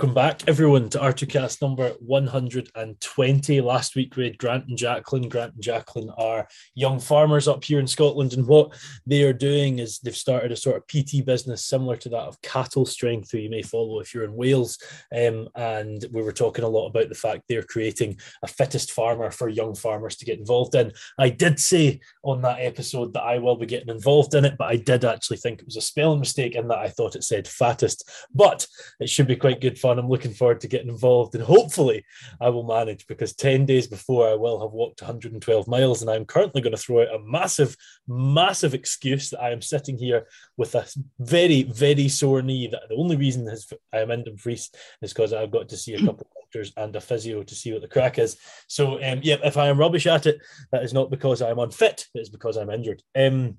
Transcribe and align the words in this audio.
Welcome 0.00 0.14
back, 0.14 0.48
everyone, 0.48 0.88
to 0.88 0.98
R2Kast 0.98 1.60
number 1.60 1.90
120. 2.00 3.60
Last 3.60 3.94
week 3.94 4.16
we 4.16 4.24
had 4.24 4.38
Grant 4.38 4.66
and 4.66 4.78
Jacqueline. 4.78 5.28
Grant 5.28 5.52
and 5.52 5.62
Jacqueline 5.62 6.08
are 6.16 6.48
young 6.74 6.98
farmers 6.98 7.46
up 7.46 7.62
here 7.62 7.78
in 7.78 7.86
Scotland, 7.86 8.32
and 8.32 8.46
what 8.46 8.74
they 9.04 9.24
are 9.24 9.34
doing 9.34 9.78
is 9.78 9.98
they've 9.98 10.16
started 10.16 10.52
a 10.52 10.56
sort 10.56 10.76
of 10.76 10.86
PT 10.86 11.26
business 11.26 11.66
similar 11.66 11.96
to 11.96 12.08
that 12.08 12.22
of 12.22 12.40
Cattle 12.40 12.86
Strength, 12.86 13.30
who 13.30 13.38
you 13.38 13.50
may 13.50 13.60
follow 13.60 14.00
if 14.00 14.14
you're 14.14 14.24
in 14.24 14.34
Wales. 14.34 14.78
Um, 15.14 15.50
and 15.54 16.02
we 16.12 16.22
were 16.22 16.32
talking 16.32 16.64
a 16.64 16.68
lot 16.68 16.88
about 16.88 17.10
the 17.10 17.14
fact 17.14 17.42
they're 17.46 17.62
creating 17.62 18.18
a 18.42 18.46
fittest 18.46 18.92
farmer 18.92 19.30
for 19.30 19.50
young 19.50 19.74
farmers 19.74 20.16
to 20.16 20.24
get 20.24 20.38
involved 20.38 20.76
in. 20.76 20.92
I 21.18 21.28
did 21.28 21.60
say 21.60 22.00
on 22.22 22.40
that 22.40 22.60
episode 22.60 23.12
that 23.12 23.24
I 23.24 23.36
will 23.36 23.56
be 23.56 23.66
getting 23.66 23.90
involved 23.90 24.34
in 24.34 24.46
it, 24.46 24.56
but 24.56 24.70
I 24.70 24.76
did 24.76 25.04
actually 25.04 25.36
think 25.36 25.60
it 25.60 25.66
was 25.66 25.76
a 25.76 25.82
spelling 25.82 26.20
mistake 26.20 26.54
in 26.54 26.68
that 26.68 26.78
I 26.78 26.88
thought 26.88 27.16
it 27.16 27.24
said 27.24 27.46
fattest. 27.46 28.10
But 28.34 28.66
it 28.98 29.10
should 29.10 29.26
be 29.26 29.36
quite 29.36 29.60
good 29.60 29.70
good 29.70 29.78
fun. 29.90 29.98
I'm 29.98 30.10
looking 30.10 30.32
forward 30.32 30.60
to 30.60 30.68
getting 30.68 30.88
involved, 30.88 31.34
and 31.34 31.44
hopefully, 31.44 32.04
I 32.40 32.48
will 32.50 32.62
manage 32.62 33.06
because 33.06 33.34
10 33.34 33.66
days 33.66 33.86
before 33.86 34.28
I 34.28 34.34
will 34.34 34.60
have 34.60 34.72
walked 34.72 35.02
112 35.02 35.68
miles, 35.68 36.02
and 36.02 36.10
I'm 36.10 36.24
currently 36.24 36.60
going 36.60 36.74
to 36.74 36.82
throw 36.82 37.02
out 37.02 37.14
a 37.14 37.18
massive, 37.20 37.76
massive 38.06 38.74
excuse 38.74 39.30
that 39.30 39.42
I 39.42 39.50
am 39.50 39.62
sitting 39.62 39.98
here 39.98 40.26
with 40.56 40.74
a 40.74 40.86
very, 41.18 41.64
very 41.64 42.08
sore 42.08 42.42
knee. 42.42 42.68
That 42.68 42.82
the 42.88 42.96
only 42.96 43.16
reason 43.16 43.46
is 43.48 43.72
I 43.92 43.98
am 43.98 44.10
in 44.10 44.24
Dumfries 44.24 44.70
is 45.02 45.12
because 45.12 45.32
I've 45.32 45.50
got 45.50 45.68
to 45.70 45.76
see 45.76 45.94
a 45.94 45.98
couple 46.04 46.26
of 46.26 46.42
doctors 46.44 46.72
and 46.76 46.94
a 46.96 47.00
physio 47.00 47.42
to 47.42 47.54
see 47.54 47.72
what 47.72 47.82
the 47.82 47.88
crack 47.88 48.18
is. 48.18 48.36
So, 48.68 49.02
um, 49.02 49.20
yeah, 49.22 49.36
if 49.44 49.56
I 49.56 49.68
am 49.68 49.78
rubbish 49.78 50.06
at 50.06 50.26
it, 50.26 50.40
that 50.72 50.82
is 50.82 50.92
not 50.92 51.10
because 51.10 51.42
I'm 51.42 51.58
unfit, 51.58 52.06
it's 52.14 52.28
because 52.28 52.56
I'm 52.56 52.70
injured. 52.70 53.02
Um, 53.16 53.56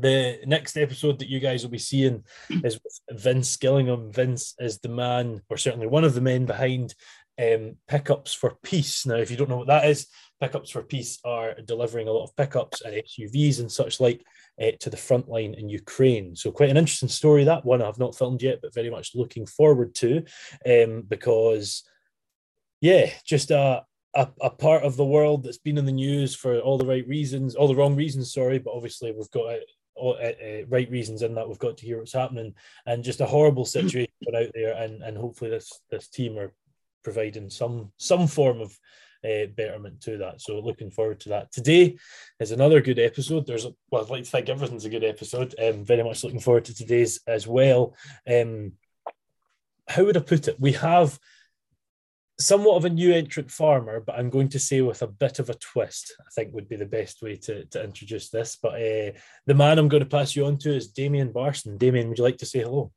the 0.00 0.40
next 0.46 0.76
episode 0.76 1.18
that 1.18 1.28
you 1.28 1.40
guys 1.40 1.62
will 1.62 1.70
be 1.70 1.78
seeing 1.78 2.24
is 2.50 2.80
with 2.82 3.00
Vince 3.10 3.56
Gillingham. 3.56 4.12
Vince 4.12 4.54
is 4.58 4.78
the 4.78 4.88
man, 4.88 5.42
or 5.48 5.56
certainly 5.56 5.86
one 5.86 6.04
of 6.04 6.14
the 6.14 6.20
men 6.20 6.46
behind 6.46 6.94
um, 7.40 7.76
Pickups 7.88 8.34
for 8.34 8.56
Peace. 8.62 9.06
Now, 9.06 9.16
if 9.16 9.30
you 9.30 9.36
don't 9.36 9.48
know 9.48 9.56
what 9.56 9.68
that 9.68 9.86
is, 9.86 10.06
Pickups 10.40 10.70
for 10.70 10.82
Peace 10.82 11.18
are 11.24 11.54
delivering 11.64 12.08
a 12.08 12.12
lot 12.12 12.24
of 12.24 12.36
pickups 12.36 12.82
and 12.82 12.94
SUVs 12.94 13.60
and 13.60 13.70
such 13.70 14.00
like 14.00 14.24
uh, 14.60 14.72
to 14.80 14.90
the 14.90 14.96
front 14.96 15.28
line 15.28 15.54
in 15.54 15.68
Ukraine. 15.68 16.34
So, 16.34 16.50
quite 16.50 16.70
an 16.70 16.76
interesting 16.76 17.08
story 17.08 17.44
that 17.44 17.64
one 17.64 17.82
I've 17.82 17.98
not 17.98 18.16
filmed 18.16 18.42
yet, 18.42 18.60
but 18.62 18.74
very 18.74 18.90
much 18.90 19.14
looking 19.14 19.46
forward 19.46 19.94
to 19.96 20.24
um, 20.66 21.02
because, 21.08 21.82
yeah, 22.80 23.10
just 23.24 23.50
a, 23.50 23.84
a, 24.14 24.28
a, 24.40 24.50
part 24.50 24.82
of 24.82 24.96
the 24.96 25.04
world 25.04 25.44
that's 25.44 25.58
been 25.58 25.78
in 25.78 25.84
the 25.84 25.92
news 25.92 26.34
for 26.34 26.58
all 26.58 26.78
the 26.78 26.86
right 26.86 27.06
reasons, 27.06 27.54
all 27.54 27.68
the 27.68 27.76
wrong 27.76 27.94
reasons, 27.94 28.32
sorry, 28.32 28.58
but 28.58 28.74
obviously 28.74 29.12
we've 29.12 29.30
got 29.30 29.54
uh, 29.96 30.10
uh, 30.10 30.66
right 30.68 30.90
reasons 30.90 31.22
in 31.22 31.34
that 31.34 31.48
we've 31.48 31.58
got 31.58 31.76
to 31.78 31.86
hear 31.86 31.98
what's 31.98 32.12
happening. 32.12 32.54
And 32.86 33.04
just 33.04 33.20
a 33.20 33.26
horrible 33.26 33.64
situation 33.64 34.12
out 34.34 34.50
there 34.54 34.74
and 34.74 35.02
and 35.02 35.16
hopefully 35.16 35.50
this 35.50 35.80
this 35.90 36.08
team 36.08 36.38
are 36.38 36.52
providing 37.02 37.50
some 37.50 37.92
some 37.96 38.26
form 38.26 38.60
of 38.60 38.78
uh, 39.24 39.46
betterment 39.54 40.00
to 40.02 40.18
that. 40.18 40.40
So 40.40 40.58
looking 40.60 40.90
forward 40.90 41.20
to 41.20 41.30
that. 41.30 41.52
Today 41.52 41.98
is 42.38 42.52
another 42.52 42.80
good 42.80 42.98
episode. 42.98 43.46
There's 43.46 43.66
well 43.90 44.02
i'd 44.02 44.10
like 44.10 44.24
to 44.24 44.30
think 44.30 44.48
everything's 44.48 44.84
a 44.84 44.90
good 44.90 45.04
episode. 45.04 45.54
Um 45.62 45.84
very 45.84 46.02
much 46.02 46.24
looking 46.24 46.40
forward 46.40 46.64
to 46.66 46.74
today's 46.74 47.20
as 47.26 47.46
well. 47.46 47.94
Um 48.26 48.72
how 49.88 50.04
would 50.04 50.16
i 50.16 50.20
put 50.20 50.48
it? 50.48 50.60
We 50.60 50.72
have 50.72 51.18
somewhat 52.40 52.76
of 52.76 52.84
a 52.84 52.90
new 52.90 53.12
entrant 53.12 53.50
farmer, 53.50 54.00
but 54.00 54.18
I'm 54.18 54.30
going 54.30 54.48
to 54.50 54.58
say 54.58 54.80
with 54.80 55.02
a 55.02 55.06
bit 55.06 55.38
of 55.38 55.50
a 55.50 55.54
twist, 55.54 56.14
I 56.20 56.30
think 56.34 56.52
would 56.54 56.68
be 56.68 56.76
the 56.76 56.86
best 56.86 57.22
way 57.22 57.36
to, 57.36 57.64
to 57.66 57.84
introduce 57.84 58.30
this. 58.30 58.56
But 58.60 58.74
uh, 58.74 59.12
the 59.46 59.54
man 59.54 59.78
I'm 59.78 59.88
going 59.88 60.02
to 60.02 60.08
pass 60.08 60.34
you 60.34 60.46
on 60.46 60.58
to 60.58 60.74
is 60.74 60.88
Damian 60.88 61.32
Barson. 61.32 61.78
Damian, 61.78 62.08
would 62.08 62.18
you 62.18 62.24
like 62.24 62.38
to 62.38 62.46
say 62.46 62.60
hello? 62.60 62.92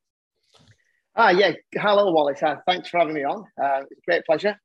Ah, 1.16 1.30
yeah. 1.30 1.52
Hello, 1.76 2.12
Wallace. 2.12 2.42
Uh, 2.42 2.56
thanks 2.66 2.90
for 2.90 3.00
having 3.00 3.14
me 3.14 3.24
on. 3.24 3.44
Uh, 3.62 3.82
it's 3.82 3.92
a 3.92 4.06
great 4.08 4.26
pleasure. 4.26 4.60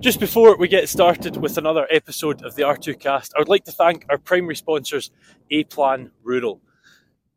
Just 0.00 0.18
before 0.18 0.56
we 0.56 0.66
get 0.66 0.88
started 0.88 1.36
with 1.36 1.58
another 1.58 1.86
episode 1.90 2.42
of 2.44 2.56
the 2.56 2.62
R2Kast, 2.62 3.30
I 3.36 3.38
would 3.38 3.48
like 3.48 3.64
to 3.64 3.72
thank 3.72 4.04
our 4.10 4.18
primary 4.18 4.56
sponsors, 4.56 5.12
A 5.50 5.62
Plan 5.64 6.10
Rural. 6.24 6.60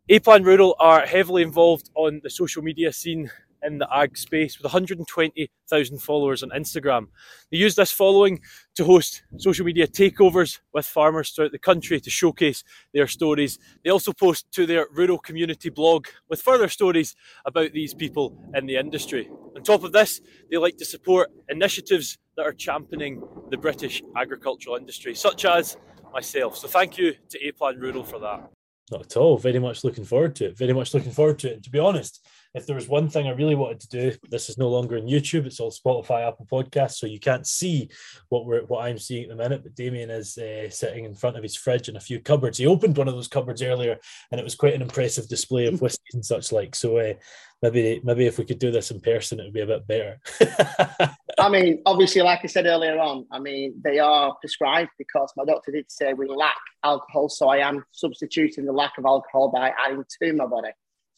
A 0.09 0.17
Plan 0.19 0.43
Rural 0.43 0.75
are 0.79 1.05
heavily 1.05 1.43
involved 1.43 1.91
on 1.93 2.21
the 2.23 2.29
social 2.29 2.63
media 2.63 2.91
scene 2.91 3.29
in 3.63 3.77
the 3.77 3.87
ag 3.93 4.17
space 4.17 4.57
with 4.57 4.65
120,000 4.65 5.99
followers 5.99 6.43
on 6.43 6.49
Instagram. 6.49 7.07
They 7.51 7.57
use 7.57 7.75
this 7.75 7.91
following 7.91 8.41
to 8.75 8.85
host 8.85 9.23
social 9.37 9.65
media 9.65 9.87
takeovers 9.87 10.59
with 10.73 10.85
farmers 10.85 11.31
throughout 11.31 11.51
the 11.51 11.59
country 11.59 11.99
to 11.99 12.09
showcase 12.09 12.63
their 12.93 13.07
stories. 13.07 13.59
They 13.83 13.89
also 13.89 14.13
post 14.13 14.51
to 14.53 14.65
their 14.65 14.87
rural 14.91 15.17
community 15.17 15.69
blog 15.69 16.07
with 16.29 16.41
further 16.41 16.69
stories 16.69 17.15
about 17.45 17.73
these 17.73 17.93
people 17.93 18.37
in 18.55 18.65
the 18.65 18.77
industry. 18.77 19.29
On 19.55 19.63
top 19.63 19.83
of 19.83 19.91
this, 19.91 20.21
they 20.49 20.57
like 20.57 20.77
to 20.77 20.85
support 20.85 21.29
initiatives 21.49 22.17
that 22.35 22.45
are 22.45 22.53
championing 22.53 23.21
the 23.51 23.57
British 23.57 24.01
agricultural 24.15 24.77
industry, 24.77 25.13
such 25.15 25.45
as 25.45 25.77
myself. 26.13 26.57
So 26.57 26.67
thank 26.67 26.97
you 26.97 27.13
to 27.29 27.47
A 27.47 27.51
Plan 27.51 27.79
Rural 27.79 28.03
for 28.03 28.19
that. 28.19 28.49
Not 28.91 29.01
at 29.01 29.17
all. 29.17 29.37
Very 29.37 29.59
much 29.59 29.83
looking 29.83 30.05
forward 30.05 30.35
to 30.37 30.45
it. 30.45 30.57
Very 30.57 30.73
much 30.73 30.93
looking 30.93 31.11
forward 31.11 31.39
to 31.39 31.49
it. 31.49 31.53
And 31.55 31.63
to 31.63 31.69
be 31.69 31.79
honest, 31.79 32.25
if 32.55 32.65
there 32.65 32.75
was 32.75 32.87
one 32.87 33.09
thing 33.09 33.27
I 33.27 33.31
really 33.31 33.55
wanted 33.55 33.79
to 33.81 33.89
do, 33.89 34.17
this 34.29 34.49
is 34.49 34.57
no 34.57 34.69
longer 34.69 34.97
on 34.97 35.03
YouTube. 35.03 35.45
It's 35.45 35.59
all 35.59 35.71
Spotify, 35.71 36.27
Apple 36.27 36.47
Podcasts, 36.51 36.95
so 36.95 37.05
you 37.05 37.19
can't 37.19 37.45
see 37.45 37.89
what 38.29 38.45
we're 38.45 38.65
what 38.65 38.85
I'm 38.85 38.97
seeing 38.97 39.23
at 39.23 39.29
the 39.29 39.35
minute. 39.35 39.61
But 39.63 39.75
Damian 39.75 40.09
is 40.09 40.37
uh, 40.37 40.69
sitting 40.69 41.05
in 41.05 41.13
front 41.13 41.37
of 41.37 41.43
his 41.43 41.55
fridge 41.55 41.87
and 41.87 41.97
a 41.97 42.01
few 42.01 42.19
cupboards. 42.19 42.57
He 42.57 42.65
opened 42.65 42.97
one 42.97 43.07
of 43.07 43.13
those 43.13 43.27
cupboards 43.27 43.61
earlier, 43.61 43.97
and 44.31 44.39
it 44.39 44.43
was 44.43 44.55
quite 44.55 44.73
an 44.73 44.81
impressive 44.81 45.27
display 45.27 45.67
of 45.67 45.81
whiskies 45.81 46.15
and 46.15 46.25
such 46.25 46.51
like. 46.51 46.75
So 46.75 46.97
uh, 46.97 47.13
maybe 47.61 48.01
maybe 48.03 48.25
if 48.25 48.39
we 48.39 48.45
could 48.45 48.59
do 48.59 48.71
this 48.71 48.89
in 48.89 48.99
person, 48.99 49.39
it 49.39 49.43
would 49.43 49.53
be 49.53 49.61
a 49.61 49.67
bit 49.67 49.87
better. 49.87 50.19
I 51.39 51.49
mean, 51.49 51.81
obviously, 51.85 52.21
like 52.23 52.39
I 52.43 52.47
said 52.47 52.65
earlier 52.65 52.97
on, 52.99 53.25
I 53.31 53.39
mean 53.39 53.75
they 53.83 53.99
are 53.99 54.35
prescribed 54.41 54.89
because 54.97 55.31
my 55.37 55.45
doctor 55.45 55.71
did 55.71 55.85
say 55.89 56.13
we 56.13 56.27
lack 56.27 56.57
alcohol, 56.83 57.29
so 57.29 57.49
I 57.49 57.57
am 57.57 57.83
substituting 57.91 58.65
the 58.65 58.73
lack 58.73 58.97
of 58.97 59.05
alcohol 59.05 59.51
by 59.51 59.71
adding 59.77 60.03
to 60.21 60.33
my 60.33 60.47
body. 60.47 60.69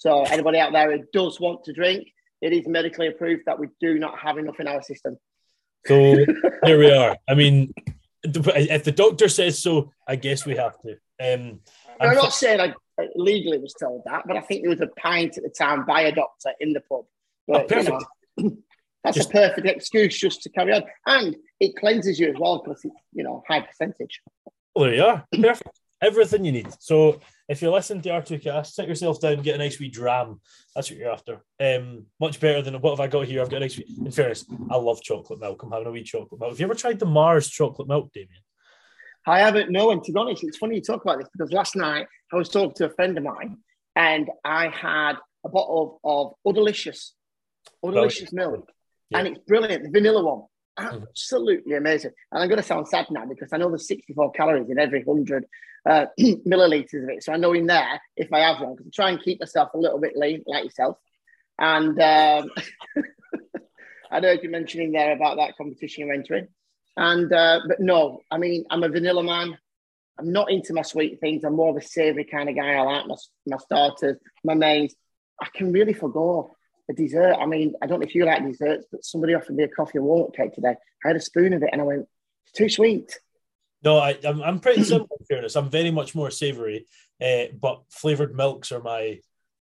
So 0.01 0.23
anybody 0.23 0.57
out 0.57 0.71
there 0.73 0.91
who 0.91 1.03
does 1.13 1.39
want 1.39 1.63
to 1.65 1.73
drink, 1.73 2.07
it 2.41 2.53
is 2.53 2.67
medically 2.67 3.05
approved 3.05 3.43
that 3.45 3.59
we 3.59 3.67
do 3.79 3.99
not 3.99 4.17
have 4.17 4.39
enough 4.39 4.59
in 4.59 4.67
our 4.67 4.81
system. 4.81 5.15
So 5.85 6.25
here 6.65 6.79
we 6.79 6.91
are. 6.91 7.15
I 7.29 7.35
mean, 7.35 7.71
if 8.23 8.83
the 8.83 8.91
doctor 8.91 9.29
says 9.29 9.61
so, 9.61 9.91
I 10.07 10.15
guess 10.15 10.43
we 10.43 10.55
have 10.55 10.75
to. 10.79 10.93
Um, 11.21 11.59
I'm, 11.99 12.09
I'm 12.09 12.15
not 12.15 12.33
saying 12.33 12.59
I 12.59 12.73
legally 13.15 13.59
was 13.59 13.75
told 13.79 14.01
that, 14.05 14.23
but 14.25 14.37
I 14.37 14.41
think 14.41 14.63
there 14.63 14.71
was 14.71 14.81
a 14.81 14.87
pint 14.87 15.37
at 15.37 15.43
the 15.43 15.49
time 15.49 15.85
by 15.85 16.01
a 16.01 16.11
doctor 16.11 16.49
in 16.59 16.73
the 16.73 16.81
pub. 16.81 17.05
But, 17.47 17.67
perfect. 17.67 18.03
You 18.37 18.43
know, 18.43 18.57
that's 19.03 19.17
just, 19.17 19.29
a 19.29 19.33
perfect 19.33 19.67
excuse 19.67 20.17
just 20.17 20.41
to 20.41 20.49
carry 20.49 20.73
on, 20.73 20.81
and 21.05 21.35
it 21.59 21.75
cleanses 21.75 22.19
you 22.19 22.29
as 22.29 22.35
well 22.39 22.63
because 22.63 22.83
it's 22.83 22.95
you 23.13 23.23
know 23.23 23.43
high 23.47 23.61
percentage. 23.61 24.19
Well, 24.75 24.85
there 24.85 24.95
you 24.95 25.03
are. 25.03 25.27
Perfect 25.31 25.80
everything 26.01 26.45
you 26.45 26.51
need. 26.51 26.67
So 26.79 27.19
if 27.47 27.61
you're 27.61 27.71
listening 27.71 28.01
to 28.03 28.09
R2Kast, 28.09 28.67
sit 28.67 28.87
yourself 28.87 29.19
down, 29.19 29.41
get 29.41 29.55
a 29.55 29.57
nice 29.57 29.79
wee 29.79 29.89
dram. 29.89 30.41
That's 30.75 30.89
what 30.89 30.99
you're 30.99 31.11
after. 31.11 31.41
Um, 31.59 32.05
much 32.19 32.39
better 32.39 32.61
than 32.61 32.79
what 32.81 32.91
have 32.91 32.99
I 32.99 33.07
got 33.07 33.27
here? 33.27 33.41
I've 33.41 33.49
got 33.49 33.57
a 33.57 33.61
nice 33.61 33.77
wee. 33.77 33.97
In 34.03 34.11
fairness, 34.11 34.45
I 34.69 34.77
love 34.77 35.01
chocolate 35.01 35.39
milk. 35.39 35.61
I'm 35.63 35.71
having 35.71 35.87
a 35.87 35.91
wee 35.91 36.03
chocolate 36.03 36.39
milk. 36.39 36.51
Have 36.51 36.59
you 36.59 36.65
ever 36.65 36.75
tried 36.75 36.99
the 36.99 37.05
Mars 37.05 37.49
chocolate 37.49 37.87
milk, 37.87 38.11
Damian? 38.13 38.41
I 39.27 39.39
haven't. 39.39 39.71
No, 39.71 39.91
and 39.91 40.03
to 40.03 40.11
be 40.11 40.19
honest, 40.19 40.43
it's 40.43 40.57
funny 40.57 40.75
you 40.75 40.81
talk 40.81 41.03
about 41.03 41.19
this 41.19 41.29
because 41.31 41.51
last 41.51 41.75
night 41.75 42.07
I 42.33 42.35
was 42.35 42.49
talking 42.49 42.73
to 42.75 42.85
a 42.85 42.89
friend 42.89 43.17
of 43.17 43.23
mine, 43.23 43.57
and 43.95 44.29
I 44.43 44.69
had 44.69 45.17
a 45.45 45.49
bottle 45.49 45.99
of, 46.03 46.33
of 46.45 46.55
Udalicious, 46.55 47.11
Udalicious 47.85 48.33
milk, 48.33 48.71
yeah. 49.09 49.19
and 49.19 49.27
it's 49.27 49.39
brilliant, 49.45 49.83
the 49.83 49.89
vanilla 49.91 50.23
one. 50.23 50.47
Absolutely 50.77 51.75
amazing. 51.75 52.11
And 52.31 52.41
I'm 52.41 52.49
going 52.49 52.61
to 52.61 52.67
sound 52.67 52.87
sad 52.87 53.07
now 53.11 53.25
because 53.25 53.51
I 53.53 53.57
know 53.57 53.69
there's 53.69 53.87
64 53.87 54.31
calories 54.31 54.69
in 54.69 54.79
every 54.79 55.03
100 55.03 55.45
uh, 55.85 56.05
milliliters 56.19 57.03
of 57.03 57.09
it. 57.09 57.23
So 57.23 57.33
I 57.33 57.37
know 57.37 57.53
in 57.53 57.67
there, 57.67 58.01
if 58.15 58.31
I 58.31 58.39
have 58.39 58.61
one, 58.61 58.75
because 58.75 58.87
I 58.87 58.91
try 58.93 59.09
and 59.11 59.21
keep 59.21 59.39
myself 59.39 59.69
a 59.73 59.77
little 59.77 59.99
bit 59.99 60.15
lean, 60.15 60.43
like 60.47 60.63
yourself. 60.65 60.97
And 61.59 61.99
um, 61.99 62.49
I 64.11 64.19
heard 64.19 64.43
you 64.43 64.49
mentioning 64.49 64.91
there 64.91 65.13
about 65.13 65.37
that 65.37 65.57
competition 65.57 66.05
you're 66.05 66.13
entering. 66.13 66.47
And, 66.97 67.31
uh, 67.31 67.61
but 67.67 67.79
no, 67.79 68.21
I 68.29 68.37
mean, 68.37 68.65
I'm 68.69 68.83
a 68.83 68.89
vanilla 68.89 69.23
man. 69.23 69.57
I'm 70.19 70.31
not 70.31 70.51
into 70.51 70.73
my 70.73 70.81
sweet 70.81 71.19
things. 71.19 71.43
I'm 71.43 71.55
more 71.55 71.69
of 71.69 71.77
a 71.77 71.81
savory 71.81 72.25
kind 72.25 72.49
of 72.49 72.55
guy. 72.55 72.73
I 72.73 72.81
like 72.81 73.07
my, 73.07 73.15
my 73.47 73.57
starters, 73.57 74.17
my 74.43 74.53
mains. 74.53 74.93
I 75.41 75.47
can 75.53 75.71
really 75.71 75.93
forgo 75.93 76.55
a 76.91 76.93
dessert. 76.93 77.35
I 77.39 77.45
mean, 77.45 77.73
I 77.81 77.87
don't 77.87 77.99
know 77.99 78.05
if 78.05 78.13
you 78.13 78.25
like 78.25 78.45
desserts, 78.45 78.85
but 78.91 79.03
somebody 79.03 79.33
offered 79.33 79.55
me 79.55 79.63
a 79.63 79.67
coffee 79.67 79.97
and 79.97 80.05
walnut 80.05 80.35
cake 80.35 80.53
today. 80.53 80.75
I 81.03 81.07
had 81.07 81.15
a 81.15 81.21
spoon 81.21 81.53
of 81.53 81.63
it 81.63 81.69
and 81.71 81.81
I 81.81 81.85
went, 81.85 82.07
it's 82.45 82.53
too 82.53 82.69
sweet. 82.69 83.19
No, 83.83 83.97
I, 83.97 84.17
I'm, 84.23 84.41
I'm 84.43 84.59
pretty 84.59 84.83
similar 84.83 85.07
in 85.19 85.25
fairness. 85.25 85.55
I'm 85.55 85.69
very 85.69 85.89
much 85.89 86.13
more 86.13 86.29
savoury, 86.29 86.85
uh, 87.19 87.45
but 87.59 87.81
flavoured 87.89 88.35
milks 88.35 88.71
are 88.71 88.81
my 88.81 89.19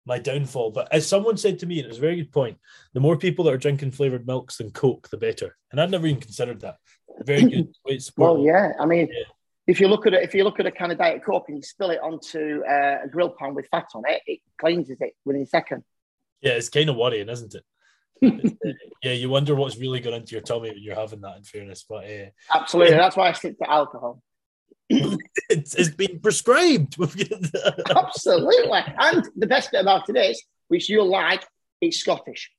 my 0.07 0.21
downfall. 0.21 0.71
But 0.71 0.93
as 0.93 1.07
someone 1.07 1.37
said 1.37 1.59
to 1.59 1.67
me, 1.67 1.79
and 1.79 1.87
it 1.87 1.89
was 1.89 1.99
a 1.99 2.03
very 2.03 2.15
good 2.15 2.31
point, 2.31 2.59
the 2.95 3.01
more 3.01 3.17
people 3.17 3.45
that 3.45 3.55
are 3.55 3.59
drinking 3.59 3.91
flavoured 3.91 4.25
milks 4.25 4.59
than 4.59 4.71
Coke, 4.71 5.09
the 5.11 5.17
better. 5.17 5.57
And 5.73 5.81
I'd 5.81 5.91
never 5.91 6.07
even 6.07 6.21
considered 6.21 6.61
that. 6.61 6.77
Very 7.25 7.43
good. 7.43 7.75
well, 8.17 8.39
yeah. 8.39 8.73
I 8.79 8.87
mean, 8.87 9.09
yeah. 9.11 9.25
if 9.67 9.81
you 9.81 9.89
look 9.89 10.07
at 10.07 10.15
it, 10.15 10.23
if 10.23 10.33
you 10.33 10.45
look 10.45 10.61
at 10.61 10.67
a 10.67 10.71
kind 10.71 10.93
of 10.93 10.99
diet 10.99 11.25
Coke 11.25 11.47
and 11.49 11.57
you 11.57 11.63
spill 11.63 11.91
it 11.91 11.99
onto 12.01 12.63
uh, 12.65 12.99
a 13.05 13.09
grill 13.09 13.31
pan 13.31 13.55
with 13.55 13.67
fat 13.69 13.89
on 13.97 14.05
it, 14.07 14.23
it 14.27 14.41
cleanses 14.61 15.01
it 15.01 15.15
within 15.25 15.43
a 15.43 15.47
second. 15.47 15.83
Yeah, 16.41 16.53
it's 16.53 16.69
kind 16.69 16.89
of 16.89 16.97
worrying, 16.97 17.29
isn't 17.29 17.55
it? 17.55 17.65
yeah, 19.03 19.13
you 19.13 19.29
wonder 19.29 19.55
what's 19.55 19.77
really 19.77 20.01
going 20.01 20.17
into 20.17 20.33
your 20.33 20.43
tummy 20.43 20.71
when 20.71 20.83
you're 20.83 20.95
having 20.95 21.21
that. 21.21 21.37
In 21.37 21.45
fairness, 21.45 21.85
but 21.89 22.05
uh, 22.05 22.27
absolutely, 22.55 22.97
that's 22.97 23.17
why 23.17 23.29
I 23.29 23.33
stick 23.33 23.59
to 23.59 23.71
alcohol. 23.71 24.23
it's, 24.89 25.75
it's 25.75 25.95
been 25.95 26.21
prescribed. 26.21 26.97
absolutely, 27.97 28.79
and 28.99 29.29
the 29.37 29.47
best 29.47 29.71
bit 29.71 29.83
about 29.83 30.09
it 30.09 30.17
is, 30.17 30.43
which 30.69 30.89
you'll 30.89 31.11
like, 31.11 31.45
it's 31.81 31.99
Scottish. 31.99 32.51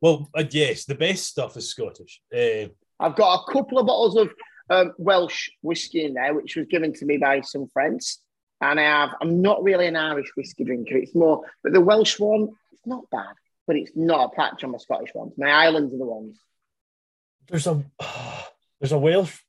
Well, 0.00 0.28
uh, 0.36 0.44
yes, 0.50 0.84
the 0.84 0.94
best 0.94 1.24
stuff 1.24 1.56
is 1.56 1.70
Scottish. 1.70 2.20
Uh, 2.34 2.68
I've 3.00 3.16
got 3.16 3.40
a 3.40 3.52
couple 3.52 3.78
of 3.78 3.86
bottles 3.86 4.16
of 4.16 4.30
um, 4.68 4.92
Welsh 4.98 5.48
whiskey 5.62 6.04
in 6.04 6.14
there, 6.14 6.34
which 6.34 6.56
was 6.56 6.66
given 6.66 6.92
to 6.94 7.04
me 7.06 7.16
by 7.16 7.40
some 7.40 7.68
friends. 7.68 8.20
And 8.60 8.80
I 8.80 8.84
have, 8.84 9.10
I'm 9.20 9.42
not 9.42 9.62
really 9.62 9.86
an 9.86 9.96
Irish 9.96 10.30
whiskey 10.36 10.64
drinker. 10.64 10.96
It's 10.96 11.14
more, 11.14 11.44
but 11.62 11.72
the 11.72 11.80
Welsh 11.80 12.18
one, 12.18 12.50
not 12.86 13.10
bad, 13.10 13.34
but 13.66 13.76
it's 13.76 13.92
not 13.94 14.32
a 14.32 14.36
patch 14.36 14.64
on 14.64 14.72
my 14.72 14.78
Scottish 14.78 15.14
ones. 15.14 15.32
My 15.36 15.50
islands 15.50 15.94
are 15.94 15.98
the 15.98 16.04
ones. 16.04 16.38
There's 17.48 17.66
a, 17.66 17.84
there's 18.80 18.92
a 18.92 18.98
Welsh 18.98 19.40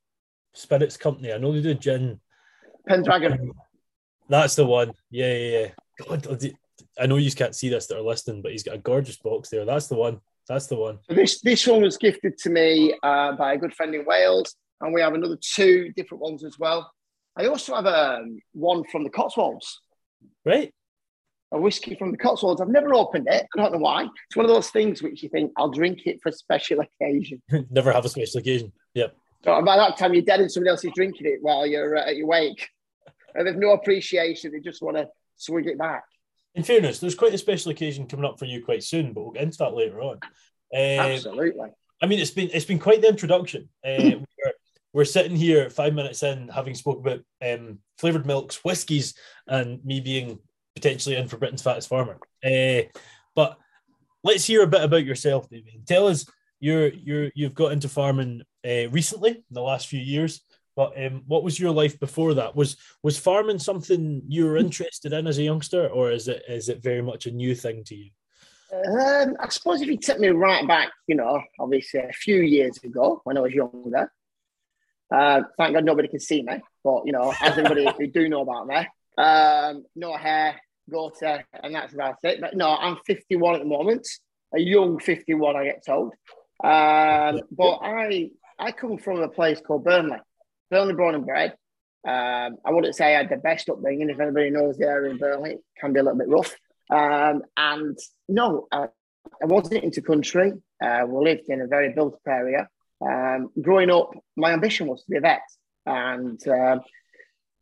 spirits 0.54 0.96
company. 0.96 1.32
I 1.32 1.38
know 1.38 1.52
they 1.52 1.62
do 1.62 1.74
gin. 1.74 2.20
Penderyn. 2.88 3.50
That's 4.28 4.56
the 4.56 4.66
one. 4.66 4.92
Yeah, 5.10 5.32
yeah, 5.32 5.58
yeah. 5.58 5.68
God, 6.06 6.52
I 6.98 7.06
know 7.06 7.16
you 7.16 7.30
can't 7.32 7.54
see 7.54 7.68
this 7.68 7.86
that 7.86 7.98
are 7.98 8.02
listening, 8.02 8.42
but 8.42 8.52
he's 8.52 8.62
got 8.62 8.74
a 8.74 8.78
gorgeous 8.78 9.16
box 9.16 9.48
there. 9.48 9.64
That's 9.64 9.88
the 9.88 9.96
one. 9.96 10.20
That's 10.48 10.66
the 10.66 10.76
one. 10.76 10.98
This 11.08 11.40
this 11.40 11.66
one 11.66 11.82
was 11.82 11.96
gifted 11.96 12.38
to 12.38 12.50
me 12.50 12.94
uh, 13.02 13.32
by 13.32 13.54
a 13.54 13.58
good 13.58 13.74
friend 13.74 13.94
in 13.94 14.04
Wales, 14.06 14.54
and 14.80 14.94
we 14.94 15.00
have 15.00 15.14
another 15.14 15.38
two 15.40 15.92
different 15.96 16.22
ones 16.22 16.44
as 16.44 16.58
well. 16.58 16.90
I 17.36 17.46
also 17.46 17.74
have 17.74 17.86
a 17.86 18.16
um, 18.16 18.38
one 18.52 18.84
from 18.90 19.04
the 19.04 19.10
Cotswolds. 19.10 19.80
Right. 20.44 20.72
A 21.50 21.58
whiskey 21.58 21.94
from 21.94 22.10
the 22.12 22.18
Cotswolds. 22.18 22.60
I've 22.60 22.68
never 22.68 22.94
opened 22.94 23.26
it. 23.30 23.46
I 23.56 23.60
don't 23.62 23.72
know 23.72 23.78
why. 23.78 24.02
It's 24.02 24.36
one 24.36 24.44
of 24.44 24.50
those 24.50 24.68
things 24.68 25.02
which 25.02 25.22
you 25.22 25.30
think 25.30 25.52
I'll 25.56 25.70
drink 25.70 26.06
it 26.06 26.20
for 26.22 26.28
a 26.28 26.32
special 26.32 26.80
occasion. 26.80 27.40
never 27.70 27.90
have 27.90 28.04
a 28.04 28.08
special 28.08 28.40
occasion. 28.40 28.72
Yep. 28.94 29.16
So 29.44 29.62
by 29.62 29.76
that 29.76 29.96
time, 29.96 30.12
you're 30.12 30.22
dead 30.22 30.40
and 30.40 30.50
somebody 30.50 30.70
else 30.70 30.84
is 30.84 30.92
drinking 30.94 31.26
it 31.26 31.38
while 31.40 31.66
you're 31.66 31.96
uh, 31.96 32.08
at 32.08 32.16
your 32.16 32.26
wake. 32.26 32.68
And 33.34 33.46
there's 33.46 33.56
no 33.56 33.70
appreciation. 33.70 34.52
They 34.52 34.60
just 34.60 34.82
want 34.82 34.96
to 34.96 35.08
swing 35.36 35.66
it 35.66 35.78
back. 35.78 36.04
In 36.54 36.64
fairness, 36.64 36.98
there's 36.98 37.14
quite 37.14 37.34
a 37.34 37.38
special 37.38 37.70
occasion 37.70 38.06
coming 38.06 38.24
up 38.26 38.38
for 38.38 38.46
you 38.46 38.64
quite 38.64 38.82
soon, 38.82 39.12
but 39.12 39.22
we'll 39.22 39.32
get 39.32 39.44
into 39.44 39.58
that 39.58 39.74
later 39.74 40.00
on. 40.00 40.18
Um, 40.74 41.12
Absolutely. 41.12 41.68
I 42.02 42.06
mean, 42.06 42.18
it's 42.18 42.30
been 42.30 42.50
it's 42.52 42.64
been 42.64 42.78
quite 42.78 43.00
the 43.00 43.08
introduction. 43.08 43.68
Uh, 43.84 43.96
we're, 44.00 44.52
we're, 44.92 45.04
sitting 45.04 45.36
here 45.36 45.70
five 45.70 45.94
minutes 45.94 46.22
in, 46.22 46.48
having 46.48 46.74
spoke 46.74 46.98
about 46.98 47.20
um, 47.42 47.78
flavored 47.98 48.26
milks, 48.26 48.64
whiskies, 48.64 49.14
and 49.46 49.84
me 49.84 50.00
being 50.00 50.38
potentially 50.78 51.16
in 51.16 51.28
for 51.28 51.36
Britain's 51.36 51.62
fattest 51.62 51.88
farmer. 51.88 52.18
Uh, 52.44 52.82
but 53.34 53.58
let's 54.22 54.44
hear 54.44 54.62
a 54.62 54.66
bit 54.66 54.82
about 54.82 55.04
yourself, 55.04 55.48
David. 55.50 55.86
Tell 55.86 56.06
us 56.06 56.26
you're 56.60 56.88
you're 56.88 57.30
you've 57.34 57.54
got 57.54 57.72
into 57.72 57.88
farming 57.88 58.42
uh, 58.64 58.88
recently 58.90 59.30
in 59.30 59.44
the 59.50 59.62
last 59.62 59.88
few 59.88 60.00
years. 60.00 60.40
But 60.76 60.92
um, 61.04 61.24
what 61.26 61.42
was 61.42 61.58
your 61.58 61.72
life 61.72 61.98
before 61.98 62.34
that? 62.34 62.54
Was 62.54 62.76
was 63.02 63.18
farming 63.18 63.58
something 63.58 64.22
you 64.28 64.44
were 64.44 64.56
interested 64.56 65.12
in 65.12 65.26
as 65.26 65.38
a 65.38 65.42
youngster, 65.42 65.88
or 65.88 66.12
is 66.12 66.28
it 66.28 66.44
is 66.48 66.68
it 66.68 66.82
very 66.82 67.02
much 67.02 67.26
a 67.26 67.32
new 67.32 67.54
thing 67.54 67.82
to 67.84 67.96
you? 67.96 68.10
Um, 68.72 69.36
I 69.40 69.48
suppose 69.48 69.80
if 69.80 69.88
you 69.88 69.96
take 69.96 70.20
me 70.20 70.28
right 70.28 70.66
back, 70.68 70.90
you 71.06 71.16
know, 71.16 71.42
obviously 71.58 72.00
a 72.00 72.12
few 72.12 72.42
years 72.42 72.78
ago 72.84 73.20
when 73.24 73.36
I 73.36 73.40
was 73.40 73.52
younger. 73.52 74.12
Uh, 75.10 75.40
thank 75.56 75.74
God 75.74 75.86
nobody 75.86 76.06
can 76.06 76.20
see 76.20 76.42
me, 76.42 76.60
but 76.84 77.06
you 77.06 77.12
know, 77.12 77.32
as 77.40 77.56
anybody 77.56 77.88
who 77.98 78.06
do 78.06 78.28
know 78.28 78.42
about 78.42 78.66
me, 78.66 78.86
um, 79.16 79.84
no 79.96 80.16
hair, 80.16 80.60
goatee, 80.90 81.42
and 81.62 81.74
that's 81.74 81.94
about 81.94 82.16
it. 82.22 82.40
But 82.40 82.56
no, 82.56 82.70
I'm 82.76 82.96
51 83.06 83.54
at 83.54 83.60
the 83.60 83.66
moment, 83.66 84.06
a 84.54 84.60
young 84.60 84.98
51, 84.98 85.56
I 85.56 85.64
get 85.64 85.84
told. 85.84 86.14
Um, 86.62 87.40
but 87.50 87.78
I 87.82 88.30
I 88.58 88.72
come 88.72 88.98
from 88.98 89.20
a 89.20 89.28
place 89.28 89.60
called 89.60 89.84
Burnley, 89.84 90.18
Burnley 90.70 90.94
born 90.94 91.14
and 91.14 91.26
bred. 91.26 91.54
Um, 92.06 92.56
I 92.64 92.70
wouldn't 92.70 92.96
say 92.96 93.14
I 93.14 93.18
had 93.18 93.28
the 93.28 93.36
best 93.36 93.68
upbringing. 93.68 94.10
If 94.10 94.18
anybody 94.18 94.50
knows 94.50 94.76
the 94.76 94.86
area 94.86 95.10
in 95.10 95.18
Burnley, 95.18 95.52
it 95.52 95.64
can 95.78 95.92
be 95.92 96.00
a 96.00 96.02
little 96.02 96.18
bit 96.18 96.28
rough. 96.28 96.54
Um, 96.90 97.42
and 97.56 97.98
no, 98.28 98.66
I, 98.72 98.88
I 99.42 99.46
wasn't 99.46 99.84
into 99.84 100.02
country. 100.02 100.52
Uh, 100.82 101.04
we 101.06 101.24
lived 101.24 101.48
in 101.48 101.60
a 101.60 101.66
very 101.66 101.92
built 101.92 102.14
up 102.14 102.20
area. 102.26 102.68
Um, 103.00 103.50
growing 103.60 103.90
up, 103.90 104.10
my 104.36 104.52
ambition 104.52 104.86
was 104.86 105.02
to 105.04 105.10
be 105.10 105.18
a 105.18 105.20
vet. 105.20 105.42
And 105.86 106.40
um, 106.48 106.80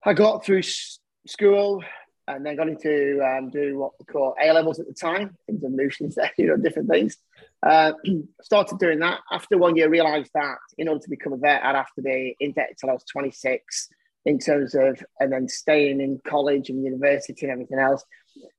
I 0.05 0.15
got 0.15 0.45
through 0.45 0.61
s- 0.61 0.99
school 1.27 1.83
and 2.29 2.45
then 2.45 2.57
got 2.57 2.69
into 2.69 3.21
um, 3.25 3.51
do 3.51 3.79
what 3.79 3.93
we 3.99 4.05
call 4.05 4.35
A 4.43 4.53
levels 4.53 4.81
at 4.81 4.87
the 4.87 4.95
time, 4.95 5.37
things 5.47 5.63
of 5.63 5.73
motions, 5.73 6.19
you 6.39 6.47
know, 6.49 6.57
different 6.57 6.89
things. 6.89 7.17
Uh, 7.63 7.93
started 8.43 8.79
doing 8.79 8.99
that. 9.01 9.21
After 9.31 9.59
one 9.59 9.77
year, 9.77 9.89
realised 9.89 10.31
that 10.35 10.59
in 10.79 10.89
order 10.89 11.01
to 11.01 11.11
become 11.11 11.33
a 11.33 11.37
vet, 11.37 11.65
I'd 11.65 11.77
have 11.77 11.93
to 11.95 12.03
be 12.03 12.37
in 12.41 12.53
debt 12.53 12.71
until 12.71 12.91
I 12.91 12.95
was 12.95 13.05
26 13.11 13.89
in 14.25 14.39
terms 14.39 14.75
of, 14.75 15.03
and 15.21 15.33
then 15.33 15.49
staying 15.49 16.01
in 16.01 16.21
college 16.27 16.69
and 16.69 16.85
university 16.85 17.47
and 17.47 17.53
everything 17.53 17.79
else. 17.79 18.05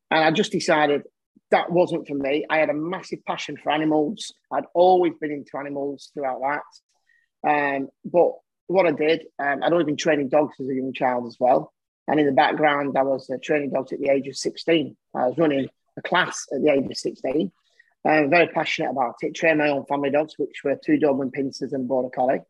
And 0.09 0.23
I 0.23 0.31
just 0.31 0.51
decided 0.53 1.03
that 1.51 1.71
wasn't 1.71 2.07
for 2.07 2.15
me. 2.15 2.45
I 2.49 2.57
had 2.57 2.69
a 2.69 2.73
massive 2.73 3.23
passion 3.25 3.57
for 3.61 3.71
animals. 3.71 4.33
I'd 4.51 4.65
always 4.73 5.13
been 5.19 5.31
into 5.31 5.57
animals 5.57 6.09
throughout 6.13 6.41
that. 6.41 7.77
Um, 7.77 7.89
but 8.05 8.31
what 8.67 8.85
I 8.85 8.91
did, 8.91 9.23
um, 9.39 9.61
I'd 9.63 9.71
always 9.71 9.85
been 9.85 9.97
training 9.97 10.29
dogs 10.29 10.55
as 10.59 10.67
a 10.67 10.73
young 10.73 10.93
child 10.93 11.27
as 11.27 11.37
well. 11.39 11.73
And 12.07 12.19
in 12.19 12.25
the 12.25 12.31
background, 12.31 12.97
I 12.97 13.03
was 13.03 13.29
training 13.43 13.71
dogs 13.71 13.91
at 13.91 13.99
the 13.99 14.09
age 14.09 14.27
of 14.27 14.37
16. 14.37 14.95
I 15.13 15.27
was 15.27 15.37
running 15.37 15.67
a 15.97 16.01
class 16.01 16.45
at 16.53 16.61
the 16.61 16.71
age 16.71 16.85
of 16.85 16.95
16. 16.95 17.51
I'm 18.05 18.29
very 18.29 18.47
passionate 18.47 18.91
about 18.91 19.15
it. 19.21 19.35
Trained 19.35 19.59
my 19.59 19.69
own 19.69 19.85
family 19.85 20.09
dogs, 20.09 20.35
which 20.37 20.63
were 20.63 20.77
two 20.83 20.97
Doberman 20.97 21.31
Pinschers 21.31 21.73
and 21.73 21.87
Border 21.87 22.09
Collie. 22.09 22.41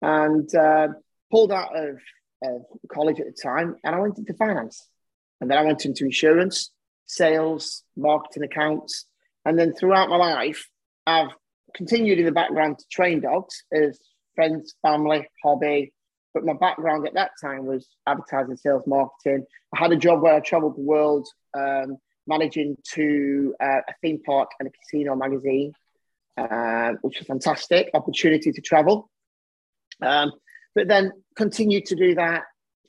And 0.00 0.52
uh, 0.54 0.88
pulled 1.30 1.50
out 1.50 1.76
of, 1.76 1.98
of 2.44 2.62
college 2.92 3.18
at 3.18 3.26
the 3.26 3.32
time 3.32 3.76
and 3.82 3.94
I 3.94 3.98
went 3.98 4.18
into 4.18 4.34
finance. 4.34 4.86
And 5.40 5.50
then 5.50 5.58
I 5.58 5.62
went 5.62 5.84
into 5.84 6.04
insurance, 6.04 6.70
sales, 7.06 7.82
marketing 7.96 8.44
accounts. 8.44 9.06
And 9.44 9.58
then 9.58 9.72
throughout 9.72 10.08
my 10.08 10.16
life, 10.16 10.68
I've 11.06 11.30
continued 11.74 12.18
in 12.18 12.26
the 12.26 12.32
background 12.32 12.78
to 12.78 12.84
train 12.90 13.20
dogs 13.20 13.64
as 13.72 13.98
friends, 14.34 14.74
family, 14.82 15.28
hobby. 15.42 15.92
But 16.34 16.44
my 16.44 16.52
background 16.52 17.06
at 17.06 17.14
that 17.14 17.32
time 17.40 17.66
was 17.66 17.88
advertising, 18.06 18.56
sales, 18.56 18.82
marketing. 18.86 19.46
I 19.74 19.78
had 19.78 19.92
a 19.92 19.96
job 19.96 20.22
where 20.22 20.34
I 20.34 20.40
traveled 20.40 20.76
the 20.76 20.82
world, 20.82 21.26
um, 21.56 21.96
managing 22.26 22.76
to 22.94 23.54
uh, 23.60 23.80
a 23.88 23.94
theme 24.02 24.20
park 24.24 24.50
and 24.60 24.68
a 24.68 24.72
casino 24.72 25.16
magazine, 25.16 25.72
uh, 26.36 26.92
which 27.00 27.18
was 27.18 27.22
a 27.22 27.24
fantastic 27.24 27.90
opportunity 27.94 28.52
to 28.52 28.60
travel. 28.60 29.10
Um, 30.02 30.32
but 30.74 30.86
then 30.86 31.12
continued 31.34 31.86
to 31.86 31.96
do 31.96 32.14
that 32.16 32.44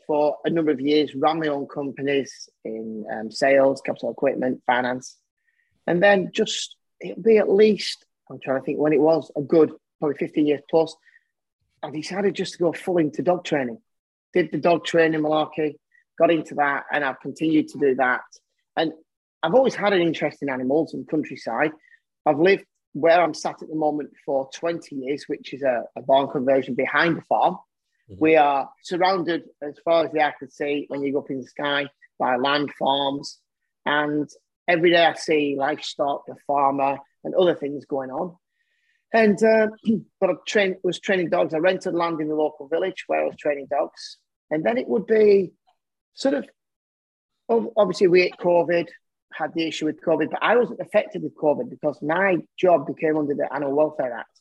for 0.05 0.37
a 0.43 0.49
number 0.49 0.71
of 0.71 0.81
years, 0.81 1.13
ran 1.13 1.39
my 1.39 1.47
own 1.47 1.67
companies 1.67 2.49
in 2.65 3.05
um, 3.13 3.29
sales, 3.31 3.79
capital 3.81 4.11
equipment, 4.11 4.61
finance. 4.65 5.17
And 5.85 6.01
then 6.01 6.31
just, 6.33 6.75
it'll 6.99 7.21
be 7.21 7.37
at 7.37 7.47
least, 7.47 8.05
I'm 8.29 8.39
trying 8.39 8.59
to 8.59 8.65
think 8.65 8.79
when 8.79 8.93
it 8.93 8.99
was, 8.99 9.31
a 9.37 9.41
good, 9.41 9.71
probably 9.99 10.17
15 10.17 10.47
years 10.47 10.61
plus, 10.69 10.95
I 11.81 11.89
decided 11.91 12.35
just 12.35 12.53
to 12.53 12.59
go 12.59 12.73
full 12.73 12.97
into 12.97 13.21
dog 13.21 13.43
training. 13.43 13.79
Did 14.33 14.51
the 14.51 14.57
dog 14.57 14.85
training 14.85 15.21
malarkey, 15.21 15.75
got 16.17 16.31
into 16.31 16.55
that, 16.55 16.85
and 16.91 17.03
I've 17.03 17.19
continued 17.19 17.69
to 17.69 17.79
do 17.79 17.95
that. 17.95 18.21
And 18.75 18.93
I've 19.41 19.55
always 19.55 19.75
had 19.75 19.93
an 19.93 20.01
interest 20.01 20.41
in 20.41 20.49
animals 20.49 20.93
and 20.93 21.07
countryside. 21.07 21.71
I've 22.25 22.39
lived 22.39 22.65
where 22.93 23.21
I'm 23.21 23.33
sat 23.33 23.61
at 23.61 23.69
the 23.69 23.75
moment 23.75 24.11
for 24.25 24.49
20 24.53 24.95
years, 24.95 25.25
which 25.27 25.53
is 25.53 25.61
a, 25.61 25.83
a 25.95 26.01
barn 26.01 26.27
conversion 26.27 26.75
behind 26.75 27.17
the 27.17 27.21
farm. 27.21 27.55
Mm-hmm. 28.09 28.15
We 28.19 28.35
are 28.35 28.69
surrounded 28.83 29.43
as 29.61 29.77
far 29.85 30.05
as 30.05 30.11
the 30.11 30.23
eye 30.23 30.33
can 30.37 30.49
see 30.49 30.85
when 30.87 31.01
you 31.01 31.13
go 31.13 31.19
up 31.19 31.29
in 31.29 31.41
the 31.41 31.47
sky 31.47 31.87
by 32.17 32.35
land 32.35 32.71
farms. 32.77 33.39
And 33.85 34.29
every 34.67 34.91
day 34.91 35.05
I 35.05 35.13
see 35.13 35.55
livestock, 35.57 36.23
a 36.29 36.35
farmer, 36.45 36.97
and 37.23 37.35
other 37.35 37.55
things 37.55 37.85
going 37.85 38.11
on. 38.11 38.35
And 39.13 39.41
uh, 39.43 39.67
but 40.19 40.29
I 40.29 40.33
trained, 40.47 40.77
was 40.83 40.99
training 40.99 41.29
dogs. 41.29 41.53
I 41.53 41.57
rented 41.57 41.93
land 41.93 42.21
in 42.21 42.27
the 42.27 42.35
local 42.35 42.67
village 42.67 43.05
where 43.07 43.21
I 43.21 43.25
was 43.25 43.35
training 43.37 43.67
dogs. 43.69 44.17
And 44.51 44.63
then 44.63 44.77
it 44.77 44.87
would 44.87 45.05
be 45.05 45.51
sort 46.13 46.33
of 46.33 46.47
obviously 47.77 48.07
we 48.07 48.21
had 48.21 48.37
COVID, 48.39 48.87
had 49.33 49.53
the 49.53 49.67
issue 49.67 49.85
with 49.85 50.01
COVID, 50.01 50.29
but 50.31 50.39
I 50.41 50.55
wasn't 50.55 50.79
affected 50.79 51.23
with 51.23 51.35
COVID 51.35 51.69
because 51.69 51.99
my 52.01 52.37
job 52.57 52.85
became 52.87 53.17
under 53.17 53.33
the 53.33 53.51
Animal 53.53 53.75
Welfare 53.75 54.13
Act 54.13 54.39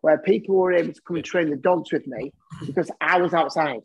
where 0.00 0.18
people 0.18 0.54
were 0.54 0.72
able 0.72 0.92
to 0.92 1.00
come 1.02 1.16
and 1.16 1.24
train 1.24 1.50
the 1.50 1.56
dogs 1.56 1.92
with 1.92 2.06
me 2.06 2.32
because 2.64 2.90
I 3.00 3.20
was 3.20 3.34
outside. 3.34 3.80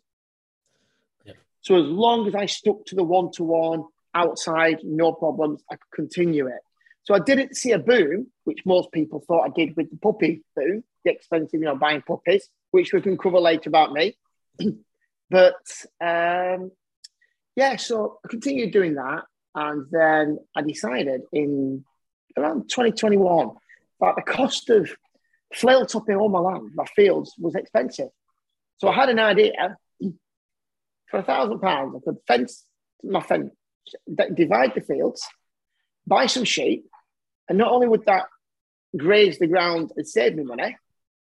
Yeah. 1.25 1.33
So 1.61 1.75
as 1.75 1.85
long 1.87 2.27
as 2.27 2.35
I 2.35 2.45
stuck 2.45 2.85
to 2.87 2.95
the 2.95 3.03
one 3.03 3.31
to 3.33 3.43
one 3.43 3.85
outside, 4.13 4.79
no 4.83 5.13
problems, 5.13 5.63
I 5.71 5.75
could 5.75 5.91
continue 5.95 6.47
it. 6.47 6.61
So 7.03 7.15
I 7.15 7.19
didn't 7.19 7.57
see 7.57 7.71
a 7.71 7.79
boom, 7.79 8.27
which 8.43 8.65
most 8.65 8.91
people 8.91 9.23
thought 9.27 9.45
I 9.45 9.49
did 9.49 9.75
with 9.75 9.89
the 9.89 9.97
puppy 9.97 10.43
boom, 10.55 10.83
the 11.03 11.11
expensive, 11.11 11.59
you 11.59 11.65
know, 11.65 11.75
buying 11.75 12.01
puppies, 12.01 12.47
which 12.71 12.93
we 12.93 13.01
can 13.01 13.17
cover 13.17 13.39
later 13.39 13.69
about 13.69 13.91
me. 13.91 14.15
but 15.29 15.55
um, 15.99 16.71
yeah, 17.55 17.75
so 17.77 18.19
I 18.23 18.27
continued 18.27 18.71
doing 18.71 18.95
that. 18.95 19.23
And 19.55 19.87
then 19.91 20.39
I 20.55 20.61
decided 20.61 21.21
in 21.33 21.83
around 22.37 22.69
2021 22.69 23.49
But 23.99 24.15
the 24.15 24.21
cost 24.21 24.69
of 24.69 24.89
flail 25.53 25.85
topping 25.85 26.15
all 26.15 26.29
my 26.29 26.39
land, 26.39 26.71
my 26.75 26.85
fields, 26.95 27.33
was 27.37 27.55
expensive. 27.55 28.09
So 28.77 28.87
I 28.87 28.93
had 28.93 29.09
an 29.09 29.19
idea 29.19 29.77
for 31.09 31.19
a 31.19 31.23
thousand 31.23 31.59
pounds, 31.59 31.95
I 31.95 31.99
could 32.05 32.17
fence 32.27 32.63
my 33.03 33.21
fence, 33.21 33.51
divide 34.35 34.75
the 34.75 34.81
fields, 34.81 35.23
buy 36.05 36.27
some 36.27 36.43
sheep, 36.43 36.85
and 37.49 37.57
not 37.57 37.71
only 37.71 37.87
would 37.87 38.05
that 38.05 38.25
graze 38.97 39.39
the 39.39 39.47
ground 39.47 39.91
and 39.95 40.07
save 40.07 40.35
me 40.35 40.43
money, 40.43 40.77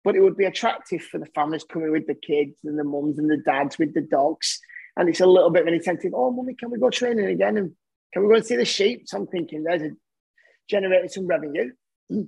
but 0.04 0.14
it 0.14 0.20
would 0.20 0.36
be 0.36 0.44
attractive 0.44 1.02
for 1.02 1.18
the 1.18 1.26
families 1.26 1.64
coming 1.64 1.90
with 1.90 2.06
the 2.06 2.14
kids 2.14 2.58
and 2.64 2.78
the 2.78 2.84
mums 2.84 3.18
and 3.18 3.30
the 3.30 3.38
dads 3.38 3.78
with 3.78 3.92
the 3.92 4.00
dogs. 4.00 4.60
And 4.96 5.08
it's 5.08 5.20
a 5.20 5.26
little 5.26 5.50
bit 5.50 5.62
of 5.62 5.68
an 5.68 5.74
incentive. 5.74 6.12
Oh, 6.14 6.30
mummy, 6.30 6.54
can 6.54 6.70
we 6.70 6.78
go 6.78 6.90
training 6.90 7.26
again? 7.26 7.56
And 7.56 7.72
can 8.12 8.22
we 8.22 8.28
go 8.28 8.36
and 8.36 8.46
see 8.46 8.56
the 8.56 8.64
sheep? 8.64 9.02
So 9.06 9.18
I'm 9.18 9.26
thinking 9.26 9.62
there's 9.62 9.82
a 9.82 9.90
generating 10.68 11.08
some 11.08 11.26
revenue. 11.26 11.72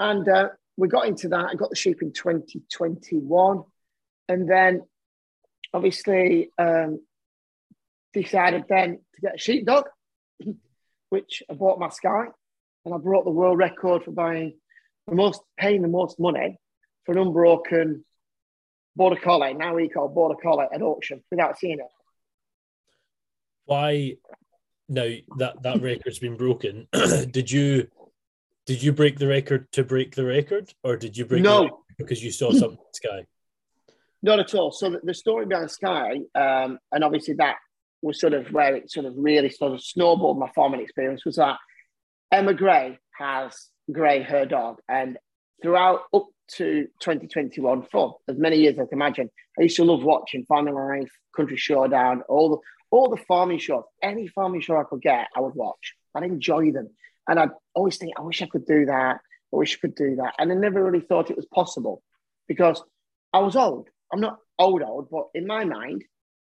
And 0.00 0.28
uh, 0.28 0.48
we 0.76 0.88
got 0.88 1.06
into 1.06 1.28
that. 1.28 1.50
I 1.52 1.54
got 1.54 1.70
the 1.70 1.76
sheep 1.76 2.02
in 2.02 2.12
2021. 2.12 3.62
And 4.28 4.50
then 4.50 4.82
obviously 5.72 6.50
um, 6.58 7.00
decided 8.12 8.64
then 8.68 8.98
to 9.14 9.20
get 9.20 9.36
a 9.36 9.38
sheepdog, 9.38 9.84
which 11.10 11.44
I 11.48 11.54
bought 11.54 11.78
my 11.78 11.90
Sky. 11.90 12.24
And 12.84 12.94
I 12.94 12.98
brought 12.98 13.24
the 13.24 13.30
world 13.30 13.58
record 13.58 14.04
for 14.04 14.10
buying 14.10 14.54
the 15.06 15.14
most, 15.14 15.40
paying 15.58 15.82
the 15.82 15.88
most 15.88 16.18
money 16.20 16.58
for 17.04 17.12
an 17.12 17.18
unbroken 17.18 18.04
border 18.96 19.16
collie, 19.16 19.54
now 19.54 19.74
we 19.74 19.88
call 19.88 20.08
border 20.08 20.36
collie 20.40 20.66
at 20.72 20.82
auction 20.82 21.22
without 21.30 21.58
seeing 21.58 21.78
it. 21.78 21.86
Why 23.66 24.16
now 24.88 25.10
that 25.38 25.62
that 25.62 25.80
record's 25.80 26.18
been 26.18 26.36
broken, 26.36 26.86
did 26.92 27.50
you 27.50 27.88
did 28.66 28.82
you 28.82 28.92
break 28.92 29.18
the 29.18 29.26
record 29.26 29.70
to 29.72 29.84
break 29.84 30.14
the 30.14 30.24
record, 30.24 30.72
or 30.82 30.96
did 30.96 31.16
you 31.16 31.24
break 31.24 31.42
no 31.42 31.84
because 31.98 32.22
you 32.22 32.30
saw 32.30 32.50
something 32.52 32.78
Sky? 32.92 33.26
Not 34.22 34.40
at 34.40 34.54
all. 34.54 34.72
So 34.72 34.90
the, 34.90 35.00
the 35.02 35.14
story 35.14 35.46
behind 35.46 35.70
Sky, 35.70 36.20
um, 36.34 36.78
and 36.92 37.04
obviously 37.04 37.34
that 37.34 37.56
was 38.02 38.20
sort 38.20 38.34
of 38.34 38.52
where 38.52 38.76
it 38.76 38.90
sort 38.90 39.06
of 39.06 39.14
really 39.16 39.48
sort 39.48 39.72
of 39.72 39.82
snowballed 39.82 40.38
my 40.38 40.50
farming 40.54 40.80
experience 40.80 41.24
was 41.24 41.36
that 41.36 41.56
Emma 42.30 42.54
Gray 42.54 42.98
has 43.18 43.68
Gray, 43.90 44.22
her 44.22 44.46
dog, 44.46 44.78
and 44.88 45.18
throughout 45.62 46.02
up 46.12 46.26
to 46.56 46.86
2021, 47.00 47.86
for 47.90 48.16
as 48.28 48.36
many 48.36 48.58
years 48.58 48.74
as 48.74 48.80
I 48.80 48.88
can 48.88 48.98
imagine, 48.98 49.30
I 49.58 49.62
used 49.62 49.76
to 49.76 49.84
love 49.84 50.02
watching 50.02 50.44
Farming 50.44 50.74
Life, 50.74 51.10
Country 51.34 51.56
Showdown, 51.56 52.22
all 52.28 52.50
the 52.50 52.58
all 52.94 53.08
the 53.08 53.16
farming 53.16 53.58
shows, 53.58 53.82
any 54.00 54.28
farming 54.28 54.60
show 54.60 54.76
I 54.76 54.84
could 54.84 55.02
get, 55.02 55.26
I 55.36 55.40
would 55.40 55.56
watch. 55.56 55.94
I'd 56.14 56.22
enjoy 56.22 56.70
them. 56.70 56.90
And 57.26 57.40
I'd 57.40 57.50
always 57.74 57.96
think, 57.96 58.12
I 58.16 58.22
wish 58.22 58.40
I 58.40 58.46
could 58.46 58.66
do 58.66 58.86
that. 58.86 59.16
I 59.16 59.56
wish 59.56 59.76
I 59.76 59.80
could 59.80 59.96
do 59.96 60.14
that. 60.16 60.34
And 60.38 60.52
I 60.52 60.54
never 60.54 60.84
really 60.84 61.04
thought 61.04 61.28
it 61.28 61.36
was 61.36 61.46
possible 61.46 62.04
because 62.46 62.80
I 63.32 63.40
was 63.40 63.56
old. 63.56 63.88
I'm 64.12 64.20
not 64.20 64.38
old, 64.60 64.82
old, 64.82 65.08
but 65.10 65.24
in 65.34 65.44
my 65.44 65.64
mind, 65.64 66.04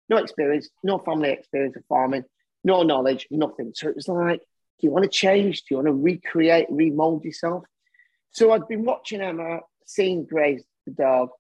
no 0.08 0.16
experience, 0.16 0.70
no 0.82 0.99
family 0.99 1.30
experience 1.30 1.76
of 1.76 1.85
farming, 1.87 2.25
no 2.64 2.82
knowledge, 2.82 3.26
nothing. 3.30 3.73
So 3.75 3.88
it 3.88 3.97
was 3.97 4.08
like, 4.08 4.40
do 4.80 4.87
you 4.87 4.92
want 4.92 5.04
to 5.04 5.11
change? 5.11 5.62
Do 5.62 5.66
you 5.70 5.76
want 5.78 5.88
to 5.88 5.92
recreate, 5.94 6.66
remold 6.70 7.25
yourself? 7.25 7.64
So 8.30 8.52
I'd 8.52 8.68
been 8.68 8.85
watching 8.85 9.20
Emma, 9.20 9.61
seeing 9.87 10.25
Grace, 10.25 10.62
the 10.87 10.92
dog. 10.92 11.30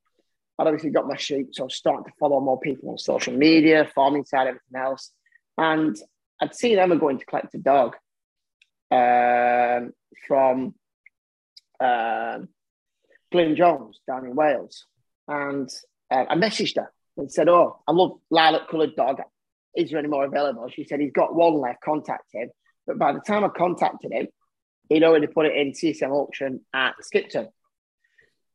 I'd 0.58 0.66
obviously 0.66 0.90
got 0.90 1.06
my 1.06 1.16
sheep, 1.16 1.50
so 1.52 1.62
I 1.62 1.66
was 1.66 1.76
starting 1.76 2.04
to 2.04 2.10
follow 2.18 2.40
more 2.40 2.58
people 2.58 2.90
on 2.90 2.98
social 2.98 3.32
media, 3.32 3.88
farming 3.94 4.24
side, 4.24 4.48
everything 4.48 4.76
else. 4.76 5.12
And 5.56 5.96
I'd 6.40 6.54
seen 6.54 6.78
Emma 6.78 6.96
going 6.96 7.18
to 7.18 7.24
collect 7.26 7.54
a 7.54 7.58
dog 7.58 7.94
um, 8.90 9.92
from 10.26 10.74
um, 11.80 12.48
Glyn 13.30 13.54
Jones 13.54 14.00
down 14.06 14.26
in 14.26 14.34
Wales. 14.34 14.84
And 15.28 15.68
uh, 16.10 16.24
I 16.28 16.34
messaged 16.34 16.76
her 16.76 16.90
and 17.16 17.30
said, 17.30 17.48
Oh, 17.48 17.80
I 17.86 17.92
love 17.92 18.18
lilac 18.30 18.68
coloured 18.68 18.96
dog. 18.96 19.20
Is 19.76 19.90
there 19.90 19.98
any 19.98 20.08
more 20.08 20.24
available? 20.24 20.68
She 20.68 20.84
said, 20.84 21.00
He's 21.00 21.12
got 21.12 21.34
one 21.34 21.54
left, 21.54 21.82
contact 21.82 22.24
him. 22.32 22.50
But 22.88 22.98
by 22.98 23.12
the 23.12 23.20
time 23.20 23.44
I 23.44 23.48
contacted 23.48 24.12
him, 24.12 24.28
he'd 24.88 25.04
already 25.04 25.26
put 25.26 25.46
it 25.46 25.54
in 25.54 25.74
CCM 25.74 26.10
auction 26.10 26.62
at 26.74 26.94
Skipton. 27.02 27.48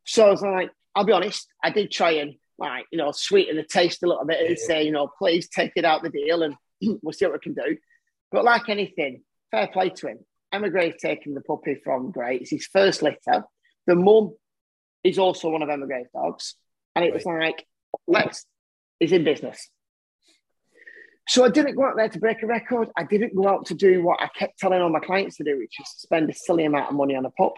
So 0.06 0.28
I 0.28 0.32
was 0.32 0.42
like, 0.42 0.72
I'll 0.96 1.06
be 1.06 1.14
honest, 1.14 1.48
I 1.64 1.70
did 1.70 1.92
try 1.92 2.14
and 2.14 2.34
like, 2.58 2.86
you 2.92 2.98
know, 2.98 3.12
sweeten 3.12 3.56
the 3.56 3.64
taste 3.64 4.02
a 4.04 4.08
little 4.08 4.26
bit 4.26 4.46
and 4.46 4.58
say, 4.58 4.84
you 4.84 4.92
know, 4.92 5.08
please 5.08 5.48
take 5.48 5.74
it 5.76 5.86
out 5.86 6.02
the 6.02 6.10
deal 6.10 6.42
and 6.42 6.56
we'll 7.02 7.14
see 7.14 7.26
what 7.26 7.34
we 7.34 7.40
can 7.40 7.54
do. 7.54 7.78
But 8.32 8.44
like 8.44 8.70
anything, 8.70 9.22
fair 9.52 9.68
play 9.68 9.90
to 9.90 10.08
him. 10.08 10.20
Emma 10.52 10.70
Gray's 10.70 11.00
taken 11.00 11.36
the 11.36 11.42
puppy 11.42 11.80
from 11.84 12.12
Gray. 12.12 12.38
It's 12.38 12.50
his 12.50 12.66
first 12.66 13.04
litter. 13.04 13.44
The 13.86 13.96
mum 13.96 14.36
is 15.04 15.20
also 15.20 15.50
one 15.50 15.62
of 15.62 15.70
Emma 15.70 15.86
Gray's 15.86 16.08
dogs. 16.14 16.56
And 16.96 17.06
it 17.06 17.14
was 17.14 17.26
like, 17.26 17.66
let's, 18.08 18.46
he's 19.00 19.12
in 19.12 19.24
business. 19.24 19.70
So 21.28 21.46
I 21.46 21.50
didn't 21.50 21.76
go 21.76 21.86
out 21.86 21.96
there 21.96 22.10
to 22.10 22.20
break 22.20 22.44
a 22.44 22.48
record. 22.48 22.90
I 22.98 23.04
didn't 23.04 23.36
go 23.36 23.48
out 23.48 23.66
to 23.68 23.74
do 23.74 24.04
what 24.04 24.22
I 24.22 24.28
kept 24.38 24.60
telling 24.60 24.82
all 24.82 24.90
my 24.90 25.00
clients 25.00 25.38
to 25.38 25.44
do, 25.44 25.58
which 25.58 25.80
is 25.80 25.88
spend 25.88 26.30
a 26.30 26.34
silly 26.34 26.66
amount 26.66 26.90
of 26.90 26.96
money 26.96 27.16
on 27.16 27.26
a 27.26 27.32
pup. 27.32 27.54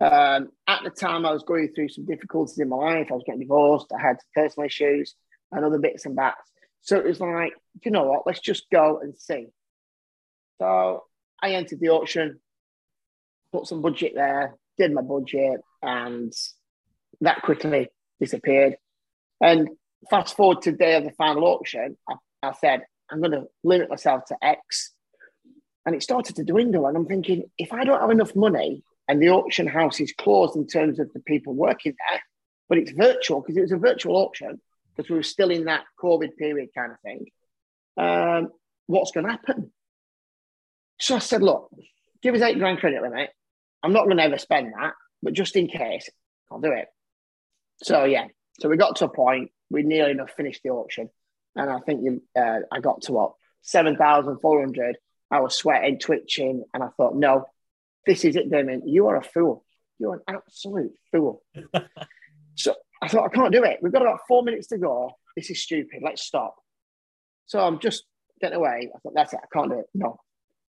Um, 0.00 0.48
at 0.66 0.82
the 0.84 0.90
time, 0.90 1.26
I 1.26 1.32
was 1.32 1.42
going 1.42 1.72
through 1.74 1.88
some 1.88 2.06
difficulties 2.06 2.58
in 2.58 2.68
my 2.68 2.76
life. 2.76 3.08
I 3.10 3.14
was 3.14 3.24
getting 3.26 3.40
divorced. 3.40 3.92
I 3.96 4.00
had 4.00 4.16
personal 4.34 4.66
issues 4.66 5.14
and 5.50 5.64
other 5.64 5.78
bits 5.78 6.06
and 6.06 6.16
bats. 6.16 6.50
So 6.80 6.98
it 6.98 7.04
was 7.04 7.20
like, 7.20 7.52
you 7.84 7.90
know 7.90 8.04
what? 8.04 8.26
Let's 8.26 8.40
just 8.40 8.68
go 8.70 8.98
and 9.00 9.16
see. 9.16 9.46
So 10.60 11.04
I 11.40 11.50
entered 11.50 11.80
the 11.80 11.90
auction, 11.90 12.40
put 13.52 13.66
some 13.66 13.82
budget 13.82 14.12
there, 14.14 14.56
did 14.78 14.92
my 14.92 15.02
budget, 15.02 15.60
and 15.82 16.32
that 17.20 17.42
quickly 17.42 17.88
disappeared. 18.20 18.76
And 19.40 19.68
fast 20.10 20.36
forward 20.36 20.62
to 20.62 20.72
the 20.72 20.78
day 20.78 20.96
of 20.96 21.04
the 21.04 21.12
final 21.12 21.44
auction, 21.44 21.96
I, 22.08 22.14
I 22.42 22.52
said, 22.52 22.82
I'm 23.10 23.20
going 23.20 23.32
to 23.32 23.46
limit 23.62 23.90
myself 23.90 24.24
to 24.26 24.36
X. 24.42 24.92
And 25.84 25.94
it 25.94 26.02
started 26.02 26.36
to 26.36 26.44
dwindle. 26.44 26.86
And 26.86 26.96
I'm 26.96 27.06
thinking, 27.06 27.44
if 27.58 27.72
I 27.72 27.84
don't 27.84 28.00
have 28.00 28.10
enough 28.10 28.34
money 28.36 28.82
and 29.08 29.20
the 29.20 29.30
auction 29.30 29.66
house 29.66 30.00
is 30.00 30.12
closed 30.12 30.56
in 30.56 30.66
terms 30.66 30.98
of 30.98 31.12
the 31.12 31.20
people 31.20 31.54
working 31.54 31.94
there, 32.10 32.20
but 32.68 32.78
it's 32.78 32.92
virtual 32.92 33.40
because 33.40 33.56
it 33.56 33.62
was 33.62 33.72
a 33.72 33.76
virtual 33.76 34.16
auction 34.16 34.60
because 34.94 35.10
we 35.10 35.16
were 35.16 35.22
still 35.22 35.50
in 35.50 35.64
that 35.64 35.84
COVID 36.00 36.36
period 36.36 36.70
kind 36.74 36.92
of 36.92 37.00
thing. 37.00 37.26
Um, 37.96 38.48
what's 38.86 39.10
going 39.10 39.26
to 39.26 39.32
happen? 39.32 39.72
So 41.00 41.16
I 41.16 41.18
said, 41.18 41.42
look, 41.42 41.70
give 42.22 42.34
us 42.34 42.42
eight 42.42 42.58
grand 42.58 42.78
credit 42.78 43.02
limit. 43.02 43.30
I'm 43.82 43.92
not 43.92 44.04
going 44.04 44.18
to 44.18 44.22
ever 44.22 44.38
spend 44.38 44.72
that, 44.78 44.92
but 45.22 45.32
just 45.32 45.56
in 45.56 45.66
case, 45.66 46.08
I'll 46.50 46.60
do 46.60 46.72
it. 46.72 46.86
So 47.82 48.04
yeah, 48.04 48.28
so 48.60 48.68
we 48.68 48.76
got 48.76 48.96
to 48.96 49.06
a 49.06 49.08
point, 49.08 49.50
we 49.70 49.82
nearly 49.82 50.12
enough 50.12 50.30
finished 50.36 50.60
the 50.62 50.70
auction. 50.70 51.10
And 51.56 51.70
I 51.70 51.80
think 51.80 52.02
you, 52.02 52.22
uh, 52.36 52.60
I 52.70 52.80
got 52.80 53.02
to 53.02 53.12
what, 53.12 53.34
7,400. 53.62 54.96
I 55.30 55.40
was 55.40 55.56
sweating, 55.56 55.98
twitching, 55.98 56.64
and 56.74 56.82
I 56.82 56.88
thought, 56.96 57.16
no, 57.16 57.46
this 58.06 58.24
is 58.24 58.36
it, 58.36 58.50
Damian. 58.50 58.86
You 58.86 59.06
are 59.08 59.16
a 59.16 59.22
fool. 59.22 59.64
You're 59.98 60.14
an 60.14 60.20
absolute 60.28 60.92
fool. 61.10 61.42
so 62.54 62.74
I 63.00 63.08
thought, 63.08 63.30
I 63.30 63.34
can't 63.34 63.52
do 63.52 63.64
it. 63.64 63.78
We've 63.82 63.92
got 63.92 64.02
about 64.02 64.20
four 64.28 64.42
minutes 64.42 64.68
to 64.68 64.78
go. 64.78 65.12
This 65.36 65.50
is 65.50 65.62
stupid. 65.62 66.00
Let's 66.02 66.22
stop. 66.22 66.56
So 67.46 67.60
I'm 67.60 67.78
just 67.78 68.04
getting 68.40 68.58
away. 68.58 68.90
I 68.94 68.98
thought, 68.98 69.14
that's 69.14 69.32
it. 69.32 69.40
I 69.42 69.46
can't 69.52 69.70
do 69.70 69.78
it. 69.78 69.86
No. 69.94 70.18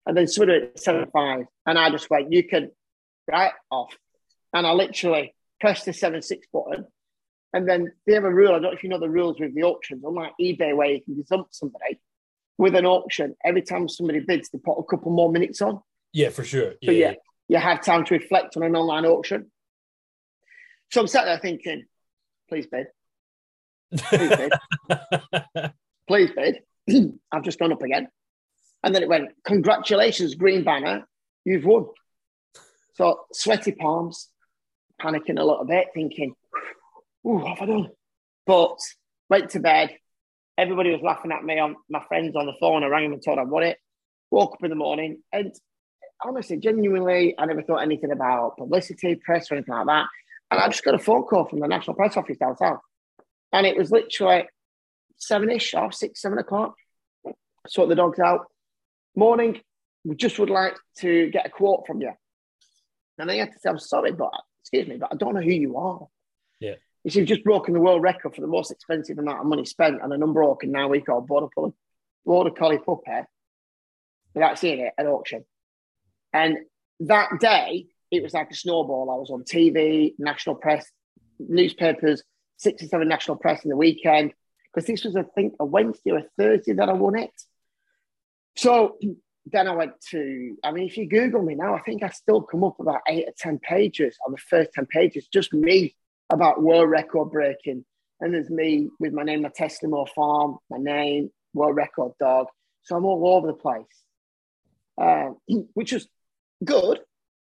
And 0.05 0.15
then 0.15 0.27
sort 0.27 0.49
of 0.49 0.69
seven 0.77 1.09
five, 1.11 1.45
and 1.65 1.77
I 1.77 1.89
just 1.89 2.09
went, 2.09 2.31
you 2.31 2.43
can 2.43 2.71
right 3.29 3.51
off. 3.69 3.95
And 4.53 4.65
I 4.65 4.71
literally 4.71 5.35
pressed 5.59 5.85
the 5.85 5.93
seven 5.93 6.21
six 6.21 6.47
button. 6.51 6.85
And 7.57 7.67
then 7.67 7.91
they 8.05 8.13
have 8.13 8.23
a 8.23 8.31
rule. 8.31 8.49
I 8.49 8.59
don't 8.59 8.61
know 8.61 8.71
if 8.71 8.83
you 8.83 8.89
know 8.89 8.99
the 8.99 9.09
rules 9.09 9.39
with 9.39 9.55
the 9.55 9.63
auctions, 9.63 10.03
unlike 10.05 10.33
eBay, 10.39 10.75
where 10.75 10.91
you 10.91 11.01
can 11.01 11.15
gazump 11.15 11.47
somebody 11.49 11.99
with 12.59 12.75
an 12.75 12.85
auction. 12.85 13.35
Every 13.43 13.63
time 13.63 13.89
somebody 13.89 14.19
bids, 14.19 14.49
they 14.51 14.59
put 14.59 14.77
a 14.77 14.83
couple 14.83 15.11
more 15.11 15.31
minutes 15.31 15.59
on. 15.59 15.81
Yeah, 16.13 16.29
for 16.29 16.43
sure. 16.43 16.73
Yeah, 16.81 16.87
so 16.87 16.91
yeah, 16.91 17.13
you 17.47 17.57
have 17.57 17.83
time 17.83 18.05
to 18.05 18.13
reflect 18.13 18.57
on 18.57 18.61
an 18.61 18.75
online 18.75 19.07
auction. 19.07 19.49
So 20.91 21.01
I'm 21.01 21.07
sat 21.07 21.25
there 21.25 21.39
thinking, 21.39 21.85
please 22.47 22.67
bid. 22.67 22.85
Please 23.97 24.29
bid. 24.29 24.51
please 26.07 26.29
bid. 26.35 26.59
I've 27.31 27.43
just 27.43 27.57
gone 27.57 27.73
up 27.73 27.81
again. 27.81 28.07
And 28.83 28.93
then 28.93 29.01
it 29.01 29.09
went, 29.09 29.29
congratulations, 29.43 30.35
Green 30.35 30.63
Banner, 30.63 31.07
you've 31.43 31.65
won. 31.65 31.87
So 32.93 33.21
sweaty 33.33 33.71
palms, 33.71 34.29
panicking 35.01 35.39
a 35.39 35.43
little 35.43 35.65
bit, 35.65 35.87
thinking, 35.95 36.35
ooh, 37.27 37.39
what 37.39 37.57
have 37.57 37.69
I 37.69 37.71
done? 37.71 37.89
But 38.45 38.77
went 39.29 39.49
to 39.51 39.59
bed. 39.59 39.95
Everybody 40.57 40.91
was 40.91 41.01
laughing 41.03 41.31
at 41.31 41.43
me 41.43 41.59
on 41.59 41.75
my 41.89 42.03
friends 42.07 42.35
on 42.35 42.45
the 42.45 42.53
phone. 42.59 42.83
I 42.83 42.87
rang 42.87 43.03
them 43.03 43.13
and 43.13 43.23
told 43.23 43.37
them 43.37 43.53
I 43.53 43.59
it. 43.61 43.77
Woke 44.31 44.53
up 44.53 44.63
in 44.63 44.69
the 44.69 44.75
morning 44.75 45.21
and 45.31 45.53
honestly, 46.23 46.57
genuinely, 46.57 47.35
I 47.37 47.45
never 47.45 47.61
thought 47.61 47.77
anything 47.77 48.11
about 48.11 48.57
publicity, 48.57 49.15
press, 49.15 49.51
or 49.51 49.55
anything 49.55 49.73
like 49.73 49.85
that. 49.87 50.07
And 50.49 50.59
I 50.59 50.67
just 50.67 50.83
got 50.83 50.95
a 50.95 50.99
phone 50.99 51.23
call 51.23 51.45
from 51.45 51.59
the 51.59 51.67
National 51.67 51.95
Press 51.95 52.17
Office 52.17 52.37
down 52.37 52.57
south. 52.57 52.79
And 53.53 53.65
it 53.65 53.77
was 53.77 53.91
literally 53.91 54.47
seven 55.17 55.51
ish 55.51 55.73
or 55.73 55.91
six, 55.91 56.21
seven 56.21 56.37
o'clock. 56.37 56.75
Sort 57.67 57.89
the 57.89 57.95
dogs 57.95 58.19
out. 58.19 58.45
Morning, 59.15 59.59
we 60.03 60.15
just 60.15 60.39
would 60.39 60.49
like 60.49 60.75
to 60.99 61.29
get 61.31 61.45
a 61.45 61.49
quote 61.49 61.85
from 61.85 62.01
you. 62.01 62.11
And 63.17 63.29
I 63.29 63.35
had 63.35 63.51
to 63.51 63.59
say, 63.59 63.69
I'm 63.69 63.79
sorry, 63.79 64.11
but 64.11 64.31
excuse 64.61 64.87
me, 64.87 64.97
but 64.97 65.09
I 65.11 65.15
don't 65.15 65.33
know 65.33 65.41
who 65.41 65.51
you 65.51 65.75
are. 65.77 66.07
See, 67.09 67.19
you've 67.19 67.27
just 67.27 67.43
broken 67.43 67.73
the 67.73 67.79
world 67.79 68.01
record 68.01 68.35
for 68.35 68.41
the 68.41 68.47
most 68.47 68.69
expensive 68.69 69.17
amount 69.17 69.39
of 69.39 69.45
money 69.45 69.63
spent 69.63 70.01
on 70.01 70.11
an 70.11 70.21
unbroken 70.21 70.71
now 70.71 70.89
we 70.89 70.99
call 70.99 71.21
border 71.21 71.47
collie, 71.53 71.73
border 72.25 72.51
collie 72.51 72.79
puppy 72.79 73.25
without 74.33 74.59
seeing 74.59 74.79
it 74.79 74.93
at 74.97 75.05
auction. 75.05 75.45
And 76.33 76.57
that 77.01 77.39
day, 77.39 77.87
it 78.11 78.23
was 78.23 78.33
like 78.33 78.51
a 78.51 78.55
snowball. 78.55 79.09
I 79.09 79.15
was 79.15 79.29
on 79.29 79.43
TV, 79.43 80.15
national 80.19 80.55
press, 80.55 80.85
newspapers, 81.39 82.23
six 82.57 82.83
or 82.83 82.87
seven 82.87 83.07
national 83.07 83.37
press 83.37 83.63
in 83.63 83.69
the 83.69 83.77
weekend, 83.77 84.33
because 84.73 84.85
this 84.85 85.05
was, 85.05 85.15
I 85.15 85.23
think, 85.23 85.53
a 85.59 85.65
Wednesday 85.65 86.11
or 86.11 86.19
a 86.19 86.25
Thursday 86.37 86.73
that 86.73 86.89
I 86.89 86.93
won 86.93 87.17
it. 87.17 87.31
So 88.57 88.97
then 89.45 89.67
I 89.67 89.75
went 89.75 89.93
to, 90.09 90.57
I 90.61 90.71
mean, 90.71 90.87
if 90.87 90.97
you 90.97 91.07
Google 91.07 91.41
me 91.41 91.55
now, 91.55 91.73
I 91.73 91.81
think 91.81 92.03
I 92.03 92.09
still 92.09 92.41
come 92.41 92.65
up 92.65 92.81
about 92.81 93.01
eight 93.07 93.29
or 93.29 93.33
10 93.37 93.59
pages 93.59 94.17
on 94.25 94.33
the 94.33 94.37
first 94.37 94.73
10 94.73 94.87
pages, 94.87 95.27
just 95.31 95.53
me 95.53 95.95
about 96.29 96.61
world 96.61 96.89
record 96.89 97.31
breaking. 97.31 97.85
And 98.19 98.33
there's 98.33 98.49
me 98.49 98.89
with 98.99 99.13
my 99.13 99.23
name, 99.23 99.43
my 99.43 99.51
Testimore 99.55 100.07
farm, 100.07 100.57
my 100.69 100.77
name, 100.77 101.29
world 101.53 101.75
record 101.75 102.13
dog. 102.19 102.47
So 102.83 102.95
I'm 102.95 103.05
all 103.05 103.35
over 103.35 103.47
the 103.47 103.53
place, 103.53 103.83
uh, 104.99 105.29
which 105.73 105.93
was 105.93 106.07
good. 106.63 106.99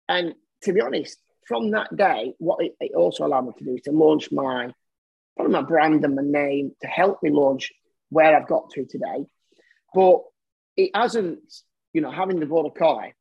And 0.08 0.34
to 0.62 0.72
be 0.72 0.80
honest, 0.80 1.18
from 1.46 1.70
that 1.72 1.94
day, 1.96 2.34
what 2.38 2.64
it, 2.64 2.74
it, 2.80 2.92
also 2.94 3.24
allowed 3.24 3.46
me 3.46 3.52
to 3.58 3.64
do 3.64 3.74
is 3.74 3.82
to 3.82 3.92
launch 3.92 4.32
my, 4.32 4.72
probably 5.36 5.52
my 5.52 5.62
brand 5.62 6.04
and 6.04 6.16
my 6.16 6.22
name 6.22 6.72
to 6.82 6.88
help 6.88 7.22
me 7.22 7.30
launch 7.30 7.72
where 8.08 8.36
I've 8.36 8.48
got 8.48 8.70
to 8.70 8.84
today. 8.84 9.26
But 9.94 10.20
it 10.76 10.90
hasn't, 10.94 11.40
you 11.92 12.00
know, 12.00 12.10
having 12.10 12.40
the 12.40 12.46
border 12.46 12.70
collie 12.70 13.14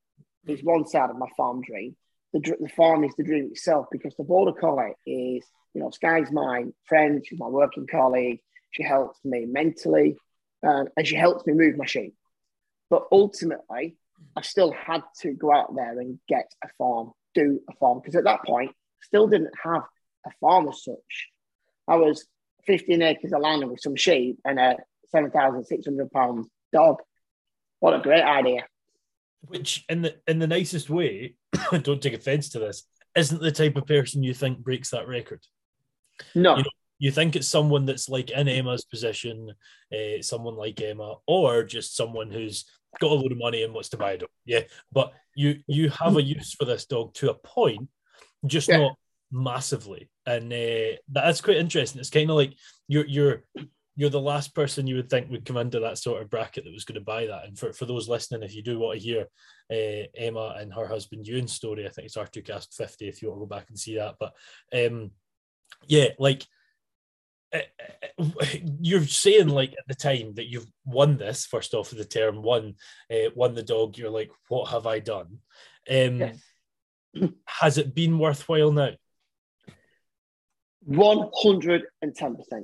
is 0.48 0.64
one 0.64 0.88
side 0.88 1.10
of 1.10 1.18
my 1.18 1.28
farm 1.38 1.62
dream. 1.62 1.96
The, 2.36 2.58
the 2.60 2.70
farm 2.70 3.06
is 3.06 3.16
the 3.16 3.24
dream 3.24 3.46
itself 3.52 3.88
because 3.92 4.14
the 4.16 4.24
border 4.24 4.52
collie 4.52 4.94
is, 5.08 5.44
you 5.74 5.82
know, 5.82 5.90
Sky's 5.90 6.32
my 6.32 6.66
friend, 6.84 7.24
she's 7.26 7.40
my 7.40 7.48
working 7.48 7.88
colleague. 7.88 8.42
She 8.72 8.84
helps 8.84 9.24
me 9.24 9.46
mentally 9.46 10.18
um, 10.62 10.90
and 10.98 11.08
she 11.08 11.16
helps 11.16 11.48
me 11.48 11.54
move 11.54 11.78
my 11.78 11.86
sheep. 11.86 12.14
But 12.90 13.08
ultimately, 13.10 13.96
I 14.36 14.42
still 14.42 14.74
had 14.74 15.04
to 15.22 15.32
go 15.32 15.54
out 15.54 15.74
there 15.76 15.98
and 15.98 16.20
get 16.28 16.52
a 16.62 16.68
farm, 16.78 17.12
do 17.34 17.62
a 17.70 17.74
farm, 17.76 18.00
because 18.00 18.16
at 18.16 18.26
that 18.26 18.44
point, 18.44 18.72
still 19.02 19.28
didn't 19.28 19.54
have 19.64 19.84
a 20.26 20.32
farm 20.42 20.68
as 20.68 20.84
such. 20.84 21.30
I 21.88 21.96
was 21.96 22.26
15 22.66 23.02
acres 23.02 23.32
of 23.32 23.42
land 23.42 23.70
with 23.70 23.80
some 23.80 23.96
sheep 23.96 24.40
and 24.44 24.60
a 24.60 24.78
7,600 25.08 26.12
pound 26.12 26.48
dog. 26.74 26.98
What 27.80 27.94
a 27.94 28.02
great 28.02 28.24
idea. 28.24 28.66
Which, 29.42 29.86
in 29.90 30.02
the 30.02 30.16
in 30.28 30.40
the 30.40 30.48
nicest 30.48 30.90
way, 30.90 31.36
don't 31.84 32.02
take 32.02 32.14
offense 32.14 32.50
to 32.50 32.60
this, 32.60 32.88
isn't 33.16 33.42
the 33.42 33.52
type 33.52 33.76
of 33.76 33.88
person 33.88 34.24
you 34.24 34.34
think 34.34 34.60
breaks 34.60 34.90
that 34.90 35.08
record. 35.08 35.42
No. 36.34 36.58
You, 36.58 36.64
know, 36.64 36.70
you 37.00 37.12
think 37.12 37.36
it's 37.36 37.48
someone 37.48 37.86
that's 37.86 38.10
like 38.10 38.32
in 38.32 38.48
Emma's 38.48 38.86
position, 38.86 39.54
uh, 39.94 40.22
someone 40.22 40.56
like 40.56 40.82
Emma, 40.82 41.16
or 41.28 41.64
just 41.64 41.96
someone 41.96 42.32
who's 42.32 42.66
got 43.00 43.12
a 43.12 43.14
load 43.14 43.32
of 43.32 43.38
money 43.38 43.64
and 43.64 43.74
wants 43.74 43.90
to 43.90 43.98
buy 43.98 44.14
a 44.14 44.18
dog. 44.18 44.30
Yeah, 44.46 44.62
but 44.92 45.14
you 45.36 45.60
you 45.68 45.90
have 45.90 46.18
a 46.18 46.24
use 46.24 46.54
for 46.54 46.66
this 46.66 46.86
dog 46.86 47.14
to 47.16 47.32
a 47.32 47.34
point, 47.34 47.90
just 48.46 48.70
yeah. 48.70 48.78
not 48.78 48.96
massively, 49.32 50.10
and 50.26 50.52
uh, 50.52 50.98
that's 51.12 51.42
quite 51.42 51.58
interesting. 51.58 52.00
It's 52.00 52.10
kind 52.10 52.30
of 52.30 52.36
like 52.36 52.54
you're 52.88 53.06
you're 53.06 53.44
you're 53.96 54.10
the 54.10 54.20
last 54.20 54.54
person 54.54 54.88
you 54.88 54.96
would 54.96 55.10
think 55.10 55.30
would 55.30 55.46
come 55.46 55.58
into 55.58 55.80
that 55.80 55.98
sort 55.98 56.22
of 56.22 56.30
bracket 56.30 56.66
that 56.66 56.74
was 56.74 56.84
going 56.84 57.00
to 57.00 57.06
buy 57.06 57.26
that. 57.28 57.46
And 57.46 57.58
for, 57.58 57.72
for 57.72 57.86
those 57.86 58.10
listening, 58.10 58.44
if 58.44 58.54
you 58.54 58.62
do 58.62 58.78
want 58.78 59.00
to 59.00 59.04
hear 59.04 59.26
uh, 59.72 60.08
Emma 60.16 60.56
and 60.58 60.74
her 60.74 60.86
husband 60.86 61.28
Ewan's 61.28 61.54
story, 61.54 61.86
I 61.86 61.90
think 61.90 62.08
it's 62.08 62.18
R2Kast 62.18 62.76
50 62.76 63.08
if 63.08 63.22
you 63.22 63.30
want 63.30 63.40
to 63.40 63.46
go 63.46 63.56
back 63.56 63.70
and 63.70 63.80
see 63.80 63.96
that. 63.96 64.16
But 64.20 64.34
um, 64.74 65.12
yeah, 65.88 66.10
like 66.20 66.46
uh, 67.54 67.60
you're 68.82 69.06
saying 69.06 69.48
like 69.48 69.72
at 69.72 69.88
the 69.88 69.96
time 69.96 70.34
that 70.36 70.48
you've 70.50 70.70
won 70.86 71.18
this 71.18 71.46
first 71.46 71.74
off 71.74 71.92
of 71.92 71.98
the 71.98 72.06
term 72.06 72.42
one 72.42 72.76
uh, 73.12 73.30
won 73.36 73.54
the 73.54 73.64
dog 73.64 73.98
you're 73.98 74.10
like 74.10 74.32
what 74.50 74.70
have 74.70 74.88
i 74.88 75.00
done 75.00 75.38
um 75.90 76.20
yes. 76.20 76.44
has 77.46 77.78
it 77.78 77.94
been 77.94 78.18
worthwhile 78.18 78.72
now 78.72 78.90
110% 80.90 81.82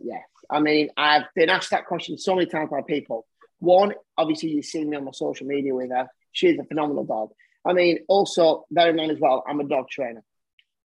yes 0.03 0.23
i 0.51 0.59
mean 0.59 0.89
i've 0.97 1.23
been 1.35 1.49
asked 1.49 1.71
that 1.71 1.85
question 1.85 2.17
so 2.17 2.35
many 2.35 2.47
times 2.47 2.69
by 2.69 2.81
people 2.81 3.25
one 3.59 3.93
obviously 4.17 4.49
you've 4.49 4.65
seen 4.65 4.89
me 4.89 4.97
on 4.97 5.05
my 5.05 5.11
social 5.11 5.47
media 5.47 5.73
with 5.73 5.89
her 5.89 6.07
she's 6.31 6.59
a 6.59 6.63
phenomenal 6.65 7.05
dog 7.05 7.29
i 7.65 7.73
mean 7.73 7.99
also 8.07 8.65
bear 8.71 8.89
in 8.89 8.95
mind 8.95 9.11
as 9.11 9.19
well 9.19 9.43
i'm 9.47 9.59
a 9.59 9.67
dog 9.67 9.87
trainer 9.89 10.23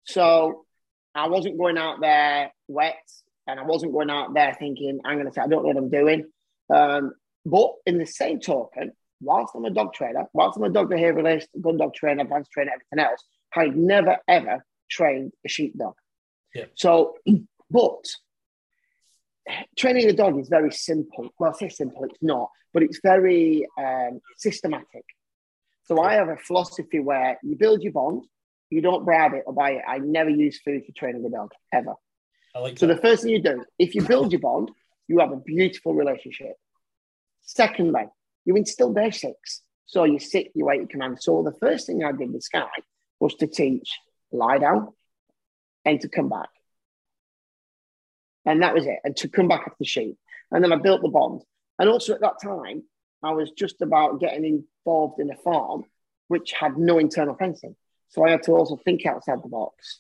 so 0.06 0.66
i 1.14 1.28
wasn't 1.28 1.58
going 1.58 1.78
out 1.78 2.00
there 2.02 2.52
wet 2.68 2.98
and 3.48 3.60
I 3.60 3.64
wasn't 3.64 3.94
going 3.94 4.10
out 4.10 4.34
there 4.34 4.56
thinking, 4.58 5.00
I'm 5.06 5.16
going 5.16 5.28
to 5.28 5.34
say, 5.34 5.42
I 5.42 5.48
don't 5.48 5.64
know 5.64 5.68
what 5.68 5.78
I'm 5.78 5.90
doing. 5.90 6.26
Um, 6.74 7.14
but 7.46 7.74
in 7.86 7.98
the 7.98 8.06
same 8.06 8.40
token, 8.40 8.92
whilst 9.22 9.54
I'm 9.56 9.66
a 9.66 9.70
dog 9.70 9.94
trainer, 9.94 10.26
whilst 10.34 10.58
I'm 10.58 10.64
a 10.64 10.70
dog 10.70 10.90
behavioralist, 10.90 11.46
gun 11.62 11.78
dog 11.78 11.94
trainer, 11.94 12.24
advanced 12.24 12.52
trainer, 12.52 12.72
everything 12.72 13.06
else, 13.06 13.24
I 13.56 13.68
never 13.68 14.18
ever 14.28 14.66
trained 14.90 15.32
a 15.46 15.50
sheepdog. 15.50 15.94
Yeah. 16.54 16.66
So, 16.76 17.18
but 17.70 18.06
training 19.78 20.10
a 20.10 20.14
dog 20.14 20.40
is 20.40 20.50
very 20.50 20.72
simple. 20.72 21.30
Well, 21.40 21.54
I 21.54 21.58
say 21.58 21.70
simple, 21.70 22.04
it's 22.06 22.22
not, 22.22 22.50
but 22.74 22.84
it's 22.84 23.00
very 23.04 23.66
um, 23.78 24.22
systematic. 24.38 25.06
So 25.86 26.02
I 26.02 26.14
have 26.14 26.30
a 26.30 26.38
philosophy 26.38 27.00
where 27.00 27.38
you 27.44 27.56
build 27.56 27.84
your 27.84 27.94
bond, 27.94 28.26
you 28.70 28.82
don't 28.82 29.06
bribe 29.06 29.34
it 29.34 29.44
or 29.46 29.54
buy 29.54 29.72
it. 29.72 29.84
I 29.88 30.00
never 30.00 30.30
use 30.30 30.60
food 30.60 30.84
for 30.86 30.92
training 30.94 31.26
a 31.26 31.30
dog 31.30 31.52
ever. 31.72 31.94
Like 32.56 32.80
so 32.80 32.88
that. 32.88 32.96
the 32.96 33.02
first 33.02 33.24
thing 33.24 33.32
you 33.32 33.42
do, 33.42 33.64
if 33.78 33.94
you 33.94 34.02
build 34.02 34.32
your 34.32 34.42
bond, 34.42 34.72
you 35.08 35.20
have 35.20 35.32
a 35.32 35.38
beautiful 35.38 35.94
relationship. 35.94 36.56
Secondly, 37.44 38.06
you 38.46 38.56
instill 38.56 38.94
basics. 38.94 39.62
So 39.86 40.04
you 40.04 40.20
sit, 40.20 40.52
you 40.56 40.66
wait, 40.66 40.82
you 40.82 40.88
command. 40.88 41.22
So 41.22 41.44
the 41.44 41.54
first 41.60 41.86
thing 41.86 42.04
I 42.04 42.12
did 42.12 42.34
with 42.34 42.42
Sky 42.42 42.66
was 43.20 43.36
to 43.36 43.48
teach 43.48 43.92
lie 44.32 44.58
down 44.58 44.90
and 45.86 46.02
to 46.02 46.10
come 46.10 46.30
back. 46.30 46.50
And 48.46 48.62
that 48.62 48.74
was 48.74 48.86
it. 48.86 49.00
And 49.04 49.16
to 49.18 49.28
come 49.28 49.48
back 49.48 49.68
off 49.68 49.78
the 49.80 49.86
sheep. 49.86 50.18
And 50.52 50.64
then 50.64 50.72
I 50.72 50.78
built 50.78 51.02
the 51.02 51.10
bond. 51.10 51.42
And 51.80 51.90
also 51.90 52.14
at 52.14 52.22
that 52.22 52.42
time, 52.42 52.84
I 53.24 53.32
was 53.32 53.52
just 53.52 53.82
about 53.82 54.20
getting 54.20 54.66
involved 54.86 55.20
in 55.20 55.32
a 55.32 55.36
farm 55.38 55.84
which 56.28 56.54
had 56.54 56.78
no 56.78 56.98
internal 56.98 57.36
fencing. 57.36 57.76
So 58.10 58.26
I 58.26 58.32
had 58.32 58.44
to 58.44 58.52
also 58.52 58.78
think 58.78 59.06
outside 59.06 59.44
the 59.44 59.50
box. 59.50 60.00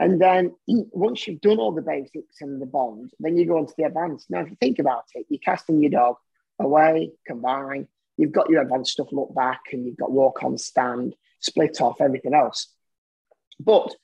And 0.00 0.20
then 0.20 0.54
once 0.66 1.26
you've 1.26 1.40
done 1.40 1.58
all 1.58 1.72
the 1.72 1.82
basics 1.82 2.40
and 2.40 2.60
the 2.60 2.66
bond, 2.66 3.12
then 3.20 3.36
you 3.36 3.46
go 3.46 3.58
into 3.58 3.74
the 3.76 3.84
advanced. 3.84 4.28
Now, 4.28 4.40
if 4.40 4.50
you 4.50 4.56
think 4.58 4.78
about 4.78 5.04
it, 5.14 5.26
you're 5.28 5.38
casting 5.38 5.80
your 5.80 5.90
dog 5.90 6.16
away, 6.58 7.12
combine, 7.26 7.86
you've 8.16 8.32
got 8.32 8.50
your 8.50 8.62
advanced 8.62 8.92
stuff 8.92 9.12
look 9.12 9.34
back, 9.34 9.60
and 9.72 9.86
you've 9.86 9.96
got 9.96 10.10
walk 10.10 10.42
on 10.42 10.58
stand, 10.58 11.14
split 11.40 11.80
off, 11.80 12.00
everything 12.00 12.34
else. 12.34 12.68
But 13.60 13.94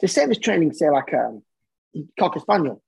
the 0.00 0.08
same 0.08 0.30
as 0.30 0.38
training, 0.38 0.72
say, 0.72 0.90
like 0.90 1.12
a 1.12 1.26
um, 1.26 1.42
Cocker 2.18 2.40
Spaniel. 2.40 2.82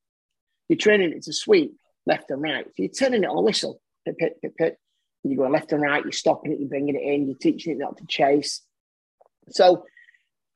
You're 0.68 0.79
training 0.79 1.12
it 1.12 1.22
to 1.24 1.33
sweep 1.33 1.77
left 2.07 2.31
and 2.31 2.42
right. 2.42 2.66
So 2.66 2.72
you're 2.79 2.88
turning 2.88 3.24
it 3.24 3.31
on 3.31 3.44
whistle, 3.44 3.81
pit, 4.05 4.16
pit, 4.18 4.37
pit, 4.40 4.55
pit. 4.57 4.79
You 5.22 5.37
go 5.37 5.48
left 5.48 5.72
and 5.72 5.83
right, 5.83 6.03
you're 6.03 6.12
stopping 6.12 6.53
it, 6.53 6.61
you're 6.61 6.68
bringing 6.68 6.96
it 6.96 7.03
in, 7.03 7.27
you're 7.27 7.37
teaching 7.37 7.72
it 7.72 7.79
not 7.79 7.96
to 7.96 8.07
chase. 8.07 8.61
So 9.50 9.85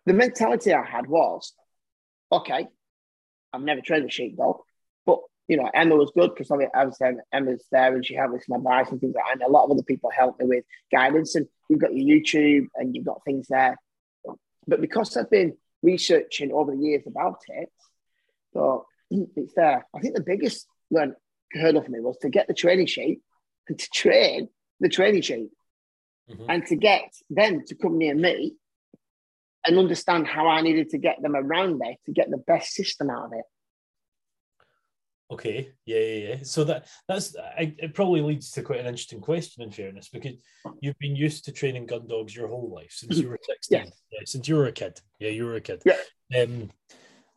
the 0.05 0.13
mentality 0.13 0.75
I 0.75 0.85
had 0.85 1.07
was 1.07 1.53
okay, 2.31 2.67
I've 3.53 3.63
never 3.63 3.81
trained 3.81 4.05
a 4.05 4.11
sheepdog, 4.11 4.59
but 5.07 5.21
you 5.49 5.57
know, 5.57 5.71
Emma 5.73 5.97
was 5.97 6.13
good 6.15 6.35
because 6.35 6.51
was 6.51 6.69
Emma's 7.33 7.65
there 7.73 7.95
and 7.95 8.05
she 8.05 8.15
had 8.15 8.29
some 8.47 8.57
advice 8.59 8.91
and 8.91 9.01
things 9.01 9.15
like 9.15 9.25
that. 9.25 9.33
And 9.33 9.43
a 9.43 9.51
lot 9.51 9.65
of 9.65 9.71
other 9.71 9.83
people 9.83 10.11
helped 10.11 10.41
me 10.41 10.47
with 10.47 10.65
guidance. 10.93 11.35
And 11.35 11.49
you've 11.71 11.81
got 11.81 11.95
your 11.95 12.19
YouTube 12.21 12.67
and 12.75 12.95
you've 12.95 13.07
got 13.07 13.25
things 13.25 13.47
there. 13.49 13.79
But 14.67 14.83
because 14.83 15.17
I've 15.17 15.31
been 15.31 15.57
researching 15.83 16.53
over 16.53 16.77
the 16.77 16.83
years 16.83 17.05
about 17.07 17.39
it, 17.49 17.71
so 18.53 18.85
it's 19.11 19.55
there. 19.55 19.87
I 19.95 20.01
think 20.01 20.15
the 20.15 20.23
biggest 20.23 20.67
learn 20.91 21.15
hurdle 21.53 21.83
for 21.83 21.91
me 21.91 22.01
was 22.01 22.19
to 22.19 22.29
get 22.29 22.49
the 22.49 22.55
training 22.55 22.87
sheep 22.87 23.23
and 23.69 23.79
to 23.79 23.91
train 23.91 24.49
the 24.81 24.89
training 24.89 25.23
sheep 25.23 25.51
mm-hmm. 26.31 26.45
and 26.49 26.67
to 26.67 26.77
get 26.77 27.11
them 27.31 27.65
to 27.67 27.75
come 27.75 27.99
near 27.99 28.15
me 28.15 28.55
and 29.67 29.79
understand 29.79 30.27
how 30.27 30.47
I 30.47 30.61
needed 30.61 30.91
to 30.91 30.99
get 30.99 31.21
them 31.23 31.37
around 31.37 31.79
there 31.79 31.97
to 32.07 32.13
get 32.13 32.31
the 32.31 32.39
best 32.39 32.73
system 32.73 33.11
out 33.11 33.27
of 33.27 33.33
it. 33.33 33.45
Okay, 35.31 35.73
yeah, 35.85 35.99
yeah, 35.99 36.29
yeah. 36.29 36.37
So 36.43 36.65
that 36.65 36.87
that's 37.07 37.37
I, 37.37 37.75
it. 37.77 37.93
Probably 37.93 38.23
leads 38.23 38.51
to 38.53 38.63
quite 38.63 38.81
an 38.81 38.87
interesting 38.87 39.21
question, 39.21 39.63
in 39.63 39.71
fairness, 39.71 40.09
because 40.09 40.33
you've 40.81 40.99
been 40.99 41.17
used 41.17 41.45
to 41.45 41.53
training 41.53 41.85
gun 41.85 42.07
dogs 42.07 42.35
your 42.35 42.49
whole 42.49 42.73
life 42.75 42.93
since 42.93 43.19
you 43.19 43.29
were 43.29 43.39
sixteen. 43.43 43.79
yeah. 43.79 43.91
yeah. 44.11 44.21
since 44.25 44.49
you 44.49 44.57
were 44.57 44.69
a 44.69 44.73
kid. 44.73 44.99
Yeah, 45.19 45.29
you 45.29 45.45
were 45.45 45.57
a 45.57 45.61
kid. 45.61 45.83
Yeah. 45.85 45.99
Um, 46.41 46.71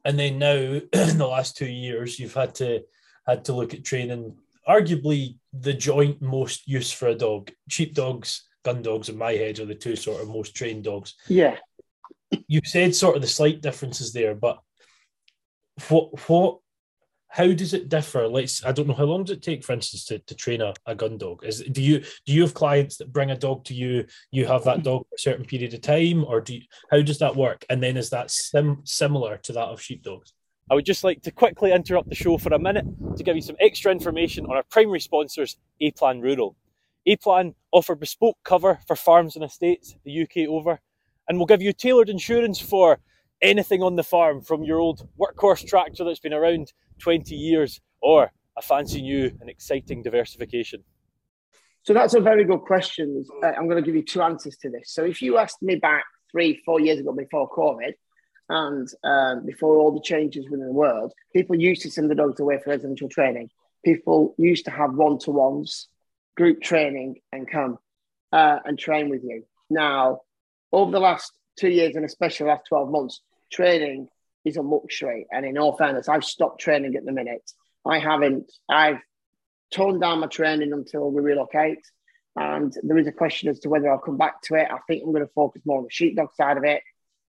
and 0.05 0.19
then 0.19 0.39
now 0.39 0.55
in 0.93 1.17
the 1.17 1.27
last 1.27 1.57
two 1.57 1.69
years, 1.69 2.19
you've 2.19 2.33
had 2.33 2.55
to 2.55 2.83
had 3.27 3.45
to 3.45 3.53
look 3.53 3.73
at 3.73 3.83
training 3.83 4.37
arguably 4.67 5.37
the 5.53 5.73
joint 5.73 6.21
most 6.21 6.67
use 6.67 6.91
for 6.91 7.07
a 7.07 7.15
dog. 7.15 7.51
Sheep 7.69 7.93
dogs, 7.93 8.47
gun 8.63 8.81
dogs, 8.81 9.09
in 9.09 9.17
my 9.17 9.33
head 9.33 9.59
are 9.59 9.65
the 9.65 9.75
two 9.75 9.95
sort 9.95 10.21
of 10.21 10.27
most 10.27 10.55
trained 10.55 10.83
dogs. 10.83 11.15
Yeah 11.27 11.57
you 12.47 12.61
said 12.63 12.95
sort 12.95 13.15
of 13.15 13.21
the 13.21 13.27
slight 13.27 13.61
differences 13.61 14.13
there, 14.13 14.35
but 14.35 14.59
what 15.89 16.29
what 16.29 16.59
how 17.31 17.53
does 17.53 17.73
it 17.73 17.87
differ? 17.87 18.27
Let's 18.27 18.63
I 18.65 18.73
don't 18.73 18.89
know 18.89 18.93
how 18.93 19.05
long 19.05 19.23
does 19.23 19.37
it 19.37 19.41
take, 19.41 19.63
for 19.63 19.71
instance, 19.71 20.03
to, 20.05 20.19
to 20.19 20.35
train 20.35 20.59
a, 20.61 20.73
a 20.85 20.93
gun 20.93 21.17
dog? 21.17 21.45
Is 21.45 21.63
do 21.71 21.81
you 21.81 21.99
do 22.25 22.33
you 22.33 22.41
have 22.41 22.53
clients 22.53 22.97
that 22.97 23.13
bring 23.13 23.31
a 23.31 23.37
dog 23.37 23.63
to 23.65 23.73
you? 23.73 24.05
You 24.31 24.45
have 24.47 24.65
that 24.65 24.83
dog 24.83 25.05
for 25.07 25.15
a 25.15 25.19
certain 25.19 25.45
period 25.45 25.73
of 25.73 25.81
time, 25.81 26.25
or 26.25 26.41
do 26.41 26.55
you, 26.55 26.61
how 26.91 27.01
does 27.01 27.19
that 27.19 27.35
work? 27.35 27.65
And 27.69 27.81
then 27.81 27.95
is 27.95 28.09
that 28.09 28.31
sim, 28.31 28.81
similar 28.83 29.37
to 29.37 29.53
that 29.53 29.69
of 29.69 29.81
sheepdogs? 29.81 30.33
I 30.69 30.75
would 30.75 30.85
just 30.85 31.05
like 31.05 31.21
to 31.21 31.31
quickly 31.31 31.71
interrupt 31.71 32.09
the 32.09 32.15
show 32.15 32.37
for 32.37 32.53
a 32.53 32.59
minute 32.59 32.85
to 33.15 33.23
give 33.23 33.35
you 33.37 33.41
some 33.41 33.55
extra 33.61 33.93
information 33.93 34.45
on 34.45 34.57
our 34.57 34.63
primary 34.63 34.99
sponsors, 34.99 35.57
A 35.79 35.91
Plan 35.91 36.19
Rural. 36.19 36.57
A 37.05 37.15
Plan 37.15 37.55
offer 37.71 37.95
bespoke 37.95 38.37
cover 38.43 38.79
for 38.87 38.97
farms 38.97 39.37
and 39.37 39.45
estates 39.45 39.95
the 40.03 40.23
UK 40.23 40.49
over, 40.49 40.81
and 41.29 41.39
will 41.39 41.45
give 41.45 41.61
you 41.61 41.71
tailored 41.71 42.09
insurance 42.09 42.59
for 42.59 42.99
anything 43.41 43.81
on 43.81 43.95
the 43.95 44.03
farm 44.03 44.41
from 44.41 44.63
your 44.63 44.79
old 44.79 45.07
workhorse 45.19 45.65
tractor 45.67 46.03
that's 46.03 46.19
been 46.19 46.33
around 46.33 46.73
20 46.99 47.35
years 47.35 47.81
or 48.01 48.31
a 48.57 48.61
fancy 48.61 49.01
new 49.01 49.31
and 49.39 49.49
exciting 49.49 50.01
diversification? 50.03 50.83
So 51.83 51.93
that's 51.93 52.13
a 52.13 52.19
very 52.19 52.43
good 52.45 52.61
question. 52.61 53.25
Uh, 53.43 53.47
I'm 53.47 53.67
going 53.67 53.81
to 53.81 53.85
give 53.85 53.95
you 53.95 54.03
two 54.03 54.21
answers 54.21 54.57
to 54.57 54.69
this. 54.69 54.93
So 54.93 55.03
if 55.03 55.21
you 55.21 55.37
asked 55.37 55.61
me 55.61 55.75
back 55.75 56.05
three, 56.31 56.61
four 56.63 56.79
years 56.79 56.99
ago 56.99 57.11
before 57.11 57.49
COVID 57.49 57.93
and 58.49 58.87
um, 59.03 59.45
before 59.45 59.77
all 59.77 59.91
the 59.91 60.01
changes 60.01 60.45
within 60.49 60.67
the 60.67 60.73
world, 60.73 61.13
people 61.33 61.55
used 61.55 61.81
to 61.81 61.91
send 61.91 62.11
the 62.11 62.15
dogs 62.15 62.39
away 62.39 62.59
for 62.63 62.69
residential 62.69 63.09
training. 63.09 63.49
People 63.83 64.35
used 64.37 64.65
to 64.65 64.71
have 64.71 64.93
one 64.93 65.17
to 65.19 65.31
ones, 65.31 65.87
group 66.37 66.61
training, 66.61 67.15
and 67.31 67.49
come 67.49 67.79
uh, 68.31 68.59
and 68.63 68.77
train 68.77 69.09
with 69.09 69.23
you. 69.23 69.43
Now, 69.69 70.19
over 70.71 70.91
the 70.91 70.99
last 70.99 71.31
two 71.57 71.69
years 71.69 71.95
and 71.95 72.05
especially 72.05 72.45
the 72.45 72.51
last 72.51 72.65
12 72.69 72.91
months, 72.91 73.21
training 73.51 74.07
is 74.45 74.57
a 74.57 74.61
luxury. 74.61 75.27
And 75.31 75.45
in 75.45 75.57
all 75.57 75.77
fairness, 75.77 76.09
I've 76.09 76.23
stopped 76.23 76.61
training 76.61 76.95
at 76.95 77.05
the 77.05 77.11
minute. 77.11 77.51
I 77.85 77.99
haven't, 77.99 78.51
I've 78.69 78.99
toned 79.71 80.01
down 80.01 80.19
my 80.19 80.27
training 80.27 80.73
until 80.73 81.11
we 81.11 81.21
relocate. 81.21 81.85
And 82.35 82.73
there 82.83 82.97
is 82.97 83.07
a 83.07 83.11
question 83.11 83.49
as 83.49 83.59
to 83.59 83.69
whether 83.69 83.91
I'll 83.91 83.99
come 83.99 84.17
back 84.17 84.41
to 84.43 84.55
it. 84.55 84.67
I 84.71 84.77
think 84.87 85.03
I'm 85.03 85.11
going 85.11 85.25
to 85.25 85.33
focus 85.33 85.61
more 85.65 85.79
on 85.79 85.83
the 85.83 85.89
sheepdog 85.91 86.33
side 86.33 86.57
of 86.57 86.63
it. 86.63 86.81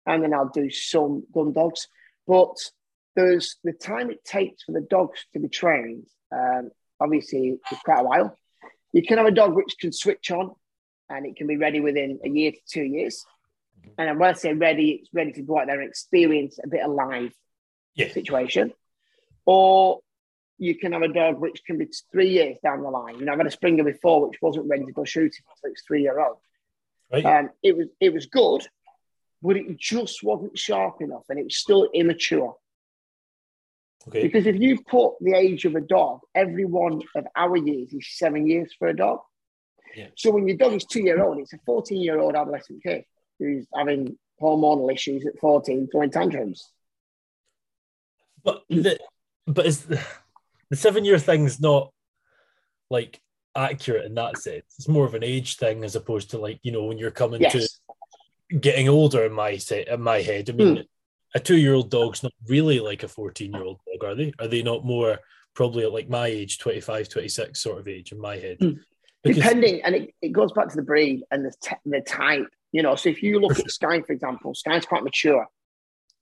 And 0.06 0.24
then 0.24 0.34
I'll 0.34 0.50
do 0.50 0.70
some 0.70 1.24
gun 1.34 1.54
dogs. 1.54 1.88
But 2.28 2.58
there's 3.16 3.58
the 3.64 3.74
time 3.74 4.12
it 4.12 4.24
takes 4.24 4.64
for 4.64 4.72
the 4.72 4.82
dogs 4.82 5.26
to 5.34 5.40
be 5.40 5.50
trained. 5.50 6.08
Um, 6.32 6.72
obviously, 7.00 7.58
it's 7.72 7.82
quite 7.82 8.00
a 8.00 8.04
while. 8.04 8.38
You 8.94 9.04
can 9.04 9.18
have 9.18 9.28
a 9.28 9.32
dog 9.32 9.56
which 9.56 9.78
can 9.80 9.92
switch 9.92 10.32
on 10.32 10.52
and 11.10 11.26
it 11.26 11.36
can 11.36 11.48
be 11.48 11.58
ready 11.58 11.80
within 11.80 12.20
a 12.24 12.30
year 12.30 12.52
to 12.52 12.58
two 12.68 12.84
years. 12.84 13.24
And 13.98 14.20
when 14.20 14.30
I 14.30 14.34
say 14.34 14.54
ready, 14.54 15.02
it's 15.02 15.14
ready 15.14 15.32
to 15.34 15.42
go 15.42 15.60
out 15.60 15.68
there 15.68 15.80
and 15.80 15.90
experience 15.90 16.60
a 16.64 16.68
bit 16.68 16.84
of 16.84 16.92
live 16.92 17.34
yeah. 17.96 18.12
situation. 18.12 18.74
Or 19.46 20.00
you 20.58 20.76
can 20.76 20.94
have 20.94 21.02
a 21.02 21.08
dog 21.08 21.40
which 21.40 21.64
can 21.66 21.78
be 21.78 21.88
three 22.12 22.30
years 22.30 22.58
down 22.64 22.84
the 22.84 22.90
line. 22.90 23.20
You 23.20 23.26
know, 23.26 23.34
I've 23.34 23.40
had 23.40 23.48
a 23.48 23.52
Springer 23.52 23.84
before 23.84 24.28
which 24.28 24.42
wasn't 24.42 24.68
ready 24.68 24.86
to 24.86 24.92
go 24.92 25.04
shooting 25.04 25.44
until 25.50 25.72
it's 25.72 25.84
three 25.86 26.04
year 26.04 26.20
old. 26.20 26.38
Right. 27.12 27.26
Um, 27.26 27.50
it 27.62 27.76
was 27.76 27.88
it 28.00 28.14
was 28.14 28.28
good, 28.28 28.66
but 29.42 29.58
it 29.58 29.78
just 29.78 30.24
wasn't 30.24 30.58
sharp 30.58 31.02
enough, 31.02 31.24
and 31.30 31.40
it 31.40 31.46
was 31.46 31.58
still 31.58 31.90
immature. 31.94 32.56
Okay. 34.08 34.22
Because 34.24 34.46
if 34.48 34.60
you 34.60 34.82
put 34.82 35.16
the 35.20 35.34
age 35.34 35.66
of 35.66 35.76
a 35.76 35.82
dog, 35.82 36.22
every 36.34 36.66
one 36.66 37.02
of 37.16 37.26
our 37.36 37.58
years 37.58 37.94
is 37.94 38.08
seven 38.18 38.48
years 38.48 38.74
for 38.80 38.88
a 38.88 38.96
dog. 38.96 39.20
Yeah. 39.96 40.08
So 40.16 40.32
when 40.32 40.48
your 40.48 40.58
dog 40.58 40.74
is 40.74 40.86
two 40.86 41.02
year 41.02 41.22
old, 41.22 41.40
it's 41.40 41.54
a 41.54 41.60
14 41.66 42.02
year 42.02 42.20
old 42.20 42.36
adolescent 42.36 42.82
kid 42.82 43.04
who's 43.42 43.68
having 43.76 44.18
hormonal 44.42 44.92
issues 44.92 45.26
at 45.26 45.40
14 45.40 45.90
throwing 45.92 46.12
tantrums. 46.12 46.72
But 48.44 48.64
the, 48.70 49.00
but 49.46 49.66
is 49.66 49.84
the, 49.86 50.02
the 50.70 50.76
seven 50.76 51.06
year 51.06 51.20
thing's 51.20 51.60
not 51.60 51.92
like 52.90 53.22
accurate 53.56 54.06
in 54.06 54.16
that 54.16 54.38
sense. 54.38 54.66
It's 54.78 54.88
more 54.88 55.06
of 55.06 55.14
an 55.14 55.24
age 55.24 55.58
thing 55.58 55.84
as 55.84 55.96
opposed 55.96 56.32
to 56.32 56.38
like, 56.38 56.60
you 56.64 56.72
know, 56.72 56.86
when 56.86 56.98
you're 56.98 57.12
coming 57.12 57.42
yes. 57.42 57.54
to 57.54 58.60
getting 58.60 58.90
older 58.90 59.26
in 59.26 59.34
my 59.34 59.58
set 59.58 59.88
in 59.88 60.02
my 60.02 60.22
head. 60.22 60.50
I 60.50 60.54
mean, 60.54 60.76
mm. 60.78 60.86
a 61.36 61.40
two 61.40 61.58
year 61.58 61.74
old 61.74 61.90
dog's 61.90 62.24
not 62.24 62.34
really 62.48 62.80
like 62.80 63.04
a 63.04 63.08
14 63.08 63.52
year 63.52 63.64
old 63.64 63.80
dog, 63.86 64.10
are 64.10 64.16
they? 64.16 64.34
Are 64.40 64.48
they 64.48 64.64
not 64.64 64.86
more 64.86 65.20
probably 65.54 65.84
at 65.84 65.94
like 65.94 66.10
my 66.10 66.28
age, 66.28 66.60
25, 66.60 67.10
26 67.10 67.60
sort 67.60 67.80
of 67.80 67.88
age 67.88 68.12
in 68.12 68.20
my 68.20 68.38
head? 68.38 68.58
Mm. 68.60 68.80
Because, 69.24 69.44
Depending, 69.44 69.84
and 69.84 69.96
it, 69.96 70.16
it 70.22 70.30
goes 70.30 70.52
back 70.52 70.70
to 70.70 70.76
the 70.76 70.82
breed 70.82 71.22
and 71.30 71.46
the, 71.46 71.54
t- 71.62 71.76
the 71.86 72.02
type 72.02 72.48
you 72.72 72.84
know, 72.84 72.96
so 72.96 73.10
if 73.10 73.22
you 73.22 73.40
look 73.40 73.60
at 73.60 73.70
Sky, 73.70 74.02
for 74.02 74.14
example, 74.14 74.54
Sky's 74.54 74.86
quite 74.86 75.04
mature. 75.04 75.48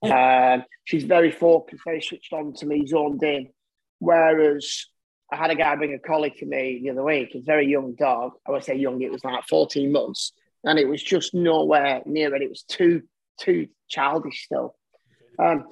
Yeah. 0.02 0.54
Um, 0.54 0.64
she's 0.84 1.04
very 1.04 1.30
focused, 1.30 1.82
very 1.84 2.00
switched 2.00 2.32
on 2.32 2.54
to 2.54 2.66
me, 2.66 2.86
zoned 2.86 3.22
in. 3.22 3.50
Whereas 3.98 4.86
I 5.30 5.36
had 5.36 5.50
a 5.50 5.54
guy 5.54 5.76
bring 5.76 5.94
a 5.94 5.98
collie 5.98 6.34
to 6.38 6.46
me 6.46 6.80
the 6.82 6.90
other 6.90 7.04
week, 7.04 7.34
a 7.34 7.40
very 7.40 7.66
young 7.66 7.94
dog. 7.94 8.32
I 8.46 8.50
would 8.50 8.64
say 8.64 8.76
young, 8.76 9.00
it 9.02 9.12
was 9.12 9.24
like 9.24 9.44
14 9.48 9.92
months. 9.92 10.32
And 10.64 10.78
it 10.78 10.88
was 10.88 11.02
just 11.02 11.34
nowhere 11.34 12.02
near 12.04 12.34
it. 12.34 12.42
It 12.42 12.50
was 12.50 12.62
too, 12.62 13.02
too 13.38 13.68
childish 13.88 14.44
still. 14.44 14.74
Um, 15.38 15.66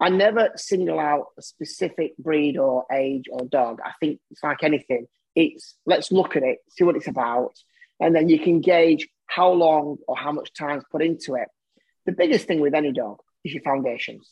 I 0.00 0.08
never 0.10 0.50
single 0.56 0.98
out 0.98 1.28
a 1.38 1.42
specific 1.42 2.16
breed 2.18 2.58
or 2.58 2.84
age 2.92 3.24
or 3.30 3.46
dog. 3.46 3.80
I 3.84 3.92
think 4.00 4.20
it's 4.30 4.42
like 4.42 4.62
anything. 4.62 5.06
It's 5.34 5.76
let's 5.86 6.12
look 6.12 6.36
at 6.36 6.42
it, 6.42 6.58
see 6.68 6.84
what 6.84 6.96
it's 6.96 7.08
about, 7.08 7.54
and 8.00 8.14
then 8.14 8.28
you 8.28 8.38
can 8.38 8.60
gauge 8.60 9.08
how 9.26 9.50
long 9.50 9.98
or 10.06 10.16
how 10.16 10.32
much 10.32 10.52
time 10.52 10.78
is 10.78 10.84
put 10.90 11.02
into 11.02 11.34
it. 11.34 11.48
The 12.06 12.12
biggest 12.12 12.46
thing 12.46 12.60
with 12.60 12.74
any 12.74 12.92
dog 12.92 13.18
is 13.44 13.54
your 13.54 13.62
foundations. 13.62 14.30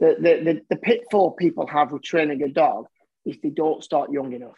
The, 0.00 0.16
the, 0.18 0.44
the, 0.44 0.62
the 0.70 0.76
pitfall 0.76 1.32
people 1.32 1.66
have 1.66 1.92
with 1.92 2.02
training 2.02 2.42
a 2.42 2.48
dog 2.48 2.86
is 3.26 3.36
they 3.42 3.50
don't 3.50 3.84
start 3.84 4.10
young 4.10 4.32
enough. 4.32 4.56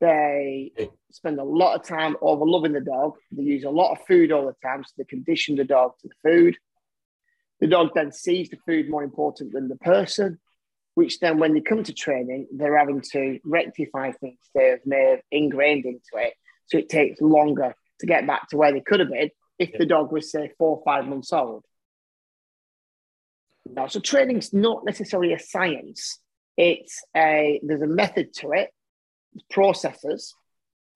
They 0.00 0.72
spend 1.10 1.40
a 1.40 1.44
lot 1.44 1.74
of 1.74 1.86
time 1.86 2.16
over 2.20 2.44
loving 2.44 2.72
the 2.72 2.80
dog. 2.80 3.14
They 3.32 3.42
use 3.42 3.64
a 3.64 3.70
lot 3.70 3.92
of 3.92 4.06
food 4.06 4.30
all 4.30 4.46
the 4.46 4.54
time, 4.62 4.84
so 4.84 4.92
they 4.96 5.04
condition 5.04 5.56
the 5.56 5.64
dog 5.64 5.92
to 6.00 6.08
the 6.08 6.14
food. 6.22 6.56
The 7.60 7.66
dog 7.66 7.90
then 7.94 8.12
sees 8.12 8.48
the 8.50 8.58
food 8.64 8.88
more 8.88 9.02
important 9.02 9.52
than 9.52 9.68
the 9.68 9.76
person, 9.76 10.38
which 10.94 11.18
then, 11.18 11.38
when 11.38 11.54
they 11.54 11.60
come 11.60 11.82
to 11.82 11.92
training, 11.92 12.46
they're 12.52 12.78
having 12.78 13.00
to 13.12 13.40
rectify 13.44 14.12
things 14.12 14.38
they 14.54 14.76
may 14.86 15.10
have 15.10 15.20
ingrained 15.32 15.84
into 15.84 16.00
it. 16.14 16.34
So 16.66 16.78
it 16.78 16.88
takes 16.88 17.20
longer 17.20 17.74
to 18.00 18.06
get 18.06 18.26
back 18.26 18.48
to 18.48 18.56
where 18.56 18.72
they 18.72 18.80
could 18.80 19.00
have 19.00 19.10
been 19.10 19.30
if 19.58 19.70
yeah. 19.70 19.78
the 19.78 19.86
dog 19.86 20.12
was, 20.12 20.30
say, 20.30 20.52
four 20.58 20.76
or 20.76 20.82
five 20.84 21.06
months 21.06 21.32
old. 21.32 21.64
No, 23.66 23.86
so 23.86 24.00
training's 24.00 24.52
not 24.52 24.84
necessarily 24.84 25.32
a 25.32 25.38
science. 25.38 26.18
It's 26.56 27.02
a 27.16 27.60
there's 27.62 27.82
a 27.82 27.86
method 27.86 28.32
to 28.36 28.52
it, 28.52 28.70
processes, 29.50 30.34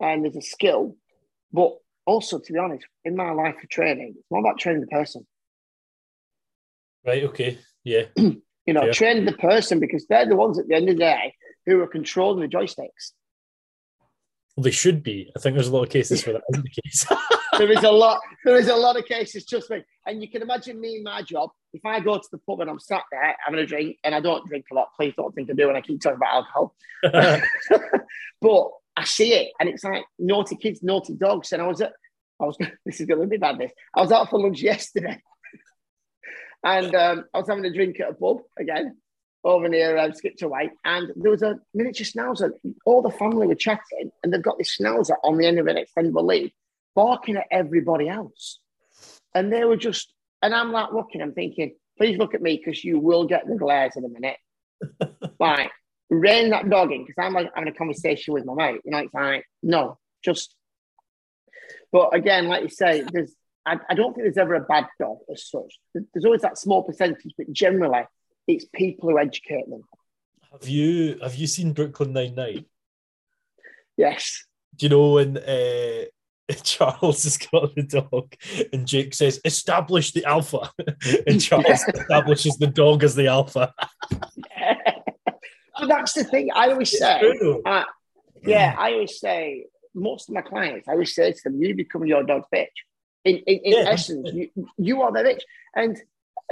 and 0.00 0.24
there's 0.24 0.36
a 0.36 0.42
skill. 0.42 0.96
But 1.52 1.72
also, 2.06 2.38
to 2.38 2.52
be 2.52 2.58
honest, 2.58 2.86
in 3.04 3.14
my 3.14 3.30
life 3.32 3.56
of 3.62 3.68
training, 3.68 4.14
it's 4.16 4.30
more 4.30 4.40
about 4.40 4.58
training 4.58 4.80
the 4.80 4.86
person. 4.86 5.26
Right. 7.06 7.24
Okay. 7.24 7.58
Yeah. 7.84 8.04
you 8.16 8.42
know, 8.66 8.84
yeah. 8.84 8.92
train 8.92 9.24
the 9.24 9.32
person 9.32 9.80
because 9.80 10.06
they're 10.06 10.26
the 10.26 10.36
ones 10.36 10.58
at 10.58 10.68
the 10.68 10.74
end 10.74 10.88
of 10.88 10.96
the 10.96 11.00
day 11.00 11.34
who 11.66 11.80
are 11.80 11.86
controlling 11.86 12.40
the 12.40 12.48
joysticks. 12.48 13.12
Well, 14.56 14.64
they 14.64 14.70
should 14.70 15.02
be. 15.02 15.32
I 15.34 15.40
think 15.40 15.54
there's 15.54 15.68
a 15.68 15.72
lot 15.74 15.84
of 15.84 15.88
cases 15.88 16.26
where 16.26 16.34
that 16.34 16.42
isn't 16.50 16.62
the 16.62 16.82
case. 16.82 17.06
there 17.58 17.70
is 17.70 17.84
a 17.84 17.90
lot. 17.90 18.20
There 18.44 18.56
is 18.56 18.68
a 18.68 18.76
lot 18.76 18.98
of 18.98 19.06
cases. 19.06 19.46
Trust 19.46 19.70
me. 19.70 19.82
And 20.06 20.20
you 20.20 20.28
can 20.28 20.42
imagine 20.42 20.78
me 20.78 20.96
in 20.96 21.02
my 21.02 21.22
job. 21.22 21.50
If 21.72 21.86
I 21.86 22.00
go 22.00 22.18
to 22.18 22.28
the 22.30 22.38
pub 22.38 22.60
and 22.60 22.68
I'm 22.68 22.78
sat 22.78 23.02
there 23.10 23.34
having 23.44 23.60
a 23.60 23.66
drink, 23.66 23.98
and 24.04 24.14
I 24.14 24.20
don't 24.20 24.46
drink 24.46 24.66
a 24.70 24.74
lot, 24.74 24.88
please 24.94 25.14
don't 25.16 25.34
think 25.34 25.48
I 25.50 25.54
do. 25.54 25.68
And 25.68 25.78
I 25.78 25.80
keep 25.80 26.02
talking 26.02 26.16
about 26.16 26.44
alcohol, 26.44 26.74
but 28.42 28.70
I 28.94 29.04
see 29.04 29.32
it, 29.32 29.52
and 29.58 29.70
it's 29.70 29.84
like 29.84 30.04
naughty 30.18 30.56
kids, 30.56 30.82
naughty 30.82 31.14
dogs. 31.14 31.52
And 31.52 31.62
I 31.62 31.66
was 31.66 31.80
at, 31.80 31.94
I 32.38 32.44
was. 32.44 32.58
This 32.84 33.00
is 33.00 33.06
going 33.06 33.22
to 33.22 33.26
be 33.26 33.38
bad. 33.38 33.56
This. 33.58 33.72
I 33.96 34.02
was 34.02 34.12
out 34.12 34.28
for 34.28 34.38
lunch 34.38 34.60
yesterday, 34.60 35.22
and 36.62 36.94
um, 36.94 37.24
I 37.32 37.38
was 37.38 37.48
having 37.48 37.64
a 37.64 37.72
drink 37.72 38.00
at 38.00 38.10
a 38.10 38.14
pub 38.14 38.38
again, 38.58 38.98
over 39.44 39.68
near 39.68 39.98
um, 39.98 40.12
Skipton 40.12 40.70
and 40.84 41.12
there 41.16 41.30
was 41.30 41.42
a 41.42 41.58
miniature 41.74 42.06
schnauzer. 42.06 42.50
All 42.86 43.02
the 43.02 43.10
family 43.10 43.46
were 43.46 43.54
chatting, 43.54 44.10
and 44.22 44.32
they've 44.32 44.42
got 44.42 44.58
this 44.58 44.76
schnauzer 44.78 45.16
on 45.24 45.36
the 45.36 45.46
end 45.46 45.58
of 45.58 45.66
an 45.66 45.76
extendable 45.76 46.24
lead, 46.24 46.52
barking 46.94 47.36
at 47.36 47.46
everybody 47.50 48.08
else. 48.08 48.60
And 49.34 49.52
they 49.52 49.64
were 49.64 49.76
just, 49.76 50.12
and 50.42 50.54
I'm 50.54 50.72
like 50.72 50.92
looking, 50.92 51.22
I'm 51.22 51.32
thinking, 51.32 51.74
please 51.98 52.18
look 52.18 52.34
at 52.34 52.42
me 52.42 52.56
because 52.56 52.84
you 52.84 52.98
will 52.98 53.26
get 53.26 53.46
the 53.46 53.56
glares 53.56 53.96
in 53.96 54.04
a 54.04 54.08
minute. 54.08 54.36
like, 55.40 55.70
rein 56.10 56.50
that 56.50 56.68
dog 56.68 56.92
in 56.92 57.04
because 57.04 57.16
I'm 57.18 57.32
like 57.32 57.50
having 57.54 57.72
a 57.72 57.76
conversation 57.76 58.34
with 58.34 58.44
my 58.44 58.54
mate. 58.54 58.80
You 58.84 58.92
know, 58.92 58.98
it's 58.98 59.14
like, 59.14 59.44
no, 59.62 59.98
just. 60.24 60.54
But 61.90 62.14
again, 62.14 62.48
like 62.48 62.62
you 62.62 62.68
say, 62.68 63.04
there's, 63.12 63.34
I, 63.66 63.78
I 63.88 63.94
don't 63.94 64.14
think 64.14 64.24
there's 64.24 64.38
ever 64.38 64.54
a 64.54 64.60
bad 64.60 64.86
dog 65.00 65.18
as 65.32 65.48
such. 65.48 65.78
There's 65.94 66.24
always 66.24 66.42
that 66.42 66.58
small 66.58 66.82
percentage, 66.84 67.34
but 67.36 67.50
generally, 67.52 68.02
it's 68.46 68.66
people 68.74 69.10
who 69.10 69.18
educate 69.18 69.68
them. 69.68 69.84
Have 70.52 70.68
you 70.68 71.18
have 71.22 71.34
you 71.34 71.46
seen 71.46 71.72
Brooklyn 71.72 72.12
Nine 72.12 72.34
Nine? 72.34 72.64
Yes. 73.96 74.44
Do 74.76 74.86
you 74.86 74.90
know 74.90 75.12
when 75.12 75.38
uh, 75.38 76.04
Charles 76.62 77.24
has 77.24 77.38
got 77.38 77.74
the 77.74 77.82
dog, 77.82 78.34
and 78.72 78.86
Jake 78.86 79.14
says, 79.14 79.40
"Establish 79.44 80.12
the 80.12 80.24
alpha," 80.24 80.70
and 81.26 81.40
Charles 81.40 81.66
yeah. 81.68 82.00
establishes 82.00 82.56
the 82.56 82.66
dog 82.66 83.04
as 83.04 83.14
the 83.14 83.28
alpha. 83.28 83.72
But 85.78 85.88
that's 85.88 86.12
the 86.12 86.24
thing. 86.24 86.50
I 86.54 86.70
always 86.70 86.96
say, 86.96 87.20
uh, 87.64 87.84
yeah, 88.42 88.74
I 88.78 88.92
always 88.92 89.18
say, 89.18 89.66
most 89.94 90.28
of 90.28 90.34
my 90.34 90.42
clients, 90.42 90.88
I 90.88 90.92
always 90.92 91.14
say 91.14 91.32
to 91.32 91.40
them, 91.44 91.62
"You 91.62 91.74
become 91.74 92.06
your 92.06 92.22
dog's 92.22 92.46
bitch." 92.54 92.68
In, 93.24 93.36
in, 93.36 93.60
in 93.64 93.72
yeah. 93.72 93.90
essence, 93.90 94.30
you, 94.32 94.50
you 94.76 95.02
are 95.02 95.12
the 95.12 95.20
bitch, 95.20 95.42
and 95.76 95.96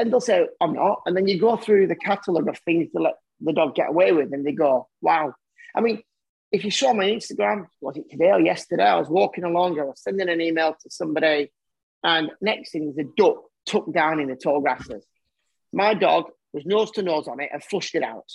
and 0.01 0.13
they'll 0.13 0.21
say, 0.21 0.47
"I'm 0.61 0.73
not," 0.73 1.03
and 1.07 1.17
then 1.17 1.29
you 1.29 1.39
go 1.39 1.57
through 1.57 1.87
the 1.87 1.97
catalogue 1.97 2.49
of 2.49 2.59
things 2.61 2.91
to 2.93 3.03
let 3.03 3.15
the 3.41 3.53
dog 3.53 3.75
get 3.75 3.91
away 3.91 4.13
with, 4.13 4.33
and 4.33 4.45
they 4.45 4.53
go, 4.53 4.89
"Wow." 5.01 5.35
I 5.75 5.81
mean, 5.81 6.03
if 6.53 6.65
you 6.65 6.71
saw 6.71 6.93
my 6.93 7.05
Instagram, 7.05 7.67
was 7.81 7.97
it 7.97 8.11
today 8.11 8.31
or 8.31 8.41
yesterday? 8.41 8.85
I 8.85 8.99
was 8.99 9.09
walking 9.09 9.45
along, 9.45 9.79
I 9.79 9.85
was 9.85 10.03
sending 10.03 10.29
an 10.29 10.41
email 10.41 10.75
to 10.81 10.91
somebody, 10.91 11.53
and 12.03 12.31
next 12.41 12.73
thing 12.73 12.89
is 12.91 12.99
a 12.99 13.05
duck 13.17 13.37
tucked 13.67 13.93
down 13.93 14.21
in 14.21 14.29
the 14.29 14.37
tall 14.37 14.61
grasses. 14.61 15.05
My 15.73 15.95
dog 15.95 16.31
was 16.53 16.67
nose 16.67 16.91
to 16.93 17.03
nose 17.03 17.29
on 17.29 17.41
it 17.41 17.51
and 17.53 17.63
flushed 17.63 17.95
it 17.95 18.03
out. 18.03 18.31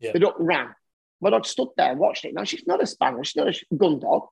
Yeah. 0.00 0.12
The 0.12 0.20
duck 0.20 0.36
ran. 0.38 0.74
My 1.20 1.30
dog 1.30 1.46
stood 1.46 1.68
there 1.76 1.90
and 1.90 2.00
watched 2.00 2.24
it. 2.24 2.34
Now, 2.34 2.44
she's 2.44 2.66
not 2.66 2.82
a 2.82 2.86
spaniel, 2.86 3.22
she's 3.22 3.36
not 3.36 3.48
a 3.48 3.74
gun 3.76 3.98
dog. 4.00 4.28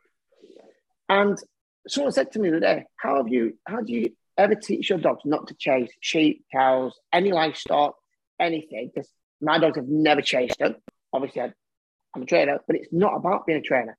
And 1.09 1.39
someone 1.87 2.13
said 2.13 2.33
to 2.33 2.39
me 2.39 2.51
the 2.51 2.61
day, 2.61 2.85
How 2.97 3.17
have 3.17 3.29
you, 3.29 3.59
how 3.67 3.83
do 3.83 3.93
you 3.93 4.17
ever 4.37 4.55
teach 4.55 4.91
your 4.91 4.99
dogs 4.99 5.23
not 5.25 5.49
to 5.49 5.55
chase 5.55 5.91
sheep, 6.01 6.45
cows, 6.53 6.99
any 7.13 7.33
livestock, 7.33 7.95
anything? 8.39 8.91
Because 8.93 9.11
my 9.41 9.59
dogs 9.59 9.77
have 9.77 9.89
never 9.89 10.23
chased 10.23 10.59
them. 10.59 10.77
Obviously, 11.13 11.43
I 11.43 11.53
I'm 12.15 12.23
a 12.23 12.27
trainer, 12.27 12.59
but 12.67 12.77
it's 12.77 12.93
not 12.93 13.17
about 13.17 13.47
being 13.47 13.59
a 13.59 13.63
trainer. 13.63 13.97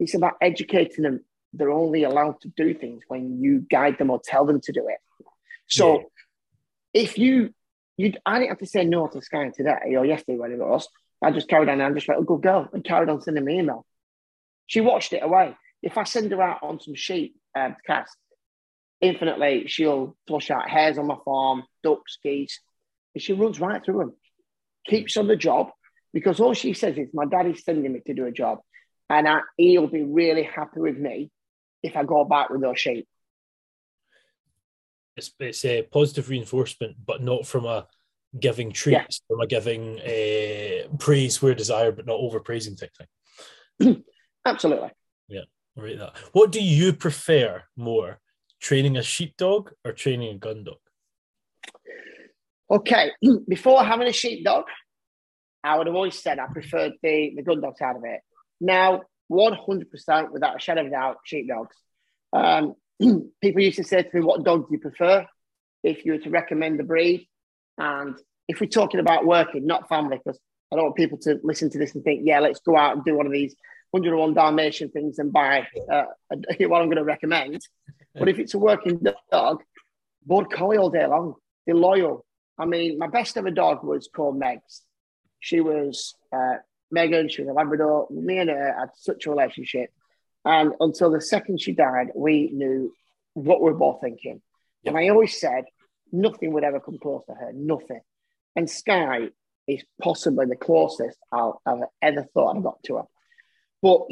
It's 0.00 0.14
about 0.14 0.34
educating 0.40 1.04
them. 1.04 1.24
They're 1.52 1.70
only 1.70 2.02
allowed 2.04 2.40
to 2.42 2.48
do 2.56 2.74
things 2.74 3.02
when 3.08 3.40
you 3.40 3.60
guide 3.70 3.98
them 3.98 4.10
or 4.10 4.20
tell 4.24 4.46
them 4.46 4.60
to 4.62 4.72
do 4.72 4.88
it. 4.88 5.26
So 5.68 5.98
yeah. 5.98 7.02
if 7.02 7.18
you, 7.18 7.54
you, 7.96 8.14
I 8.26 8.38
didn't 8.38 8.50
have 8.50 8.58
to 8.58 8.66
say 8.66 8.84
no 8.84 9.06
to 9.06 9.22
Sky 9.22 9.50
today 9.54 9.94
or 9.96 10.04
yesterday 10.04 10.38
when 10.38 10.52
it 10.52 10.58
was. 10.58 10.88
I 11.22 11.30
just 11.30 11.48
carried 11.48 11.68
on 11.68 11.74
and 11.74 11.82
I'm 11.82 11.94
just 11.94 12.08
like, 12.08 12.18
oh, 12.18 12.22
good 12.22 12.42
girl, 12.42 12.68
and 12.72 12.82
carried 12.82 13.08
on 13.08 13.20
sending 13.20 13.44
me 13.44 13.60
email. 13.60 13.86
She 14.66 14.80
watched 14.80 15.12
it 15.12 15.22
away. 15.22 15.56
If 15.82 15.96
I 15.96 16.04
send 16.04 16.32
her 16.32 16.42
out 16.42 16.62
on 16.62 16.80
some 16.80 16.94
sheep 16.94 17.36
um, 17.56 17.76
cast, 17.86 18.16
infinitely, 19.02 19.64
she'll 19.66 20.16
flush 20.26 20.50
out 20.50 20.70
hares 20.70 20.96
on 20.96 21.06
my 21.06 21.16
farm, 21.24 21.64
ducks, 21.82 22.18
geese, 22.22 22.60
and 23.14 23.22
she 23.22 23.34
runs 23.34 23.60
right 23.60 23.84
through 23.84 23.98
them. 23.98 24.12
Keeps 24.86 25.16
on 25.16 25.26
the 25.26 25.36
job, 25.36 25.70
because 26.14 26.40
all 26.40 26.54
she 26.54 26.72
says 26.72 26.96
is, 26.96 27.08
My 27.12 27.26
daddy's 27.26 27.64
sending 27.64 27.92
me 27.92 28.00
to 28.06 28.14
do 28.14 28.26
a 28.26 28.32
job, 28.32 28.60
and 29.10 29.28
I, 29.28 29.40
he'll 29.56 29.88
be 29.88 30.02
really 30.02 30.44
happy 30.44 30.80
with 30.80 30.96
me 30.96 31.30
if 31.82 31.96
I 31.96 32.04
go 32.04 32.24
back 32.24 32.48
with 32.48 32.62
those 32.62 32.80
sheep. 32.80 33.06
It's, 35.16 35.30
it's 35.38 35.64
a 35.64 35.82
positive 35.82 36.30
reinforcement, 36.30 36.96
but 37.04 37.22
not 37.22 37.46
from 37.46 37.66
a 37.66 37.86
giving 38.38 38.72
treats, 38.72 39.20
yeah. 39.20 39.26
from 39.28 39.40
a 39.40 39.46
giving 39.46 40.00
a 40.02 40.84
uh, 40.84 40.96
praise 40.96 41.42
where 41.42 41.54
desired, 41.54 41.96
but 41.96 42.06
not 42.06 42.18
overpraising 42.18 42.78
type 42.78 42.90
thing. 42.96 44.04
Absolutely. 44.46 44.90
Yeah, 45.28 45.42
right. 45.76 45.98
That. 45.98 46.16
What 46.32 46.50
do 46.50 46.62
you 46.62 46.92
prefer 46.92 47.62
more, 47.76 48.20
training 48.62 48.96
a 48.96 49.02
sheepdog 49.02 49.72
or 49.84 49.92
training 49.92 50.34
a 50.34 50.38
gun 50.38 50.64
dog? 50.64 50.78
Okay, 52.70 53.10
before 53.48 53.84
having 53.84 54.08
a 54.08 54.12
sheepdog, 54.12 54.64
I 55.62 55.76
would 55.76 55.86
have 55.86 55.96
always 55.96 56.18
said 56.18 56.38
I 56.38 56.46
preferred 56.46 56.92
the, 57.02 57.32
the 57.36 57.42
gun 57.42 57.60
dog 57.60 57.76
side 57.76 57.96
of 57.96 58.04
it. 58.04 58.20
Now, 58.60 59.02
100% 59.30 60.30
without 60.30 60.56
a 60.56 60.60
shadow 60.60 60.82
of 60.82 60.86
a 60.86 60.90
doubt, 60.90 61.16
sheepdogs. 61.24 61.76
Um, 62.32 62.74
people 63.42 63.62
used 63.62 63.76
to 63.76 63.84
say 63.84 64.02
to 64.02 64.16
me, 64.16 64.22
What 64.22 64.44
dog 64.44 64.68
do 64.68 64.74
you 64.74 64.78
prefer? 64.78 65.26
If 65.82 66.04
you 66.04 66.12
were 66.12 66.18
to 66.18 66.30
recommend 66.30 66.78
the 66.78 66.84
breed. 66.84 67.28
And 67.78 68.16
if 68.48 68.60
we're 68.60 68.68
talking 68.68 69.00
about 69.00 69.26
working, 69.26 69.66
not 69.66 69.88
family, 69.88 70.20
because 70.22 70.38
I 70.72 70.76
don't 70.76 70.86
want 70.86 70.96
people 70.96 71.18
to 71.18 71.40
listen 71.42 71.70
to 71.70 71.78
this 71.78 71.94
and 71.94 72.04
think, 72.04 72.22
Yeah, 72.24 72.40
let's 72.40 72.60
go 72.60 72.76
out 72.76 72.96
and 72.96 73.04
do 73.04 73.16
one 73.16 73.26
of 73.26 73.32
these 73.32 73.54
101 73.90 74.34
Dalmatian 74.34 74.90
things 74.90 75.18
and 75.18 75.32
buy 75.32 75.66
uh, 75.90 76.04
what 76.30 76.80
I'm 76.80 76.88
going 76.88 76.96
to 76.96 77.04
recommend. 77.04 77.60
But 78.14 78.28
if 78.28 78.38
it's 78.38 78.54
a 78.54 78.58
working 78.58 79.04
dog, 79.30 79.62
Border 80.24 80.48
Collie 80.48 80.76
all 80.76 80.90
day 80.90 81.06
long. 81.06 81.34
They're 81.66 81.74
loyal. 81.74 82.24
I 82.58 82.66
mean, 82.66 82.98
my 82.98 83.06
best 83.06 83.36
ever 83.36 83.50
dog 83.50 83.84
was 83.84 84.08
called 84.14 84.40
Megs. 84.40 84.80
She 85.40 85.60
was 85.60 86.14
uh, 86.32 86.56
Megan, 86.90 87.28
she 87.28 87.42
was 87.42 87.50
a 87.50 87.54
Labrador. 87.54 88.06
Me 88.10 88.38
and 88.38 88.50
her 88.50 88.76
had 88.78 88.90
such 88.96 89.26
a 89.26 89.30
relationship. 89.30 89.90
And 90.44 90.72
until 90.80 91.10
the 91.10 91.20
second 91.20 91.60
she 91.60 91.72
died, 91.72 92.08
we 92.14 92.50
knew 92.52 92.92
what 93.34 93.60
we 93.60 93.70
were 93.70 93.78
both 93.78 94.00
thinking. 94.00 94.42
Yep. 94.82 94.94
And 94.94 94.98
I 94.98 95.08
always 95.08 95.40
said 95.40 95.64
nothing 96.12 96.52
would 96.52 96.64
ever 96.64 96.80
come 96.80 96.98
close 96.98 97.24
to 97.26 97.34
her, 97.34 97.52
nothing. 97.54 98.00
And 98.54 98.68
Sky 98.68 99.30
is 99.66 99.84
possibly 100.00 100.46
the 100.46 100.56
closest 100.56 101.16
I'll, 101.30 101.62
I've 101.64 101.84
ever 102.02 102.26
thought 102.34 102.56
I 102.56 102.60
got 102.60 102.82
to 102.84 102.96
her. 102.96 103.04
But 103.80 104.02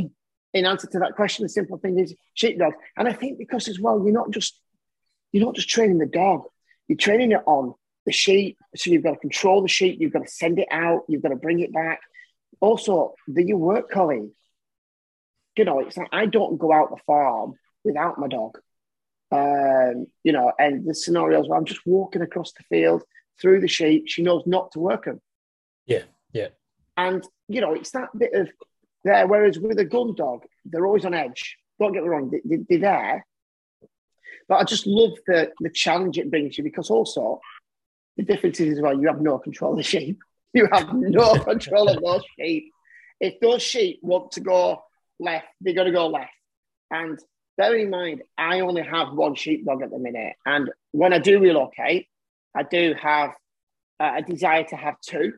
in 0.53 0.67
answer 0.67 0.87
to 0.89 0.99
that 1.01 1.15
question, 1.15 1.45
the 1.45 1.49
simple 1.49 1.79
thing 1.79 1.99
is 1.99 2.15
sheepdog. 2.35 2.73
And 2.97 3.09
I 3.09 3.13
think 3.13 3.39
because 3.39 3.69
as 3.69 3.79
well, 3.79 4.03
you're 4.03 4.13
not 4.13 4.31
just 4.31 4.61
you're 5.33 5.45
not 5.45 5.55
just 5.55 5.69
training 5.69 5.99
the 5.99 6.07
dog, 6.07 6.43
you're 6.89 6.99
training 6.99 7.33
it 7.33 7.43
on 7.47 7.75
the 8.07 8.13
sheep. 8.13 8.59
So 8.75 8.91
you've 8.91 9.05
got 9.05 9.13
to 9.13 9.19
control 9.19 9.63
the 9.63 9.69
sheep, 9.69 9.99
you've 10.01 10.13
got 10.13 10.25
to 10.25 10.31
send 10.31 10.59
it 10.59 10.69
out, 10.71 11.05
you've 11.09 11.23
got 11.23 11.29
to 11.29 11.37
bring 11.37 11.61
it 11.61 11.73
back. 11.73 12.01
Also, 12.61 13.15
the 13.29 13.45
your 13.45 13.59
work 13.59 13.91
colleague. 13.91 14.31
You 15.57 15.65
know, 15.65 15.81
it's 15.81 15.97
like 15.97 16.09
I 16.13 16.27
don't 16.27 16.59
go 16.59 16.73
out 16.73 16.91
the 16.91 17.03
farm 17.07 17.55
without 17.85 18.19
my 18.19 18.29
dog. 18.29 18.59
Um, 19.33 20.07
you 20.25 20.33
know, 20.33 20.53
and 20.59 20.85
the 20.89 20.95
scenarios 20.95 21.49
where 21.49 21.59
I'm 21.59 21.65
just 21.65 21.87
walking 21.87 22.23
across 22.23 22.53
the 22.53 22.65
field 22.65 23.05
through 23.41 23.61
the 23.61 23.69
sheep, 23.69 24.05
she 24.07 24.23
knows 24.23 24.43
not 24.47 24.73
to 24.73 24.81
work 24.81 25.05
them. 25.05 25.21
Yeah, 25.87 26.03
yeah. 26.33 26.49
And 26.97 27.25
you 27.49 27.61
know, 27.61 27.75
it's 27.75 27.91
that 27.93 28.09
bit 28.17 28.33
of 28.35 28.49
there. 29.05 29.27
Whereas 29.27 29.59
with 29.59 29.79
a 29.79 29.85
gun 29.85 30.15
dog, 30.15 30.45
they're 30.65 30.87
always 30.87 31.05
on 31.05 31.15
edge. 31.15 31.57
Don't 31.79 31.93
get 31.93 32.03
me 32.03 32.09
wrong, 32.09 32.31
they, 32.31 32.41
they, 32.45 32.63
they're 32.69 32.79
there. 32.79 33.27
But 34.49 34.57
I 34.57 34.65
just 34.65 34.87
love 34.87 35.13
the 35.27 35.53
the 35.61 35.71
challenge 35.71 36.19
it 36.19 36.31
brings 36.31 36.59
you 36.59 36.65
because 36.65 36.91
also 36.91 37.41
the 38.17 38.23
difference 38.25 38.61
is 38.61 38.77
as 38.77 38.83
well, 38.83 39.01
you 39.01 39.07
have 39.07 39.21
no 39.21 39.39
control 39.39 39.73
of 39.73 39.79
the 39.79 39.83
sheep. 39.83 40.19
You 40.53 40.69
have 40.73 40.93
no 40.93 41.35
control 41.45 41.89
of 41.89 42.03
those 42.03 42.25
sheep. 42.37 42.73
If 43.21 43.39
those 43.39 43.63
sheep 43.63 44.01
want 44.03 44.33
to 44.33 44.41
go 44.41 44.83
left, 45.21 45.47
they're 45.61 45.75
going 45.75 45.87
to 45.87 45.93
go 45.93 46.09
left. 46.09 46.33
And 46.91 47.21
bear 47.57 47.77
in 47.77 47.89
mind, 47.89 48.23
I 48.37 48.59
only 48.59 48.83
have 48.83 49.13
one 49.13 49.37
sheepdog 49.37 49.81
at 49.83 49.91
the 49.91 49.99
minute. 50.01 50.35
And 50.45 50.69
when 50.91 51.13
I 51.13 51.21
do 51.21 51.39
relocate, 51.39 52.09
I 52.53 52.65
do 52.65 52.97
have 53.01 53.31
uh, 54.01 54.15
a 54.17 54.23
desire 54.23 54.65
to 54.65 54.77
have 54.77 54.97
two, 55.01 55.35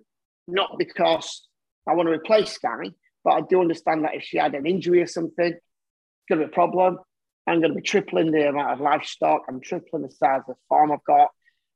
not 0.48 0.78
because 0.78 1.46
I 1.86 1.92
want 1.92 2.06
to 2.06 2.12
replace 2.14 2.52
Sky, 2.52 2.84
but 3.24 3.32
I 3.32 3.40
do 3.42 3.60
understand 3.60 4.04
that 4.04 4.14
if 4.14 4.24
she 4.24 4.38
had 4.38 4.54
an 4.54 4.66
injury 4.66 5.00
or 5.02 5.06
something, 5.06 5.52
it's 5.52 6.28
going 6.28 6.40
to 6.40 6.46
be 6.46 6.50
a 6.50 6.54
problem. 6.54 6.98
I'm 7.46 7.60
going 7.60 7.72
to 7.72 7.76
be 7.76 7.82
tripling 7.82 8.30
the 8.30 8.48
amount 8.48 8.72
of 8.72 8.80
livestock. 8.80 9.42
I'm 9.48 9.60
tripling 9.60 10.02
the 10.02 10.10
size 10.10 10.40
of 10.48 10.54
the 10.54 10.54
farm 10.68 10.92
I've 10.92 11.04
got. 11.04 11.28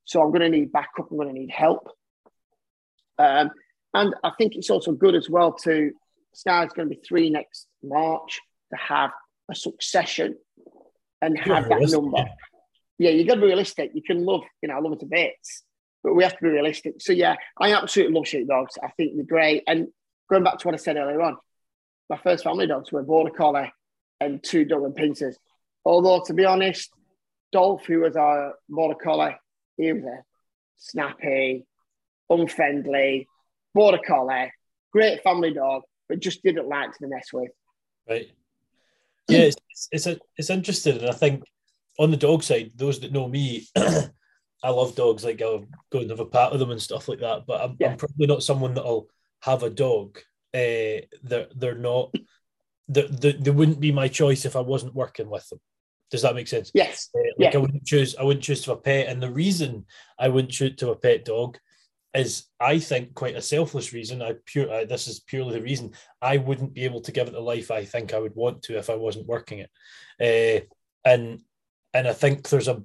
So 0.05 0.23
I'm 0.23 0.31
going 0.31 0.43
to 0.43 0.49
need 0.49 0.73
backup. 0.73 1.11
I'm 1.11 1.17
going 1.17 1.29
to 1.29 1.35
need 1.35 1.51
help. 1.51 1.89
Um, 3.19 3.51
and 3.93 4.15
I 4.23 4.31
think 4.39 4.55
it's 4.55 4.71
also 4.71 4.93
good 4.93 5.15
as 5.15 5.29
well 5.29 5.53
to 5.65 5.91
Sky's 6.35 6.73
going 6.73 6.89
to 6.89 6.95
be 6.95 7.01
three 7.01 7.31
next 7.31 7.67
March 7.83 8.41
to 8.73 8.79
have 8.79 9.11
a 9.51 9.55
succession 9.55 10.37
and 11.23 11.39
have 11.39 11.69
that 11.69 11.89
number. 11.91 12.25
Yeah, 12.99 13.11
you 13.11 13.27
got 13.27 13.37
to 13.37 13.41
be 13.41 13.47
realistic. 13.47 13.91
You 13.95 14.03
can 14.03 14.25
love, 14.25 14.43
you 14.63 14.69
know, 14.69 14.77
I 14.77 14.81
love 14.81 14.93
it 14.93 15.01
to 15.01 15.07
bits, 15.07 15.65
but 16.05 16.15
we 16.15 16.23
have 16.23 16.37
to 16.37 16.43
be 16.43 16.49
realistic. 16.49 16.95
So 16.99 17.13
yeah, 17.13 17.37
I 17.59 17.75
absolutely 17.75 18.15
love 18.15 18.29
sheepdogs. 18.29 18.79
I 18.83 18.89
think 18.97 19.17
they're 19.17 19.25
great. 19.25 19.65
And 19.67 19.89
going 20.29 20.45
back 20.45 20.59
to 20.59 20.69
what 20.69 20.75
I 20.75 20.79
said 20.79 20.97
earlier 20.97 21.21
on, 21.21 21.37
my 22.09 22.17
first 22.17 22.45
family 22.45 22.67
dogs 22.67 22.93
were 22.93 23.03
border 23.03 23.31
collie 23.31 23.73
and 24.21 24.43
two 24.43 24.65
Doberman 24.65 24.97
pinschers. 24.97 25.35
Although 25.85 26.23
to 26.27 26.35
be 26.35 26.45
honest, 26.45 26.91
Dolph, 27.53 27.87
who 27.87 28.01
was 28.01 28.17
our 28.17 28.55
border 28.69 28.99
collie, 29.03 29.37
he 29.77 29.93
was 29.93 30.05
a 30.05 30.23
snappy, 30.77 31.65
unfriendly, 32.31 33.27
border 33.75 34.01
collie, 34.05 34.53
great 34.93 35.23
family 35.23 35.53
dog, 35.53 35.83
but 36.09 36.21
just 36.21 36.43
didn't 36.43 36.69
like 36.69 36.93
to 36.99 37.07
mess 37.07 37.33
with. 37.33 37.51
Right. 38.09 38.31
Yeah, 39.29 39.41
it's, 39.41 39.57
it's, 39.91 40.07
it's, 40.07 40.21
it's 40.37 40.51
interesting. 40.51 40.99
And 40.99 41.09
I 41.09 41.13
think 41.13 41.43
on 41.99 42.11
the 42.11 42.17
dog 42.17 42.43
side, 42.43 42.73
those 42.77 43.01
that 43.01 43.13
know 43.13 43.29
me, 43.29 43.67
I 43.77 44.71
love 44.71 44.95
dogs. 44.95 45.25
Like 45.25 45.43
I'll 45.43 45.67
go 45.91 46.01
and 46.01 46.11
have 46.11 46.21
a 46.21 46.27
pat 46.27 46.53
with 46.53 46.61
them 46.61 46.71
and 46.71 46.81
stuff 46.81 47.09
like 47.09 47.21
that. 47.21 47.45
But 47.47 47.61
I'm, 47.61 47.77
yeah. 47.79 47.91
I'm 47.91 47.97
probably 47.97 48.27
not 48.27 48.43
someone 48.43 48.75
that'll 48.75 49.09
have 49.47 49.63
a 49.63 49.71
dog. 49.71 50.19
Uh, 50.53 51.07
they're 51.23 51.49
they're 51.55 51.79
not. 51.79 52.15
They, 52.89 53.07
they, 53.07 53.33
they 53.33 53.51
wouldn't 53.51 53.81
be 53.81 53.93
my 53.93 54.09
choice 54.09 54.45
if 54.45 54.55
I 54.55 54.61
wasn't 54.61 54.95
working 54.95 55.31
with 55.31 55.49
them. 55.49 55.61
Does 56.11 56.23
that 56.23 56.35
make 56.35 56.49
sense? 56.49 56.71
Yes. 56.75 57.09
Uh, 57.15 57.21
like 57.39 57.53
yeah. 57.53 57.59
I 57.59 57.63
wouldn't 57.63 57.85
choose. 57.85 58.17
I 58.17 58.23
wouldn't 58.23 58.45
choose 58.45 58.63
to 58.63 58.73
a 58.73 58.77
pet, 58.77 59.09
and 59.09 59.23
the 59.23 59.31
reason 59.31 59.87
I 60.19 60.29
wouldn't 60.29 60.53
choose 60.53 60.77
to 60.77 60.91
a 60.91 60.97
pet 60.97 61.25
dog 61.25 61.59
is, 62.15 62.47
I 62.61 62.79
think, 62.79 63.15
quite 63.15 63.37
a 63.37 63.43
selfless 63.43 63.93
reason. 63.93 64.23
I 64.23 64.35
pure. 64.45 64.71
Uh, 64.73 64.85
this 64.85 65.09
is 65.09 65.21
purely 65.21 65.55
the 65.55 65.63
reason 65.63 65.93
I 66.21 66.37
wouldn't 66.37 66.75
be 66.75 66.85
able 66.85 67.01
to 67.03 67.13
give 67.13 67.29
it 67.29 67.33
the 67.33 67.41
life 67.41 67.71
I 67.71 67.85
think 67.85 68.15
I 68.15 68.19
would 68.19 68.35
want 68.35 68.63
to 68.65 68.79
if 68.79 68.91
I 68.91 68.95
wasn't 68.95 69.27
working 69.27 69.65
it. 69.65 69.71
Uh, 70.21 70.65
and 71.05 71.41
and 71.93 72.09
I 72.09 72.13
think 72.13 72.49
there's 72.49 72.69
a 72.69 72.83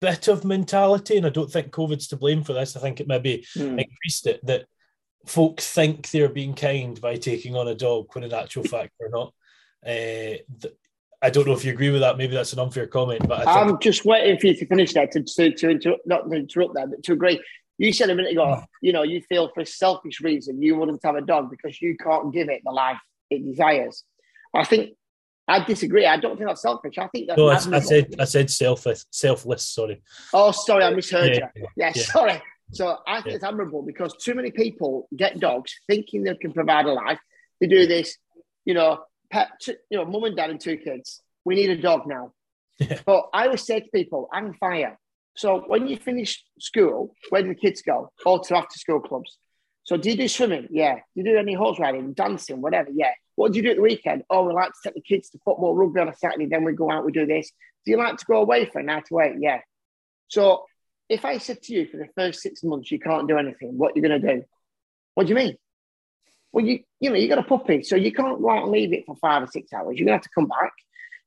bit 0.00 0.28
of 0.28 0.44
mentality, 0.44 1.16
and 1.16 1.26
I 1.26 1.30
don't 1.30 1.50
think 1.50 1.72
COVID's 1.72 2.08
to 2.08 2.16
blame 2.16 2.44
for 2.44 2.52
this. 2.52 2.76
I 2.76 2.80
think 2.80 3.00
it 3.00 3.08
maybe 3.08 3.46
mm. 3.56 3.80
increased 3.80 4.26
it 4.26 4.44
that 4.46 4.66
folk 5.26 5.60
think 5.60 6.10
they're 6.10 6.28
being 6.28 6.54
kind 6.54 7.00
by 7.00 7.16
taking 7.16 7.56
on 7.56 7.68
a 7.68 7.74
dog 7.74 8.06
when 8.12 8.24
in 8.24 8.32
actual 8.32 8.64
fact 8.64 8.92
they're 8.98 9.10
not. 9.10 9.32
Uh, 9.86 10.38
I 11.22 11.30
don't 11.30 11.46
know 11.46 11.54
if 11.54 11.64
you 11.64 11.72
agree 11.72 11.90
with 11.90 12.02
that. 12.02 12.18
Maybe 12.18 12.34
that's 12.34 12.52
an 12.52 12.58
unfair 12.58 12.86
comment, 12.86 13.26
but 13.26 13.46
I 13.46 13.62
am 13.62 13.78
just 13.80 14.04
waiting 14.04 14.38
for 14.38 14.48
you 14.48 14.54
to 14.56 14.66
finish 14.66 14.92
that 14.92 15.12
to, 15.12 15.22
to, 15.22 15.52
to 15.52 15.70
interrupt, 15.70 16.06
not 16.06 16.28
to 16.28 16.36
interrupt 16.36 16.74
that, 16.74 16.90
but 16.90 17.02
to 17.04 17.12
agree. 17.14 17.42
You 17.78 17.92
said 17.92 18.10
a 18.10 18.14
minute 18.14 18.32
ago, 18.32 18.56
hmm. 18.56 18.62
you 18.82 18.92
know, 18.92 19.02
you 19.02 19.22
feel 19.22 19.50
for 19.54 19.62
a 19.62 19.66
selfish 19.66 20.20
reason 20.20 20.62
you 20.62 20.76
wouldn't 20.76 21.00
have 21.04 21.16
a 21.16 21.22
dog 21.22 21.50
because 21.50 21.80
you 21.80 21.96
can't 21.96 22.32
give 22.32 22.48
it 22.48 22.62
the 22.64 22.70
life 22.70 22.98
it 23.30 23.44
desires. 23.44 24.04
I 24.54 24.64
think 24.64 24.96
I 25.48 25.64
disagree. 25.64 26.06
I 26.06 26.18
don't 26.18 26.36
think 26.36 26.48
that's 26.48 26.62
selfish. 26.62 26.96
I 26.98 27.08
think 27.08 27.28
that's 27.28 27.38
no. 27.38 27.48
I, 27.48 27.76
I, 27.76 27.80
said 27.80 28.14
I 28.18 28.24
said 28.24 28.50
selfless. 28.50 29.06
Selfless. 29.10 29.66
Sorry. 29.68 30.02
Oh, 30.32 30.52
sorry, 30.52 30.84
I 30.84 30.90
misheard 30.90 31.34
yeah, 31.34 31.48
you. 31.54 31.66
Yeah, 31.76 31.92
yeah, 31.94 32.02
sorry. 32.02 32.42
So 32.74 32.98
I 33.06 33.16
think 33.16 33.26
yeah. 33.26 33.34
it's 33.36 33.44
admirable 33.44 33.82
because 33.82 34.16
too 34.16 34.34
many 34.34 34.50
people 34.50 35.08
get 35.16 35.40
dogs 35.40 35.74
thinking 35.86 36.24
they 36.24 36.34
can 36.34 36.52
provide 36.52 36.86
a 36.86 36.92
life. 36.92 37.20
They 37.60 37.66
do 37.66 37.86
this, 37.86 38.18
you 38.64 38.74
know, 38.74 39.04
pet, 39.30 39.50
you 39.66 39.98
know, 39.98 40.04
mum 40.04 40.24
and 40.24 40.36
dad 40.36 40.50
and 40.50 40.60
two 40.60 40.76
kids. 40.76 41.20
We 41.44 41.54
need 41.54 41.70
a 41.70 41.80
dog 41.80 42.06
now. 42.06 42.32
Yeah. 42.78 43.00
But 43.06 43.28
I 43.32 43.44
always 43.44 43.64
say 43.64 43.80
to 43.80 43.88
people, 43.94 44.28
I'm 44.32 44.54
fire. 44.54 44.98
So 45.36 45.64
when 45.66 45.86
you 45.86 45.96
finish 45.96 46.44
school, 46.58 47.14
where 47.30 47.42
do 47.42 47.48
the 47.48 47.54
kids 47.54 47.82
go? 47.82 48.10
All 48.24 48.40
to 48.40 48.56
after 48.56 48.78
school 48.78 49.00
clubs. 49.00 49.38
So 49.84 49.96
do 49.96 50.10
you 50.10 50.16
do 50.16 50.28
swimming? 50.28 50.68
Yeah. 50.70 50.94
Do 50.94 51.00
you 51.14 51.24
do 51.24 51.36
any 51.36 51.54
horse 51.54 51.78
riding, 51.78 52.12
dancing, 52.12 52.60
whatever? 52.60 52.90
Yeah. 52.92 53.12
What 53.36 53.52
do 53.52 53.58
you 53.58 53.62
do 53.62 53.70
at 53.70 53.76
the 53.76 53.82
weekend? 53.82 54.22
Oh, 54.30 54.44
we 54.44 54.54
like 54.54 54.70
to 54.70 54.78
take 54.84 54.94
the 54.94 55.00
kids 55.00 55.30
to 55.30 55.38
football, 55.44 55.74
rugby 55.74 56.00
on 56.00 56.08
a 56.08 56.14
Saturday. 56.14 56.46
Then 56.46 56.64
we 56.64 56.72
go 56.72 56.90
out, 56.90 57.04
we 57.04 57.12
do 57.12 57.26
this. 57.26 57.50
Do 57.84 57.90
you 57.90 57.98
like 57.98 58.16
to 58.16 58.24
go 58.24 58.40
away 58.40 58.64
for 58.66 58.78
a 58.78 58.82
night 58.82 59.10
away? 59.10 59.36
Yeah. 59.38 59.60
So 60.28 60.64
if 61.08 61.24
I 61.24 61.38
said 61.38 61.62
to 61.62 61.74
you 61.74 61.86
for 61.86 61.96
the 61.96 62.08
first 62.14 62.40
six 62.40 62.62
months 62.62 62.90
you 62.90 62.98
can't 62.98 63.28
do 63.28 63.38
anything, 63.38 63.76
what 63.76 63.92
are 63.92 63.92
you 63.96 64.02
going 64.02 64.20
to 64.20 64.34
do? 64.36 64.44
What 65.14 65.26
do 65.26 65.30
you 65.30 65.36
mean? 65.36 65.56
Well, 66.52 66.64
you 66.64 66.84
you 67.00 67.10
know 67.10 67.16
you 67.16 67.28
got 67.28 67.38
a 67.38 67.42
puppy, 67.42 67.82
so 67.82 67.96
you 67.96 68.12
can't 68.12 68.40
go 68.40 68.50
out 68.50 68.62
and 68.62 68.72
leave 68.72 68.92
it 68.92 69.06
for 69.06 69.16
five 69.16 69.42
or 69.42 69.48
six 69.48 69.72
hours. 69.72 69.98
You're 69.98 70.06
gonna 70.06 70.18
have 70.18 70.22
to 70.22 70.28
come 70.32 70.46
back. 70.46 70.72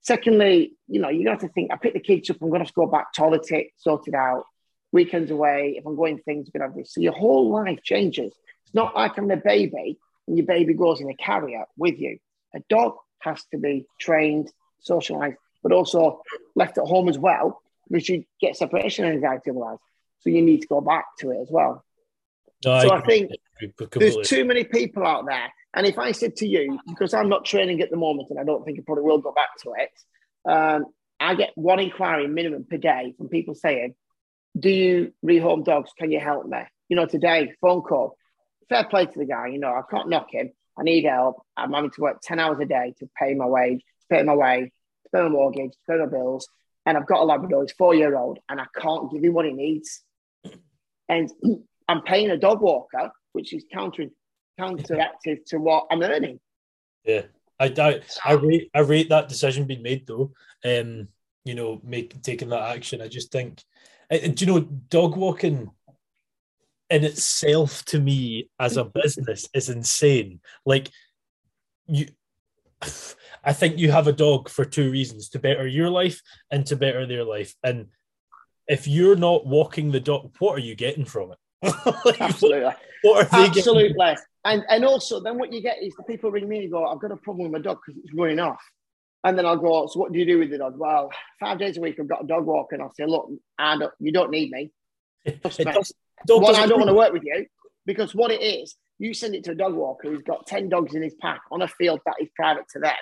Secondly, 0.02 0.78
you 0.88 1.02
know 1.02 1.10
you're 1.10 1.26
going 1.26 1.38
to 1.38 1.44
have 1.44 1.50
to 1.50 1.54
think. 1.54 1.70
I 1.72 1.76
pick 1.76 1.94
the 1.94 2.00
kids 2.00 2.30
up. 2.30 2.38
I'm 2.42 2.50
gonna 2.50 2.63
have 2.63 2.70
to 2.70 2.74
go 2.74 2.88
back, 2.88 3.13
toilet 3.13 3.52
it, 3.52 3.68
sort 3.76 4.08
it 4.08 4.13
out. 4.13 4.46
Weekends 4.94 5.30
away. 5.30 5.76
If 5.78 5.86
I'm 5.86 5.98
going 5.98 6.20
things, 6.20 6.48
we're 6.48 6.60
gonna 6.60 6.72
have 6.72 6.78
this. 6.78 6.94
So 6.94 7.02
your 7.02 7.12
whole 7.12 7.50
life 7.50 7.84
changes. 7.84 8.34
It's 8.66 8.74
not 8.74 8.96
like 8.96 9.18
I'm 9.18 9.30
a 9.30 9.36
baby 9.36 10.00
and 10.28 10.38
your 10.38 10.46
baby 10.46 10.74
goes 10.74 11.02
in 11.02 11.10
a 11.10 11.16
carrier 11.16 11.66
with 11.78 12.00
you. 12.00 12.20
A 12.56 12.60
dog 12.70 12.96
has 13.20 13.44
to 13.52 13.58
be 13.58 13.86
trained, 14.00 14.50
socialized, 14.80 15.36
but 15.62 15.74
also 15.74 16.22
left 16.56 16.78
at 16.78 16.86
home 16.86 17.10
as 17.10 17.18
well 17.18 17.62
because 17.89 18.10
you 18.10 18.23
get 18.39 18.56
separation 18.56 19.06
anxiety 19.06 19.50
otherwise. 19.50 19.78
So 20.19 20.30
you 20.30 20.41
need 20.41 20.62
to 20.62 20.67
go 20.67 20.82
back 20.82 21.06
to 21.19 21.32
it 21.32 21.41
as 21.41 21.47
well. 21.50 21.84
No, 22.65 22.80
so 22.82 22.89
I, 22.89 22.97
I 22.97 23.02
think 23.02 23.32
there's 23.95 24.28
too 24.28 24.45
many 24.45 24.63
people 24.63 25.06
out 25.06 25.26
there. 25.26 25.54
And 25.73 25.86
if 25.86 26.00
I 26.00 26.12
said 26.12 26.36
to 26.38 26.47
you, 26.47 26.80
because 26.88 27.13
I'm 27.13 27.30
not 27.30 27.45
training 27.45 27.82
at 27.82 27.91
the 27.91 27.97
moment 27.97 28.30
and 28.32 28.39
I 28.39 28.43
don't 28.43 28.65
think 28.65 28.80
I 28.80 28.84
probably 28.86 29.04
will 29.04 29.19
go 29.19 29.32
back 29.32 29.50
to 29.63 29.73
it, 29.78 29.91
um, 30.50 30.86
I 31.19 31.36
get 31.36 31.52
one 31.56 31.80
inquiry 31.80 32.28
minimum 32.28 32.65
per 32.69 32.78
day 32.78 33.13
from 33.17 33.30
people 33.30 33.54
saying, 33.54 33.95
Do 34.58 34.69
you 34.69 35.13
rehome 35.23 35.63
dogs? 35.63 35.91
Can 35.97 36.12
you 36.12 36.19
help 36.19 36.47
me? 36.47 36.60
You 36.89 36.95
know, 36.95 37.06
today, 37.06 37.54
phone 37.62 37.82
call. 37.82 38.17
Fair 38.69 38.86
play 38.86 39.06
to 39.06 39.19
the 39.19 39.26
guy, 39.26 39.47
you 39.47 39.60
know, 39.60 39.69
I 39.69 39.82
can't 39.89 40.10
knock 40.10 40.28
him. 40.32 40.52
I 40.78 40.84
need 40.84 41.06
help. 41.06 41.41
I'm 41.56 41.73
having 41.73 41.91
to 41.91 42.02
work 42.02 42.19
10 42.21 42.39
hours 42.39 42.60
a 42.60 42.65
day 42.65 42.93
to 43.00 43.10
pay 43.17 43.34
my 43.34 43.45
wage, 43.45 43.80
to 43.80 44.08
pay 44.10 44.23
my 44.23 44.36
way, 44.36 44.71
to 45.04 45.10
pay 45.12 45.23
my 45.23 45.30
mortgage, 45.30 45.71
to 45.71 45.78
pay 45.89 45.97
my 45.97 46.06
bills 46.06 46.47
and 46.88 46.97
I've 46.97 47.06
got 47.06 47.19
a 47.19 47.26
Labrador, 47.26 47.63
he's 47.63 47.73
four 47.73 47.93
year 47.93 48.15
old, 48.17 48.39
and 48.47 48.62
I 48.62 48.65
can't 48.76 49.12
give 49.12 49.21
him 49.21 49.34
what 49.34 49.45
he 49.45 49.52
needs. 49.52 50.02
And 51.10 51.30
I'm 51.89 52.02
paying 52.02 52.32
a 52.32 52.38
dog 52.38 52.62
walker, 52.62 53.12
which 53.34 53.54
is 53.54 53.65
counter 53.71 54.06
counteractive 54.60 55.45
to 55.47 55.58
what 55.60 55.86
I'm 55.91 56.02
earning. 56.02 56.39
Yeah, 57.04 57.23
I 57.60 57.67
doubt. 57.67 58.17
I 58.26 58.34
rate 58.34 58.71
I 58.73 58.80
rate 58.80 59.10
that 59.10 59.28
decision 59.28 59.65
being 59.65 59.84
made 59.84 60.08
though. 60.08 60.32
Um, 60.63 61.10
you 61.43 61.56
know, 61.56 61.82
make 61.84 62.21
taking 62.21 62.50
that 62.50 62.76
action. 62.76 63.02
I 63.02 63.10
just 63.10 63.32
think, 63.32 63.62
do 64.10 64.34
you 64.38 64.45
know, 64.45 64.60
dog 64.62 65.17
walking 65.17 65.69
in 66.89 67.04
itself 67.04 67.84
to 67.86 68.00
me 68.00 68.50
as 68.60 68.78
a 68.78 68.86
business 68.86 69.47
is 69.54 69.67
insane. 69.67 70.39
Like 70.65 70.89
you 71.86 72.08
I 73.44 73.54
think 73.54 73.78
you 73.78 73.92
have 73.92 74.08
a 74.08 74.13
dog 74.13 74.50
for 74.50 74.66
two 74.66 74.92
reasons 74.92 75.30
to 75.30 75.40
better 75.40 75.68
your 75.68 75.90
life 75.90 76.22
and 76.52 76.66
to 76.68 76.76
better 76.76 77.06
their 77.06 77.24
life. 77.24 77.56
And 77.63 77.88
if 78.68 78.88
you're 78.88 79.16
not 79.16 79.46
walking 79.46 79.92
the 79.92 80.00
dog, 80.00 80.32
what 80.40 80.56
are 80.56 80.62
you 80.62 80.76
getting 80.76 81.06
from 81.06 81.32
it? 81.32 81.38
like, 82.06 82.22
Absolutely. 82.22 82.74
Absolutely. 83.06 83.94
Getting? 83.94 84.18
And 84.46 84.63
and 84.70 84.86
also 84.86 85.20
then 85.20 85.38
what 85.38 85.52
you 85.52 85.62
get 85.62 85.82
is 85.82 85.94
the 85.96 86.04
people 86.04 86.32
ring 86.32 86.48
me 86.48 86.63
and 86.63 86.72
go, 86.72 86.86
I've 86.86 87.00
got 87.00 87.12
a 87.12 87.18
problem 87.18 87.52
with 87.52 87.62
my 87.62 87.63
dog 87.63 87.80
because 87.86 88.02
it's 88.04 88.13
running 88.13 88.40
off. 88.40 88.62
And 89.24 89.38
then 89.38 89.46
I'll 89.46 89.58
go, 89.58 89.88
so 89.88 90.00
what 90.00 90.13
do 90.13 90.20
you 90.20 90.26
do 90.26 90.40
with 90.40 90.52
the 90.52 90.58
dog? 90.58 90.78
Well, 90.78 91.10
five 91.40 91.60
days 91.60 91.78
a 91.78 91.82
week 91.82 91.98
I've 92.00 92.08
got 92.08 92.24
a 92.24 92.28
dog 92.28 92.46
walker. 92.46 92.76
And 92.76 92.84
I'll 92.84 92.94
say, 92.94 93.06
look, 93.06 93.30
I 93.58 93.78
don't, 93.78 93.94
you 94.00 94.12
don't 94.12 94.32
need 94.32 94.52
me. 94.52 94.72
Does, 95.44 95.58
One, 96.28 96.56
I 96.56 96.66
don't 96.66 96.80
want 96.80 96.90
to 96.90 96.94
work 96.96 97.12
with 97.12 97.24
you 97.24 97.46
because 97.86 98.16
what 98.16 98.32
it 98.32 98.42
is, 98.42 98.76
you 99.00 99.14
send 99.14 99.36
it 99.36 99.44
to 99.46 99.52
a 99.52 99.56
dog 99.56 99.74
walker 99.74 100.10
who's 100.10 100.24
got 100.24 100.48
10 100.48 100.70
dogs 100.70 100.96
in 100.96 101.04
his 101.04 101.16
pack 101.16 101.42
on 101.52 101.62
a 101.62 101.68
field 101.68 102.02
that 102.06 102.16
is 102.20 102.30
private 102.36 102.68
to 102.70 102.80
them. 102.80 102.94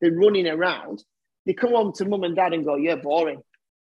They're 0.00 0.12
running 0.12 0.46
around. 0.46 1.02
They 1.46 1.54
come 1.54 1.70
home 1.70 1.92
to 1.94 2.04
mum 2.04 2.24
and 2.24 2.36
dad 2.36 2.52
and 2.52 2.64
go, 2.64 2.76
You're 2.76 2.96
boring. 2.96 3.42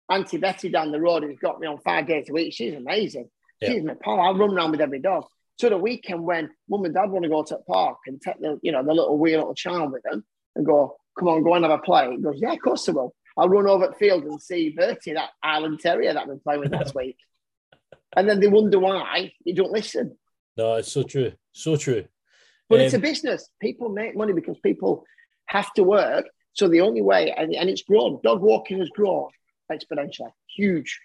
Auntie 0.10 0.38
Betty 0.38 0.70
down 0.70 0.92
the 0.92 1.00
road 1.00 1.24
has 1.24 1.38
got 1.38 1.60
me 1.60 1.68
on 1.68 1.80
five 1.80 2.08
days 2.08 2.30
a 2.30 2.34
week. 2.34 2.54
She's 2.54 2.74
amazing. 2.74 3.30
Yeah. 3.62 3.70
She's 3.70 3.84
my 3.84 3.96
pal. 3.96 4.20
I 4.20 4.32
run 4.32 4.56
around 4.56 4.72
with 4.72 4.82
every 4.82 5.00
dog. 5.00 5.26
So 5.60 5.70
the 5.70 5.78
weekend 5.78 6.24
when 6.24 6.50
mum 6.70 6.86
and 6.86 6.94
dad 6.94 7.10
want 7.10 7.24
to 7.24 7.30
go 7.30 7.44
to 7.44 7.56
the 7.56 7.64
park 7.64 7.98
and 8.08 8.22
take 8.22 8.40
the, 8.40 8.60
you 8.62 8.72
know, 8.72 8.84
the 8.84 8.94
little 8.94 9.18
wee 9.18 9.36
little 9.36 9.54
child 9.54 9.92
with 9.92 10.04
them 10.04 10.24
and 10.56 10.66
go, 10.66 10.96
come 11.18 11.28
on, 11.28 11.44
go 11.44 11.54
and 11.54 11.66
have 11.66 11.72
a 11.72 11.80
play. 11.80 12.10
He 12.12 12.22
goes, 12.22 12.40
yeah, 12.42 12.54
of 12.54 12.62
course 12.62 12.88
I 12.88 12.94
will. 12.94 13.14
I'll 13.38 13.50
run 13.50 13.68
over 13.68 13.86
at 13.86 13.98
field 13.98 14.24
and 14.24 14.42
see 14.42 14.70
Bertie, 14.70 15.14
that 15.14 15.30
Highland 15.44 15.80
Terrier 15.80 16.14
that 16.14 16.22
I've 16.22 16.28
been 16.28 16.40
playing 16.40 16.62
with 16.62 16.72
last 16.72 16.96
week. 16.96 17.18
And 18.16 18.28
then 18.28 18.40
they 18.40 18.48
wonder 18.48 18.80
why 18.80 19.34
you 19.44 19.54
don't 19.54 19.72
listen. 19.72 20.18
No, 20.58 20.76
it's 20.76 20.92
so 20.92 21.04
true. 21.04 21.32
So 21.52 21.76
true. 21.76 22.06
But 22.70 22.80
um, 22.80 22.86
it's 22.86 22.94
a 22.94 22.98
um, 22.98 23.02
business. 23.02 23.50
People 23.62 23.90
make 23.90 24.16
money 24.16 24.34
because 24.34 24.58
people 24.60 25.04
have 25.48 25.74
to 25.74 25.84
work. 25.84 26.26
So 26.54 26.68
the 26.68 26.82
only 26.82 27.02
way, 27.02 27.32
and, 27.32 27.54
and 27.54 27.70
it's 27.70 27.84
grown, 27.84 28.20
dog 28.24 28.42
walking 28.42 28.80
has 28.80 28.90
grown 28.90 29.30
exponentially, 29.72 30.32
huge. 30.56 31.00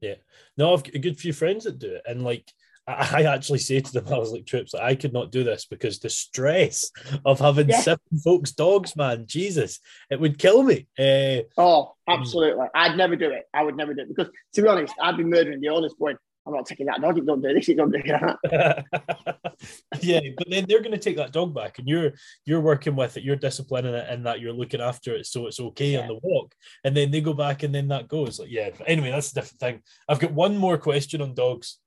Yeah. 0.00 0.14
No, 0.56 0.72
I've 0.72 0.84
got 0.84 0.94
a 0.94 0.98
good 0.98 1.18
few 1.18 1.32
friends 1.32 1.64
that 1.64 1.78
do 1.78 1.94
it. 1.94 2.02
And 2.06 2.22
like, 2.22 2.50
I 2.86 3.22
actually 3.22 3.60
say 3.60 3.80
to 3.80 3.92
them, 3.92 4.12
I 4.12 4.18
was 4.18 4.30
like, 4.30 4.44
Trips, 4.44 4.74
I 4.74 4.94
could 4.94 5.14
not 5.14 5.32
do 5.32 5.42
this 5.42 5.64
because 5.64 5.98
the 5.98 6.10
stress 6.10 6.90
of 7.24 7.38
having 7.40 7.70
yeah. 7.70 7.80
seven 7.80 8.18
folks' 8.22 8.52
dogs, 8.52 8.94
man, 8.94 9.24
Jesus, 9.26 9.80
it 10.10 10.20
would 10.20 10.38
kill 10.38 10.62
me. 10.62 10.86
Uh, 10.98 11.44
oh, 11.56 11.94
absolutely. 12.06 12.66
I'd 12.74 12.98
never 12.98 13.16
do 13.16 13.30
it. 13.30 13.44
I 13.54 13.62
would 13.62 13.76
never 13.76 13.94
do 13.94 14.02
it 14.02 14.08
because, 14.08 14.30
to 14.54 14.62
be 14.62 14.68
honest, 14.68 14.92
I'd 15.00 15.16
be 15.16 15.24
murdering 15.24 15.62
the 15.62 15.70
owners 15.70 15.94
going, 15.98 16.18
I'm 16.46 16.52
not 16.52 16.66
taking 16.66 16.86
that 16.86 17.00
dog. 17.00 17.16
You 17.16 17.24
don't 17.24 17.40
do 17.40 17.54
this. 17.54 17.68
You 17.68 17.74
don't 17.74 17.90
do 17.90 18.02
that. 18.02 18.84
yeah, 20.02 20.20
but 20.36 20.50
then 20.50 20.66
they're 20.68 20.82
going 20.82 20.92
to 20.92 20.98
take 20.98 21.16
that 21.16 21.32
dog 21.32 21.54
back, 21.54 21.78
and 21.78 21.88
you're 21.88 22.12
you're 22.44 22.60
working 22.60 22.96
with 22.96 23.16
it. 23.16 23.22
You're 23.22 23.36
disciplining 23.36 23.94
it, 23.94 24.06
and 24.08 24.26
that 24.26 24.40
you're 24.40 24.52
looking 24.52 24.80
after 24.80 25.14
it, 25.14 25.26
so 25.26 25.46
it's 25.46 25.60
okay 25.60 25.92
yeah. 25.92 26.00
on 26.00 26.08
the 26.08 26.18
walk. 26.22 26.54
And 26.84 26.94
then 26.94 27.10
they 27.10 27.20
go 27.22 27.32
back, 27.32 27.62
and 27.62 27.74
then 27.74 27.88
that 27.88 28.08
goes. 28.08 28.38
Like, 28.38 28.50
yeah. 28.50 28.70
But 28.76 28.88
anyway, 28.88 29.10
that's 29.10 29.32
a 29.32 29.34
different 29.36 29.60
thing. 29.60 29.82
I've 30.08 30.20
got 30.20 30.32
one 30.32 30.56
more 30.58 30.76
question 30.76 31.22
on 31.22 31.34
dogs. 31.34 31.78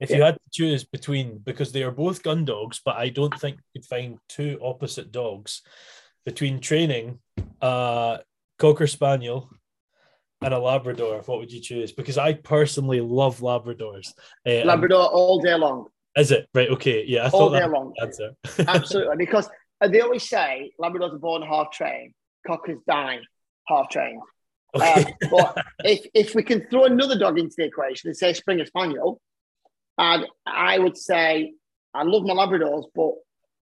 If 0.00 0.10
yeah. 0.10 0.16
you 0.16 0.22
had 0.24 0.34
to 0.34 0.50
choose 0.52 0.84
between, 0.84 1.38
because 1.38 1.70
they 1.70 1.84
are 1.84 1.92
both 1.92 2.24
gun 2.24 2.44
dogs, 2.44 2.80
but 2.84 2.96
I 2.96 3.10
don't 3.10 3.38
think 3.38 3.56
you 3.56 3.80
could 3.80 3.88
find 3.88 4.18
two 4.28 4.58
opposite 4.62 5.12
dogs 5.12 5.62
between 6.24 6.58
training 6.58 7.18
uh 7.60 8.18
cocker 8.58 8.86
spaniel 8.86 9.50
and 10.44 10.54
a 10.54 10.58
Labrador, 10.58 11.22
what 11.26 11.38
would 11.38 11.52
you 11.52 11.60
choose? 11.60 11.92
Because 11.92 12.18
I 12.18 12.34
personally 12.34 13.00
love 13.00 13.40
Labradors. 13.40 14.12
Uh, 14.46 14.64
Labrador 14.64 15.06
all 15.06 15.40
day 15.40 15.54
long. 15.54 15.86
Is 16.16 16.30
it 16.30 16.46
right? 16.54 16.68
Okay, 16.70 17.04
yeah, 17.06 17.26
I 17.26 17.30
all 17.30 17.50
day 17.50 17.66
long. 17.66 17.92
Answer. 18.00 18.32
Absolutely, 18.68 19.16
because 19.16 19.48
they 19.80 20.00
always 20.00 20.28
say 20.28 20.72
Labradors 20.80 21.14
are 21.14 21.18
born 21.18 21.42
half 21.42 21.70
trained, 21.72 22.12
Cockers 22.46 22.78
die 22.86 23.18
half 23.66 23.88
trained. 23.88 24.20
Okay. 24.74 25.04
Um, 25.04 25.12
but 25.30 25.64
if 25.84 26.06
if 26.14 26.34
we 26.34 26.42
can 26.42 26.66
throw 26.68 26.84
another 26.84 27.18
dog 27.18 27.38
into 27.38 27.54
the 27.56 27.64
equation 27.64 28.08
and 28.08 28.16
say 28.16 28.32
Springer 28.32 28.66
Spaniel, 28.66 29.20
and 29.98 30.26
I 30.46 30.78
would 30.78 30.96
say 30.96 31.54
I 31.94 32.02
love 32.02 32.24
my 32.24 32.34
Labradors, 32.34 32.84
but 32.94 33.12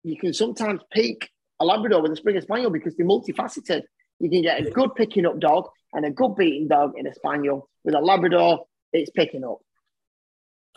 you 0.04 0.18
can 0.18 0.34
sometimes 0.34 0.82
peak 0.92 1.30
a 1.60 1.66
Labrador 1.66 2.02
with 2.02 2.12
a 2.12 2.16
Springer 2.16 2.42
Spaniel 2.42 2.70
because 2.70 2.96
they're 2.96 3.06
multifaceted. 3.06 3.82
You 4.20 4.30
can 4.30 4.42
get 4.42 4.66
a 4.66 4.72
good 4.72 4.96
picking 4.96 5.26
up 5.26 5.40
dog 5.40 5.70
and 5.94 6.06
a 6.06 6.12
good 6.12 6.36
beating 6.36 6.68
dog 6.68 6.94
in 6.98 7.08
a 7.08 7.14
spaniel. 7.14 7.70
With 7.84 7.96
a 7.96 8.00
Labrador, 8.00 8.66
it's 8.92 9.12
picking 9.12 9.44
up. 9.44 9.60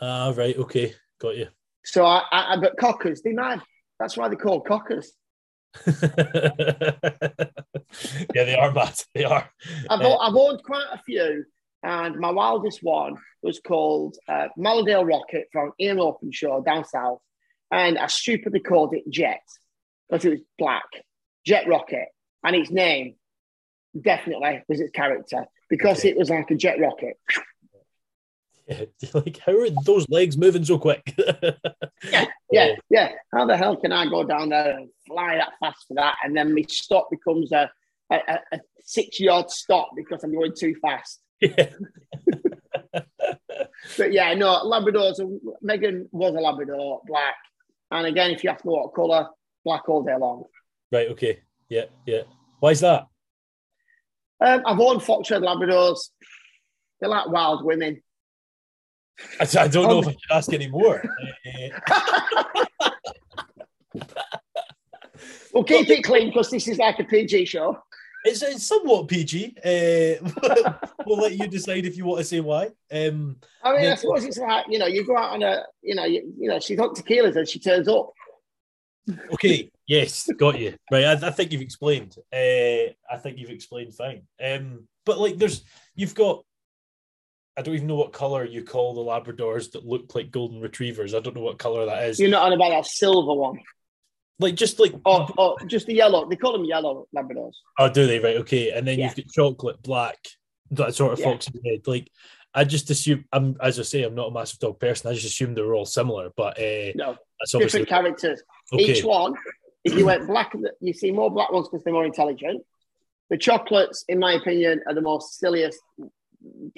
Ah, 0.00 0.28
uh, 0.28 0.32
right. 0.32 0.56
Okay. 0.56 0.94
Got 1.20 1.36
you. 1.36 1.48
So 1.84 2.04
I, 2.04 2.22
I, 2.30 2.56
but 2.60 2.76
cockers, 2.76 3.22
they 3.22 3.32
mad. 3.32 3.60
That's 3.98 4.16
why 4.16 4.28
they're 4.28 4.36
called 4.36 4.66
cockers. 4.66 5.12
yeah, 5.86 6.02
they 8.34 8.56
are 8.56 8.72
bad. 8.72 8.94
They 9.14 9.24
are. 9.24 9.50
I've, 9.88 10.00
uh, 10.00 10.16
I've 10.16 10.34
owned 10.34 10.62
quite 10.64 10.86
a 10.92 10.98
few, 10.98 11.44
and 11.82 12.16
my 12.16 12.30
wildest 12.30 12.80
one 12.82 13.16
was 13.42 13.60
called 13.60 14.16
uh, 14.28 14.48
Malladale 14.58 15.06
Rocket 15.06 15.48
from 15.52 15.72
Ian 15.80 16.00
Openshaw 16.00 16.60
down 16.62 16.84
south, 16.84 17.20
and 17.70 17.98
I 17.98 18.06
stupidly 18.06 18.60
called 18.60 18.94
it 18.94 19.04
Jet 19.10 19.42
because 20.08 20.24
it 20.24 20.30
was 20.30 20.40
black, 20.58 20.86
Jet 21.46 21.68
Rocket, 21.68 22.08
and 22.42 22.56
its 22.56 22.70
name 22.70 23.14
definitely 23.98 24.62
was 24.68 24.80
its 24.80 24.90
character 24.92 25.46
because 25.68 26.04
it 26.04 26.16
was 26.16 26.30
like 26.30 26.50
a 26.50 26.54
jet 26.54 26.78
rocket. 26.80 27.18
Yeah, 28.66 28.84
like 29.14 29.38
how 29.38 29.58
are 29.58 29.70
those 29.84 30.08
legs 30.08 30.36
moving 30.36 30.64
so 30.64 30.78
quick? 30.78 31.14
yeah, 31.18 31.54
oh. 32.14 32.26
yeah, 32.52 32.74
yeah. 32.88 33.12
How 33.32 33.46
the 33.46 33.56
hell 33.56 33.76
can 33.76 33.92
I 33.92 34.08
go 34.08 34.24
down 34.24 34.50
there 34.50 34.78
and 34.78 34.88
fly 35.06 35.36
that 35.36 35.52
fast 35.60 35.86
for 35.88 35.94
that, 35.94 36.16
and 36.24 36.36
then 36.36 36.54
my 36.54 36.64
stop 36.68 37.08
becomes 37.10 37.52
a, 37.52 37.70
a, 38.10 38.38
a 38.52 38.60
six 38.84 39.18
yard 39.18 39.50
stop 39.50 39.90
because 39.96 40.22
I'm 40.22 40.32
going 40.32 40.54
too 40.56 40.74
fast? 40.80 41.20
Yeah. 41.42 41.70
but 43.96 44.12
yeah, 44.12 44.34
no, 44.34 44.62
Labradors. 44.64 45.20
Megan 45.62 46.08
was 46.12 46.34
a 46.34 46.40
Labrador, 46.40 47.00
black, 47.06 47.36
and 47.90 48.06
again, 48.06 48.30
if 48.30 48.44
you 48.44 48.50
have 48.50 48.60
to 48.60 48.66
know 48.66 48.74
what 48.74 48.94
colour, 48.94 49.28
black 49.64 49.88
all 49.88 50.02
day 50.02 50.16
long. 50.16 50.44
Right. 50.92 51.08
Okay. 51.08 51.40
Yeah. 51.68 51.84
Yeah. 52.06 52.22
Why 52.60 52.70
is 52.70 52.80
that? 52.80 53.06
Um, 54.40 54.62
I've 54.64 54.80
owned 54.80 55.02
fox 55.02 55.30
red 55.30 55.42
Labradors. 55.42 56.10
They're 57.00 57.10
like 57.10 57.28
wild 57.28 57.64
women. 57.64 58.02
I, 59.38 59.46
I 59.58 59.68
don't 59.68 59.88
know 59.88 59.98
um, 59.98 60.04
if 60.04 60.08
I 60.08 60.12
should 60.12 60.30
ask 60.30 60.52
any 60.52 60.68
more. 60.68 61.02
we'll 65.52 65.64
keep 65.64 65.90
it 65.90 66.02
clean 66.04 66.28
because 66.28 66.50
this 66.50 66.68
is 66.68 66.78
like 66.78 66.98
a 66.98 67.04
PG 67.04 67.44
show. 67.46 67.78
It's, 68.24 68.42
it's 68.42 68.66
somewhat 68.66 69.08
PG. 69.08 69.56
Uh, 69.58 70.72
we'll 71.06 71.18
let 71.18 71.32
you 71.32 71.48
decide 71.48 71.86
if 71.86 71.96
you 71.96 72.04
want 72.04 72.18
to 72.20 72.24
say 72.24 72.40
why. 72.40 72.66
Um, 72.92 73.36
I 73.62 73.76
mean, 73.76 73.90
I 73.90 73.94
suppose 73.94 74.24
it's 74.24 74.38
like 74.38 74.66
you 74.68 74.78
know, 74.78 74.86
you 74.86 75.06
go 75.06 75.16
out 75.16 75.32
on 75.32 75.42
a, 75.42 75.64
you 75.82 75.94
know, 75.94 76.04
you, 76.04 76.32
you 76.38 76.48
know, 76.48 76.60
she's 76.60 76.78
got 76.78 76.94
tequilas 76.94 77.36
and 77.36 77.48
she 77.48 77.58
turns 77.58 77.88
up. 77.88 78.12
Okay. 79.32 79.70
Yes, 79.90 80.30
got 80.38 80.56
you. 80.56 80.76
Right. 80.92 81.04
I, 81.04 81.14
I 81.14 81.30
think 81.32 81.50
you've 81.50 81.62
explained. 81.62 82.14
Uh, 82.32 82.94
I 83.10 83.16
think 83.20 83.38
you've 83.38 83.50
explained 83.50 83.92
fine. 83.92 84.22
Um, 84.40 84.86
but 85.04 85.18
like, 85.18 85.36
there's 85.36 85.64
you've 85.96 86.14
got. 86.14 86.44
I 87.58 87.62
don't 87.62 87.74
even 87.74 87.88
know 87.88 87.96
what 87.96 88.12
color 88.12 88.44
you 88.44 88.62
call 88.62 88.94
the 88.94 89.00
Labradors 89.00 89.72
that 89.72 89.84
look 89.84 90.14
like 90.14 90.30
golden 90.30 90.60
retrievers. 90.60 91.12
I 91.12 91.18
don't 91.18 91.34
know 91.34 91.42
what 91.42 91.58
color 91.58 91.86
that 91.86 92.04
is. 92.04 92.20
You're 92.20 92.30
not 92.30 92.44
on 92.44 92.52
about 92.52 92.70
that 92.70 92.86
silver 92.86 93.34
one. 93.34 93.58
Like 94.38 94.54
just 94.54 94.78
like 94.78 94.94
oh, 95.04 95.28
oh 95.36 95.56
just 95.66 95.86
the 95.86 95.94
yellow. 95.94 96.28
They 96.28 96.36
call 96.36 96.52
them 96.52 96.64
yellow 96.64 97.08
Labradors. 97.14 97.54
Oh, 97.76 97.88
do 97.88 98.06
they? 98.06 98.20
Right. 98.20 98.36
Okay. 98.36 98.70
And 98.70 98.86
then 98.86 98.96
yeah. 98.96 99.06
you've 99.06 99.16
got 99.16 99.32
chocolate, 99.34 99.82
black, 99.82 100.18
that 100.70 100.94
sort 100.94 101.14
of 101.14 101.18
yeah. 101.18 101.24
foxy 101.24 101.50
red. 101.66 101.80
Like 101.88 102.08
I 102.54 102.62
just 102.62 102.90
assume 102.90 103.24
I'm 103.32 103.56
as 103.60 103.80
I 103.80 103.82
say, 103.82 104.04
I'm 104.04 104.14
not 104.14 104.28
a 104.28 104.32
massive 104.32 104.60
dog 104.60 104.78
person. 104.78 105.10
I 105.10 105.14
just 105.14 105.26
assume 105.26 105.54
they're 105.54 105.74
all 105.74 105.84
similar, 105.84 106.30
but 106.36 106.58
uh, 106.60 106.92
no, 106.94 107.16
different 107.52 107.88
characters. 107.88 108.40
Okay. 108.72 108.84
Each 108.84 109.04
one, 109.04 109.34
if 109.84 109.94
you 109.94 110.06
went 110.06 110.26
black, 110.26 110.54
you 110.80 110.92
see 110.92 111.10
more 111.10 111.30
black 111.30 111.52
ones 111.52 111.68
because 111.68 111.84
they're 111.84 111.92
more 111.92 112.04
intelligent. 112.04 112.62
The 113.30 113.38
chocolates, 113.38 114.04
in 114.08 114.18
my 114.18 114.34
opinion, 114.34 114.82
are 114.86 114.94
the 114.94 115.00
most 115.00 115.38
silliest 115.38 115.80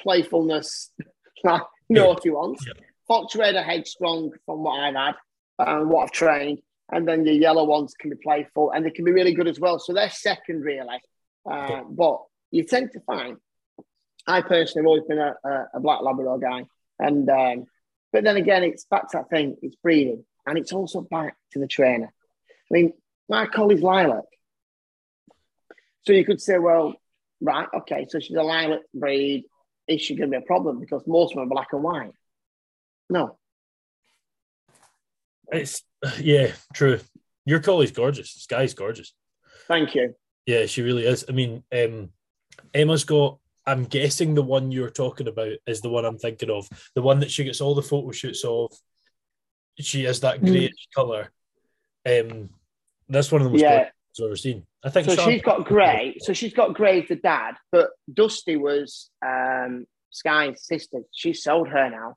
playfulness, 0.00 0.90
naughty 1.88 2.28
yeah. 2.28 2.34
ones. 2.34 2.64
Yeah. 2.66 2.74
Fox 3.08 3.34
red 3.34 3.56
are 3.56 3.62
headstrong 3.62 4.32
from 4.46 4.62
what 4.62 4.80
I've 4.80 4.94
had 4.94 5.14
and 5.58 5.90
what 5.90 6.04
I've 6.04 6.12
trained, 6.12 6.60
and 6.90 7.06
then 7.06 7.24
the 7.24 7.32
yellow 7.32 7.64
ones 7.64 7.94
can 7.98 8.10
be 8.10 8.16
playful 8.16 8.70
and 8.70 8.84
they 8.84 8.90
can 8.90 9.04
be 9.04 9.12
really 9.12 9.34
good 9.34 9.48
as 9.48 9.58
well. 9.58 9.78
So 9.78 9.92
they're 9.92 10.10
second, 10.10 10.60
really. 10.60 11.00
Uh, 11.50 11.82
but 11.88 12.22
you 12.50 12.62
tend 12.64 12.92
to 12.92 13.00
find 13.00 13.38
I 14.26 14.40
personally 14.40 14.82
have 14.82 14.86
always 14.86 15.04
been 15.04 15.18
a, 15.18 15.34
a, 15.44 15.66
a 15.74 15.80
black 15.80 16.00
Labrador 16.02 16.38
guy, 16.38 16.64
and 16.98 17.28
um, 17.28 17.64
but 18.12 18.24
then 18.24 18.36
again, 18.36 18.62
it's 18.62 18.84
back 18.84 19.10
to 19.10 19.18
that 19.18 19.30
thing. 19.30 19.56
It's 19.62 19.76
breeding, 19.76 20.24
and 20.46 20.58
it's 20.58 20.72
also 20.72 21.00
back 21.00 21.36
to 21.52 21.58
the 21.58 21.66
trainer. 21.66 22.12
I 22.72 22.74
mean, 22.74 22.92
my 23.28 23.46
collie's 23.46 23.82
lilac, 23.82 24.24
so 26.02 26.12
you 26.12 26.24
could 26.24 26.40
say, 26.40 26.58
well, 26.58 26.94
right, 27.40 27.68
okay, 27.74 28.06
so 28.08 28.18
she's 28.18 28.36
a 28.36 28.42
lilac 28.42 28.80
breed. 28.94 29.44
Is 29.86 30.00
she 30.00 30.16
going 30.16 30.30
to 30.30 30.38
be 30.38 30.42
a 30.42 30.46
problem 30.46 30.80
because 30.80 31.02
most 31.06 31.32
of 31.32 31.36
them 31.36 31.44
are 31.44 31.50
black 31.50 31.68
and 31.72 31.82
white? 31.82 32.12
No. 33.10 33.38
It's 35.50 35.82
yeah, 36.18 36.52
true. 36.72 37.00
Your 37.44 37.60
collie's 37.60 37.90
gorgeous. 37.90 38.34
This 38.34 38.46
guy's 38.46 38.74
gorgeous. 38.74 39.12
Thank 39.68 39.94
you. 39.94 40.14
Yeah, 40.46 40.66
she 40.66 40.82
really 40.82 41.04
is. 41.04 41.24
I 41.28 41.32
mean, 41.32 41.62
um, 41.72 42.10
Emma's 42.72 43.04
got 43.04 43.38
I'm 43.66 43.84
guessing 43.84 44.34
the 44.34 44.42
one 44.42 44.72
you're 44.72 44.90
talking 44.90 45.28
about 45.28 45.52
is 45.66 45.80
the 45.80 45.88
one 45.88 46.04
I'm 46.04 46.18
thinking 46.18 46.50
of. 46.50 46.68
The 46.94 47.02
one 47.02 47.20
that 47.20 47.30
she 47.30 47.44
gets 47.44 47.60
all 47.60 47.74
the 47.74 47.82
photo 47.82 48.10
shoots 48.10 48.44
of. 48.44 48.72
She 49.78 50.04
has 50.04 50.20
that 50.20 50.40
greyish 50.40 50.70
mm. 50.70 50.94
colour. 50.94 51.30
Um, 52.04 52.50
that's 53.12 53.30
one 53.30 53.42
of 53.42 53.46
the 53.46 53.50
most 53.50 53.60
yeah. 53.60 53.88
I've 54.18 54.24
ever 54.24 54.36
seen. 54.36 54.66
I 54.84 54.90
think 54.90 55.08
so. 55.08 55.16
she's 55.16 55.42
got 55.42 55.64
grey. 55.64 56.16
So 56.20 56.32
she's 56.32 56.52
got 56.52 56.74
grey 56.74 57.06
the 57.06 57.16
dad, 57.16 57.54
but 57.70 57.90
Dusty 58.12 58.56
was 58.56 59.10
um, 59.24 59.86
Sky's 60.10 60.66
sister. 60.66 61.00
She 61.12 61.32
sold 61.32 61.68
her 61.68 61.88
now. 61.90 62.16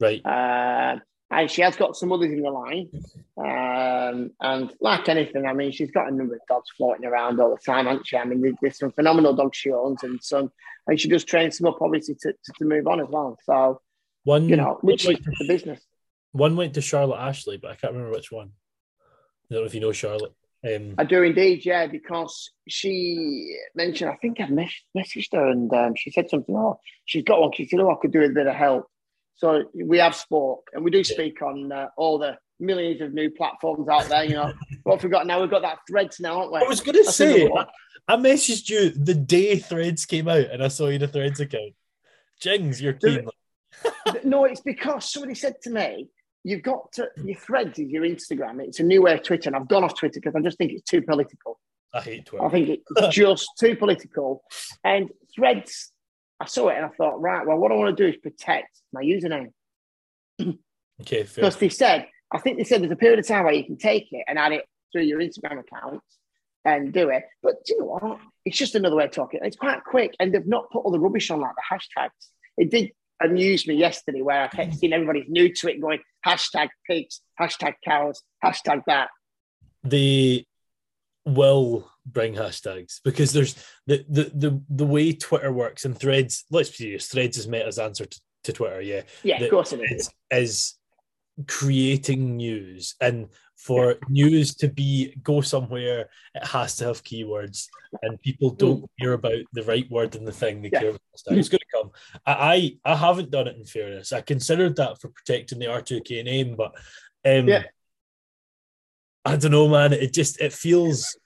Right. 0.00 0.24
Uh, 0.24 1.00
and 1.30 1.50
she 1.50 1.62
has 1.62 1.76
got 1.76 1.96
some 1.96 2.10
others 2.10 2.32
in 2.32 2.40
the 2.40 2.50
line. 2.50 2.88
Um, 3.36 4.30
and 4.40 4.72
like 4.80 5.08
anything, 5.08 5.46
I 5.46 5.52
mean, 5.52 5.72
she's 5.72 5.90
got 5.90 6.10
a 6.10 6.14
number 6.14 6.34
of 6.34 6.40
dogs 6.48 6.70
floating 6.76 7.04
around 7.04 7.38
all 7.40 7.50
the 7.50 7.60
time, 7.64 7.86
hasn't 7.86 8.06
she? 8.06 8.16
I 8.16 8.24
mean, 8.24 8.56
there's 8.62 8.78
some 8.78 8.92
phenomenal 8.92 9.34
dogs 9.34 9.58
she 9.58 9.70
owns 9.70 10.02
and 10.02 10.18
some, 10.22 10.50
and 10.86 10.98
she 10.98 11.08
just 11.08 11.28
trains 11.28 11.58
them 11.58 11.68
up, 11.68 11.78
obviously, 11.82 12.14
to, 12.22 12.32
to, 12.32 12.52
to 12.58 12.64
move 12.64 12.86
on 12.86 13.00
as 13.00 13.08
well. 13.10 13.36
So, 13.44 13.80
one, 14.24 14.48
you 14.48 14.56
know, 14.56 14.78
which 14.80 15.06
is 15.06 15.18
the 15.18 15.46
business. 15.46 15.80
One 16.32 16.56
went 16.56 16.74
to 16.74 16.80
Charlotte 16.80 17.18
Ashley, 17.18 17.58
but 17.58 17.70
I 17.70 17.74
can't 17.74 17.92
remember 17.92 18.16
which 18.16 18.32
one. 18.32 18.52
I 19.50 19.54
don't 19.54 19.62
know 19.62 19.66
if 19.66 19.74
you 19.74 19.80
know 19.80 19.92
Charlotte. 19.92 20.32
Um, 20.66 20.94
I 20.98 21.04
do 21.04 21.22
indeed, 21.22 21.64
yeah, 21.64 21.86
because 21.86 22.50
she 22.68 23.56
mentioned, 23.74 24.10
I 24.10 24.16
think 24.16 24.40
I 24.40 24.48
mess- 24.48 24.82
messaged 24.96 25.32
her 25.32 25.48
and 25.48 25.72
um, 25.72 25.94
she 25.96 26.10
said 26.10 26.28
something, 26.28 26.54
oh, 26.56 26.80
she's 27.04 27.22
got 27.22 27.40
one. 27.40 27.52
She 27.54 27.66
said, 27.66 27.80
oh, 27.80 27.90
I 27.90 27.96
could 28.00 28.12
do 28.12 28.22
a 28.22 28.28
bit 28.28 28.48
of 28.48 28.54
help. 28.54 28.86
So 29.36 29.64
we 29.72 29.98
have 29.98 30.16
spoke, 30.16 30.68
and 30.72 30.84
we 30.84 30.90
do 30.90 31.04
speak 31.04 31.42
on 31.42 31.70
uh, 31.70 31.86
all 31.96 32.18
the 32.18 32.36
millions 32.58 33.00
of 33.00 33.14
new 33.14 33.30
platforms 33.30 33.88
out 33.88 34.08
there. 34.08 34.24
You 34.24 34.34
know, 34.34 34.52
what 34.82 35.00
we've 35.00 35.12
got 35.12 35.28
now? 35.28 35.40
We've 35.40 35.50
got 35.50 35.62
that 35.62 35.78
Threads 35.88 36.18
now, 36.18 36.40
aren't 36.40 36.52
we? 36.52 36.58
I 36.58 36.64
was 36.64 36.80
going 36.80 36.96
to 36.96 37.10
say, 37.10 37.48
I, 37.48 37.66
I, 38.08 38.16
messaged 38.16 38.68
you 38.68 38.90
the 38.90 39.14
day 39.14 39.56
Threads 39.60 40.06
came 40.06 40.26
out, 40.26 40.50
and 40.50 40.60
I 40.60 40.66
saw 40.66 40.88
you 40.88 40.98
the 40.98 41.06
Threads 41.06 41.38
account. 41.38 41.74
Jings, 42.40 42.82
you're 42.82 42.94
keen. 42.94 43.28
no, 44.24 44.44
it's 44.44 44.60
because 44.60 45.12
somebody 45.12 45.36
said 45.36 45.54
to 45.62 45.70
me, 45.70 46.08
"You've 46.48 46.62
got 46.62 46.92
to 46.92 47.08
your 47.24 47.36
Threads 47.36 47.78
is 47.78 47.88
your 47.88 48.04
Instagram. 48.04 48.60
It's 48.62 48.80
a 48.80 48.84
new 48.84 49.02
way 49.02 49.14
of 49.14 49.22
Twitter." 49.22 49.48
And 49.48 49.56
I've 49.56 49.68
gone 49.68 49.84
off 49.84 49.98
Twitter 49.98 50.20
because 50.20 50.34
I 50.34 50.40
just 50.40 50.58
think 50.58 50.72
it's 50.72 50.88
too 50.88 51.02
political. 51.02 51.58
I 51.94 52.00
hate 52.00 52.26
Twitter. 52.26 52.44
I 52.44 52.48
think 52.48 52.68
it's 52.68 53.08
just 53.14 53.48
too 53.58 53.76
political. 53.76 54.42
And 54.84 55.10
Threads 55.34 55.92
I 56.40 56.46
saw 56.46 56.68
it 56.68 56.76
and 56.76 56.86
I 56.86 56.88
thought, 56.90 57.20
right, 57.20 57.46
well, 57.46 57.56
what 57.56 57.72
I 57.72 57.74
want 57.74 57.96
to 57.96 58.02
do 58.02 58.08
is 58.08 58.16
protect 58.16 58.80
my 58.92 59.02
username. 59.02 59.52
okay, 61.00 61.22
because 61.22 61.56
they 61.56 61.68
said, 61.68 62.06
I 62.32 62.38
think 62.38 62.58
they 62.58 62.64
said 62.64 62.82
there's 62.82 62.92
a 62.92 62.96
period 62.96 63.18
of 63.18 63.26
time 63.26 63.44
where 63.44 63.54
you 63.54 63.64
can 63.64 63.76
take 63.76 64.08
it 64.12 64.24
and 64.28 64.38
add 64.38 64.52
it 64.52 64.64
through 64.92 65.02
your 65.02 65.18
Instagram 65.18 65.58
account 65.60 66.00
and 66.64 66.92
do 66.92 67.08
it. 67.08 67.24
But 67.42 67.64
do 67.64 67.74
you 67.74 67.80
know 67.80 67.86
what? 67.86 68.20
It's 68.44 68.56
just 68.56 68.74
another 68.74 68.96
way 68.96 69.04
of 69.04 69.10
talking. 69.10 69.40
It's 69.42 69.56
quite 69.56 69.82
quick, 69.84 70.14
and 70.20 70.32
they've 70.32 70.46
not 70.46 70.70
put 70.70 70.80
all 70.80 70.92
the 70.92 71.00
rubbish 71.00 71.30
on 71.30 71.40
like 71.40 71.54
the 71.56 71.76
hashtags. 71.76 72.10
It 72.56 72.70
did 72.70 72.92
amuse 73.20 73.66
me 73.66 73.74
yesterday 73.74 74.22
where 74.22 74.42
I 74.42 74.48
kept 74.48 74.74
seeing 74.76 74.92
everybody's 74.92 75.28
new 75.28 75.52
to 75.54 75.68
it 75.68 75.80
going 75.80 76.00
hashtag 76.26 76.68
pigs, 76.88 77.20
hashtag 77.40 77.74
cows, 77.84 78.22
hashtag 78.44 78.82
that. 78.86 79.08
The 79.84 80.44
will 81.24 81.90
bring 82.06 82.34
hashtags 82.34 83.00
because 83.04 83.32
there's 83.32 83.54
the 83.86 84.04
the 84.08 84.30
the, 84.34 84.62
the 84.70 84.86
way 84.86 85.12
Twitter 85.12 85.52
works 85.52 85.84
and 85.84 85.96
threads, 85.98 86.44
let's 86.50 86.70
be 86.70 86.76
serious, 86.76 87.06
threads 87.06 87.36
is 87.36 87.48
Meta's 87.48 87.78
answer 87.78 88.06
to, 88.06 88.20
to 88.44 88.52
Twitter, 88.52 88.80
yeah. 88.80 89.02
Yeah, 89.22 89.38
the, 89.38 89.44
of 89.46 89.50
course 89.50 89.72
it 89.72 89.80
is. 89.90 90.10
Is 90.30 90.74
creating 91.46 92.36
news 92.36 92.96
and 93.00 93.28
for 93.56 93.90
yeah. 93.90 93.96
news 94.08 94.54
to 94.54 94.68
be 94.68 95.14
go 95.22 95.40
somewhere 95.40 96.08
it 96.34 96.44
has 96.44 96.76
to 96.76 96.84
have 96.84 97.04
keywords 97.04 97.66
and 98.02 98.20
people 98.22 98.50
don't 98.50 98.82
mm. 98.82 98.88
care 99.00 99.12
about 99.12 99.38
the 99.52 99.62
right 99.62 99.88
word 99.90 100.16
in 100.16 100.24
the 100.24 100.32
thing 100.32 100.60
they 100.60 100.70
yeah. 100.72 100.80
care 100.80 100.88
about 100.90 101.00
it's 101.14 101.48
going 101.48 101.60
to 101.60 101.67
I, 102.26 102.76
I 102.84 102.96
haven't 102.96 103.30
done 103.30 103.48
it 103.48 103.56
in 103.56 103.64
fairness 103.64 104.12
i 104.12 104.20
considered 104.20 104.76
that 104.76 105.00
for 105.00 105.08
protecting 105.08 105.58
the 105.58 105.66
r2k 105.66 106.24
name 106.24 106.56
but 106.56 106.72
um 107.24 107.48
yeah 107.48 107.64
I 109.28 109.36
don't 109.36 109.50
know, 109.50 109.68
man. 109.68 109.92
It 109.92 110.14
just 110.14 110.40
it 110.40 110.54
feels 110.54 111.18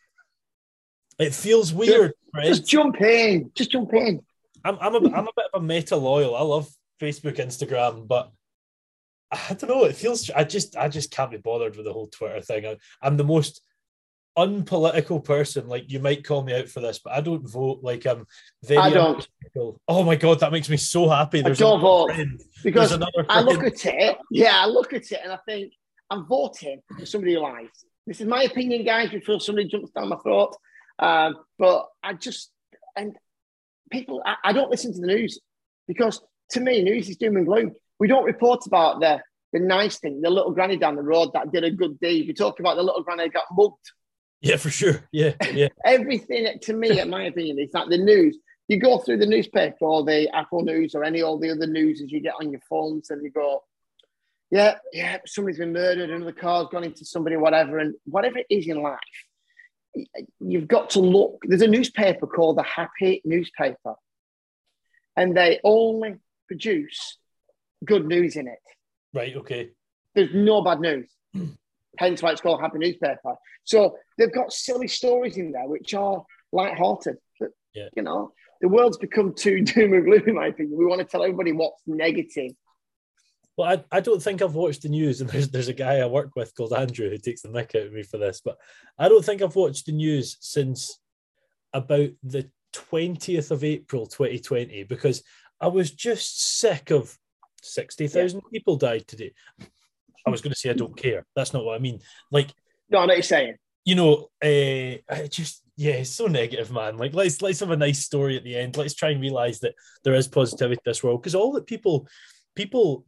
it 1.20 1.32
feels 1.32 1.72
weird. 1.72 2.14
Just, 2.34 2.48
just 2.48 2.66
jump 2.70 3.00
in. 3.00 3.52
Just 3.54 3.70
jump 3.70 3.92
in. 3.94 4.20
I'm 4.64 4.76
I'm 4.80 4.94
a 4.94 4.98
I'm 4.98 5.28
a 5.28 5.36
bit 5.36 5.46
of 5.54 5.62
a 5.62 5.64
meta 5.64 5.96
loyal. 5.96 6.34
I 6.34 6.42
love 6.42 6.68
Facebook, 7.00 7.36
Instagram, 7.36 8.08
but 8.08 8.32
I 9.30 9.54
don't 9.54 9.68
know. 9.68 9.84
It 9.84 9.94
feels 9.94 10.30
I 10.30 10.42
just 10.42 10.76
I 10.76 10.88
just 10.88 11.12
can't 11.12 11.30
be 11.30 11.36
bothered 11.36 11.76
with 11.76 11.86
the 11.86 11.92
whole 11.92 12.08
Twitter 12.08 12.40
thing. 12.40 12.66
I, 12.66 13.06
am 13.06 13.16
the 13.16 13.24
most 13.24 13.62
unpolitical 14.36 15.20
person. 15.20 15.68
Like 15.68 15.90
you 15.90 16.00
might 16.00 16.24
call 16.24 16.42
me 16.42 16.54
out 16.54 16.68
for 16.68 16.80
this, 16.80 16.98
but 16.98 17.12
I 17.12 17.20
don't 17.20 17.48
vote. 17.48 17.80
Like 17.82 18.06
I'm 18.06 18.26
very. 18.62 18.80
I 18.80 18.90
don't. 18.90 19.26
Oh 19.88 20.02
my 20.04 20.16
god, 20.16 20.40
that 20.40 20.52
makes 20.52 20.68
me 20.68 20.76
so 20.76 21.08
happy. 21.08 21.42
There's 21.42 21.60
I 21.60 21.64
don't 21.64 21.80
vote 21.80 22.12
because 22.62 22.92
I 23.28 23.40
look 23.40 23.62
at 23.62 23.84
it. 23.84 24.18
Yeah, 24.30 24.56
I 24.56 24.66
look 24.66 24.92
at 24.92 25.10
it 25.10 25.20
and 25.22 25.32
I 25.32 25.38
think 25.46 25.72
I'm 26.10 26.26
voting 26.26 26.80
for 26.98 27.06
somebody 27.06 27.34
who 27.34 27.40
lies. 27.40 27.68
This 28.06 28.20
is 28.20 28.26
my 28.26 28.42
opinion, 28.42 28.84
guys. 28.84 29.10
Before 29.10 29.40
somebody 29.40 29.68
jumps 29.68 29.90
down 29.90 30.08
my 30.08 30.16
throat, 30.16 30.56
um, 30.98 31.36
but 31.58 31.88
I 32.02 32.14
just 32.14 32.50
and 32.96 33.16
people, 33.90 34.22
I, 34.24 34.36
I 34.44 34.52
don't 34.52 34.70
listen 34.70 34.92
to 34.94 35.00
the 35.00 35.06
news 35.06 35.40
because 35.86 36.20
to 36.50 36.60
me, 36.60 36.82
news 36.82 37.08
is 37.08 37.16
doom 37.16 37.36
and 37.36 37.46
gloom. 37.46 37.72
We 37.98 38.08
don't 38.08 38.24
report 38.24 38.66
about 38.66 39.00
the 39.00 39.22
the 39.52 39.60
nice 39.60 39.98
thing, 39.98 40.22
the 40.22 40.30
little 40.30 40.52
granny 40.52 40.78
down 40.78 40.96
the 40.96 41.02
road 41.02 41.30
that 41.34 41.52
did 41.52 41.62
a 41.62 41.70
good 41.70 42.00
deed. 42.00 42.26
We 42.26 42.32
talk 42.32 42.58
about 42.58 42.76
the 42.76 42.82
little 42.82 43.02
granny 43.02 43.24
that 43.24 43.34
got 43.34 43.44
mugged 43.52 43.92
yeah, 44.42 44.56
for 44.56 44.70
sure. 44.70 45.08
Yeah, 45.12 45.34
yeah. 45.52 45.68
Everything 45.84 46.58
to 46.62 46.72
me, 46.72 47.00
in 47.00 47.08
my 47.10 47.24
opinion, 47.24 47.58
is 47.58 47.72
like 47.72 47.88
the 47.88 47.98
news. 47.98 48.36
You 48.68 48.78
go 48.78 48.98
through 48.98 49.18
the 49.18 49.26
newspaper 49.26 49.84
or 49.84 50.04
the 50.04 50.28
Apple 50.34 50.62
News 50.62 50.94
or 50.94 51.04
any 51.04 51.22
all 51.22 51.38
the 51.38 51.50
other 51.50 51.66
news 51.66 52.00
as 52.00 52.10
you 52.10 52.20
get 52.20 52.34
on 52.40 52.50
your 52.50 52.60
phones, 52.68 53.10
and 53.10 53.22
you 53.22 53.30
go, 53.30 53.62
"Yeah, 54.50 54.78
yeah, 54.92 55.18
somebody's 55.26 55.58
been 55.58 55.72
murdered, 55.72 56.10
another 56.10 56.32
car's 56.32 56.68
gone 56.70 56.84
into 56.84 57.04
somebody, 57.04 57.36
whatever." 57.36 57.78
And 57.78 57.94
whatever 58.04 58.38
it 58.38 58.46
is 58.50 58.66
in 58.66 58.82
life, 58.82 58.98
you've 60.40 60.68
got 60.68 60.90
to 60.90 61.00
look. 61.00 61.42
There's 61.44 61.62
a 61.62 61.68
newspaper 61.68 62.26
called 62.26 62.58
the 62.58 62.64
Happy 62.64 63.22
Newspaper, 63.24 63.94
and 65.16 65.36
they 65.36 65.60
only 65.62 66.16
produce 66.48 67.18
good 67.84 68.06
news 68.06 68.36
in 68.36 68.48
it. 68.48 68.58
Right. 69.14 69.36
Okay. 69.36 69.70
There's 70.14 70.34
no 70.34 70.62
bad 70.62 70.80
news. 70.80 71.08
hence 71.98 72.22
why 72.22 72.32
it's 72.32 72.40
called 72.40 72.60
Happy 72.60 72.78
Newspaper. 72.78 73.34
So 73.64 73.96
they've 74.18 74.32
got 74.32 74.52
silly 74.52 74.88
stories 74.88 75.36
in 75.36 75.52
there 75.52 75.68
which 75.68 75.94
are 75.94 76.24
light-hearted. 76.52 77.16
But 77.38 77.50
yeah. 77.74 77.88
you 77.96 78.02
know, 78.02 78.32
the 78.60 78.68
world's 78.68 78.98
become 78.98 79.34
too 79.34 79.60
doom 79.64 79.92
and 79.92 80.04
gloom, 80.04 80.22
in 80.26 80.34
my 80.34 80.46
opinion. 80.46 80.78
We 80.78 80.86
want 80.86 81.00
to 81.00 81.06
tell 81.06 81.22
everybody 81.22 81.52
what's 81.52 81.82
negative. 81.86 82.52
Well, 83.56 83.70
I, 83.70 83.96
I 83.96 84.00
don't 84.00 84.22
think 84.22 84.40
I've 84.40 84.54
watched 84.54 84.82
the 84.82 84.88
news, 84.88 85.20
and 85.20 85.28
there's 85.28 85.48
there's 85.48 85.68
a 85.68 85.74
guy 85.74 85.98
I 85.98 86.06
work 86.06 86.30
with 86.34 86.54
called 86.54 86.72
Andrew 86.72 87.10
who 87.10 87.18
takes 87.18 87.42
the 87.42 87.48
mick 87.48 87.74
out 87.76 87.86
of 87.86 87.92
me 87.92 88.02
for 88.02 88.16
this, 88.16 88.40
but 88.42 88.56
I 88.98 89.08
don't 89.08 89.24
think 89.24 89.42
I've 89.42 89.56
watched 89.56 89.86
the 89.86 89.92
news 89.92 90.38
since 90.40 90.98
about 91.74 92.10
the 92.22 92.50
20th 92.72 93.50
of 93.50 93.64
April 93.64 94.06
2020 94.06 94.84
because 94.84 95.22
I 95.60 95.68
was 95.68 95.90
just 95.90 96.58
sick 96.58 96.90
of 96.90 97.16
60,000 97.62 98.38
yeah. 98.38 98.48
people 98.52 98.76
died 98.76 99.06
today. 99.06 99.32
I 100.26 100.30
was 100.30 100.40
going 100.40 100.52
to 100.52 100.58
say 100.58 100.70
I 100.70 100.74
don't 100.74 100.96
care. 100.96 101.24
That's 101.34 101.52
not 101.52 101.64
what 101.64 101.74
I 101.74 101.78
mean. 101.78 102.00
Like, 102.30 102.48
no, 102.90 102.98
I 102.98 103.06
know 103.06 103.14
you're 103.14 103.22
saying. 103.22 103.56
You 103.84 103.96
know, 103.96 104.28
uh, 104.42 105.26
just 105.28 105.62
yeah, 105.76 105.94
it's 105.94 106.10
so 106.10 106.26
negative, 106.26 106.70
man. 106.70 106.96
Like, 106.96 107.14
let's 107.14 107.42
let's 107.42 107.60
have 107.60 107.70
a 107.70 107.76
nice 107.76 108.00
story 108.00 108.36
at 108.36 108.44
the 108.44 108.56
end. 108.56 108.76
Let's 108.76 108.94
try 108.94 109.10
and 109.10 109.20
realize 109.20 109.60
that 109.60 109.74
there 110.04 110.14
is 110.14 110.28
positivity 110.28 110.74
in 110.74 110.90
this 110.90 111.02
world 111.02 111.22
because 111.22 111.34
all 111.34 111.52
that 111.52 111.66
people 111.66 112.06
people 112.54 113.04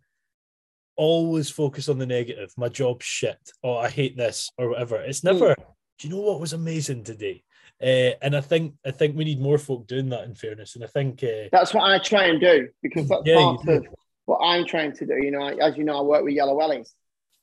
always 0.97 1.51
focus 1.51 1.89
on 1.89 1.99
the 1.99 2.07
negative. 2.07 2.53
My 2.57 2.69
job's 2.69 3.05
shit. 3.05 3.39
Oh, 3.62 3.77
I 3.77 3.89
hate 3.89 4.17
this 4.17 4.51
or 4.59 4.71
whatever. 4.71 4.97
It's 4.97 5.21
hmm. 5.21 5.29
never. 5.29 5.51
Mm. 5.51 5.65
Do 5.99 6.09
you 6.09 6.15
know 6.15 6.23
what 6.23 6.41
was 6.41 6.53
amazing 6.53 7.05
today? 7.05 7.45
Uh, 7.81 8.17
and 8.23 8.37
I 8.37 8.41
think 8.41 8.75
I 8.87 8.91
think 8.91 9.17
we 9.17 9.25
need 9.25 9.41
more 9.41 9.59
folk 9.59 9.87
doing 9.87 10.09
that. 10.11 10.25
In 10.25 10.35
fairness, 10.35 10.75
and 10.75 10.85
I 10.85 10.87
think 10.89 11.23
uh, 11.23 11.49
that's 11.53 11.75
what 11.75 11.85
I 11.85 11.99
try 11.99 12.27
and 12.27 12.41
do 12.41 12.69
because 12.83 13.09
that's 13.09 13.23
yeah, 13.25 13.37
part 13.37 13.69
of 13.69 13.87
what 14.25 14.39
I'm 14.39 14.65
trying 14.65 14.93
to 14.97 15.07
do. 15.07 15.15
You 15.15 15.31
know, 15.33 15.47
as 15.47 15.77
you 15.77 15.85
know, 15.85 15.99
I 15.99 16.03
work 16.03 16.25
with 16.25 16.35
Yellow 16.35 16.59
Wellies, 16.59 16.91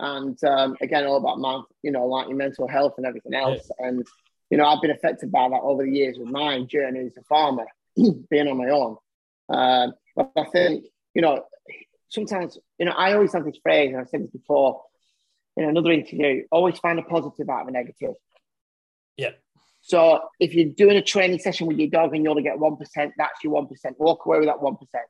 and 0.01 0.43
um, 0.43 0.75
again, 0.81 1.05
all 1.05 1.17
about 1.17 1.39
my, 1.39 1.61
you 1.83 1.91
know, 1.91 2.07
like 2.07 2.27
your 2.27 2.37
mental 2.37 2.67
health 2.67 2.95
and 2.97 3.05
everything 3.05 3.35
else. 3.35 3.69
And 3.77 4.05
you 4.49 4.57
know, 4.57 4.65
I've 4.65 4.81
been 4.81 4.91
affected 4.91 5.31
by 5.31 5.47
that 5.47 5.61
over 5.61 5.83
the 5.83 5.91
years 5.91 6.17
with 6.17 6.27
my 6.27 6.61
journey 6.63 7.05
as 7.05 7.15
a 7.17 7.23
farmer, 7.23 7.65
being 7.95 8.47
on 8.49 8.57
my 8.57 8.69
own. 8.69 8.97
Um, 9.47 9.93
but 10.15 10.31
I 10.35 10.43
think, 10.45 10.85
you 11.13 11.21
know, 11.21 11.45
sometimes, 12.09 12.57
you 12.77 12.85
know, 12.85 12.91
I 12.91 13.13
always 13.13 13.31
have 13.33 13.45
this 13.45 13.59
phrase, 13.63 13.91
and 13.91 14.01
I've 14.01 14.09
said 14.09 14.23
this 14.23 14.31
before 14.31 14.81
in 15.55 15.63
another 15.63 15.91
interview: 15.91 16.43
always 16.51 16.79
find 16.79 16.99
a 16.99 17.03
positive 17.03 17.49
out 17.49 17.61
of 17.61 17.67
a 17.69 17.71
negative. 17.71 18.15
Yeah. 19.17 19.31
So 19.81 20.21
if 20.39 20.53
you're 20.53 20.73
doing 20.73 20.97
a 20.97 21.01
training 21.01 21.39
session 21.39 21.67
with 21.67 21.77
your 21.77 21.89
dog 21.89 22.13
and 22.13 22.23
you 22.23 22.29
only 22.29 22.43
get 22.43 22.59
one 22.59 22.75
percent, 22.75 23.13
that's 23.17 23.43
your 23.43 23.53
one 23.53 23.67
percent. 23.67 23.99
Walk 23.99 24.25
away 24.25 24.39
with 24.39 24.47
that 24.47 24.61
one 24.61 24.75
percent. 24.75 25.05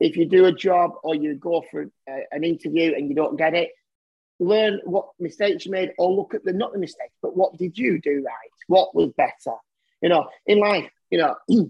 If 0.00 0.16
you 0.16 0.26
do 0.26 0.46
a 0.46 0.52
job 0.52 0.92
or 1.02 1.14
you 1.14 1.34
go 1.36 1.64
for 1.70 1.86
a, 2.08 2.18
an 2.32 2.44
interview 2.44 2.94
and 2.94 3.08
you 3.08 3.14
don't 3.14 3.38
get 3.38 3.54
it, 3.54 3.70
learn 4.42 4.80
what 4.84 5.08
mistakes 5.18 5.66
you 5.66 5.72
made 5.72 5.92
or 5.98 6.12
look 6.12 6.34
at 6.34 6.44
the 6.44 6.52
not 6.52 6.72
the 6.72 6.78
mistakes, 6.78 7.14
but 7.22 7.36
what 7.36 7.56
did 7.56 7.78
you 7.78 8.00
do 8.00 8.22
right? 8.24 8.50
What 8.66 8.94
was 8.94 9.10
better? 9.16 9.56
You 10.00 10.08
know, 10.08 10.28
in 10.46 10.58
life, 10.58 10.90
you 11.10 11.18
know, 11.18 11.36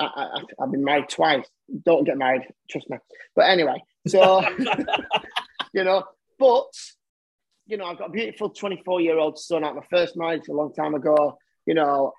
I, 0.00 0.42
have 0.58 0.70
been 0.70 0.84
married 0.84 1.08
twice. 1.08 1.46
Don't 1.84 2.04
get 2.04 2.16
married, 2.16 2.42
trust 2.70 2.88
me. 2.88 2.98
But 3.36 3.50
anyway, 3.50 3.82
so, 4.06 4.42
you 5.74 5.84
know, 5.84 6.04
but, 6.38 6.72
you 7.66 7.76
know, 7.76 7.84
I've 7.84 7.98
got 7.98 8.08
a 8.08 8.12
beautiful 8.12 8.50
24 8.50 9.02
year 9.02 9.18
old 9.18 9.38
son 9.38 9.62
out 9.62 9.76
my 9.76 9.84
first 9.90 10.16
marriage 10.16 10.48
a 10.48 10.54
long 10.54 10.72
time 10.72 10.94
ago. 10.94 11.36
You 11.66 11.74
know, 11.74 12.14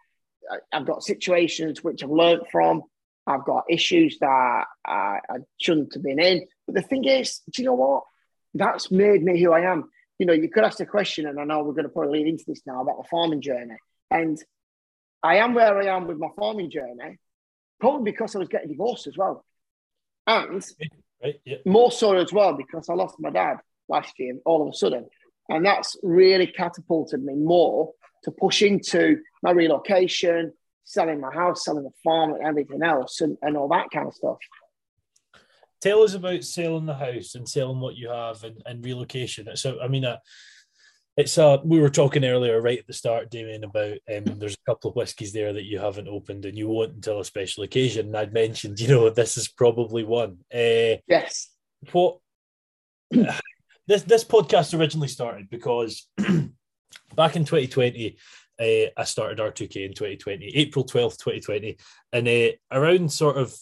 I, 0.49 0.77
I've 0.77 0.85
got 0.85 1.03
situations 1.03 1.83
which 1.83 2.03
I've 2.03 2.11
learned 2.11 2.43
from. 2.51 2.83
I've 3.25 3.45
got 3.45 3.65
issues 3.69 4.17
that 4.19 4.65
I, 4.85 5.19
I 5.29 5.37
shouldn't 5.59 5.93
have 5.93 6.03
been 6.03 6.19
in. 6.19 6.45
But 6.67 6.75
the 6.75 6.81
thing 6.81 7.05
is, 7.05 7.41
do 7.51 7.61
you 7.61 7.67
know 7.67 7.73
what? 7.73 8.03
That's 8.53 8.91
made 8.91 9.23
me 9.23 9.41
who 9.41 9.51
I 9.51 9.71
am. 9.71 9.89
You 10.19 10.25
know, 10.25 10.33
you 10.33 10.49
could 10.49 10.63
ask 10.63 10.79
a 10.79 10.85
question, 10.85 11.25
and 11.25 11.39
I 11.39 11.43
know 11.43 11.63
we're 11.63 11.73
going 11.73 11.83
to 11.83 11.89
probably 11.89 12.19
lead 12.19 12.27
into 12.27 12.43
this 12.47 12.61
now 12.65 12.81
about 12.81 12.97
my 12.97 13.05
farming 13.09 13.41
journey. 13.41 13.75
And 14.09 14.37
I 15.23 15.37
am 15.37 15.53
where 15.53 15.79
I 15.79 15.95
am 15.95 16.07
with 16.07 16.17
my 16.17 16.27
farming 16.37 16.69
journey, 16.69 17.17
probably 17.79 18.11
because 18.11 18.35
I 18.35 18.39
was 18.39 18.47
getting 18.47 18.69
divorced 18.69 19.07
as 19.07 19.17
well. 19.17 19.43
And 20.27 20.63
right, 21.23 21.39
yeah. 21.45 21.57
more 21.65 21.91
so 21.91 22.15
as 22.15 22.31
well 22.31 22.53
because 22.53 22.89
I 22.89 22.93
lost 22.93 23.15
my 23.19 23.31
dad 23.31 23.57
last 23.89 24.13
year 24.19 24.35
all 24.45 24.61
of 24.61 24.73
a 24.73 24.77
sudden. 24.77 25.07
And 25.49 25.65
that's 25.65 25.97
really 26.03 26.47
catapulted 26.47 27.23
me 27.23 27.33
more 27.33 27.91
to 28.23 28.31
push 28.31 28.61
into 28.61 29.17
my 29.41 29.51
relocation, 29.51 30.53
selling 30.83 31.19
my 31.19 31.33
house, 31.33 31.65
selling 31.65 31.83
the 31.83 31.91
farm, 32.03 32.33
and 32.33 32.43
everything 32.43 32.83
else, 32.83 33.21
and, 33.21 33.37
and 33.41 33.57
all 33.57 33.67
that 33.69 33.89
kind 33.91 34.07
of 34.07 34.13
stuff 34.13 34.37
tell 35.81 36.03
us 36.03 36.13
about 36.13 36.43
selling 36.43 36.85
the 36.85 36.93
house 36.93 37.35
and 37.35 37.47
selling 37.47 37.79
what 37.79 37.95
you 37.95 38.09
have 38.09 38.43
and, 38.43 38.61
and 38.65 38.85
relocation. 38.85 39.47
So, 39.55 39.79
I 39.81 39.87
mean, 39.87 40.05
uh, 40.05 40.17
it's 41.17 41.37
uh, 41.37 41.57
we 41.63 41.79
were 41.79 41.89
talking 41.89 42.23
earlier 42.23 42.61
right 42.61 42.79
at 42.79 42.87
the 42.87 42.93
start, 42.93 43.29
Damian, 43.29 43.65
about 43.65 43.97
um, 44.15 44.23
there's 44.37 44.55
a 44.55 44.71
couple 44.71 44.89
of 44.89 44.95
whiskies 44.95 45.33
there 45.33 45.51
that 45.51 45.65
you 45.65 45.77
haven't 45.77 46.07
opened 46.07 46.45
and 46.45 46.57
you 46.57 46.69
won't 46.69 46.93
until 46.93 47.19
a 47.19 47.25
special 47.25 47.63
occasion. 47.63 48.07
And 48.07 48.17
I'd 48.17 48.33
mentioned, 48.33 48.79
you 48.79 48.87
know, 48.87 49.09
this 49.09 49.35
is 49.35 49.49
probably 49.49 50.03
one. 50.03 50.37
Uh, 50.53 51.01
yes. 51.07 51.49
What 51.91 52.19
this 53.11 54.03
this 54.03 54.23
podcast 54.23 54.77
originally 54.77 55.09
started 55.09 55.49
because 55.49 56.07
back 57.15 57.35
in 57.35 57.43
2020, 57.43 58.17
uh, 58.59 58.63
I 58.95 59.03
started 59.03 59.39
R2K 59.39 59.85
in 59.85 59.93
2020, 59.93 60.45
April 60.55 60.85
12th, 60.85 61.17
2020, 61.17 61.77
and 62.13 62.27
uh, 62.27 62.51
around 62.71 63.11
sort 63.11 63.37
of 63.37 63.53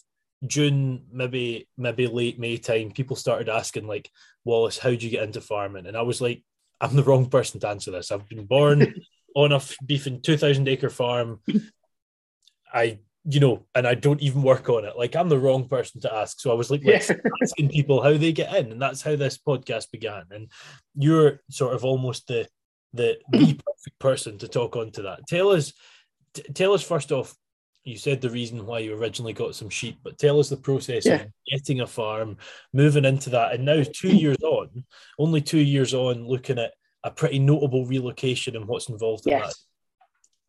June, 0.47 1.03
maybe 1.11 1.67
maybe 1.77 2.07
late 2.07 2.39
May 2.39 2.57
time, 2.57 2.91
people 2.91 3.15
started 3.15 3.49
asking 3.49 3.87
like, 3.87 4.09
Wallace, 4.45 4.77
how 4.77 4.89
would 4.89 5.03
you 5.03 5.09
get 5.09 5.23
into 5.23 5.41
farming? 5.41 5.85
And 5.85 5.97
I 5.97 6.01
was 6.01 6.21
like, 6.21 6.43
I'm 6.81 6.95
the 6.95 7.03
wrong 7.03 7.29
person 7.29 7.59
to 7.59 7.67
answer 7.67 7.91
this. 7.91 8.11
I've 8.11 8.27
been 8.27 8.45
born 8.45 8.93
on 9.35 9.51
a 9.51 9.61
beefing 9.85 10.21
2,000 10.21 10.67
acre 10.67 10.89
farm. 10.89 11.41
I, 12.73 12.99
you 13.25 13.39
know, 13.39 13.65
and 13.75 13.85
I 13.85 13.95
don't 13.95 14.21
even 14.21 14.43
work 14.43 14.69
on 14.69 14.85
it. 14.85 14.97
Like 14.97 15.15
I'm 15.15 15.29
the 15.29 15.39
wrong 15.39 15.67
person 15.67 16.01
to 16.01 16.13
ask. 16.13 16.39
So 16.39 16.51
I 16.51 16.55
was 16.55 16.71
like, 16.71 16.83
yes. 16.83 17.11
asking 17.43 17.69
people 17.69 18.01
how 18.01 18.15
they 18.15 18.31
get 18.31 18.55
in, 18.55 18.71
and 18.71 18.81
that's 18.81 19.01
how 19.01 19.15
this 19.15 19.37
podcast 19.37 19.91
began. 19.91 20.23
And 20.31 20.49
you're 20.95 21.41
sort 21.49 21.73
of 21.73 21.83
almost 21.83 22.27
the 22.27 22.47
the, 22.93 23.17
the 23.31 23.39
perfect 23.65 23.99
person 23.99 24.37
to 24.39 24.47
talk 24.47 24.75
on 24.75 24.91
to 24.91 25.03
that. 25.03 25.27
Tell 25.27 25.49
us, 25.49 25.73
t- 26.33 26.43
tell 26.53 26.73
us 26.73 26.81
first 26.81 27.11
off, 27.11 27.35
you 27.83 27.97
said 27.97 28.21
the 28.21 28.29
reason 28.29 28.65
why 28.65 28.79
you 28.79 28.95
originally 28.95 29.33
got 29.33 29.55
some 29.55 29.69
sheep, 29.69 29.99
but 30.03 30.17
tell 30.17 30.39
us 30.39 30.49
the 30.49 30.57
process 30.57 31.05
yeah. 31.05 31.15
of 31.15 31.27
getting 31.49 31.81
a 31.81 31.87
farm, 31.87 32.37
moving 32.73 33.05
into 33.05 33.29
that, 33.31 33.53
and 33.53 33.65
now 33.65 33.83
two 33.93 34.09
years 34.15 34.41
on, 34.43 34.83
only 35.17 35.41
two 35.41 35.59
years 35.59 35.93
on, 35.93 36.27
looking 36.27 36.59
at 36.59 36.73
a 37.03 37.11
pretty 37.11 37.39
notable 37.39 37.85
relocation 37.85 38.55
and 38.55 38.67
what's 38.67 38.89
involved 38.89 39.25
in 39.25 39.31
yes. 39.31 39.47
that. 39.47 39.55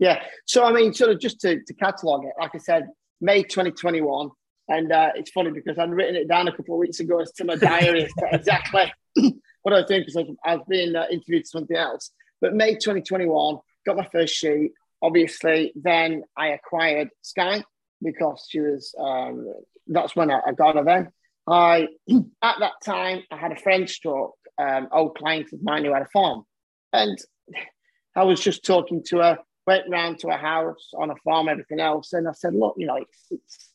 Yeah. 0.00 0.22
So 0.46 0.64
I 0.64 0.72
mean, 0.72 0.92
sort 0.92 1.10
of 1.10 1.20
just 1.20 1.40
to, 1.42 1.62
to 1.62 1.74
catalogue 1.74 2.24
it, 2.24 2.32
like 2.38 2.54
I 2.54 2.58
said, 2.58 2.88
May 3.20 3.42
2021. 3.42 4.30
And 4.68 4.92
uh, 4.92 5.10
it's 5.16 5.32
funny 5.32 5.50
because 5.50 5.78
I'd 5.78 5.90
written 5.90 6.14
it 6.14 6.28
down 6.28 6.48
a 6.48 6.56
couple 6.56 6.74
of 6.74 6.78
weeks 6.78 7.00
ago 7.00 7.20
as 7.20 7.32
to 7.32 7.44
my 7.44 7.56
diary 7.56 8.08
exactly 8.32 8.92
what 9.62 9.74
I 9.74 9.78
was 9.78 9.86
doing 9.86 10.02
because 10.06 10.16
I 10.44 10.56
was 10.56 10.64
being 10.68 10.94
uh, 10.94 11.06
interviewed 11.10 11.42
for 11.42 11.58
something 11.58 11.76
else. 11.76 12.12
But 12.40 12.54
May 12.54 12.74
2021, 12.74 13.58
got 13.84 13.96
my 13.96 14.08
first 14.12 14.34
sheep 14.34 14.72
obviously, 15.02 15.72
then 15.74 16.24
I 16.36 16.48
acquired 16.48 17.10
Sky 17.22 17.64
because 18.02 18.46
she 18.48 18.60
was. 18.60 18.94
Um, 18.98 19.52
that's 19.86 20.14
when 20.14 20.30
I, 20.30 20.40
got 20.56 20.76
her. 20.76 20.84
Then 20.84 21.10
I, 21.48 21.88
at 22.42 22.56
that 22.60 22.74
time, 22.84 23.22
I 23.30 23.36
had 23.36 23.52
a 23.52 23.56
friend 23.56 23.88
stroke, 23.88 24.36
um, 24.58 24.88
old 24.92 25.16
client 25.16 25.52
of 25.52 25.62
mine 25.62 25.84
who 25.84 25.92
had 25.92 26.02
a 26.02 26.08
farm, 26.12 26.44
and 26.92 27.18
I 28.16 28.24
was 28.24 28.40
just 28.40 28.64
talking 28.64 29.02
to 29.06 29.18
her, 29.18 29.38
went 29.66 29.88
round 29.88 30.18
to 30.20 30.28
a 30.28 30.36
house 30.36 30.90
on 30.98 31.10
a 31.10 31.16
farm, 31.24 31.48
everything 31.48 31.80
else. 31.80 32.12
And 32.12 32.28
I 32.28 32.32
said, 32.32 32.54
look, 32.54 32.74
you 32.76 32.86
know, 32.86 32.96
it's, 32.96 33.26
it's 33.30 33.70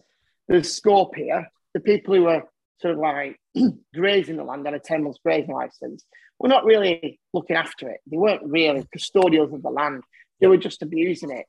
there's 0.48 0.74
scope 0.74 1.16
here. 1.16 1.48
The 1.74 1.80
people 1.80 2.16
who 2.16 2.28
are 2.28 2.44
sort 2.82 2.96
of 2.96 3.00
like 3.00 3.40
grazing 3.94 4.38
the 4.38 4.44
land 4.44 4.68
on 4.68 4.74
a 4.74 4.80
10 4.80 5.04
month 5.04 5.18
grazing 5.24 5.54
license 5.54 6.04
were 6.40 6.50
not 6.50 6.66
really 6.66 7.20
looking 7.34 7.56
after 7.56 7.90
it. 7.90 8.02
They 8.10 8.18
weren't 8.18 8.44
really 8.44 8.86
custodials 8.96 9.54
of 9.54 9.62
the 9.62 9.70
land. 9.70 10.04
They 10.46 10.50
were 10.50 10.58
just 10.58 10.84
abusing 10.84 11.32
it. 11.32 11.48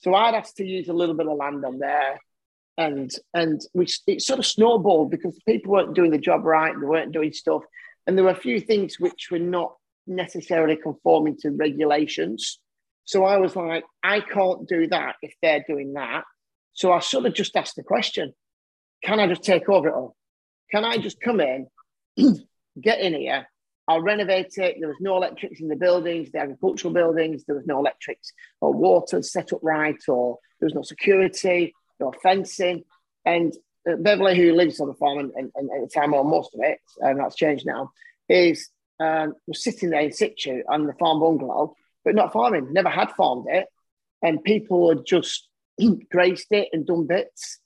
So 0.00 0.14
I'd 0.14 0.34
asked 0.34 0.58
to 0.58 0.66
use 0.66 0.88
a 0.88 0.92
little 0.92 1.14
bit 1.14 1.26
of 1.26 1.38
land 1.38 1.64
on 1.64 1.78
there. 1.78 2.20
And 2.76 3.10
and 3.32 3.62
we 3.72 3.86
it 4.06 4.20
sort 4.20 4.38
of 4.38 4.44
snowballed 4.44 5.10
because 5.10 5.40
people 5.48 5.72
weren't 5.72 5.94
doing 5.94 6.10
the 6.10 6.18
job 6.18 6.44
right, 6.44 6.74
they 6.78 6.86
weren't 6.86 7.14
doing 7.14 7.32
stuff. 7.32 7.62
And 8.06 8.14
there 8.14 8.26
were 8.26 8.32
a 8.32 8.34
few 8.34 8.60
things 8.60 9.00
which 9.00 9.28
were 9.30 9.38
not 9.38 9.74
necessarily 10.06 10.76
conforming 10.76 11.38
to 11.38 11.50
regulations. 11.50 12.58
So 13.06 13.24
I 13.24 13.38
was 13.38 13.56
like, 13.56 13.84
I 14.02 14.20
can't 14.20 14.68
do 14.68 14.86
that 14.88 15.16
if 15.22 15.32
they're 15.40 15.64
doing 15.66 15.94
that. 15.94 16.24
So 16.74 16.92
I 16.92 16.98
sort 16.98 17.24
of 17.24 17.32
just 17.32 17.56
asked 17.56 17.76
the 17.76 17.84
question 17.84 18.34
can 19.02 19.18
I 19.18 19.28
just 19.28 19.44
take 19.44 19.66
over 19.70 19.88
it 19.88 19.94
all? 19.94 20.14
Can 20.70 20.84
I 20.84 20.98
just 20.98 21.22
come 21.22 21.40
in, 21.40 21.68
get 22.78 23.00
in 23.00 23.14
here? 23.14 23.48
I'll 23.88 24.02
renovate 24.02 24.58
it. 24.58 24.76
There 24.78 24.88
was 24.88 24.96
no 25.00 25.16
electrics 25.16 25.60
in 25.60 25.68
the 25.68 25.76
buildings, 25.76 26.32
the 26.32 26.40
agricultural 26.40 26.92
buildings. 26.92 27.44
There 27.44 27.56
was 27.56 27.66
no 27.66 27.78
electrics 27.78 28.32
or 28.60 28.72
water 28.72 29.22
set 29.22 29.52
up 29.52 29.60
right, 29.62 30.02
or 30.08 30.38
there 30.58 30.66
was 30.66 30.74
no 30.74 30.82
security, 30.82 31.74
no 32.00 32.12
fencing. 32.22 32.84
And 33.24 33.54
uh, 33.88 33.96
Beverly, 33.96 34.36
who 34.36 34.54
lives 34.54 34.80
on 34.80 34.88
the 34.88 34.94
farm 34.94 35.18
and, 35.18 35.30
and, 35.36 35.50
and, 35.54 35.70
at 35.70 35.80
the 35.88 35.92
time, 35.92 36.14
or 36.14 36.24
most 36.24 36.54
of 36.54 36.60
it, 36.62 36.78
and 37.00 37.20
that's 37.20 37.36
changed 37.36 37.66
now, 37.66 37.92
is 38.28 38.68
um, 38.98 39.34
was 39.46 39.62
sitting 39.62 39.90
there 39.90 40.00
in 40.00 40.12
situ 40.12 40.62
on 40.68 40.86
the 40.86 40.94
farm 40.94 41.20
bungalow, 41.20 41.74
but 42.04 42.14
not 42.14 42.32
farming, 42.32 42.72
never 42.72 42.88
had 42.88 43.10
farmed 43.12 43.46
it. 43.48 43.66
And 44.22 44.42
people 44.42 44.88
had 44.88 45.04
just 45.06 45.48
graced 46.10 46.50
it 46.50 46.68
and 46.72 46.86
done 46.86 47.06
bits. 47.06 47.60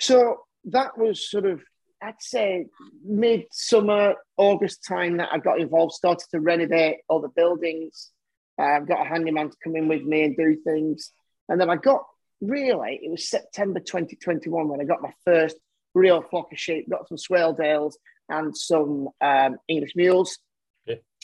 So 0.00 0.40
that 0.66 0.98
was 0.98 1.28
sort 1.28 1.46
of, 1.46 1.62
I'd 2.02 2.20
say, 2.20 2.66
mid-summer, 3.04 4.14
August 4.36 4.84
time 4.86 5.16
that 5.16 5.30
I 5.32 5.38
got 5.38 5.60
involved, 5.60 5.94
started 5.94 6.26
to 6.30 6.40
renovate 6.40 6.98
all 7.08 7.20
the 7.20 7.28
buildings. 7.28 8.10
I've 8.58 8.82
um, 8.82 8.86
got 8.86 9.04
a 9.04 9.08
handyman 9.08 9.50
to 9.50 9.56
come 9.62 9.76
in 9.76 9.88
with 9.88 10.02
me 10.02 10.24
and 10.24 10.36
do 10.36 10.56
things. 10.62 11.12
And 11.48 11.60
then 11.60 11.70
I 11.70 11.76
got 11.76 12.04
really, 12.40 13.00
it 13.02 13.10
was 13.10 13.28
September 13.28 13.80
2021 13.80 14.68
when 14.68 14.80
I 14.80 14.84
got 14.84 15.02
my 15.02 15.12
first 15.24 15.56
real 15.94 16.22
flock 16.22 16.52
of 16.52 16.58
sheep, 16.58 16.88
got 16.88 17.08
some 17.08 17.18
Swaledales 17.18 17.94
and 18.28 18.56
some 18.56 19.08
um, 19.20 19.56
English 19.68 19.92
mules. 19.96 20.38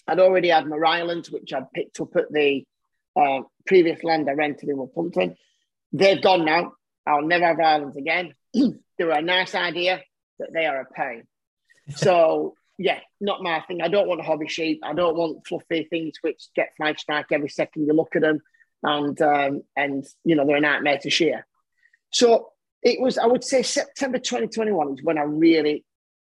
I'd 0.07 0.21
already 0.21 0.49
had 0.49 0.67
my 0.67 0.77
Ryelands, 0.77 1.33
which 1.33 1.53
I'd 1.53 1.71
picked 1.73 2.01
up 2.01 2.15
at 2.17 2.31
the 2.31 2.65
uh, 3.17 3.41
previous 3.67 4.03
land 4.03 4.29
I 4.29 4.33
rented 4.33 4.69
in 4.69 4.89
Pumpton. 4.95 5.37
They've 5.93 6.23
gone 6.23 6.45
now. 6.45 6.73
I'll 7.07 7.23
never 7.23 7.47
have 7.47 7.57
Ryelands 7.57 7.97
again. 7.97 8.35
they 8.55 9.05
were 9.05 9.13
a 9.13 9.23
nice 9.23 9.55
idea, 9.55 10.03
but 10.45 10.53
they 10.53 10.67
are 10.67 10.81
a 10.81 10.85
pain. 10.85 11.25
So, 11.97 12.55
yeah, 12.77 12.99
not 13.21 13.43
my 13.43 13.61
thing. 13.61 13.81
I 13.81 13.89
don't 13.89 14.09
want 14.09 14.21
hobby 14.21 14.49
sheep. 14.49 14.81
I 14.83 14.93
don't 14.93 15.17
want 15.17 15.47
fluffy 15.47 15.85
things 15.85 16.15
which 16.21 16.49
get 16.55 16.75
flag 16.77 16.99
strike 16.99 17.27
every 17.33 17.49
second 17.49 17.87
you 17.87 17.95
look 17.95 18.15
at 18.15 18.23
them. 18.23 18.41
And, 18.83 19.21
um, 19.23 19.63
and 19.75 20.05
you 20.25 20.37
know, 20.37 20.47
they're 20.47 20.57
a 20.57 20.61
nightmare 20.61 20.99
to 20.99 21.11
shear. 21.11 21.47
So 22.11 22.51
it 22.83 23.01
was, 23.01 23.17
I 23.17 23.27
would 23.27 23.43
say, 23.43 23.63
September 23.63 24.19
2021 24.19 24.95
is 24.95 25.03
when 25.03 25.17
I 25.17 25.23
really 25.23 25.85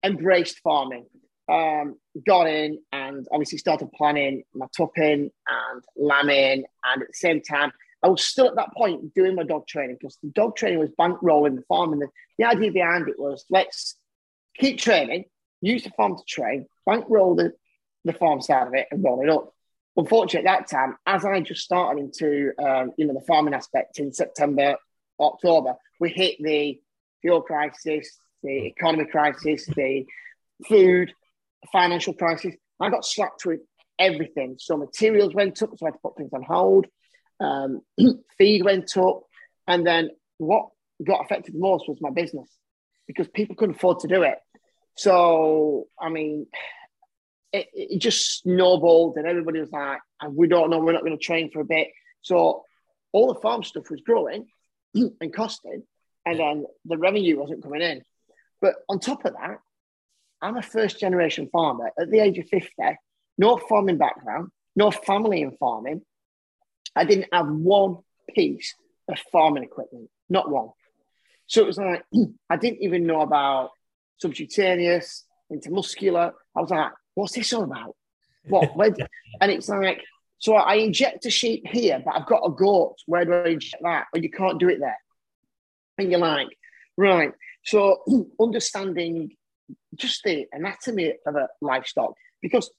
embraced 0.03 0.59
farming 0.59 1.05
um, 1.49 1.97
got 2.27 2.47
in 2.47 2.79
and 2.91 3.27
obviously 3.31 3.57
started 3.57 3.91
planning 3.93 4.43
my 4.53 4.67
tupping 4.77 5.31
and 5.47 5.83
lambing. 5.95 6.65
And 6.83 7.01
at 7.01 7.07
the 7.07 7.13
same 7.13 7.41
time, 7.41 7.71
I 8.03 8.09
was 8.09 8.23
still 8.23 8.47
at 8.47 8.55
that 8.55 8.73
point 8.75 9.13
doing 9.13 9.35
my 9.35 9.43
dog 9.43 9.65
training 9.65 9.97
because 9.99 10.17
the 10.21 10.29
dog 10.29 10.55
training 10.55 10.79
was 10.79 10.89
bankrolling 10.99 11.55
the 11.55 11.63
farm. 11.63 11.93
And 11.93 12.01
the, 12.01 12.09
the 12.37 12.45
idea 12.45 12.71
behind 12.71 13.07
it 13.07 13.17
was 13.17 13.45
let's 13.49 13.95
keep 14.57 14.79
training, 14.79 15.25
use 15.61 15.83
the 15.83 15.91
farm 15.91 16.17
to 16.17 16.23
train, 16.27 16.65
bankroll 16.85 17.35
the, 17.35 17.53
the 18.05 18.13
farm 18.13 18.41
side 18.41 18.67
of 18.67 18.73
it 18.73 18.87
and 18.91 19.03
roll 19.03 19.21
it 19.21 19.29
up. 19.29 19.51
Unfortunately, 19.95 20.47
at 20.47 20.59
that 20.59 20.69
time, 20.69 20.95
as 21.05 21.23
I 21.23 21.39
just 21.41 21.61
started 21.61 22.01
into 22.01 22.51
um, 22.59 22.91
you 22.97 23.05
know 23.05 23.13
the 23.13 23.25
farming 23.27 23.53
aspect 23.53 23.99
in 23.99 24.11
September, 24.11 24.75
October, 25.19 25.75
we 25.99 26.09
hit 26.09 26.37
the 26.39 26.79
fuel 27.21 27.41
crisis, 27.41 28.17
the 28.41 28.65
economy 28.65 29.05
crisis, 29.05 29.65
the 29.67 30.05
food 30.67 31.13
financial 31.71 32.13
crisis. 32.13 32.55
I 32.79 32.89
got 32.89 33.05
slapped 33.05 33.45
with 33.45 33.59
everything. 33.99 34.55
So 34.59 34.77
materials 34.77 35.35
went 35.35 35.61
up, 35.61 35.69
so 35.77 35.85
I 35.85 35.89
had 35.89 35.93
to 35.93 35.99
put 35.99 36.17
things 36.17 36.33
on 36.33 36.41
hold. 36.41 36.87
Um, 37.39 37.81
feed 38.39 38.63
went 38.65 38.97
up, 38.97 39.21
and 39.67 39.85
then 39.85 40.09
what 40.37 40.69
got 41.05 41.23
affected 41.23 41.53
most 41.53 41.87
was 41.87 41.99
my 42.01 42.09
business 42.09 42.49
because 43.07 43.27
people 43.27 43.55
couldn't 43.55 43.75
afford 43.75 43.99
to 43.99 44.07
do 44.07 44.23
it. 44.23 44.37
So 44.95 45.87
I 45.99 46.09
mean, 46.09 46.47
it, 47.51 47.67
it 47.73 47.99
just 47.99 48.41
snowballed, 48.41 49.17
and 49.17 49.27
everybody 49.27 49.59
was 49.59 49.71
like, 49.71 49.99
uh, 50.19 50.29
"We 50.29 50.47
don't 50.47 50.69
know. 50.69 50.79
We're 50.79 50.93
not 50.93 51.03
going 51.03 51.17
to 51.17 51.23
train 51.23 51.51
for 51.51 51.61
a 51.61 51.65
bit." 51.65 51.89
So 52.21 52.63
all 53.11 53.33
the 53.33 53.39
farm 53.39 53.63
stuff 53.63 53.89
was 53.89 54.01
growing 54.01 54.47
and 54.95 55.33
costing, 55.33 55.83
and 56.25 56.39
then 56.39 56.65
the 56.85 56.97
revenue 56.97 57.39
wasn't 57.39 57.63
coming 57.63 57.81
in. 57.81 58.03
But 58.61 58.75
on 58.89 58.99
top 58.99 59.25
of 59.25 59.33
that, 59.33 59.57
I'm 60.41 60.57
a 60.57 60.61
first 60.61 60.99
generation 60.99 61.49
farmer 61.51 61.91
at 61.99 62.09
the 62.09 62.19
age 62.19 62.37
of 62.37 62.47
50, 62.49 62.69
no 63.37 63.57
farming 63.57 63.97
background, 63.97 64.49
no 64.75 64.91
family 64.91 65.41
in 65.41 65.55
farming. 65.57 66.01
I 66.95 67.05
didn't 67.05 67.27
have 67.33 67.47
one 67.47 67.97
piece 68.35 68.75
of 69.07 69.19
farming 69.31 69.63
equipment, 69.63 70.09
not 70.29 70.49
one. 70.49 70.69
So 71.47 71.61
it 71.61 71.67
was 71.67 71.77
like, 71.77 72.03
I 72.49 72.57
didn't 72.57 72.83
even 72.83 73.05
know 73.05 73.21
about 73.21 73.71
subcutaneous, 74.17 75.25
intramuscular. 75.51 76.33
I 76.55 76.61
was 76.61 76.69
like, 76.69 76.91
what's 77.15 77.33
this 77.33 77.53
all 77.53 77.63
about? 77.63 77.95
What? 78.47 78.71
And 79.41 79.51
it's 79.51 79.67
like, 79.67 80.03
so 80.37 80.55
I 80.55 80.75
inject 80.75 81.25
a 81.25 81.31
sheep 81.31 81.65
here, 81.65 82.01
but 82.03 82.15
I've 82.15 82.27
got 82.27 82.45
a 82.45 82.51
goat. 82.51 82.97
Where 83.07 83.25
do 83.25 83.33
I 83.33 83.47
inject 83.47 83.81
that? 83.81 84.05
Or 84.13 84.19
you 84.19 84.29
can't 84.29 84.59
do 84.59 84.69
it 84.69 84.79
there. 84.79 84.97
And 85.97 86.11
you're 86.11 86.19
like, 86.19 86.49
right. 86.97 87.31
So 87.63 88.03
understanding 88.39 89.31
just 89.95 90.23
the 90.23 90.45
anatomy 90.51 91.13
of 91.25 91.35
a 91.35 91.47
livestock. 91.61 92.13
Because 92.41 92.69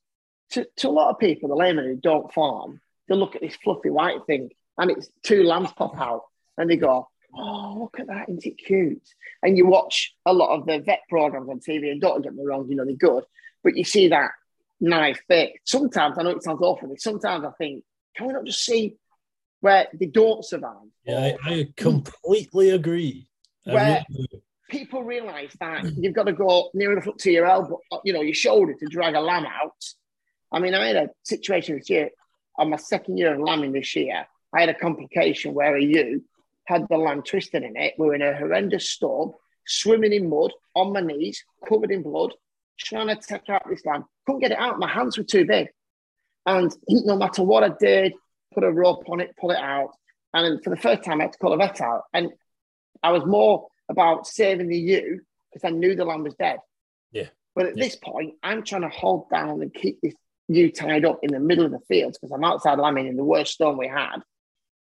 to, 0.51 0.67
to 0.77 0.89
a 0.89 0.91
lot 0.91 1.11
of 1.11 1.19
people, 1.19 1.49
the 1.49 1.57
laymen 1.57 1.87
who 1.87 1.97
don't 1.97 2.33
farm, 2.33 2.81
they 3.09 3.15
look 3.15 3.35
at 3.35 3.43
this 3.43 3.57
fluffy 3.57 3.91
white 3.91 4.25
thing 4.27 4.51
and 4.79 4.91
it's 4.91 5.09
two 5.23 5.43
lambs 5.43 5.73
pop 5.73 5.99
out 5.99 6.23
and 6.57 6.71
they 6.71 6.77
go, 6.77 7.09
Oh, 7.37 7.77
look 7.81 7.99
at 7.99 8.07
that, 8.07 8.29
isn't 8.29 8.47
it 8.47 8.59
cute? 8.59 9.03
And 9.43 9.57
you 9.59 9.67
watch 9.67 10.15
a 10.25 10.33
lot 10.33 10.57
of 10.57 10.67
the 10.67 10.79
vet 10.79 11.01
programs 11.09 11.49
on 11.49 11.61
TV, 11.61 11.91
and 11.91 12.01
don't 12.01 12.23
get 12.23 12.35
me 12.35 12.45
wrong, 12.45 12.67
you 12.69 12.77
know, 12.77 12.85
they're 12.85 12.95
good, 12.95 13.25
but 13.63 13.77
you 13.77 13.85
see 13.85 14.09
that 14.09 14.31
knife 14.81 15.23
bit. 15.29 15.53
Sometimes 15.65 16.17
I 16.19 16.23
know 16.23 16.31
it 16.31 16.43
sounds 16.43 16.63
awful, 16.63 16.89
but 16.89 17.01
sometimes 17.01 17.45
I 17.45 17.51
think, 17.59 17.85
can 18.17 18.29
we 18.29 18.33
not 18.33 18.45
just 18.45 18.65
see 18.65 18.97
where 19.61 19.89
they 19.93 20.07
don't 20.07 20.45
survive? 20.45 20.89
Yeah, 21.05 21.37
I, 21.45 21.51
I 21.51 21.69
completely 21.77 22.71
agree. 22.71 23.27
where 23.65 24.05
really 24.09 24.43
people 24.69 25.03
realise 25.03 25.55
that 25.61 25.85
you've 25.97 26.15
got 26.15 26.25
to 26.25 26.33
go 26.33 26.71
near 26.75 26.93
enough 26.93 27.17
to 27.17 27.31
your 27.31 27.47
elbow, 27.47 27.81
you 28.05 28.13
know, 28.13 28.23
your 28.23 28.35
shoulder 28.35 28.75
to 28.75 28.87
drag 28.87 29.15
a 29.15 29.21
lamb 29.21 29.47
out. 29.47 29.85
I 30.53 30.59
mean, 30.59 30.75
I 30.75 30.87
had 30.87 30.97
a 30.97 31.11
situation 31.23 31.79
this 31.79 31.91
year 31.91 32.11
on 32.59 32.71
my 32.71 32.77
second 32.77 33.19
year 33.19 33.35
of 33.35 33.41
lambing 33.41 33.73
this 33.73 33.95
year. 33.95 34.27
I 34.53 34.61
had 34.61 34.69
a 34.69 34.75
complication 34.75 35.55
where 35.55 35.77
a 35.77 35.83
ewe 35.83 36.23
had 36.67 36.87
the 36.89 36.97
lamb 36.97 37.23
twisted 37.23 37.63
in 37.63 37.77
it. 37.77 37.95
We 37.99 38.07
were 38.07 38.15
in 38.15 38.23
a 38.23 38.37
horrendous 38.37 38.91
storm, 38.91 39.33
swimming 39.67 40.13
in 40.13 40.29
mud 40.29 40.53
on 40.75 40.93
my 40.93 41.01
knees, 41.01 41.43
covered 41.69 41.91
in 41.91 42.03
blood, 42.03 42.33
trying 42.79 43.09
to 43.09 43.17
take 43.17 43.49
out 43.49 43.69
this 43.69 43.85
lamb. 43.85 44.05
Couldn't 44.27 44.41
get 44.41 44.53
it 44.53 44.59
out. 44.59 44.79
My 44.79 44.89
hands 44.89 45.19
were 45.19 45.25
too 45.25 45.45
big. 45.45 45.69
And 46.47 46.75
no 46.89 47.17
matter 47.17 47.43
what 47.43 47.65
I 47.65 47.71
did, 47.81 48.15
put 48.53 48.65
a 48.65 48.71
rope 48.71 49.09
on 49.09 49.21
it, 49.21 49.37
pull 49.39 49.51
it 49.51 49.59
out. 49.59 49.91
And 50.33 50.63
for 50.63 50.71
the 50.71 50.77
first 50.77 51.05
time, 51.05 51.21
I 51.21 51.25
had 51.25 51.33
to 51.33 51.39
call 51.39 51.53
a 51.53 51.57
vet 51.57 51.81
out. 51.81 52.03
And 52.13 52.31
I 53.03 53.13
was 53.13 53.25
more 53.25 53.69
about 53.89 54.27
saving 54.27 54.69
the 54.69 54.79
ewe 54.79 55.21
because 55.53 55.67
I 55.67 55.71
knew 55.71 55.95
the 55.95 56.05
lamb 56.05 56.25
was 56.25 56.35
dead. 56.35 56.59
Yeah. 57.13 57.29
But 57.55 57.67
at 57.67 57.77
yeah. 57.77 57.85
this 57.85 57.97
point, 57.97 58.35
I'm 58.43 58.63
trying 58.65 58.83
to 58.83 58.89
hold 58.89 59.31
down 59.31 59.63
and 59.63 59.73
keep 59.73 60.01
this 60.03 60.15
ewe 60.49 60.71
tied 60.71 61.05
up 61.05 61.21
in 61.23 61.33
the 61.33 61.41
middle 61.41 61.65
of 61.65 61.71
the 61.71 61.81
fields 61.89 62.19
because 62.19 62.33
I'm 62.33 62.45
outside 62.45 62.79
lambing 62.79 63.07
in 63.07 63.17
the 63.17 63.25
worst 63.25 63.55
storm 63.55 63.79
we 63.79 63.89
had. 63.89 64.19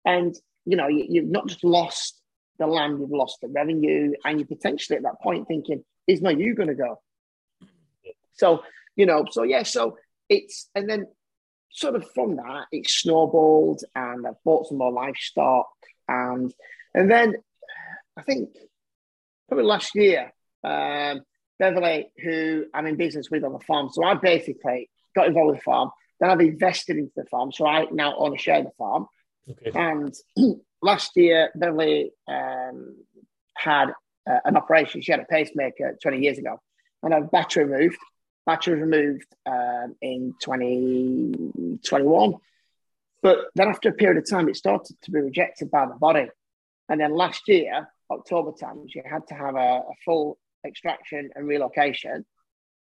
And, 0.05 0.35
you 0.71 0.77
know, 0.77 0.87
you, 0.87 1.05
ewe've 1.09 1.31
not 1.31 1.49
just 1.49 1.64
lost 1.64 2.21
the 2.61 2.66
land, 2.66 3.01
you've 3.01 3.11
lost 3.11 3.39
the 3.43 3.49
revenue, 3.49 4.12
and 4.25 4.39
you're 4.39 4.47
potentially 4.47 4.97
at 4.97 5.03
that 5.03 5.21
point 5.21 5.49
thinking, 5.49 5.83
is 6.07 6.23
my 6.23 6.31
you 6.31 6.55
going 6.55 6.68
to 6.68 6.75
go? 6.75 7.01
So, 8.35 8.62
you 8.95 9.07
know, 9.07 9.25
so 9.29 9.43
yeah, 9.43 9.64
so 9.64 9.97
it's, 10.29 10.68
and 10.77 10.89
then 10.89 11.07
sort 11.71 11.97
of 11.97 12.09
from 12.14 12.37
that, 12.37 12.66
it 12.71 12.89
snowballed 12.89 13.83
and 13.95 14.27
I 14.27 14.31
bought 14.45 14.68
some 14.68 14.79
more 14.79 14.93
livestock. 14.93 15.66
And, 16.07 16.53
and 16.95 17.11
then 17.11 17.35
I 18.16 18.23
think 18.23 18.51
probably 19.49 19.64
last 19.64 19.95
year, 19.95 20.33
um, 20.62 21.23
Beverly, 21.59 22.11
who 22.23 22.66
I'm 22.73 22.87
in 22.87 22.97
business 22.97 23.29
with 23.31 23.45
on 23.45 23.53
the 23.53 23.59
farm. 23.61 23.91
So 23.93 24.05
I 24.05 24.14
basically 24.14 24.89
got 25.16 25.27
involved 25.27 25.51
with 25.51 25.59
the 25.59 25.64
farm. 25.64 25.91
Then 26.21 26.31
I've 26.31 26.41
invested 26.41 26.97
into 26.97 27.12
the 27.16 27.25
farm. 27.25 27.51
So 27.53 27.66
I 27.66 27.87
now 27.91 28.16
own 28.16 28.35
a 28.35 28.39
share 28.39 28.61
of 28.61 28.64
the 28.66 28.71
farm. 28.79 29.07
Okay. 29.51 29.73
And 29.75 30.15
last 30.83 31.17
year, 31.17 31.51
Beverly 31.55 32.13
um, 32.29 32.97
had 33.57 33.93
uh, 34.29 34.39
an 34.45 34.57
operation. 34.57 35.03
She 35.03 35.13
had 35.13 35.21
a 35.21 35.25
pacemaker 35.25 35.97
20 36.03 36.19
years 36.19 36.39
ago 36.39 36.61
and 37.03 37.13
had 37.13 37.31
battery 37.31 37.65
removed. 37.65 37.99
Battery 38.47 38.81
removed 38.81 39.27
um, 39.47 39.95
in 40.01 40.35
2021. 40.41 42.35
But 43.23 43.39
then 43.55 43.69
after 43.69 43.91
a 43.91 43.93
period 43.93 44.17
of 44.19 44.29
time, 44.29 44.49
it 44.49 44.57
started 44.57 44.97
to 45.03 45.11
be 45.11 45.21
rejected 45.21 45.71
by 45.71 45.87
the 45.87 45.95
body. 45.95 46.29
And 46.89 47.01
then 47.01 47.15
last 47.15 47.43
year, 47.49 47.89
October 48.11 48.53
time, 48.53 48.87
she 48.89 49.01
had 49.05 49.27
to 49.29 49.35
have 49.35 49.55
a, 49.57 49.83
a 49.89 49.95
full 50.05 50.39
extraction 50.67 51.31
and 51.35 51.47
relocation. 51.47 52.25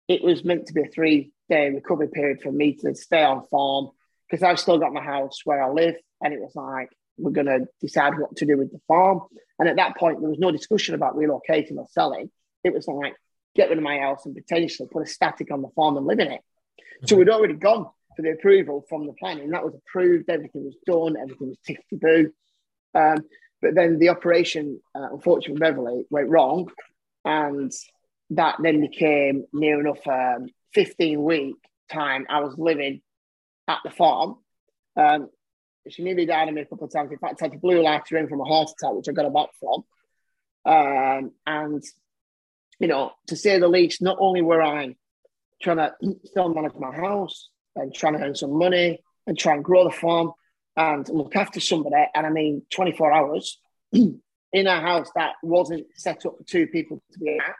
It 0.08 0.22
was 0.22 0.44
meant 0.44 0.66
to 0.66 0.72
be 0.72 0.82
a 0.82 0.88
three 0.88 1.32
day 1.48 1.70
recovery 1.70 2.08
period 2.08 2.42
for 2.42 2.52
me 2.52 2.74
to 2.74 2.94
stay 2.94 3.24
on 3.24 3.46
farm 3.46 3.90
because 4.28 4.42
I've 4.42 4.60
still 4.60 4.78
got 4.78 4.92
my 4.92 5.02
house 5.02 5.40
where 5.44 5.62
I 5.62 5.70
live. 5.70 5.94
And 6.22 6.32
it 6.32 6.40
was 6.40 6.54
like, 6.54 6.90
we're 7.18 7.30
going 7.30 7.46
to 7.46 7.66
decide 7.80 8.18
what 8.18 8.36
to 8.36 8.46
do 8.46 8.58
with 8.58 8.72
the 8.72 8.80
farm. 8.88 9.20
And 9.58 9.68
at 9.68 9.76
that 9.76 9.96
point, 9.96 10.20
there 10.20 10.30
was 10.30 10.38
no 10.38 10.50
discussion 10.50 10.94
about 10.94 11.16
relocating 11.16 11.76
or 11.76 11.86
selling. 11.90 12.30
It 12.64 12.74
was 12.74 12.86
like, 12.86 13.14
get 13.54 13.70
rid 13.70 13.78
of 13.78 13.84
my 13.84 13.98
house 13.98 14.26
and 14.26 14.34
potentially 14.34 14.88
put 14.90 15.02
a 15.02 15.06
static 15.06 15.50
on 15.50 15.62
the 15.62 15.70
farm 15.74 15.96
and 15.96 16.06
live 16.06 16.18
in 16.18 16.32
it. 16.32 16.40
Mm-hmm. 16.40 17.06
So 17.06 17.16
we'd 17.16 17.30
already 17.30 17.54
gone 17.54 17.86
for 18.16 18.22
the 18.22 18.32
approval 18.32 18.84
from 18.88 19.06
the 19.06 19.14
planning. 19.14 19.50
That 19.50 19.64
was 19.64 19.74
approved. 19.74 20.28
Everything 20.28 20.64
was 20.64 20.76
done. 20.86 21.16
Everything 21.20 21.48
was 21.48 21.58
ticked 21.66 21.88
to 21.90 21.96
boo. 21.96 22.32
Um, 22.94 23.18
but 23.62 23.74
then 23.74 23.98
the 23.98 24.10
operation, 24.10 24.80
uh, 24.94 25.08
unfortunately, 25.12 25.60
Beverly 25.60 26.04
went 26.10 26.28
wrong. 26.28 26.70
And 27.24 27.72
that 28.30 28.56
then 28.62 28.80
became 28.80 29.44
near 29.52 29.80
enough 29.80 30.06
um, 30.06 30.48
15 30.74 31.22
week 31.22 31.56
time 31.90 32.26
I 32.28 32.40
was 32.40 32.58
living 32.58 33.00
at 33.68 33.78
the 33.84 33.90
farm. 33.90 34.36
Um, 34.96 35.28
she 35.88 36.02
nearly 36.02 36.26
died 36.26 36.48
on 36.48 36.54
me 36.54 36.62
a 36.62 36.66
couple 36.66 36.86
of 36.86 36.92
times. 36.92 37.12
In 37.12 37.18
fact, 37.18 37.40
I 37.40 37.46
had 37.46 37.54
a 37.54 37.58
blue 37.58 37.82
light 37.82 38.10
ring 38.10 38.28
from 38.28 38.40
a 38.40 38.44
heart 38.44 38.70
attack, 38.70 38.94
which 38.94 39.08
I 39.08 39.12
got 39.12 39.26
a 39.26 39.30
back 39.30 39.48
from. 39.60 39.84
Um, 40.64 41.32
and, 41.46 41.82
you 42.80 42.88
know, 42.88 43.12
to 43.28 43.36
say 43.36 43.58
the 43.58 43.68
least, 43.68 44.02
not 44.02 44.16
only 44.20 44.42
were 44.42 44.62
I 44.62 44.96
trying 45.62 45.76
to 45.76 45.92
still 46.24 46.52
manage 46.52 46.74
my 46.78 46.94
house 46.94 47.50
and 47.76 47.94
trying 47.94 48.14
to 48.14 48.24
earn 48.24 48.34
some 48.34 48.58
money 48.58 49.00
and 49.26 49.38
try 49.38 49.54
and 49.54 49.64
grow 49.64 49.84
the 49.84 49.90
farm 49.90 50.32
and 50.76 51.08
look 51.08 51.36
after 51.36 51.60
somebody, 51.60 52.04
and 52.14 52.26
I 52.26 52.30
mean 52.30 52.62
24 52.70 53.12
hours 53.12 53.58
in 53.92 54.20
a 54.66 54.80
house 54.80 55.08
that 55.14 55.34
wasn't 55.42 55.86
set 55.94 56.26
up 56.26 56.36
for 56.36 56.44
two 56.44 56.66
people 56.66 57.02
to 57.12 57.18
be 57.18 57.38
at. 57.38 57.54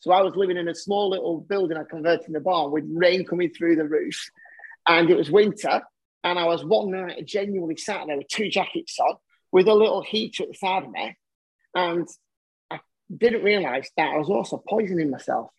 So 0.00 0.12
I 0.12 0.22
was 0.22 0.36
living 0.36 0.56
in 0.56 0.68
a 0.68 0.74
small 0.74 1.10
little 1.10 1.40
building 1.40 1.76
I 1.76 1.82
converted 1.84 2.28
in 2.28 2.32
the 2.32 2.40
barn 2.40 2.70
with 2.70 2.84
rain 2.88 3.24
coming 3.24 3.50
through 3.50 3.76
the 3.76 3.84
roof. 3.84 4.30
And 4.86 5.10
it 5.10 5.16
was 5.16 5.30
winter 5.30 5.82
and 6.24 6.38
I 6.38 6.44
was 6.44 6.64
one 6.64 6.90
night 6.90 7.24
genuinely 7.26 7.76
sat 7.76 8.06
there 8.06 8.16
with 8.16 8.28
two 8.28 8.48
jackets 8.48 8.98
on 8.98 9.16
with 9.52 9.68
a 9.68 9.74
little 9.74 10.02
heater 10.02 10.42
at 10.42 10.50
the 10.50 10.54
side 10.54 10.84
of 10.84 10.90
me. 10.90 11.16
And 11.74 12.08
I 12.70 12.80
didn't 13.14 13.44
realize 13.44 13.88
that 13.96 14.14
I 14.14 14.18
was 14.18 14.28
also 14.28 14.62
poisoning 14.68 15.10
myself 15.10 15.50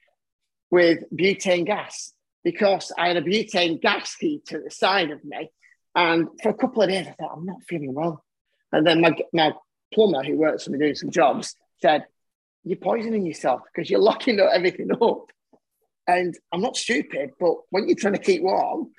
with 0.70 1.04
butane 1.16 1.66
gas 1.66 2.14
because 2.44 2.92
I 2.98 3.08
had 3.08 3.18
a 3.18 3.22
butane 3.22 3.82
gas 3.82 4.16
heater 4.20 4.58
at 4.58 4.66
the 4.66 4.72
side 4.72 5.12
of 5.12 5.24
me. 5.24 5.50
And 5.96 6.28
for 6.42 6.50
a 6.50 6.54
couple 6.54 6.84
of 6.84 6.90
days, 6.90 7.08
I 7.08 7.12
thought, 7.12 7.34
I'm 7.36 7.46
not 7.46 7.64
feeling 7.68 7.94
well. 7.94 8.24
And 8.72 8.86
then 8.86 9.02
my, 9.02 9.18
my 9.34 9.54
plumber, 9.94 10.24
who 10.24 10.38
works 10.38 10.66
for 10.66 10.72
me 10.72 10.78
doing 10.78 10.96
some 10.96 11.10
jobs, 11.10 11.56
said, 11.82 12.06
You're 12.64 12.78
poisoning 12.78 13.26
yourself 13.26 13.62
because 13.66 13.90
you're 13.90 14.00
locking 14.12 14.40
up 14.40 14.52
everything 14.54 14.92
up. 14.92 15.32
And 16.08 16.38
I'm 16.52 16.62
not 16.62 16.78
stupid, 16.78 17.32
but 17.40 17.56
when 17.70 17.88
you're 17.88 17.98
trying 17.98 18.14
to 18.14 18.20
keep 18.20 18.42
warm, 18.42 18.92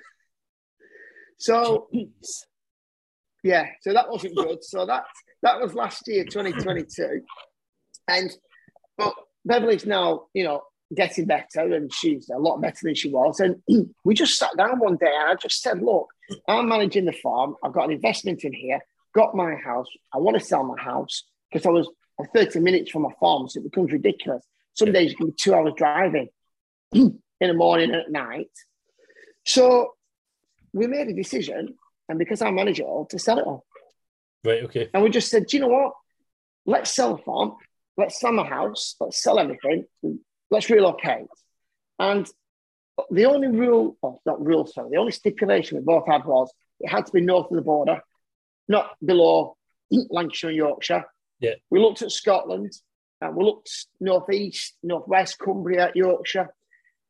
so 1.41 1.87
Jeez. 1.93 2.43
yeah, 3.43 3.65
so 3.81 3.93
that 3.93 4.09
wasn't 4.09 4.35
good. 4.35 4.63
So 4.63 4.85
that 4.85 5.03
that 5.41 5.59
was 5.59 5.73
last 5.73 6.07
year, 6.07 6.23
2022, 6.23 7.21
and 8.07 8.31
but 8.97 9.13
Beverly's 9.43 9.85
now, 9.85 10.27
you 10.33 10.43
know, 10.43 10.61
getting 10.95 11.25
better, 11.25 11.73
and 11.73 11.91
she's 11.91 12.29
a 12.29 12.37
lot 12.37 12.61
better 12.61 12.79
than 12.83 12.95
she 12.95 13.09
was. 13.09 13.39
And 13.39 13.55
we 14.05 14.13
just 14.13 14.37
sat 14.37 14.55
down 14.55 14.79
one 14.79 14.97
day, 14.97 15.11
and 15.11 15.29
I 15.29 15.35
just 15.35 15.61
said, 15.61 15.81
"Look, 15.81 16.07
I'm 16.47 16.69
managing 16.69 17.05
the 17.05 17.13
farm. 17.13 17.55
I've 17.63 17.73
got 17.73 17.85
an 17.85 17.91
investment 17.91 18.43
in 18.43 18.53
here. 18.53 18.79
Got 19.15 19.35
my 19.35 19.55
house. 19.55 19.87
I 20.13 20.19
want 20.19 20.37
to 20.37 20.45
sell 20.45 20.63
my 20.63 20.81
house 20.81 21.23
because 21.51 21.65
I 21.65 21.69
was 21.69 21.89
30 22.35 22.59
minutes 22.59 22.91
from 22.91 23.01
my 23.01 23.11
farm, 23.19 23.49
so 23.49 23.59
it 23.59 23.63
becomes 23.63 23.91
ridiculous. 23.91 24.45
Some 24.75 24.91
days 24.91 25.11
you 25.11 25.17
can 25.17 25.27
be 25.27 25.33
two 25.33 25.53
hours 25.53 25.73
driving 25.75 26.29
in 26.93 27.19
the 27.39 27.53
morning 27.53 27.91
and 27.91 28.01
at 28.01 28.11
night. 28.11 28.51
So 29.45 29.95
we 30.73 30.87
made 30.87 31.07
a 31.07 31.13
decision, 31.13 31.75
and 32.09 32.19
because 32.19 32.41
I 32.41 32.51
manage 32.51 32.79
it 32.79 32.85
all, 32.85 33.05
to 33.07 33.19
sell 33.19 33.39
it 33.39 33.45
all. 33.45 33.65
Right. 34.43 34.63
Okay. 34.63 34.89
And 34.93 35.03
we 35.03 35.09
just 35.09 35.29
said, 35.29 35.47
do 35.47 35.57
you 35.57 35.61
know 35.61 35.69
what? 35.69 35.93
Let's 36.65 36.93
sell 36.93 37.15
the 37.15 37.23
farm. 37.23 37.53
Let's 37.97 38.19
sell 38.19 38.31
my 38.31 38.45
house. 38.45 38.95
Let's 38.99 39.21
sell 39.21 39.39
everything. 39.39 39.85
Let's 40.49 40.69
relocate. 40.69 41.27
And 41.99 42.27
the 43.09 43.25
only 43.25 43.47
rule, 43.47 43.97
or 44.01 44.19
not 44.25 44.43
rule, 44.43 44.65
sorry, 44.65 44.89
the 44.91 44.97
only 44.97 45.11
stipulation 45.11 45.77
we 45.77 45.83
both 45.83 46.07
had 46.07 46.25
was 46.25 46.51
it 46.79 46.89
had 46.89 47.05
to 47.05 47.11
be 47.11 47.21
north 47.21 47.51
of 47.51 47.55
the 47.55 47.61
border, 47.61 48.01
not 48.67 48.91
below 49.03 49.57
Lancashire 49.91 50.49
and 50.49 50.57
Yorkshire. 50.57 51.05
Yeah. 51.39 51.55
We 51.69 51.79
looked 51.79 52.01
at 52.01 52.11
Scotland, 52.11 52.71
and 53.19 53.35
we 53.35 53.43
looked 53.43 53.87
northeast, 53.99 54.75
northwest, 54.83 55.37
Cumbria, 55.39 55.91
Yorkshire. 55.95 56.53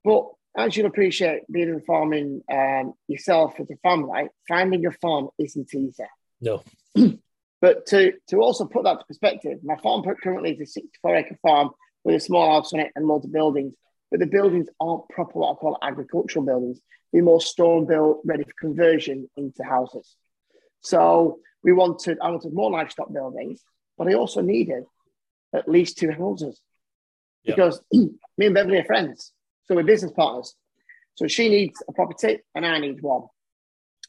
But 0.04 0.28
as 0.56 0.76
you'll 0.76 0.88
appreciate, 0.88 1.44
being 1.52 1.70
in 1.70 1.82
farming 1.82 2.42
um, 2.52 2.94
yourself 3.08 3.60
as 3.60 3.70
a 3.70 3.78
family, 3.78 4.28
finding 4.48 4.86
a 4.86 4.92
farm 4.92 5.30
isn't 5.38 5.74
easy. 5.74 6.04
No. 6.42 6.64
but 7.62 7.86
to, 7.88 8.14
to 8.30 8.38
also 8.38 8.66
put 8.66 8.84
that 8.84 9.00
to 9.00 9.06
perspective, 9.06 9.60
my 9.64 9.78
farm 9.78 10.04
currently 10.22 10.52
is 10.54 10.62
a 10.62 10.66
64 10.66 11.16
acre 11.16 11.38
farm 11.42 11.70
with 12.04 12.16
a 12.16 12.20
small 12.20 12.52
house 12.52 12.74
on 12.74 12.82
it 12.82 12.92
and 12.96 13.06
loads 13.06 13.26
of 13.26 13.32
buildings. 13.32 13.74
But 14.10 14.20
the 14.20 14.26
buildings 14.26 14.68
aren't 14.80 15.08
proper 15.10 15.40
what 15.40 15.54
I 15.54 15.56
call 15.56 15.78
agricultural 15.82 16.46
buildings. 16.46 16.82
They're 17.14 17.24
more 17.24 17.42
stone 17.42 17.86
built, 17.86 18.22
ready 18.26 18.44
for 18.44 18.54
conversion 18.60 19.30
into 19.38 19.64
houses. 19.64 20.16
So 20.82 21.40
we 21.64 21.72
wanted, 21.72 22.18
I 22.22 22.30
wanted 22.30 22.54
more 22.54 22.72
livestock 22.72 23.14
buildings, 23.14 23.62
but 23.98 24.10
I 24.10 24.16
also 24.16 24.42
needed 24.42 24.84
at 25.54 25.70
least 25.70 25.98
two 25.98 26.12
houses 26.12 26.60
yep. 27.44 27.56
because 27.56 27.82
me 27.94 28.10
and 28.38 28.54
Beverly 28.54 28.80
are 28.80 28.86
friends. 28.86 29.32
So 29.72 29.78
we're 29.78 29.84
business 29.84 30.12
partners. 30.12 30.54
So 31.16 31.28
she 31.28 31.48
needs 31.48 31.82
a 31.88 31.94
property 31.94 32.40
and 32.54 32.66
I 32.66 32.78
need 32.80 33.02
one. 33.02 33.22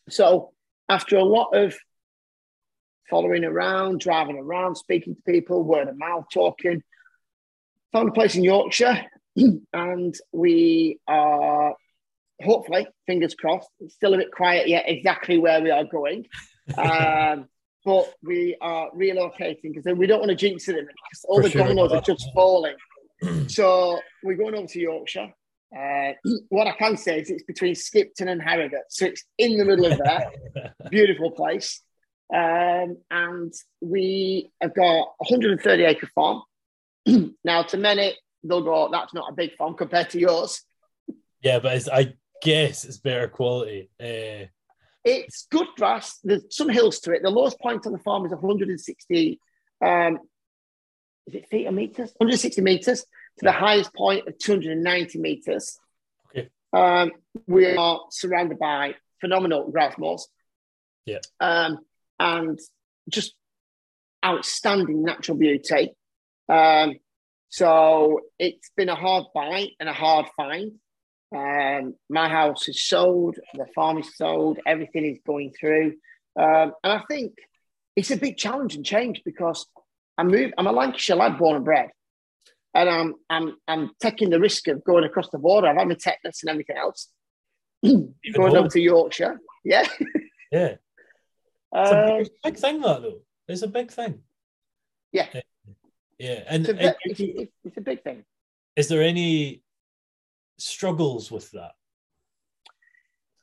So 0.08 0.50
after 0.88 1.16
a 1.16 1.22
lot 1.22 1.50
of 1.54 1.76
following 3.08 3.44
around, 3.44 4.00
driving 4.00 4.38
around, 4.38 4.74
speaking 4.74 5.14
to 5.14 5.22
people, 5.22 5.62
word 5.62 5.86
of 5.86 5.96
mouth, 5.96 6.24
talking, 6.34 6.82
found 7.92 8.08
a 8.08 8.12
place 8.12 8.34
in 8.34 8.42
Yorkshire 8.42 9.04
and 9.72 10.16
we 10.32 10.98
are 11.06 11.76
hopefully, 12.42 12.88
fingers 13.06 13.36
crossed, 13.36 13.70
it's 13.78 13.94
still 13.94 14.14
a 14.14 14.18
bit 14.18 14.32
quiet 14.32 14.66
yet 14.66 14.86
exactly 14.88 15.38
where 15.38 15.62
we 15.62 15.70
are 15.70 15.84
going. 15.84 16.26
um, 16.76 17.46
but 17.84 18.12
we 18.20 18.56
are 18.60 18.90
relocating 18.90 19.72
because 19.72 19.96
we 19.96 20.08
don't 20.08 20.18
want 20.18 20.30
to 20.30 20.34
jinx 20.34 20.66
it 20.66 20.74
because 20.74 21.24
all 21.28 21.36
For 21.36 21.44
the 21.44 21.50
sure. 21.50 21.62
dominoes 21.62 21.92
are 21.92 22.00
just 22.00 22.28
falling. 22.34 22.74
so 23.46 24.00
we're 24.24 24.36
going 24.36 24.56
over 24.56 24.66
to 24.66 24.80
Yorkshire 24.80 25.32
uh, 25.76 26.12
what 26.48 26.66
I 26.66 26.72
can 26.72 26.96
say 26.96 27.20
is 27.20 27.30
it's 27.30 27.44
between 27.44 27.74
Skipton 27.74 28.28
and 28.28 28.42
Harrogate, 28.42 28.90
so 28.90 29.06
it's 29.06 29.24
in 29.38 29.56
the 29.56 29.64
middle 29.64 29.86
of 29.86 29.98
there. 29.98 30.30
Beautiful 30.90 31.30
place. 31.30 31.80
Um, 32.32 32.98
and 33.10 33.52
we 33.80 34.52
have 34.60 34.74
got 34.74 35.12
130 35.18 35.84
acre 35.84 36.08
farm. 36.14 36.42
now, 37.44 37.62
to 37.64 37.76
many, 37.76 38.16
they'll 38.42 38.62
go, 38.62 38.88
that's 38.90 39.14
not 39.14 39.30
a 39.30 39.34
big 39.34 39.56
farm 39.56 39.74
compared 39.74 40.10
to 40.10 40.18
yours. 40.18 40.62
Yeah, 41.42 41.58
but 41.58 41.88
I 41.92 42.14
guess 42.42 42.84
it's 42.84 42.98
better 42.98 43.28
quality. 43.28 43.90
Uh... 44.00 44.46
It's 45.04 45.46
good 45.50 45.66
grass. 45.76 46.20
There's 46.22 46.44
some 46.50 46.68
hills 46.68 47.00
to 47.00 47.12
it. 47.12 47.22
The 47.22 47.30
lowest 47.30 47.60
point 47.60 47.86
on 47.86 47.92
the 47.92 47.98
farm 47.98 48.24
is 48.24 48.30
160 48.30 49.40
um, 49.82 50.18
is 51.26 51.34
it 51.34 51.48
feet 51.48 51.66
or 51.66 51.72
meters? 51.72 52.12
160 52.16 52.62
meters 52.62 53.04
to 53.38 53.44
the 53.44 53.52
highest 53.52 53.94
point 53.94 54.28
of 54.28 54.38
290 54.38 55.18
meters. 55.18 55.78
Okay. 56.30 56.48
Um, 56.72 57.12
we 57.46 57.74
are 57.74 58.00
surrounded 58.10 58.58
by 58.58 58.94
phenomenal 59.20 59.70
grass 59.70 59.96
moors. 59.98 60.28
Yeah. 61.06 61.18
Um, 61.40 61.78
and 62.18 62.58
just 63.08 63.34
outstanding 64.24 65.02
natural 65.02 65.36
beauty. 65.36 65.94
Um, 66.48 66.96
so 67.48 68.20
it's 68.38 68.70
been 68.76 68.88
a 68.88 68.94
hard 68.94 69.24
buy 69.34 69.68
and 69.80 69.88
a 69.88 69.92
hard 69.92 70.26
find. 70.36 70.72
Um, 71.34 71.94
my 72.10 72.28
house 72.28 72.68
is 72.68 72.82
sold, 72.82 73.38
the 73.54 73.66
farm 73.74 73.98
is 73.98 74.16
sold, 74.16 74.58
everything 74.66 75.04
is 75.06 75.18
going 75.26 75.52
through. 75.58 75.94
Um, 76.38 76.72
and 76.84 76.92
I 76.92 77.02
think 77.08 77.34
it's 77.96 78.10
a 78.10 78.16
big 78.16 78.36
challenge 78.36 78.74
and 78.74 78.84
change 78.84 79.22
because 79.24 79.66
I 80.16 80.24
moved, 80.24 80.54
I'm 80.58 80.66
a 80.66 80.72
Lancashire 80.72 81.16
lad 81.16 81.38
born 81.38 81.56
and 81.56 81.64
bred 81.64 81.90
and 82.74 82.88
I'm 82.88 83.14
I'm 83.28 83.56
I'm 83.68 83.90
taking 84.00 84.30
the 84.30 84.40
risk 84.40 84.68
of 84.68 84.84
going 84.84 85.04
across 85.04 85.30
the 85.30 85.38
border. 85.38 85.68
I've 85.68 85.76
had 85.76 85.88
my 85.88 85.94
tetanus 85.94 86.42
and 86.42 86.50
everything 86.50 86.76
else, 86.76 87.08
going 87.84 88.56
over 88.56 88.68
to 88.68 88.80
Yorkshire. 88.80 89.40
Yeah. 89.64 89.86
Yeah. 90.50 90.74
It's 91.74 91.90
a 91.90 92.04
big, 92.04 92.26
um, 92.26 92.26
big 92.44 92.56
thing, 92.58 92.80
that 92.82 93.00
though. 93.00 93.20
It's 93.48 93.62
a 93.62 93.66
big 93.66 93.90
thing. 93.90 94.20
Yeah. 95.10 95.26
Yeah, 96.18 96.42
and, 96.46 96.68
It's 96.68 96.78
a, 96.78 96.86
and 96.86 96.94
it's, 97.06 97.52
it's 97.64 97.76
a 97.78 97.80
big 97.80 98.02
thing. 98.02 98.24
is 98.76 98.88
there 98.88 99.02
any 99.02 99.62
struggles 100.58 101.30
with 101.30 101.50
that? 101.52 101.72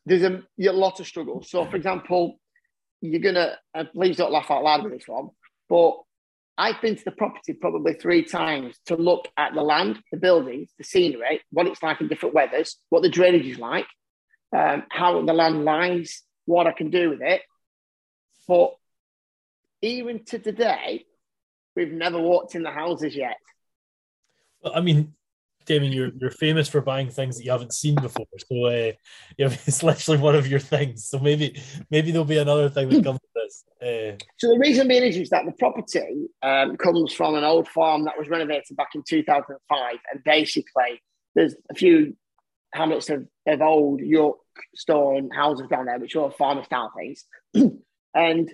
There's 0.05 0.21
a, 0.21 0.43
a 0.59 0.71
lot 0.71 0.99
of 0.99 1.07
struggles. 1.07 1.49
So, 1.49 1.65
for 1.65 1.75
example, 1.75 2.39
you're 3.01 3.19
gonna 3.19 3.57
and 3.73 3.91
please 3.93 4.17
don't 4.17 4.31
laugh 4.31 4.51
out 4.51 4.63
loud 4.63 4.83
with 4.83 4.93
this 4.93 5.07
one, 5.07 5.29
but 5.67 5.99
I've 6.59 6.81
been 6.81 6.97
to 6.97 7.05
the 7.05 7.11
property 7.11 7.53
probably 7.53 7.93
three 7.93 8.21
times 8.21 8.77
to 8.87 8.97
look 8.97 9.29
at 9.37 9.53
the 9.53 9.61
land, 9.61 9.97
the 10.11 10.17
buildings, 10.17 10.69
the 10.77 10.83
scenery, 10.83 11.39
what 11.51 11.67
it's 11.67 11.81
like 11.81 12.01
in 12.01 12.09
different 12.09 12.35
weathers, 12.35 12.75
what 12.89 13.01
the 13.01 13.07
drainage 13.09 13.45
is 13.45 13.57
like, 13.57 13.87
um, 14.55 14.83
how 14.89 15.25
the 15.25 15.31
land 15.31 15.63
lies, 15.63 16.21
what 16.43 16.67
I 16.67 16.73
can 16.73 16.89
do 16.89 17.11
with 17.11 17.21
it. 17.21 17.43
But 18.45 18.75
even 19.81 20.25
to 20.25 20.39
today, 20.39 21.05
we've 21.77 21.93
never 21.93 22.19
walked 22.19 22.55
in 22.55 22.63
the 22.63 22.71
houses 22.71 23.15
yet. 23.15 23.37
Well, 24.61 24.73
I 24.75 24.81
mean, 24.81 25.13
Damian, 25.69 25.93
you're 25.93 26.11
you're 26.19 26.31
famous 26.31 26.67
for 26.67 26.81
buying 26.81 27.09
things 27.09 27.37
that 27.37 27.45
you 27.45 27.51
haven't 27.51 27.73
seen 27.73 27.93
before. 27.95 28.25
So 28.49 28.65
uh, 28.65 28.91
it's 29.37 29.83
literally 29.83 30.19
one 30.19 30.35
of 30.35 30.47
your 30.47 30.59
things. 30.59 31.05
So 31.05 31.19
maybe 31.19 31.61
maybe 31.91 32.11
there'll 32.11 32.25
be 32.25 32.39
another 32.39 32.69
thing 32.69 32.89
that 32.89 33.03
comes 33.03 33.19
with 33.21 33.33
this. 33.35 33.63
Uh, 33.81 34.17
So 34.37 34.49
the 34.49 34.59
reason 34.59 34.87
being 34.87 35.03
is, 35.03 35.15
is 35.15 35.29
that 35.29 35.45
the 35.45 35.51
property 35.53 36.27
um, 36.41 36.75
comes 36.75 37.13
from 37.13 37.35
an 37.35 37.43
old 37.43 37.67
farm 37.67 38.05
that 38.05 38.17
was 38.17 38.27
renovated 38.27 38.75
back 38.75 38.89
in 38.95 39.03
2005, 39.07 39.95
and 40.11 40.23
basically 40.23 41.01
there's 41.35 41.55
a 41.69 41.75
few 41.75 42.15
hamlets 42.73 43.09
of, 43.09 43.27
of 43.47 43.61
old 43.61 44.01
York 44.01 44.37
stone 44.75 45.29
houses 45.29 45.67
down 45.69 45.85
there, 45.85 45.99
which 45.99 46.15
are 46.15 46.31
farmer 46.31 46.63
style 46.63 46.91
things, 46.97 47.25
and 48.15 48.51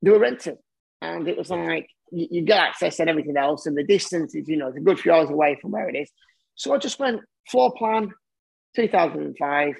they 0.00 0.10
were 0.10 0.18
rented, 0.18 0.56
and 1.02 1.28
it 1.28 1.36
was 1.36 1.50
like 1.50 1.90
you, 2.10 2.28
you 2.30 2.42
get 2.42 2.60
access 2.60 2.98
and 2.98 3.10
everything 3.10 3.36
else, 3.36 3.66
and 3.66 3.76
the 3.76 3.84
distance 3.84 4.34
is 4.34 4.48
you 4.48 4.56
know 4.56 4.68
it's 4.68 4.78
a 4.78 4.80
good 4.80 4.98
few 4.98 5.12
hours 5.12 5.28
away 5.28 5.58
from 5.60 5.70
where 5.70 5.90
it 5.90 5.96
is. 5.96 6.10
So 6.56 6.74
I 6.74 6.78
just 6.78 6.98
went 6.98 7.20
floor 7.48 7.72
plan, 7.76 8.10
2005, 8.74 9.74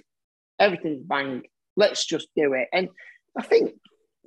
everything's 0.59 1.03
bang. 1.03 1.43
Let's 1.77 2.07
just 2.07 2.29
do 2.37 2.55
it, 2.55 2.69
and 2.73 2.89
I 3.37 3.43
think 3.43 3.73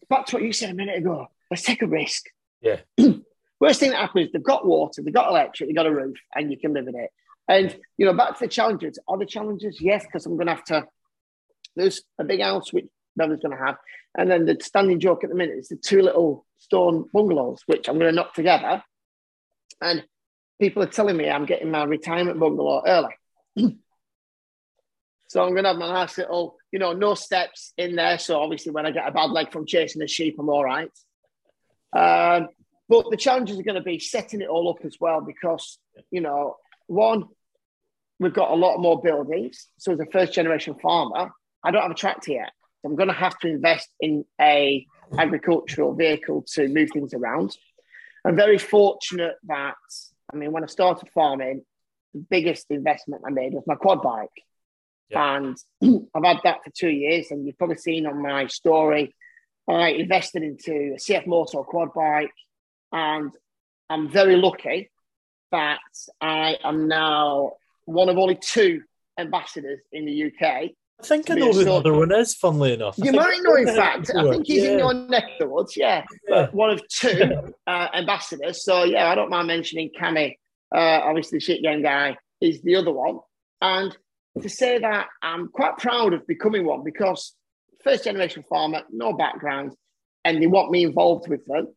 back 0.10 0.26
to 0.28 0.36
what 0.36 0.44
you 0.44 0.54
said 0.54 0.72
a 0.72 0.76
minute 0.76 0.98
ago. 0.98 1.28
Let's 1.50 1.64
take 1.64 1.82
a 1.82 1.88
risk. 1.88 2.26
Yeah. 2.62 2.78
Worst 3.60 3.80
thing 3.80 3.92
that 3.92 4.00
happens, 4.00 4.30
they've 4.32 4.44
got 4.44 4.66
water, 4.66 5.02
they've 5.02 5.14
got 5.14 5.30
electric, 5.30 5.68
they've 5.68 5.76
got 5.76 5.86
a 5.86 5.94
roof, 5.94 6.18
and 6.36 6.52
you 6.52 6.58
can 6.58 6.74
live 6.74 6.88
in 6.88 6.96
it. 6.96 7.10
And 7.48 7.76
you 7.98 8.06
know, 8.06 8.14
back 8.14 8.38
to 8.38 8.46
the 8.46 8.48
challenges. 8.48 9.00
Are 9.08 9.18
the 9.18 9.26
challenges? 9.26 9.82
Yes, 9.82 10.06
because 10.06 10.26
I'm 10.26 10.36
going 10.36 10.48
to 10.48 10.54
have 10.54 10.64
to. 10.66 10.86
There's 11.76 12.04
a 12.20 12.24
big 12.24 12.42
house 12.42 12.72
which 12.72 12.86
Bevan's 13.18 13.42
going 13.42 13.58
to 13.58 13.64
have, 13.64 13.78
and 14.18 14.30
then 14.30 14.46
the 14.46 14.58
standing 14.62 15.00
joke 15.00 15.24
at 15.24 15.30
the 15.30 15.36
minute 15.36 15.58
is 15.58 15.70
the 15.70 15.76
two 15.76 16.02
little 16.02 16.46
stone 16.60 17.10
bungalows 17.14 17.62
which 17.66 17.88
I'm 17.88 17.98
going 17.98 18.12
to 18.12 18.16
knock 18.16 18.34
together. 18.34 18.84
And 19.82 20.04
people 20.60 20.84
are 20.84 20.88
telling 20.88 21.18
me 21.18 21.30
I'm 21.30 21.46
getting 21.46 21.72
my 21.72 21.84
retirement 21.84 22.40
bungalow 22.40 22.84
early. 22.86 23.16
So 25.30 25.44
I'm 25.44 25.52
going 25.52 25.64
to 25.64 25.70
have 25.70 25.78
my 25.78 25.94
nice 25.94 26.18
little, 26.18 26.58
you 26.72 26.80
know, 26.80 26.92
no 26.94 27.14
steps 27.14 27.72
in 27.78 27.96
there. 27.96 28.18
So 28.18 28.42
obviously, 28.42 28.72
when 28.72 28.88
I 28.88 28.92
get 28.92 29.08
a 29.08 29.12
bad 29.12 29.30
leg 29.30 29.52
from 29.52 29.68
chasing 29.68 30.00
the 30.00 30.08
sheep, 30.08 30.38
I'm 30.40 30.50
all 30.50 30.64
right. 30.64 30.90
Um, 31.94 32.50
but 32.90 33.12
the 33.12 33.18
challenges 33.18 33.60
are 33.60 33.64
going 33.64 33.76
to 33.76 33.82
be 33.82 34.00
setting 34.00 34.42
it 34.42 34.50
all 34.50 34.70
up 34.70 34.84
as 34.84 34.98
well 35.00 35.22
because, 35.22 35.78
you 36.10 36.22
know, 36.22 36.56
one, 36.88 37.26
we've 38.20 38.34
got 38.34 38.50
a 38.50 38.56
lot 38.56 38.80
more 38.80 39.00
buildings. 39.00 39.68
So 39.78 39.92
as 39.92 40.00
a 40.00 40.08
first 40.08 40.34
generation 40.34 40.76
farmer, 40.82 41.30
I 41.64 41.70
don't 41.70 41.84
have 41.84 41.92
a 41.92 41.96
tractor 41.96 42.32
yet. 42.32 42.52
So 42.82 42.90
I'm 42.90 42.96
going 42.96 43.10
to 43.10 43.14
have 43.14 43.38
to 43.40 43.48
invest 43.50 43.88
in 44.00 44.26
a 44.42 44.84
agricultural 45.16 45.94
vehicle 45.94 46.44
to 46.54 46.68
move 46.68 46.90
things 46.92 47.14
around. 47.14 47.56
I'm 48.26 48.36
very 48.36 48.58
fortunate 48.58 49.36
that, 49.44 49.76
I 50.32 50.36
mean, 50.36 50.52
when 50.52 50.64
I 50.64 50.68
started 50.68 51.10
farming, 51.14 51.64
the 52.14 52.26
biggest 52.30 52.68
investment 52.70 53.24
I 53.26 53.32
made 53.32 53.54
was 53.54 53.64
my 53.68 53.76
quad 53.76 54.02
bike. 54.02 54.30
And 55.12 55.58
I've 56.16 56.24
had 56.24 56.38
that 56.44 56.64
for 56.64 56.72
two 56.72 56.90
years. 56.90 57.32
And 57.32 57.46
you've 57.46 57.58
probably 57.58 57.78
seen 57.78 58.06
on 58.06 58.22
my 58.22 58.48
story, 58.48 59.16
I 59.68 59.90
invested 59.90 60.44
into 60.44 60.94
a 60.94 60.98
CFMoto 60.98 61.66
quad 61.66 61.94
bike. 61.94 62.34
And 62.92 63.32
I'm 63.90 64.10
very 64.10 64.36
lucky 64.36 64.90
that 65.52 65.80
I 66.22 66.58
am 66.64 66.88
now 66.88 67.54
one 67.86 68.10
of 68.10 68.18
only 68.18 68.36
two 68.36 68.84
ambassadors 69.18 69.80
in 69.92 70.06
the 70.06 70.26
UK. 70.32 70.72
I 71.02 71.06
think 71.06 71.30
I 71.32 71.36
know 71.36 71.52
who 71.54 71.64
the 71.64 71.74
other 71.74 71.94
one 71.94 72.12
is. 72.12 72.36
Funnily 72.36 72.74
enough, 72.74 72.98
You 72.98 73.14
might 73.14 73.40
know, 73.42 73.56
in 73.56 73.68
fact. 73.68 74.12
I 74.16 74.30
think 74.30 74.48
he's 74.48 74.64
Yeah. 74.64 74.72
in 74.72 74.80
your 74.80 74.94
neck 74.94 75.24
of 75.34 75.40
the 75.40 75.48
woods, 75.48 75.78
yeah. 75.78 76.04
Yeah. 76.28 76.50
One 76.52 76.72
of 76.72 76.86
two 76.90 77.54
uh, 77.68 77.88
ambassadors. 77.94 78.64
So, 78.66 78.84
yeah, 78.84 79.10
I 79.10 79.16
don't 79.16 79.30
mind 79.30 79.48
mentioning 79.48 79.92
Cammy, 79.98 80.36
uh, 80.76 80.80
obviously, 81.04 81.38
the 81.38 81.46
shit 81.46 81.64
game 81.64 81.82
guy, 81.82 82.18
is 82.42 82.62
the 82.62 82.76
other 82.76 82.92
one. 82.92 83.20
And 83.62 83.96
to 84.42 84.50
say 84.50 84.78
that 84.80 85.08
I'm 85.22 85.48
quite 85.50 85.78
proud 85.78 86.14
of 86.14 86.28
becoming 86.28 86.66
one 86.66 86.84
because 86.84 87.34
first 87.84 88.04
generation 88.04 88.44
farmer, 88.50 88.84
no 88.92 89.14
background, 89.14 89.74
and 90.26 90.42
they 90.42 90.48
want 90.48 90.70
me 90.70 90.84
involved 90.84 91.30
with 91.30 91.46
them 91.46 91.74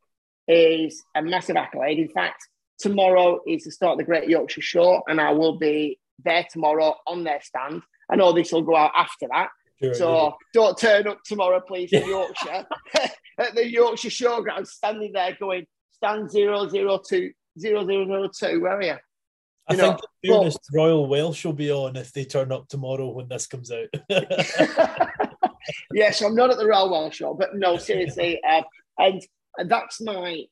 is 0.49 1.03
a 1.15 1.23
massive 1.23 1.57
accolade. 1.57 1.99
In 1.99 2.09
fact, 2.09 2.43
tomorrow 2.81 3.41
is 3.47 3.63
the 3.65 3.71
start 3.71 3.93
of 3.93 3.99
the 3.99 4.05
Great 4.05 4.29
Yorkshire 4.29 4.61
Show, 4.61 5.03
and 5.07 5.21
I 5.21 5.31
will 5.31 5.59
be 5.59 6.01
there 6.25 6.45
tomorrow 6.51 6.97
on 7.07 7.23
their 7.23 7.41
stand. 7.41 7.83
I 8.13 8.17
know 8.17 8.33
this 8.33 8.53
will 8.53 8.63
go 8.63 8.77
out 8.77 8.93
after 8.95 9.27
that. 9.33 9.49
Sure, 9.83 9.95
So 9.95 10.37
don't 10.53 10.77
turn 10.77 11.09
up 11.09 11.19
tomorrow, 11.25 11.61
please, 11.61 11.93
in 11.93 12.07
Yorkshire 12.07 12.67
at 13.39 13.55
the 13.55 13.67
Yorkshire 13.67 14.11
Showground, 14.11 14.67
standing 14.67 15.13
there 15.13 15.37
going, 15.41 15.67
stand 15.91 16.31
002, 16.31 17.33
0002. 17.59 18.61
Where 18.61 18.77
are 18.77 18.83
you? 18.83 18.97
I 19.69 19.75
you 19.75 19.81
think, 19.81 20.01
know, 20.25 20.35
fairness, 20.35 20.57
Royal 20.75 21.07
Welsh 21.07 21.45
will 21.45 21.53
be 21.55 21.71
on 21.73 21.97
if 21.97 22.13
they 22.13 22.25
turn 22.25 22.53
up 22.53 22.69
tomorrow 22.69 23.09
when 23.09 23.29
this 23.29 23.47
comes 23.47 23.73
out. 23.73 23.89
yes, 25.95 26.21
I'm 26.21 26.35
not 26.35 26.51
at 26.51 26.59
the 26.59 26.67
Royal 26.67 26.91
Welsh 26.91 27.17
show, 27.17 27.35
but 27.35 27.55
no, 27.55 27.77
seriously, 27.79 28.41
uh, 28.47 28.63
and, 28.99 29.23
and 29.57 29.71
that's 29.71 30.01
my, 30.03 30.45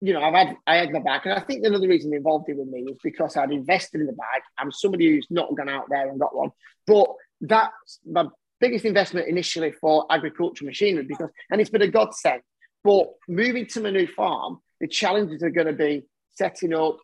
you 0.00 0.14
know, 0.14 0.22
I've 0.22 0.34
had 0.34 0.56
I 0.66 0.76
had 0.76 0.92
my 0.92 1.00
back, 1.00 1.26
and 1.26 1.34
I 1.34 1.40
think 1.40 1.64
another 1.64 1.88
reason 1.88 2.10
they 2.10 2.16
involved 2.16 2.48
it 2.48 2.56
with 2.56 2.68
me 2.68 2.80
is 2.90 2.98
because 3.02 3.36
I'd 3.36 3.50
invested 3.50 4.00
in 4.00 4.06
the 4.06 4.12
bag. 4.12 4.42
I'm 4.58 4.72
somebody 4.72 5.10
who's 5.10 5.26
not 5.30 5.54
gone 5.56 5.68
out 5.68 5.86
there 5.90 6.08
and 6.08 6.18
got 6.18 6.34
one, 6.34 6.50
but 6.86 7.08
that's 7.40 8.00
my 8.10 8.26
biggest 8.60 8.84
investment 8.84 9.28
initially 9.28 9.72
for 9.72 10.06
agricultural 10.10 10.66
machinery 10.66 11.04
because, 11.04 11.30
and 11.50 11.60
it's 11.60 11.70
been 11.70 11.82
a 11.82 11.88
godsend. 11.88 12.42
But 12.82 13.08
moving 13.28 13.66
to 13.66 13.80
my 13.80 13.90
new 13.90 14.06
farm, 14.06 14.58
the 14.80 14.88
challenges 14.88 15.42
are 15.42 15.50
going 15.50 15.66
to 15.66 15.74
be 15.74 16.04
setting 16.32 16.74
up. 16.74 16.98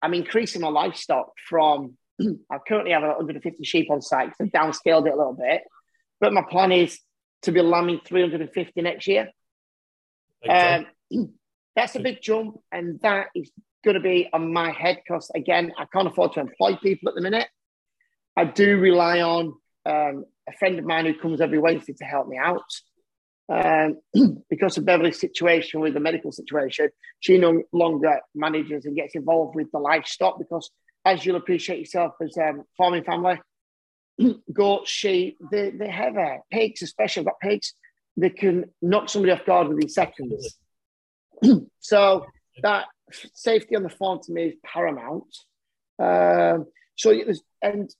I'm 0.00 0.14
increasing 0.14 0.62
my 0.62 0.68
livestock 0.68 1.32
from. 1.48 1.96
I 2.20 2.58
currently 2.66 2.92
have 2.92 3.02
150 3.02 3.64
sheep 3.64 3.90
on 3.90 4.00
site. 4.00 4.30
So 4.36 4.44
I've 4.44 4.50
downscaled 4.50 5.06
it 5.06 5.12
a 5.12 5.16
little 5.16 5.36
bit, 5.38 5.62
but 6.20 6.32
my 6.32 6.42
plan 6.48 6.70
is 6.70 6.98
to 7.42 7.52
be 7.52 7.60
lambing 7.60 8.00
350 8.04 8.82
next 8.82 9.06
year. 9.06 9.30
Time. 10.44 10.86
Um, 11.12 11.34
that's 11.76 11.94
a 11.94 12.00
big 12.00 12.22
jump, 12.22 12.58
and 12.72 12.98
that 13.02 13.28
is 13.34 13.50
going 13.84 13.94
to 13.94 14.00
be 14.00 14.28
on 14.32 14.52
my 14.52 14.72
head 14.72 14.96
because 14.96 15.30
again, 15.34 15.72
I 15.78 15.84
can't 15.92 16.08
afford 16.08 16.32
to 16.32 16.40
employ 16.40 16.76
people 16.76 17.10
at 17.10 17.14
the 17.14 17.20
minute. 17.20 17.48
I 18.36 18.44
do 18.44 18.78
rely 18.78 19.20
on 19.20 19.54
um, 19.86 20.24
a 20.48 20.52
friend 20.58 20.78
of 20.78 20.84
mine 20.84 21.06
who 21.06 21.14
comes 21.14 21.40
every 21.40 21.58
Wednesday 21.58 21.94
to 21.94 22.04
help 22.04 22.28
me 22.28 22.38
out. 22.38 22.64
Um, 23.48 24.00
because 24.50 24.76
of 24.76 24.84
Beverly's 24.84 25.20
situation 25.20 25.80
with 25.80 25.94
the 25.94 26.00
medical 26.00 26.32
situation, 26.32 26.88
she 27.20 27.38
no 27.38 27.62
longer 27.72 28.20
manages 28.34 28.86
and 28.86 28.96
gets 28.96 29.14
involved 29.14 29.54
with 29.54 29.70
the 29.70 29.78
livestock 29.78 30.38
because, 30.38 30.70
as 31.04 31.24
you'll 31.24 31.36
appreciate 31.36 31.78
yourself 31.78 32.14
as 32.20 32.36
a 32.36 32.54
farming 32.76 33.04
family, 33.04 33.40
goats, 34.52 34.90
sheep, 34.90 35.38
they, 35.52 35.70
they 35.70 35.88
have 35.88 36.16
uh, 36.16 36.38
pigs, 36.50 36.82
especially 36.82 37.20
I've 37.20 37.26
got 37.26 37.40
pigs, 37.40 37.74
they 38.16 38.30
can 38.30 38.64
knock 38.82 39.08
somebody 39.08 39.32
off 39.32 39.46
guard 39.46 39.68
within 39.68 39.88
seconds. 39.88 40.58
so 41.80 42.26
that 42.62 42.86
safety 43.34 43.76
on 43.76 43.82
the 43.82 43.90
farm 43.90 44.20
to 44.22 44.32
me 44.32 44.44
is 44.44 44.54
paramount. 44.64 45.36
Um, 45.98 46.66
so 46.96 47.10
it 47.10 47.26
was, 47.26 47.42
and 47.62 47.90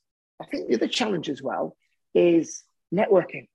I 0.40 0.46
think 0.46 0.68
the 0.68 0.76
other 0.76 0.88
challenge 0.88 1.28
as 1.28 1.42
well 1.42 1.76
is 2.14 2.62
networking. 2.94 3.48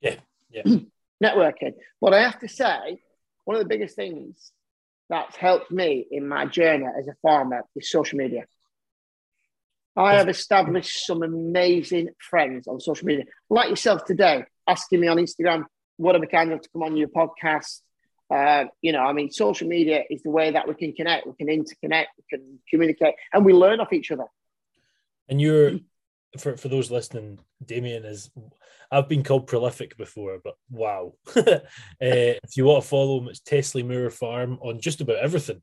Yeah, 0.00 0.16
yeah. 0.50 0.62
networking. 1.22 1.74
But 2.00 2.14
I 2.14 2.22
have 2.22 2.38
to 2.40 2.48
say, 2.48 2.98
one 3.44 3.56
of 3.56 3.62
the 3.62 3.68
biggest 3.68 3.96
things 3.96 4.52
that's 5.08 5.36
helped 5.36 5.70
me 5.70 6.06
in 6.10 6.26
my 6.26 6.46
journey 6.46 6.86
as 6.86 7.06
a 7.08 7.14
farmer 7.22 7.62
is 7.76 7.90
social 7.90 8.18
media. 8.18 8.44
I 9.94 10.14
have 10.14 10.28
established 10.28 11.04
some 11.06 11.22
amazing 11.22 12.08
friends 12.18 12.66
on 12.66 12.80
social 12.80 13.06
media, 13.06 13.24
like 13.50 13.68
yourself 13.68 14.04
today, 14.06 14.44
asking 14.66 15.00
me 15.00 15.08
on 15.08 15.18
Instagram, 15.18 15.64
what 15.98 16.16
am 16.16 16.22
I 16.22 16.26
kind 16.26 16.52
of 16.52 16.62
to 16.62 16.68
come 16.70 16.82
on 16.82 16.96
your 16.96 17.08
podcast? 17.08 17.80
Uh, 18.32 18.64
you 18.80 18.92
know, 18.92 19.00
I 19.00 19.12
mean, 19.12 19.30
social 19.30 19.68
media 19.68 20.04
is 20.08 20.22
the 20.22 20.30
way 20.30 20.50
that 20.52 20.66
we 20.66 20.74
can 20.74 20.92
connect, 20.92 21.26
we 21.26 21.34
can 21.34 21.48
interconnect, 21.48 22.06
we 22.16 22.24
can 22.30 22.58
communicate, 22.70 23.14
and 23.32 23.44
we 23.44 23.52
learn 23.52 23.80
off 23.80 23.92
each 23.92 24.10
other. 24.10 24.24
And 25.28 25.40
you're 25.40 25.72
for, 26.38 26.56
for 26.56 26.68
those 26.68 26.90
listening, 26.90 27.40
Damian 27.64 28.04
is 28.04 28.30
I've 28.90 29.08
been 29.08 29.22
called 29.22 29.46
prolific 29.46 29.96
before, 29.96 30.38
but 30.42 30.54
wow. 30.70 31.14
uh, 31.36 31.60
if 32.00 32.56
you 32.56 32.64
want 32.64 32.82
to 32.82 32.88
follow 32.88 33.20
him, 33.20 33.28
it's 33.28 33.40
Tesley 33.40 33.82
Moore 33.82 34.10
Farm 34.10 34.58
on 34.60 34.80
just 34.80 35.00
about 35.00 35.16
everything. 35.16 35.62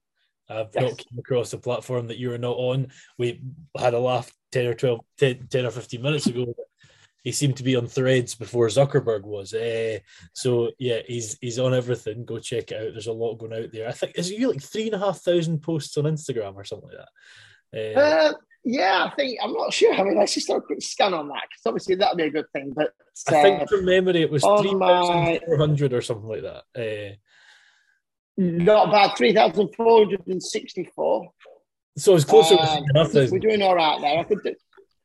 I've 0.50 0.70
yes. 0.74 0.84
not 0.84 0.98
come 0.98 1.20
across 1.20 1.54
a 1.54 1.60
platform 1.60 2.08
that 2.08 2.18
you 2.18 2.32
are 2.34 2.40
not 2.40 2.58
on. 2.58 2.88
We 3.20 3.42
had 3.78 3.94
a 3.94 4.00
laugh 4.00 4.32
10 4.52 4.66
or 4.66 4.74
12, 4.74 5.00
10, 5.20 5.48
10 5.48 5.66
or 5.66 5.72
15 5.72 6.02
minutes 6.02 6.26
ago. 6.26 6.56
He 7.24 7.32
seemed 7.32 7.58
to 7.58 7.64
be 7.64 7.76
on 7.76 7.88
threads 7.88 8.36
before 8.36 8.68
Zuckerberg 8.68 9.24
was. 9.24 9.54
Uh, 9.54 10.00
so 10.34 10.72
yeah, 10.80 11.00
he's 11.08 11.38
he's 11.42 11.60
on 11.60 11.74
everything. 11.74 12.26
Go 12.26 12.40
check 12.40 12.72
it 12.72 12.76
out. 12.76 12.94
There's 12.94 13.08
a 13.08 13.14
lot 13.14 13.36
going 13.36 13.54
out 13.54 13.72
there. 13.72 13.88
I 13.88 13.92
think 13.92 14.14
is 14.16 14.32
you 14.32 14.50
like 14.50 14.62
three 14.62 14.86
and 14.86 14.96
a 14.96 15.00
half 15.00 15.20
thousand 15.20 15.62
posts 15.62 15.98
on 15.98 16.06
Instagram 16.06 16.56
or 16.56 16.64
something 16.64 16.90
like 16.90 16.98
that. 16.98 17.96
Uh, 17.98 18.00
uh, 18.00 18.34
yeah, 18.64 19.10
I 19.10 19.16
think 19.16 19.40
I'm 19.42 19.54
not 19.54 19.74
sure. 19.74 19.94
I 19.94 20.04
mean, 20.04 20.18
let's 20.18 20.34
just 20.34 20.48
do 20.48 20.56
a 20.56 20.62
quick 20.62 20.82
scan 20.82 21.14
on 21.14 21.28
that 21.28 21.44
because 21.50 21.66
obviously 21.66 21.96
that'd 21.96 22.18
be 22.18 22.24
a 22.24 22.32
good 22.32 22.50
thing. 22.54 22.74
But 22.76 22.94
uh, 23.32 23.38
I 23.38 23.42
think 23.42 23.70
from 23.70 23.86
memory 23.86 24.22
it 24.22 24.32
was 24.32 24.44
three 24.44 24.78
thousand 24.78 25.42
four 25.46 25.58
hundred 25.58 25.94
or 25.94 26.02
something 26.02 26.28
like 26.28 26.44
that. 26.44 26.64
Uh, 26.76 27.16
not 28.38 28.92
bad, 28.92 29.18
three 29.18 29.34
thousand 29.34 29.76
four 29.76 30.06
hundred 30.06 30.26
and 30.28 30.42
sixty-four. 30.42 31.30
So 31.98 32.16
it's 32.16 32.24
closer 32.24 32.58
um. 32.58 32.86
We're 32.96 33.40
doing 33.40 33.62
all 33.62 33.76
right 33.76 34.00
there. 34.00 34.20
I 34.20 34.24
could 34.24 34.42
do, 34.44 34.56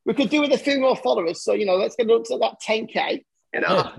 we 0.05 0.13
could 0.13 0.29
do 0.29 0.41
with 0.41 0.51
a 0.51 0.57
few 0.57 0.79
more 0.79 0.95
followers. 0.95 1.43
So 1.43 1.53
you 1.53 1.65
know, 1.65 1.75
let's 1.75 1.95
get 1.95 2.09
up 2.09 2.23
to 2.25 2.37
that 2.39 2.59
ten 2.59 2.87
k. 2.87 3.25
You 3.53 3.61
know, 3.61 3.91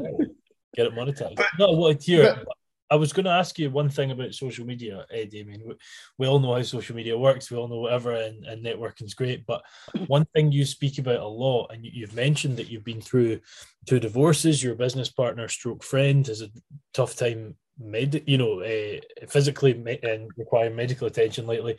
get 0.75 0.87
it 0.87 0.95
monetized. 0.95 1.37
But, 1.37 1.47
no, 1.59 1.73
what 1.73 2.03
here? 2.03 2.45
I 2.91 2.95
was 2.95 3.13
going 3.13 3.25
to 3.25 3.33
ask 3.33 3.59
you 3.59 3.71
one 3.71 3.89
thing 3.89 4.13
about 4.13 4.35
social 4.35 4.65
media, 4.65 5.05
Eddie. 5.11 5.41
I 5.41 5.45
mean, 5.45 5.63
we, 5.67 5.75
we 6.19 6.27
all 6.27 6.39
know 6.39 6.55
how 6.55 6.63
social 6.63 6.95
media 6.95 7.19
works. 7.19 7.51
We 7.51 7.57
all 7.57 7.69
know 7.69 7.81
whatever, 7.81 8.13
and, 8.13 8.45
and 8.45 8.65
networking 8.65 9.05
is 9.05 9.15
great. 9.15 9.45
But 9.45 9.63
one 10.07 10.25
thing 10.35 10.53
you 10.53 10.65
speak 10.65 10.99
about 10.99 11.21
a 11.21 11.27
lot, 11.27 11.73
and 11.73 11.85
you, 11.85 12.07
have 12.07 12.15
mentioned 12.15 12.57
that 12.59 12.69
you've 12.69 12.85
been 12.85 13.01
through 13.01 13.41
two 13.87 13.99
divorces. 13.99 14.63
Your 14.63 14.77
business 14.77 15.09
partner, 15.09 15.49
stroke 15.49 15.83
friend, 15.83 16.27
has 16.29 16.43
a 16.43 16.51
tough 16.95 17.17
time, 17.17 17.57
med, 17.79 18.23
you 18.27 18.39
know, 18.39 18.61
uh, 18.61 19.27
physically 19.29 19.75
me- 19.75 19.99
and 20.03 20.31
requiring 20.37 20.77
medical 20.77 21.09
attention 21.09 21.47
lately. 21.47 21.79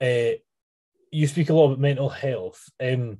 Uh, 0.00 0.38
you 1.12 1.26
speak 1.28 1.50
a 1.50 1.54
lot 1.54 1.66
about 1.66 1.78
mental 1.78 2.08
health. 2.08 2.64
Um, 2.82 3.18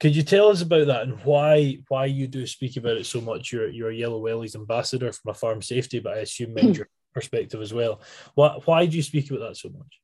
could 0.00 0.16
you 0.16 0.22
tell 0.22 0.48
us 0.48 0.62
about 0.62 0.86
that 0.86 1.02
and 1.02 1.18
why 1.24 1.78
why 1.88 2.06
you 2.06 2.26
do 2.26 2.46
speak 2.46 2.76
about 2.78 2.96
it 2.96 3.04
so 3.04 3.20
much? 3.20 3.52
You're 3.52 3.68
you're 3.68 3.90
a 3.90 3.94
Yellow 3.94 4.20
Wellies 4.20 4.56
ambassador 4.56 5.12
from 5.12 5.30
a 5.30 5.34
farm 5.34 5.60
safety, 5.60 6.00
but 6.00 6.14
I 6.14 6.20
assume 6.20 6.56
from 6.56 6.72
your 6.72 6.88
perspective 7.14 7.60
as 7.60 7.74
well. 7.74 8.00
Why 8.34 8.58
why 8.64 8.86
do 8.86 8.96
you 8.96 9.02
speak 9.02 9.30
about 9.30 9.48
that 9.48 9.56
so 9.58 9.68
much? 9.68 10.00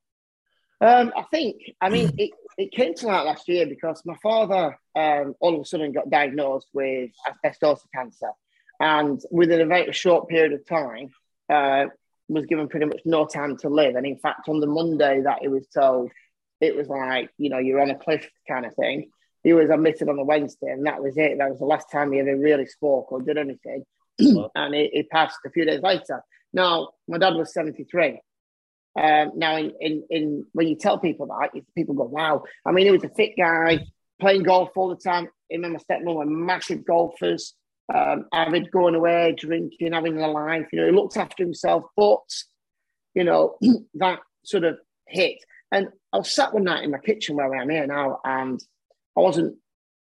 Um, 0.83 1.13
I 1.17 1.23
think 1.23 1.57
I 1.81 1.89
mean 1.89 2.13
it, 2.19 2.31
it 2.59 2.73
came 2.73 2.95
to 2.95 3.07
light 3.07 3.25
last 3.25 3.49
year 3.49 3.67
because 3.67 4.03
my 4.05 4.17
father 4.23 4.79
um, 4.95 5.35
all 5.41 5.55
of 5.55 5.63
a 5.63 5.65
sudden 5.65 5.93
got 5.93 6.11
diagnosed 6.11 6.69
with 6.75 7.11
asbestosis 7.27 7.81
cancer, 7.95 8.31
and 8.79 9.21
within 9.31 9.63
a 9.63 9.67
very 9.67 9.91
short 9.93 10.29
period 10.29 10.53
of 10.53 10.67
time, 10.67 11.09
uh, 11.51 11.87
was 12.29 12.45
given 12.45 12.69
pretty 12.69 12.87
much 12.87 13.01
no 13.07 13.25
time 13.25 13.57
to 13.59 13.71
live. 13.71 13.95
And 13.95 14.05
in 14.05 14.19
fact, 14.19 14.51
on 14.51 14.61
the 14.61 14.67
Monday 14.67 15.23
that 15.23 15.39
he 15.41 15.49
was 15.49 15.67
told, 15.69 16.11
it 16.61 16.77
was 16.77 16.87
like 16.89 17.31
you 17.39 17.49
know 17.49 17.59
you're 17.59 17.81
on 17.81 17.89
a 17.89 17.99
cliff 17.99 18.29
kind 18.47 18.67
of 18.67 18.75
thing 18.75 19.11
he 19.47 19.53
was 19.53 19.71
admitted 19.71 20.09
on 20.09 20.17
the 20.17 20.25
Wednesday, 20.25 20.73
and 20.73 20.85
that 20.87 21.01
was 21.01 21.17
it. 21.17 21.39
That 21.39 21.51
was 21.51 21.61
the 21.61 21.67
last 21.67 21.89
time 21.89 22.11
he 22.11 22.19
ever 22.19 22.37
really 22.37 22.67
spoke 22.67 23.13
or 23.13 23.23
did 23.23 23.39
anything. 23.39 23.85
and 24.19 24.75
he, 24.75 24.91
he, 24.93 25.05
passed 25.05 25.39
a 25.47 25.51
few 25.51 25.65
days 25.65 25.81
later. 25.83 26.21
Now, 26.53 26.89
my 27.07 27.17
dad 27.19 27.35
was 27.35 27.55
73. 27.55 28.21
Um, 29.01 29.31
now, 29.37 29.57
in, 29.57 29.73
in, 29.79 30.03
in 30.11 30.47
when 30.51 30.67
you 30.67 30.75
tell 30.75 30.99
people 30.99 31.29
that, 31.29 31.51
people 31.77 31.95
go, 31.95 32.03
wow. 32.03 32.43
I 32.67 32.73
mean, 32.73 32.87
he 32.87 32.91
was 32.91 33.05
a 33.05 33.09
fit 33.11 33.35
guy, 33.39 33.87
playing 34.21 34.43
golf 34.43 34.71
all 34.75 34.89
the 34.89 34.97
time. 34.97 35.29
Him 35.49 35.63
and 35.63 35.75
my 35.75 35.79
stepmom 35.79 36.17
were 36.17 36.27
massive 36.27 36.85
golfers, 36.85 37.55
um, 37.95 38.25
avid 38.33 38.73
going 38.73 38.97
away, 38.97 39.37
drinking, 39.39 39.93
having 39.93 40.21
a 40.21 40.27
life. 40.27 40.67
You 40.73 40.81
know, 40.81 40.87
he 40.87 40.93
looked 40.93 41.17
after 41.17 41.45
himself, 41.45 41.85
but, 41.97 42.27
you 43.15 43.23
know, 43.23 43.59
that 43.95 44.19
sort 44.45 44.65
of 44.65 44.79
hit. 45.07 45.39
And 45.71 45.87
I 46.13 46.17
was 46.17 46.33
sat 46.33 46.53
one 46.53 46.65
night 46.65 46.83
in 46.83 46.91
my 46.91 46.99
kitchen 46.99 47.37
where 47.37 47.55
I 47.55 47.63
am 47.63 47.71
here 47.71 47.87
now, 47.87 48.19
and 48.25 48.61
I 49.17 49.21
wasn't 49.21 49.57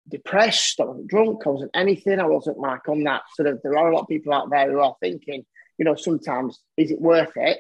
depressed, 0.07 0.79
I 0.79 0.85
wasn't 0.85 1.07
drunk, 1.07 1.41
I 1.45 1.49
wasn't 1.49 1.71
anything. 1.73 2.19
I 2.19 2.25
wasn't 2.25 2.59
like 2.59 2.87
on 2.87 3.03
that 3.03 3.23
sort 3.35 3.47
of. 3.47 3.61
There 3.61 3.77
are 3.77 3.89
a 3.89 3.93
lot 3.93 4.03
of 4.03 4.07
people 4.07 4.33
out 4.33 4.49
there 4.49 4.71
who 4.71 4.79
are 4.79 4.95
thinking, 4.99 5.45
you 5.77 5.85
know, 5.85 5.95
sometimes 5.95 6.59
is 6.77 6.91
it 6.91 7.01
worth 7.01 7.33
it? 7.35 7.59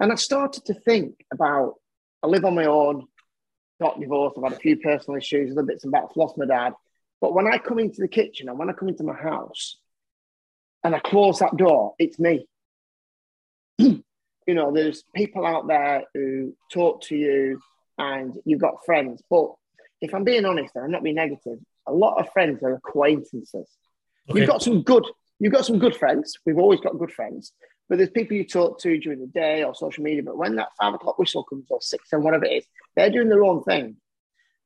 And 0.00 0.12
I 0.12 0.16
started 0.16 0.64
to 0.66 0.74
think 0.74 1.24
about. 1.32 1.74
I 2.22 2.28
live 2.28 2.44
on 2.44 2.54
my 2.54 2.64
own, 2.64 3.06
got 3.80 4.00
divorced, 4.00 4.36
I've 4.38 4.44
had 4.44 4.52
a 4.54 4.60
few 4.60 4.78
personal 4.78 5.18
issues, 5.18 5.50
little 5.50 5.66
bits 5.66 5.84
and 5.84 5.92
bats, 5.92 6.16
lost 6.16 6.38
my 6.38 6.46
dad. 6.46 6.72
But 7.20 7.34
when 7.34 7.46
I 7.46 7.58
come 7.58 7.78
into 7.78 8.00
the 8.00 8.08
kitchen 8.08 8.48
and 8.48 8.58
when 8.58 8.70
I 8.70 8.72
come 8.72 8.88
into 8.88 9.04
my 9.04 9.14
house 9.14 9.76
and 10.82 10.94
I 10.94 10.98
close 10.98 11.38
that 11.38 11.56
door, 11.56 11.94
it's 11.98 12.18
me. 12.18 12.46
you 13.78 14.02
know, 14.46 14.72
there's 14.72 15.04
people 15.14 15.46
out 15.46 15.66
there 15.68 16.04
who 16.14 16.54
talk 16.72 17.02
to 17.02 17.16
you 17.16 17.60
and 17.98 18.36
you've 18.44 18.60
got 18.60 18.84
friends, 18.84 19.22
but 19.30 19.52
if 20.00 20.14
I'm 20.14 20.24
being 20.24 20.44
honest, 20.44 20.74
and 20.74 20.84
I'm 20.84 20.90
not 20.90 21.02
being 21.02 21.16
negative, 21.16 21.58
a 21.86 21.92
lot 21.92 22.18
of 22.18 22.32
friends 22.32 22.62
are 22.62 22.74
acquaintances. 22.74 23.68
Okay. 24.28 24.40
You've 24.40 24.48
got 24.48 24.62
some 24.62 24.82
good, 24.82 25.06
you've 25.38 25.52
got 25.52 25.64
some 25.64 25.78
good 25.78 25.96
friends. 25.96 26.38
We've 26.44 26.58
always 26.58 26.80
got 26.80 26.98
good 26.98 27.12
friends, 27.12 27.52
but 27.88 27.98
there's 27.98 28.10
people 28.10 28.36
you 28.36 28.44
talk 28.44 28.80
to 28.80 28.98
during 28.98 29.20
the 29.20 29.26
day 29.26 29.62
or 29.62 29.74
social 29.74 30.02
media. 30.02 30.22
But 30.22 30.36
when 30.36 30.56
that 30.56 30.68
five 30.80 30.94
o'clock 30.94 31.18
whistle 31.18 31.44
comes 31.44 31.66
or 31.70 31.80
six 31.80 32.12
and 32.12 32.24
whatever 32.24 32.44
it 32.44 32.52
is, 32.52 32.66
they're 32.94 33.10
doing 33.10 33.28
their 33.28 33.44
own 33.44 33.62
thing. 33.62 33.96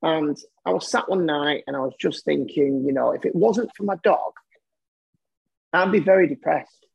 And 0.03 0.37
I 0.65 0.73
was 0.73 0.91
sat 0.91 1.11
one 1.11 1.27
night 1.27 1.65
and 1.67 1.77
I 1.77 1.81
was 1.81 1.95
just 2.01 2.25
thinking, 2.25 2.85
you 2.87 2.93
know, 2.93 3.11
if 3.11 3.27
it 3.27 3.35
wasn't 3.35 3.71
for 3.77 3.83
my 3.83 3.97
dog, 4.03 4.33
I'd 5.73 5.93
be 5.93 6.01
very 6.01 6.27
depressed. 6.27 6.87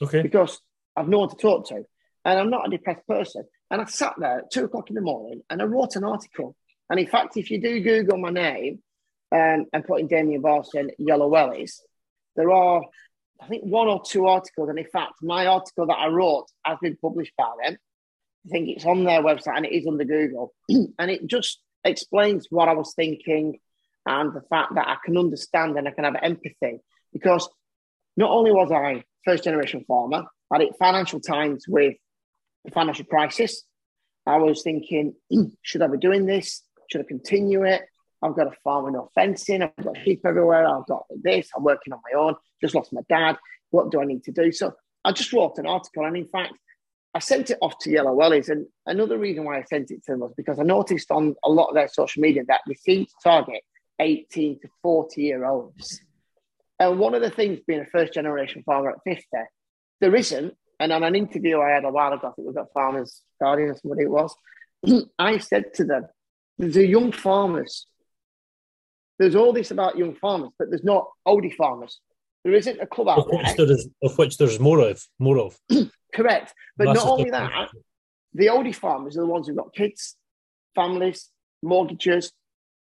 Okay. 0.00 0.22
Because 0.22 0.60
I've 0.96 1.08
no 1.08 1.18
one 1.18 1.30
to 1.30 1.36
talk 1.36 1.68
to. 1.68 1.84
And 2.24 2.38
I'm 2.38 2.50
not 2.50 2.68
a 2.68 2.70
depressed 2.70 3.06
person. 3.06 3.44
And 3.70 3.82
I 3.82 3.84
sat 3.86 4.14
there 4.18 4.38
at 4.38 4.52
two 4.52 4.64
o'clock 4.64 4.88
in 4.88 4.94
the 4.94 5.02
morning 5.02 5.42
and 5.50 5.60
I 5.60 5.64
wrote 5.64 5.96
an 5.96 6.04
article 6.04 6.54
and 6.90 7.00
in 7.00 7.06
fact, 7.06 7.36
if 7.36 7.50
you 7.50 7.60
do 7.60 7.80
Google 7.80 8.18
my 8.18 8.30
name 8.30 8.80
um, 9.32 9.66
and 9.72 9.84
put 9.86 10.00
in 10.00 10.06
Damian 10.06 10.42
Barson 10.42 10.90
Yellow 10.98 11.30
Wellies, 11.30 11.80
there 12.36 12.50
are, 12.50 12.82
I 13.40 13.46
think, 13.46 13.64
one 13.64 13.88
or 13.88 14.02
two 14.04 14.26
articles. 14.26 14.68
And 14.68 14.78
in 14.78 14.86
fact, 14.86 15.14
my 15.22 15.46
article 15.46 15.86
that 15.86 15.98
I 15.98 16.08
wrote 16.08 16.46
has 16.64 16.78
been 16.82 16.96
published 17.00 17.32
by 17.36 17.50
them. 17.64 17.76
I 18.46 18.48
think 18.50 18.68
it's 18.68 18.84
on 18.84 19.04
their 19.04 19.22
website 19.22 19.56
and 19.56 19.66
it 19.66 19.72
is 19.72 19.86
under 19.86 20.04
Google. 20.04 20.52
and 20.68 21.10
it 21.10 21.26
just 21.26 21.60
explains 21.84 22.48
what 22.50 22.68
I 22.68 22.74
was 22.74 22.92
thinking 22.94 23.58
and 24.06 24.34
the 24.34 24.42
fact 24.42 24.74
that 24.74 24.86
I 24.86 24.96
can 25.04 25.16
understand 25.16 25.78
and 25.78 25.88
I 25.88 25.92
can 25.92 26.04
have 26.04 26.16
empathy. 26.20 26.80
Because 27.12 27.48
not 28.16 28.30
only 28.30 28.52
was 28.52 28.70
I 28.70 29.04
first 29.24 29.44
generation 29.44 29.84
farmer, 29.88 30.24
I 30.52 30.58
did 30.58 30.76
financial 30.78 31.20
times 31.20 31.64
with 31.66 31.94
the 32.64 32.70
financial 32.70 33.06
crisis. 33.06 33.62
I 34.26 34.36
was 34.36 34.62
thinking, 34.62 35.14
should 35.62 35.82
I 35.82 35.86
be 35.86 35.98
doing 35.98 36.26
this? 36.26 36.62
Should 36.94 37.00
I 37.00 37.08
continue 37.08 37.64
it? 37.64 37.82
I've 38.22 38.36
got 38.36 38.46
a 38.46 38.56
farm 38.62 38.84
with 38.84 38.94
no 38.94 39.10
fencing. 39.16 39.62
I've 39.62 39.74
got 39.82 39.96
sheep 40.04 40.20
everywhere. 40.24 40.64
I've 40.64 40.86
got 40.86 41.06
this. 41.10 41.48
I'm 41.56 41.64
working 41.64 41.92
on 41.92 41.98
my 42.08 42.16
own. 42.16 42.36
Just 42.60 42.76
lost 42.76 42.92
my 42.92 43.00
dad. 43.08 43.36
What 43.70 43.90
do 43.90 44.00
I 44.00 44.04
need 44.04 44.22
to 44.24 44.30
do? 44.30 44.52
So 44.52 44.72
I 45.04 45.10
just 45.10 45.32
wrote 45.32 45.58
an 45.58 45.66
article. 45.66 46.04
And 46.04 46.16
in 46.16 46.28
fact, 46.28 46.52
I 47.12 47.18
sent 47.18 47.50
it 47.50 47.58
off 47.60 47.76
to 47.80 47.90
Yellow 47.90 48.16
Wellies. 48.16 48.48
And 48.48 48.68
another 48.86 49.18
reason 49.18 49.42
why 49.42 49.58
I 49.58 49.64
sent 49.64 49.90
it 49.90 50.04
to 50.04 50.12
them 50.12 50.20
was 50.20 50.34
because 50.36 50.60
I 50.60 50.62
noticed 50.62 51.10
on 51.10 51.34
a 51.42 51.50
lot 51.50 51.66
of 51.66 51.74
their 51.74 51.88
social 51.88 52.22
media 52.22 52.44
that 52.46 52.60
they 52.68 52.74
seem 52.74 53.06
to 53.06 53.12
target 53.24 53.62
18 53.98 54.60
to 54.60 54.68
40 54.84 55.20
year 55.20 55.44
olds. 55.44 56.00
And 56.78 57.00
one 57.00 57.16
of 57.16 57.22
the 57.22 57.30
things 57.30 57.58
being 57.66 57.80
a 57.80 57.86
first 57.86 58.14
generation 58.14 58.62
farmer 58.64 58.90
at 58.90 58.98
50, 59.04 59.24
there 60.00 60.14
isn't. 60.14 60.54
And 60.78 60.92
on 60.92 61.02
an 61.02 61.16
interview 61.16 61.58
I 61.58 61.70
had 61.70 61.84
a 61.84 61.90
while 61.90 62.12
ago, 62.12 62.28
I 62.28 62.32
think 62.34 62.46
we 62.46 62.54
got 62.54 62.72
Farmers 62.72 63.20
Guardian 63.42 63.70
or 63.70 63.76
somebody 63.82 64.04
it 64.04 64.10
was, 64.10 64.32
I 65.18 65.38
said 65.38 65.74
to 65.74 65.84
them, 65.84 66.06
there's 66.58 66.76
a 66.76 66.86
young 66.86 67.12
farmers. 67.12 67.86
There's 69.18 69.34
all 69.34 69.52
this 69.52 69.70
about 69.70 69.96
young 69.96 70.14
farmers, 70.14 70.50
but 70.58 70.70
there's 70.70 70.84
not 70.84 71.06
oldie 71.26 71.54
farmers. 71.54 72.00
There 72.44 72.54
isn't 72.54 72.80
a 72.80 72.86
club 72.86 73.08
out 73.08 73.18
of 73.18 73.26
which 73.26 73.56
there. 73.56 73.70
Is, 73.70 73.88
of 74.02 74.18
which 74.18 74.36
there's 74.36 74.60
more 74.60 74.80
of, 74.80 75.02
more 75.18 75.38
of. 75.38 75.58
Correct, 76.14 76.52
but 76.76 76.92
not 76.92 77.06
only 77.06 77.30
that, 77.30 77.70
the 78.34 78.46
oldie 78.46 78.74
farmers 78.74 79.16
are 79.16 79.22
the 79.22 79.26
ones 79.26 79.46
who've 79.46 79.56
got 79.56 79.74
kids, 79.74 80.16
families, 80.74 81.30
mortgages, 81.62 82.32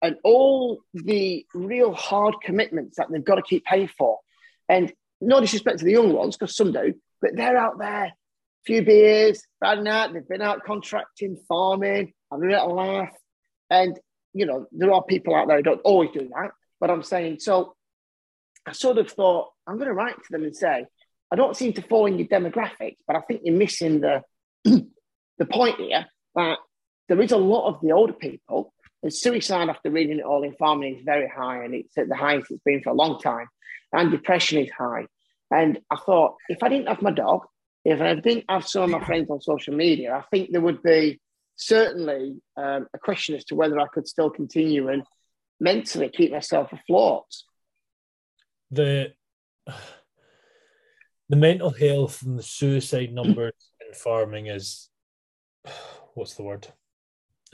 and 0.01 0.17
all 0.23 0.81
the 0.93 1.45
real 1.53 1.93
hard 1.93 2.35
commitments 2.43 2.97
that 2.97 3.07
they've 3.09 3.23
got 3.23 3.35
to 3.35 3.41
keep 3.41 3.63
paying 3.63 3.89
for. 3.97 4.19
And 4.67 4.91
no 5.21 5.39
disrespect 5.39 5.79
to 5.79 5.85
the 5.85 5.91
young 5.91 6.11
ones, 6.11 6.35
because 6.35 6.55
some 6.55 6.73
do, 6.73 6.93
but 7.21 7.35
they're 7.35 7.57
out 7.57 7.79
there, 7.79 8.05
a 8.05 8.13
few 8.65 8.83
beers, 8.83 9.41
Friday 9.59 9.89
out. 9.89 10.13
they've 10.13 10.27
been 10.27 10.41
out 10.41 10.65
contracting, 10.65 11.37
farming, 11.47 12.13
having 12.29 12.49
a 12.49 12.51
little 12.51 12.75
laugh, 12.75 13.13
and, 13.73 13.99
you 14.33 14.45
know, 14.45 14.67
there 14.71 14.93
are 14.93 15.03
people 15.03 15.35
out 15.35 15.47
there 15.47 15.57
who 15.57 15.63
don't 15.63 15.81
always 15.83 16.11
do 16.11 16.29
that. 16.29 16.51
But 16.79 16.91
I'm 16.91 17.03
saying, 17.03 17.39
so 17.39 17.75
I 18.65 18.73
sort 18.73 18.97
of 18.97 19.09
thought, 19.09 19.49
I'm 19.65 19.77
going 19.77 19.87
to 19.87 19.93
write 19.93 20.15
to 20.15 20.31
them 20.31 20.43
and 20.43 20.55
say, 20.55 20.85
I 21.31 21.35
don't 21.35 21.57
seem 21.57 21.73
to 21.73 21.81
fall 21.81 22.05
in 22.05 22.19
your 22.19 22.27
demographics, 22.27 22.97
but 23.07 23.15
I 23.15 23.21
think 23.21 23.41
you're 23.43 23.55
missing 23.55 24.01
the, 24.01 24.21
the 24.63 25.45
point 25.45 25.77
here 25.79 26.05
that 26.35 26.57
there 27.09 27.21
is 27.21 27.31
a 27.31 27.37
lot 27.37 27.67
of 27.67 27.81
the 27.81 27.91
older 27.91 28.13
people 28.13 28.73
And 29.01 29.13
suicide 29.13 29.69
after 29.69 29.89
reading 29.89 30.19
it 30.19 30.25
all 30.25 30.43
in 30.43 30.53
farming 30.53 30.97
is 30.97 31.03
very 31.03 31.27
high, 31.27 31.63
and 31.63 31.73
it's 31.73 31.97
at 31.97 32.07
the 32.07 32.15
highest 32.15 32.51
it's 32.51 32.61
been 32.63 32.81
for 32.83 32.91
a 32.91 33.01
long 33.03 33.19
time. 33.19 33.47
And 33.91 34.11
depression 34.11 34.59
is 34.59 34.71
high. 34.71 35.07
And 35.51 35.79
I 35.89 35.97
thought, 35.97 36.35
if 36.49 36.63
I 36.63 36.69
didn't 36.69 36.87
have 36.87 37.01
my 37.01 37.11
dog, 37.11 37.41
if 37.85 37.99
I 37.99 38.15
didn't 38.15 38.45
have 38.49 38.67
some 38.67 38.83
of 38.83 38.89
my 38.89 39.05
friends 39.05 39.29
on 39.29 39.41
social 39.41 39.75
media, 39.75 40.15
I 40.15 40.23
think 40.31 40.51
there 40.51 40.61
would 40.61 40.81
be 40.81 41.19
certainly 41.55 42.41
um, 42.57 42.87
a 42.93 42.99
question 42.99 43.35
as 43.35 43.45
to 43.45 43.55
whether 43.55 43.79
I 43.79 43.87
could 43.87 44.07
still 44.07 44.29
continue 44.29 44.89
and 44.89 45.03
mentally 45.59 46.09
keep 46.09 46.31
myself 46.31 46.71
afloat. 46.73 47.25
The 48.71 49.13
the 51.29 51.35
mental 51.35 51.69
health 51.69 52.21
and 52.23 52.37
the 52.37 52.43
suicide 52.43 53.13
numbers 53.13 53.53
in 53.85 53.93
farming 53.93 54.47
is 54.47 54.89
what's 56.13 56.35
the 56.35 56.43
word? 56.43 56.67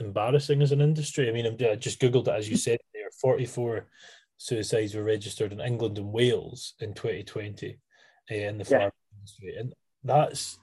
Embarrassing 0.00 0.62
as 0.62 0.72
an 0.72 0.80
industry. 0.80 1.28
I 1.28 1.32
mean, 1.32 1.46
I 1.46 1.76
just 1.76 2.00
googled 2.00 2.28
it 2.28 2.34
as 2.34 2.48
you 2.48 2.56
said. 2.56 2.78
There, 2.94 3.10
forty-four 3.20 3.86
suicides 4.38 4.94
were 4.94 5.04
registered 5.04 5.52
in 5.52 5.60
England 5.60 5.98
and 5.98 6.10
Wales 6.10 6.74
in 6.80 6.94
2020 6.94 7.78
uh, 8.30 8.34
in 8.34 8.56
the 8.56 8.64
farming 8.64 8.90
yeah. 8.90 9.18
industry, 9.18 9.56
and 9.58 9.74
that's 10.02 10.58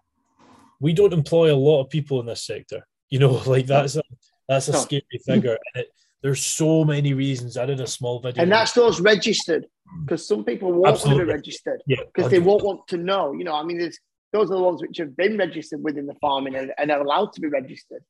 we 0.79 0.93
don't 0.93 1.13
employ 1.13 1.53
a 1.53 1.55
lot 1.55 1.81
of 1.81 1.89
people 1.89 2.19
in 2.19 2.25
this 2.25 2.43
sector. 2.43 2.85
You 3.09 3.19
know, 3.19 3.31
like 3.45 3.65
that's 3.65 3.95
a 3.95 4.03
that's 4.47 4.67
a 4.67 4.73
no. 4.73 4.79
scary 4.79 5.21
figure, 5.25 5.57
and 5.73 5.83
it, 5.83 5.87
there's 6.21 6.41
so 6.41 6.83
many 6.83 7.13
reasons. 7.13 7.57
I 7.57 7.65
did 7.65 7.79
a 7.79 7.87
small 7.87 8.19
video, 8.19 8.43
and 8.43 8.51
that's 8.51 8.73
those 8.73 8.99
registered 8.99 9.65
because 10.03 10.27
some 10.27 10.43
people 10.43 10.71
won't 10.71 10.87
Absolutely. 10.87 11.19
want 11.19 11.29
to 11.29 11.33
be 11.33 11.37
registered 11.37 11.81
because 11.87 12.07
yeah, 12.17 12.27
they 12.27 12.39
won't 12.39 12.63
want 12.63 12.87
to 12.89 12.97
know. 12.97 13.33
You 13.33 13.43
know, 13.43 13.55
I 13.55 13.63
mean, 13.63 13.77
there's 13.77 13.99
those 14.33 14.51
are 14.51 14.57
the 14.57 14.63
ones 14.63 14.81
which 14.81 14.97
have 14.97 15.15
been 15.15 15.37
registered 15.37 15.83
within 15.83 16.05
the 16.05 16.15
farming 16.15 16.55
and, 16.55 16.71
and 16.77 16.91
are 16.91 17.01
allowed 17.01 17.33
to 17.33 17.41
be 17.41 17.47
registered. 17.47 18.03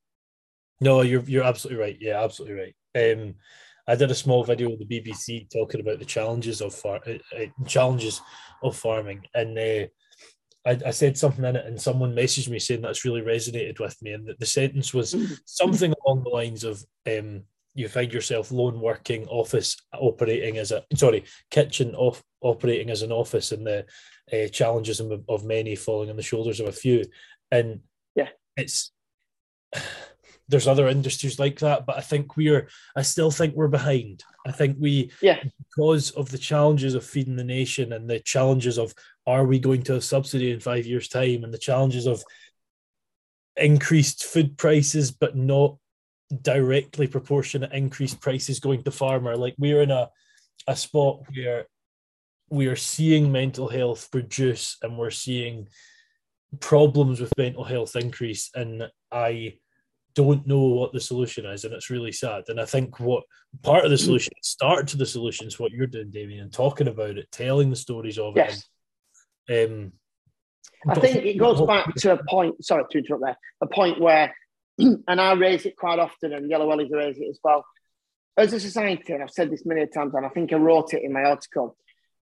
No, 0.80 1.02
you're 1.02 1.22
you're 1.22 1.44
absolutely 1.44 1.82
right. 1.82 1.96
Yeah, 2.00 2.22
absolutely 2.22 2.72
right. 2.94 3.12
Um, 3.12 3.34
I 3.86 3.94
did 3.94 4.10
a 4.10 4.14
small 4.14 4.44
video 4.44 4.68
with 4.68 4.86
the 4.86 5.00
BBC 5.00 5.50
talking 5.50 5.80
about 5.80 5.98
the 5.98 6.04
challenges 6.04 6.60
of 6.60 6.74
far, 6.74 7.00
uh, 7.06 7.14
uh, 7.36 7.66
challenges 7.66 8.20
of 8.62 8.76
farming, 8.76 9.26
and 9.34 9.58
uh, 9.58 9.86
I, 10.68 10.78
I, 10.86 10.90
said 10.90 11.16
something 11.16 11.44
in 11.44 11.56
it, 11.56 11.66
and 11.66 11.80
someone 11.80 12.14
messaged 12.14 12.48
me 12.48 12.58
saying 12.58 12.82
that's 12.82 13.04
really 13.04 13.22
resonated 13.22 13.80
with 13.80 14.00
me, 14.02 14.12
and 14.12 14.26
the, 14.26 14.34
the 14.38 14.46
sentence 14.46 14.92
was 14.92 15.14
mm-hmm. 15.14 15.34
something 15.46 15.94
along 16.04 16.24
the 16.24 16.30
lines 16.30 16.64
of, 16.64 16.84
um, 17.06 17.42
"You 17.74 17.88
find 17.88 18.12
yourself 18.12 18.50
lone 18.50 18.80
working, 18.80 19.26
office 19.28 19.76
operating 19.94 20.58
as 20.58 20.72
a 20.72 20.84
sorry, 20.94 21.24
kitchen 21.50 21.94
off 21.94 22.22
operating 22.42 22.90
as 22.90 23.02
an 23.02 23.12
office, 23.12 23.52
and 23.52 23.66
the 23.66 23.86
uh, 24.32 24.48
challenges 24.48 25.00
of, 25.00 25.24
of 25.28 25.44
many 25.44 25.74
falling 25.74 26.10
on 26.10 26.16
the 26.16 26.22
shoulders 26.22 26.60
of 26.60 26.68
a 26.68 26.72
few," 26.72 27.04
and 27.50 27.80
yeah, 28.14 28.28
it's 28.56 28.92
there's 30.48 30.68
other 30.68 30.88
industries 30.88 31.38
like 31.38 31.58
that, 31.60 31.86
but 31.86 31.96
I 31.96 32.00
think 32.00 32.36
we're 32.36 32.68
I 32.96 33.02
still 33.02 33.30
think 33.30 33.54
we're 33.54 33.68
behind. 33.68 34.24
I 34.46 34.52
think 34.52 34.76
we 34.80 35.10
yeah 35.22 35.42
because 35.58 36.10
of 36.12 36.30
the 36.30 36.38
challenges 36.38 36.94
of 36.94 37.04
feeding 37.04 37.36
the 37.36 37.44
nation 37.44 37.92
and 37.92 38.08
the 38.08 38.20
challenges 38.20 38.78
of 38.78 38.94
are 39.28 39.44
we 39.44 39.58
going 39.58 39.82
to 39.82 39.92
have 39.92 40.04
subsidy 40.04 40.50
in 40.50 40.58
five 40.58 40.86
years' 40.86 41.08
time 41.08 41.44
and 41.44 41.52
the 41.52 41.58
challenges 41.58 42.06
of 42.06 42.24
increased 43.56 44.24
food 44.24 44.56
prices 44.56 45.10
but 45.10 45.36
not 45.36 45.76
directly 46.42 47.06
proportionate 47.06 47.72
increased 47.72 48.20
prices 48.20 48.60
going 48.60 48.82
to 48.82 48.90
farmer. 48.90 49.36
Like 49.36 49.54
we're 49.58 49.82
in 49.82 49.90
a 49.90 50.08
a 50.66 50.74
spot 50.74 51.20
where 51.34 51.66
we 52.50 52.66
are 52.66 52.76
seeing 52.76 53.30
mental 53.30 53.68
health 53.68 54.08
reduce 54.12 54.76
and 54.82 54.98
we're 54.98 55.10
seeing 55.10 55.68
problems 56.60 57.20
with 57.20 57.36
mental 57.36 57.64
health 57.64 57.96
increase 57.96 58.50
and 58.54 58.90
I 59.12 59.58
don't 60.14 60.46
know 60.46 60.64
what 60.64 60.92
the 60.92 61.00
solution 61.00 61.46
is, 61.46 61.64
and 61.64 61.72
it's 61.72 61.90
really 61.90 62.10
sad. 62.10 62.42
And 62.48 62.60
I 62.60 62.64
think 62.64 62.98
what 62.98 63.22
part 63.62 63.84
of 63.84 63.90
the 63.92 63.98
solution, 63.98 64.32
start 64.42 64.88
to 64.88 64.96
the 64.96 65.06
solution, 65.06 65.46
is 65.46 65.60
what 65.60 65.70
you're 65.70 65.86
doing, 65.86 66.10
Damian, 66.10 66.50
talking 66.50 66.88
about 66.88 67.18
it, 67.18 67.30
telling 67.30 67.70
the 67.70 67.76
stories 67.76 68.18
of 68.18 68.34
yes. 68.34 68.58
it. 68.58 68.64
Um, 69.50 69.92
I 70.86 70.94
think 70.94 71.24
it 71.24 71.38
goes 71.38 71.60
back 71.66 71.94
to 71.94 72.12
a 72.12 72.24
point. 72.28 72.64
Sorry 72.64 72.84
to 72.90 72.98
interrupt 72.98 73.24
there. 73.24 73.38
A 73.60 73.66
point 73.66 74.00
where, 74.00 74.34
and 74.78 75.20
I 75.20 75.32
raise 75.32 75.66
it 75.66 75.76
quite 75.76 75.98
often, 75.98 76.32
and 76.32 76.50
Yellow 76.50 76.68
Wellies 76.68 76.92
raise 76.92 77.18
it 77.18 77.28
as 77.28 77.38
well. 77.42 77.64
As 78.36 78.52
a 78.52 78.60
society, 78.60 79.12
and 79.12 79.22
I've 79.22 79.30
said 79.30 79.50
this 79.50 79.66
many 79.66 79.84
times, 79.86 80.14
and 80.14 80.24
I 80.24 80.28
think 80.28 80.52
I 80.52 80.56
wrote 80.56 80.94
it 80.94 81.02
in 81.02 81.12
my 81.12 81.24
article. 81.24 81.76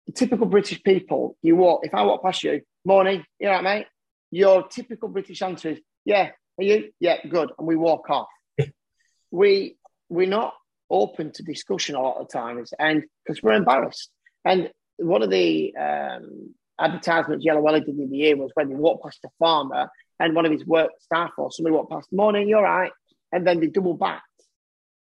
The 0.07 0.13
typical 0.13 0.47
British 0.47 0.83
people, 0.83 1.37
you 1.43 1.55
walk. 1.55 1.83
If 1.85 1.95
I 1.95 2.03
walk 2.03 2.23
past 2.23 2.43
you, 2.43 2.63
morning, 2.85 3.25
you 3.39 3.49
know, 3.49 3.63
mate. 3.63 3.87
Your 4.33 4.67
typical 4.69 5.09
British 5.09 5.43
answer 5.43 5.71
is, 5.71 5.81
"Yeah, 6.05 6.31
are 6.59 6.65
you? 6.65 6.91
Yeah, 7.01 7.17
good. 7.27 7.51
And 7.59 7.67
we 7.67 7.77
walk 7.77 8.11
off. 8.11 8.29
we 9.31 9.77
we're 10.09 10.29
not 10.29 10.55
open 10.91 11.33
to 11.33 11.43
discussion 11.43 11.95
a 11.95 12.03
lot 12.03 12.21
of 12.21 12.29
times, 12.29 12.73
and 12.79 13.05
because 13.25 13.43
we're 13.43 13.55
embarrassed. 13.55 14.11
And 14.45 14.71
one 14.99 15.23
of 15.23 15.31
the 15.31 15.75
um, 15.77 16.55
advertisements 16.81 17.45
Yellow 17.45 17.61
Welly 17.61 17.81
did 17.81 17.99
in 17.99 18.11
the 18.11 18.17
year 18.17 18.37
was 18.37 18.51
when 18.55 18.69
they 18.69 18.75
walked 18.75 19.05
past 19.05 19.25
a 19.25 19.29
farmer 19.39 19.91
and 20.19 20.35
one 20.35 20.47
of 20.47 20.53
his 20.53 20.67
work 20.67 20.91
staff 21.01 21.31
or 21.39 21.51
somebody 21.51 21.75
walked 21.75 21.91
past, 21.91 22.13
morning, 22.13 22.49
you're 22.49 22.63
right. 22.63 22.93
And 23.33 23.47
then 23.47 23.61
they 23.61 23.69
double 23.69 23.95
back 23.95 24.23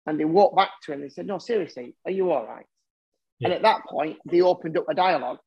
and 0.07 0.19
they 0.19 0.25
walked 0.25 0.57
back 0.57 0.71
to 0.85 0.93
him. 0.93 1.01
and 1.01 1.11
They 1.11 1.13
said, 1.13 1.27
no, 1.27 1.39
seriously, 1.39 1.95
are 2.05 2.11
you 2.11 2.31
all 2.31 2.47
right? 2.47 2.67
Yeah. 3.39 3.49
And 3.49 3.55
at 3.55 3.63
that 3.63 3.85
point, 3.87 4.19
they 4.25 4.41
opened 4.41 4.77
up 4.77 4.87
a 4.89 4.95
dialogue. 4.95 5.39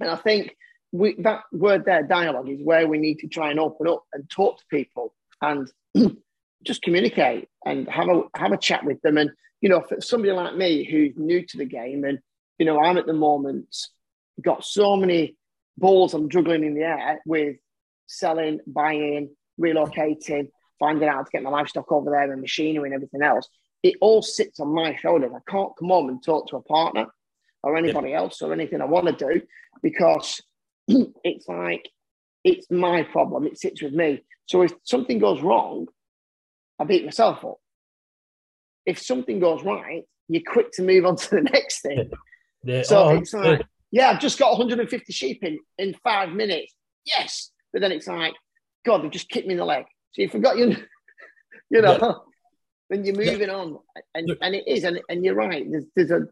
And 0.00 0.10
I 0.10 0.16
think 0.16 0.56
we, 0.92 1.14
that 1.20 1.42
word 1.52 1.84
there, 1.84 2.02
dialogue, 2.02 2.48
is 2.48 2.60
where 2.62 2.86
we 2.86 2.98
need 2.98 3.18
to 3.20 3.28
try 3.28 3.50
and 3.50 3.60
open 3.60 3.88
up 3.88 4.04
and 4.12 4.28
talk 4.30 4.58
to 4.58 4.64
people 4.70 5.14
and 5.42 5.70
just 6.62 6.82
communicate 6.82 7.48
and 7.64 7.88
have 7.88 8.08
a 8.08 8.22
have 8.36 8.52
a 8.52 8.56
chat 8.56 8.84
with 8.84 9.00
them. 9.02 9.18
And 9.18 9.30
you 9.60 9.68
know, 9.68 9.80
for 9.80 10.00
somebody 10.00 10.32
like 10.32 10.56
me 10.56 10.84
who's 10.84 11.12
new 11.16 11.44
to 11.46 11.58
the 11.58 11.64
game, 11.64 12.04
and 12.04 12.18
you 12.58 12.66
know, 12.66 12.80
I'm 12.80 12.98
at 12.98 13.06
the 13.06 13.12
moment 13.12 13.76
got 14.42 14.64
so 14.64 14.96
many 14.96 15.36
balls 15.76 16.14
I'm 16.14 16.28
juggling 16.28 16.64
in 16.64 16.74
the 16.74 16.82
air 16.82 17.20
with 17.24 17.56
selling, 18.06 18.60
buying, 18.66 19.30
relocating, 19.60 20.48
finding 20.78 21.08
out 21.08 21.14
how 21.14 21.22
to 21.22 21.30
get 21.30 21.42
my 21.42 21.50
livestock 21.50 21.90
over 21.90 22.10
there 22.10 22.32
and 22.32 22.40
machinery 22.40 22.88
and 22.88 22.94
everything 22.94 23.22
else. 23.22 23.48
It 23.82 23.96
all 24.00 24.22
sits 24.22 24.60
on 24.60 24.74
my 24.74 24.96
shoulders. 24.96 25.32
I 25.34 25.50
can't 25.50 25.72
come 25.78 25.88
home 25.88 26.08
and 26.08 26.22
talk 26.22 26.48
to 26.48 26.56
a 26.56 26.62
partner 26.62 27.06
or 27.62 27.76
anybody 27.76 28.10
yeah. 28.10 28.18
else 28.18 28.42
or 28.42 28.52
anything 28.52 28.80
I 28.80 28.86
want 28.86 29.06
to 29.06 29.12
do 29.12 29.42
because 29.82 30.40
it's 30.88 31.48
like 31.48 31.88
it's 32.44 32.70
my 32.70 33.02
problem. 33.02 33.46
It 33.46 33.58
sits 33.58 33.82
with 33.82 33.92
me. 33.92 34.24
So 34.46 34.62
if 34.62 34.72
something 34.84 35.18
goes 35.18 35.42
wrong, 35.42 35.86
I 36.78 36.84
beat 36.84 37.04
myself 37.04 37.44
up. 37.44 37.58
If 38.86 39.00
something 39.00 39.38
goes 39.38 39.62
right, 39.62 40.04
you're 40.28 40.42
quick 40.46 40.72
to 40.72 40.82
move 40.82 41.04
on 41.04 41.16
to 41.16 41.30
the 41.30 41.42
next 41.52 41.82
thing. 41.82 42.10
Yeah. 42.64 42.82
So 42.82 43.04
oh, 43.04 43.16
it's 43.16 43.34
like, 43.34 43.62
yeah, 43.90 44.10
I've 44.10 44.20
just 44.20 44.38
got 44.38 44.50
150 44.50 45.12
sheep 45.12 45.42
in 45.42 45.58
in 45.78 45.94
five 46.04 46.30
minutes. 46.30 46.74
Yes, 47.04 47.50
but 47.72 47.80
then 47.80 47.92
it's 47.92 48.06
like, 48.06 48.34
God, 48.84 49.02
they've 49.02 49.10
just 49.10 49.28
kicked 49.28 49.46
me 49.46 49.54
in 49.54 49.58
the 49.58 49.64
leg. 49.64 49.84
So 50.12 50.22
you 50.22 50.28
forgot 50.28 50.58
your, 50.58 50.68
you 51.70 51.82
know. 51.82 51.98
Yeah. 52.00 52.12
Then 52.90 53.04
you're 53.04 53.16
moving 53.16 53.48
yeah. 53.48 53.54
on, 53.54 53.78
and 54.14 54.34
and 54.40 54.54
it 54.54 54.66
is, 54.66 54.84
and 54.84 54.98
and 55.10 55.22
you're 55.22 55.34
right. 55.34 55.62
There's 55.70 55.84
there's 55.94 56.10
a, 56.10 56.22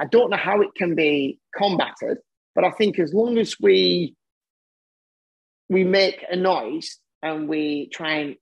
I 0.00 0.06
don't 0.06 0.30
know 0.30 0.38
how 0.38 0.62
it 0.62 0.74
can 0.74 0.94
be 0.94 1.38
combated, 1.54 2.20
but 2.54 2.64
I 2.64 2.70
think 2.70 2.98
as 2.98 3.12
long 3.12 3.36
as 3.36 3.56
we 3.60 4.16
we 5.68 5.84
make 5.84 6.24
a 6.30 6.36
noise 6.36 6.98
and 7.22 7.50
we 7.50 7.90
try 7.92 8.12
and 8.14 8.36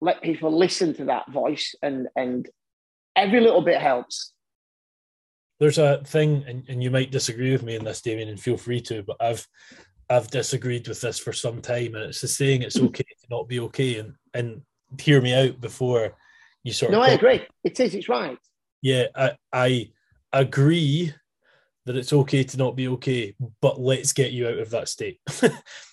let 0.00 0.22
people 0.22 0.56
listen 0.56 0.94
to 0.94 1.06
that 1.06 1.28
voice 1.32 1.74
and 1.82 2.06
and 2.14 2.48
every 3.16 3.40
little 3.40 3.62
bit 3.62 3.80
helps 3.80 4.32
there's 5.58 5.78
a 5.78 6.02
thing 6.04 6.44
and, 6.46 6.64
and 6.68 6.82
you 6.82 6.90
might 6.90 7.10
disagree 7.10 7.52
with 7.52 7.62
me 7.62 7.76
in 7.76 7.84
this 7.84 8.02
damian 8.02 8.28
and 8.28 8.40
feel 8.40 8.56
free 8.56 8.80
to 8.80 9.02
but 9.02 9.16
i've 9.20 9.46
i've 10.10 10.28
disagreed 10.28 10.86
with 10.86 11.00
this 11.00 11.18
for 11.18 11.32
some 11.32 11.60
time 11.60 11.94
and 11.94 12.04
it's 12.04 12.20
the 12.20 12.28
saying 12.28 12.62
it's 12.62 12.78
okay 12.78 13.04
to 13.04 13.26
not 13.30 13.48
be 13.48 13.60
okay 13.60 13.98
and 13.98 14.14
and 14.34 14.62
hear 15.00 15.20
me 15.20 15.34
out 15.34 15.60
before 15.60 16.16
you 16.62 16.72
sort 16.72 16.92
no, 16.92 17.00
of 17.00 17.06
no 17.06 17.12
i 17.12 17.14
agree 17.14 17.44
it 17.64 17.78
is 17.80 17.94
it's 17.94 18.08
right 18.08 18.38
yeah 18.82 19.04
i 19.14 19.32
i 19.52 19.88
agree 20.32 21.12
that 21.86 21.96
it's 21.96 22.12
okay 22.12 22.42
to 22.42 22.56
not 22.56 22.76
be 22.76 22.88
okay 22.88 23.34
but 23.60 23.80
let's 23.80 24.12
get 24.12 24.32
you 24.32 24.48
out 24.48 24.58
of 24.58 24.70
that 24.70 24.88
state 24.88 25.20
yes. 25.42 25.52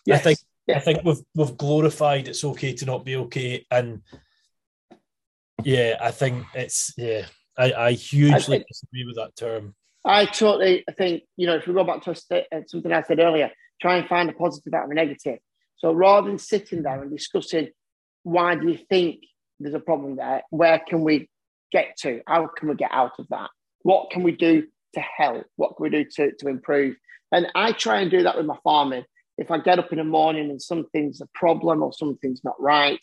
i 0.10 0.18
think 0.18 0.40
yeah. 0.68 0.77
I 0.77 0.80
think 0.80 1.03
we've 1.03 1.22
we've 1.35 1.57
glorified 1.57 2.27
it's 2.27 2.44
okay 2.44 2.73
to 2.73 2.85
not 2.85 3.03
be 3.03 3.15
okay, 3.18 3.65
and 3.69 4.02
yeah, 5.64 5.98
I 5.99 6.11
think 6.11 6.45
it's 6.53 6.94
yeah, 6.98 7.26
I, 7.57 7.73
I 7.73 7.91
hugely 7.93 8.57
I 8.57 8.63
disagree 8.67 9.05
with 9.05 9.15
that 9.15 9.35
term. 9.35 9.75
I 10.05 10.25
totally 10.25 10.84
think 10.97 11.23
you 11.38 11.47
know 11.47 11.55
if 11.55 11.67
we 11.67 11.73
go 11.73 11.84
back 11.84 12.01
to 12.03 12.11
a, 12.11 12.38
uh, 12.55 12.61
something 12.67 12.91
I 12.91 13.03
said 13.03 13.19
earlier, 13.19 13.51
try 13.81 13.97
and 13.97 14.07
find 14.07 14.30
a 14.30 14.34
positive 14.34 14.73
out 14.73 14.85
of 14.85 14.91
a 14.91 14.93
negative. 14.93 15.39
So 15.77 15.91
rather 15.91 16.27
than 16.27 16.39
sitting 16.39 16.84
there 16.84 17.01
and 17.01 17.11
discussing 17.11 17.69
why 18.23 18.55
do 18.55 18.69
you 18.69 18.80
think 18.89 19.23
there's 19.59 19.75
a 19.75 19.80
problem 19.80 20.15
there, 20.15 20.43
where 20.49 20.80
can 20.80 21.01
we 21.01 21.30
get 21.71 21.97
to? 21.99 22.21
How 22.25 22.47
can 22.47 22.69
we 22.69 22.75
get 22.75 22.91
out 22.91 23.19
of 23.19 23.27
that? 23.30 23.49
What 23.81 24.09
can 24.09 24.23
we 24.23 24.31
do 24.31 24.63
to 24.93 24.99
help? 24.99 25.45
What 25.57 25.75
can 25.75 25.84
we 25.84 25.89
do 25.89 26.05
to, 26.15 26.31
to 26.39 26.47
improve? 26.47 26.95
And 27.31 27.47
I 27.53 27.73
try 27.73 27.99
and 28.01 28.09
do 28.09 28.23
that 28.23 28.38
with 28.38 28.45
my 28.45 28.57
farming 28.63 29.03
if 29.38 29.51
I 29.51 29.57
get 29.57 29.80
up 29.80 29.91
in 29.91 29.97
the 29.97 30.03
morning 30.03 30.49
and 30.49 30.61
something's 30.61 31.21
a 31.21 31.27
problem 31.34 31.81
or 31.81 31.91
something's 31.91 32.43
not 32.43 32.59
right, 32.61 32.99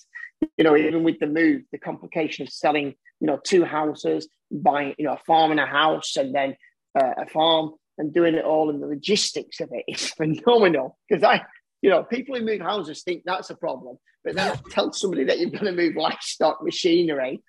you 0.56 0.64
know, 0.64 0.76
even 0.76 1.02
with 1.02 1.18
the 1.18 1.26
move, 1.26 1.62
the 1.72 1.78
complication 1.78 2.46
of 2.46 2.52
selling 2.52 2.94
you 3.20 3.26
know, 3.26 3.38
two 3.42 3.64
houses, 3.64 4.28
buying, 4.50 4.94
you 4.98 5.04
know, 5.04 5.14
a 5.14 5.20
farm 5.26 5.50
and 5.50 5.60
a 5.60 5.66
house, 5.66 6.16
and 6.16 6.34
then 6.34 6.56
uh, 6.98 7.12
a 7.18 7.26
farm, 7.26 7.72
and 7.98 8.12
doing 8.12 8.34
it 8.34 8.44
all. 8.44 8.70
And 8.70 8.82
the 8.82 8.86
logistics 8.86 9.60
of 9.60 9.70
it 9.72 9.84
is 9.86 10.08
phenomenal. 10.16 10.98
Because 11.08 11.22
I, 11.22 11.42
you 11.82 11.90
know, 11.90 12.02
people 12.02 12.36
who 12.36 12.44
move 12.44 12.60
houses 12.60 13.02
think 13.02 13.22
that's 13.24 13.50
a 13.50 13.56
problem, 13.56 13.98
but 14.24 14.34
then 14.34 14.58
tell 14.70 14.92
somebody 14.92 15.24
that 15.24 15.38
you're 15.38 15.50
going 15.50 15.64
to 15.66 15.72
move 15.72 15.96
livestock, 15.96 16.62
machinery, 16.62 17.42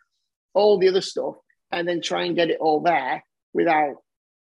all 0.53 0.77
the 0.77 0.89
other 0.89 1.01
stuff, 1.01 1.35
and 1.71 1.87
then 1.87 2.01
try 2.01 2.25
and 2.25 2.35
get 2.35 2.49
it 2.49 2.59
all 2.59 2.81
there 2.81 3.23
without 3.53 3.95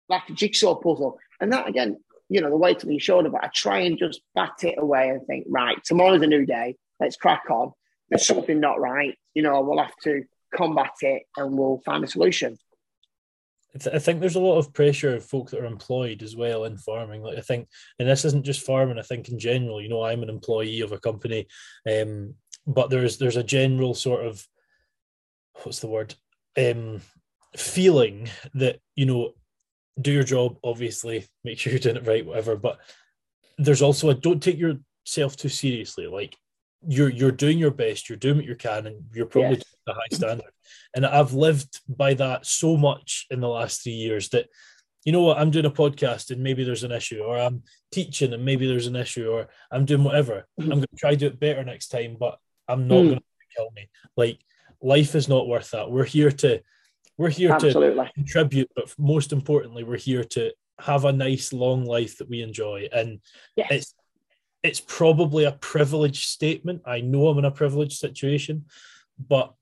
like 0.08 0.28
a 0.28 0.32
jigsaw 0.32 0.74
puzzle. 0.74 1.18
And 1.40 1.52
that 1.52 1.68
again, 1.68 1.98
you 2.28 2.40
know, 2.40 2.50
the 2.50 2.56
weight 2.56 2.84
on 2.84 2.90
your 2.90 3.00
shoulder, 3.00 3.28
but 3.28 3.44
I 3.44 3.50
try 3.54 3.80
and 3.80 3.98
just 3.98 4.20
bat 4.34 4.62
it 4.62 4.76
away 4.78 5.08
and 5.08 5.26
think, 5.26 5.46
right, 5.48 5.76
tomorrow's 5.84 6.22
a 6.22 6.26
new 6.26 6.46
day. 6.46 6.76
Let's 6.98 7.16
crack 7.16 7.44
on. 7.50 7.72
There's 8.08 8.26
something 8.26 8.60
not 8.60 8.80
right. 8.80 9.16
You 9.34 9.42
know, 9.42 9.60
we'll 9.62 9.82
have 9.82 9.96
to 10.04 10.24
combat 10.54 10.92
it 11.02 11.22
and 11.36 11.56
we'll 11.56 11.80
find 11.84 12.04
a 12.04 12.08
solution. 12.08 12.58
I, 13.92 14.00
think 14.00 14.18
there's 14.18 14.34
a 14.34 14.40
lot 14.40 14.58
of 14.58 14.72
pressure 14.72 15.14
of 15.14 15.24
folk 15.24 15.50
that 15.50 15.60
are 15.60 15.66
employed 15.66 16.24
as 16.24 16.34
well 16.34 16.64
in 16.64 16.76
farming. 16.76 17.22
Like 17.22 17.38
I 17.38 17.40
think, 17.40 17.68
and 18.00 18.08
this 18.08 18.24
isn't 18.24 18.44
just 18.44 18.66
farming. 18.66 18.98
I 18.98 19.02
think 19.02 19.28
in 19.28 19.38
general, 19.38 19.80
you 19.80 19.88
know, 19.88 20.02
I'm 20.02 20.24
an 20.24 20.28
employee 20.28 20.80
of 20.80 20.90
a 20.90 20.98
company, 20.98 21.46
um, 21.88 22.34
but 22.66 22.90
there's 22.90 23.18
there's 23.18 23.36
a 23.36 23.44
general 23.44 23.94
sort 23.94 24.26
of 24.26 24.44
what's 25.62 25.80
the 25.80 25.86
word 25.86 26.14
um, 26.58 27.00
feeling 27.56 28.28
that 28.54 28.80
you 28.94 29.06
know 29.06 29.32
do 30.00 30.12
your 30.12 30.24
job 30.24 30.56
obviously 30.64 31.26
make 31.44 31.58
sure 31.58 31.72
you're 31.72 31.80
doing 31.80 31.96
it 31.96 32.06
right 32.06 32.24
whatever 32.24 32.56
but 32.56 32.78
there's 33.58 33.82
also 33.82 34.08
a 34.08 34.14
don't 34.14 34.42
take 34.42 34.58
yourself 34.58 35.36
too 35.36 35.48
seriously 35.48 36.06
like 36.06 36.36
you're 36.86 37.10
you're 37.10 37.32
doing 37.32 37.58
your 37.58 37.70
best 37.70 38.08
you're 38.08 38.16
doing 38.18 38.36
what 38.36 38.46
you 38.46 38.56
can 38.56 38.86
and 38.86 39.04
you're 39.12 39.26
probably 39.26 39.56
yes. 39.56 39.64
a 39.88 39.92
high 39.92 40.00
standard 40.12 40.50
and 40.94 41.04
i've 41.04 41.32
lived 41.32 41.80
by 41.88 42.14
that 42.14 42.46
so 42.46 42.76
much 42.76 43.26
in 43.30 43.40
the 43.40 43.48
last 43.48 43.82
three 43.82 43.92
years 43.92 44.30
that 44.30 44.48
you 45.04 45.12
know 45.12 45.22
what 45.22 45.38
i'm 45.38 45.50
doing 45.50 45.66
a 45.66 45.70
podcast 45.70 46.30
and 46.30 46.42
maybe 46.42 46.64
there's 46.64 46.84
an 46.84 46.92
issue 46.92 47.20
or 47.20 47.38
i'm 47.38 47.62
teaching 47.92 48.32
and 48.32 48.44
maybe 48.44 48.66
there's 48.66 48.86
an 48.86 48.96
issue 48.96 49.28
or 49.28 49.48
i'm 49.70 49.84
doing 49.84 50.04
whatever 50.04 50.46
mm-hmm. 50.58 50.72
i'm 50.72 50.78
going 50.78 50.82
to 50.82 50.96
try 50.96 51.10
to 51.10 51.16
do 51.16 51.26
it 51.26 51.40
better 51.40 51.62
next 51.64 51.88
time 51.88 52.16
but 52.18 52.38
i'm 52.66 52.88
not 52.88 52.96
mm. 53.02 53.08
going 53.08 53.18
to 53.18 53.56
kill 53.56 53.70
me 53.76 53.88
like 54.16 54.38
life 54.80 55.14
is 55.14 55.28
not 55.28 55.48
worth 55.48 55.70
that 55.72 55.90
we're 55.90 56.04
here 56.04 56.30
to 56.30 56.62
we're 57.20 57.28
here 57.28 57.52
Absolutely. 57.52 58.06
to 58.06 58.12
contribute, 58.14 58.70
but 58.74 58.94
most 58.98 59.34
importantly, 59.34 59.84
we're 59.84 59.98
here 59.98 60.24
to 60.24 60.54
have 60.78 61.04
a 61.04 61.12
nice 61.12 61.52
long 61.52 61.84
life 61.84 62.16
that 62.16 62.30
we 62.30 62.40
enjoy. 62.40 62.88
And 62.94 63.20
yes. 63.56 63.68
it's 63.70 63.94
it's 64.62 64.80
probably 64.80 65.44
a 65.44 65.52
privileged 65.52 66.24
statement. 66.24 66.82
I 66.86 67.00
know 67.00 67.28
I'm 67.28 67.38
in 67.38 67.44
a 67.44 67.50
privileged 67.50 67.98
situation, 67.98 68.66
but 69.18 69.54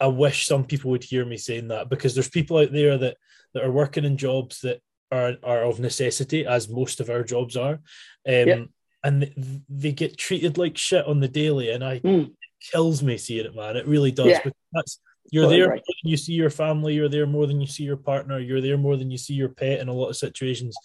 I 0.00 0.06
wish 0.06 0.46
some 0.46 0.64
people 0.64 0.90
would 0.90 1.04
hear 1.04 1.24
me 1.24 1.36
saying 1.36 1.68
that 1.68 1.88
because 1.88 2.14
there's 2.14 2.28
people 2.28 2.58
out 2.58 2.72
there 2.72 2.98
that 2.98 3.16
that 3.52 3.64
are 3.64 3.70
working 3.70 4.04
in 4.04 4.16
jobs 4.16 4.60
that 4.60 4.80
are 5.10 5.34
are 5.42 5.62
of 5.62 5.80
necessity, 5.80 6.46
as 6.46 6.68
most 6.68 7.00
of 7.00 7.10
our 7.10 7.22
jobs 7.22 7.56
are. 7.56 7.80
Um, 8.28 8.70
and 9.02 9.62
they 9.68 9.92
get 9.92 10.16
treated 10.16 10.56
like 10.56 10.78
shit 10.78 11.06
on 11.06 11.20
the 11.20 11.28
daily, 11.28 11.70
and 11.70 11.84
I 11.84 12.00
mm. 12.00 12.32
kills 12.72 13.02
me 13.02 13.18
seeing 13.18 13.44
it, 13.44 13.54
man. 13.54 13.76
It 13.76 13.86
really 13.86 14.10
does. 14.10 14.26
Yeah. 14.26 14.40
Because 14.42 14.58
that's 14.72 15.00
you're 15.30 15.44
totally 15.44 15.60
there 15.60 15.70
right. 15.70 15.82
you 16.02 16.16
see 16.16 16.32
your 16.32 16.50
family, 16.50 16.94
you're 16.94 17.08
there 17.08 17.26
more 17.26 17.46
than 17.46 17.60
you 17.60 17.66
see 17.66 17.84
your 17.84 17.96
partner, 17.96 18.38
you're 18.38 18.60
there 18.60 18.78
more 18.78 18.96
than 18.96 19.10
you 19.10 19.18
see 19.18 19.34
your 19.34 19.48
pet 19.48 19.80
in 19.80 19.88
a 19.88 19.92
lot 19.92 20.08
of 20.08 20.16
situations. 20.16 20.76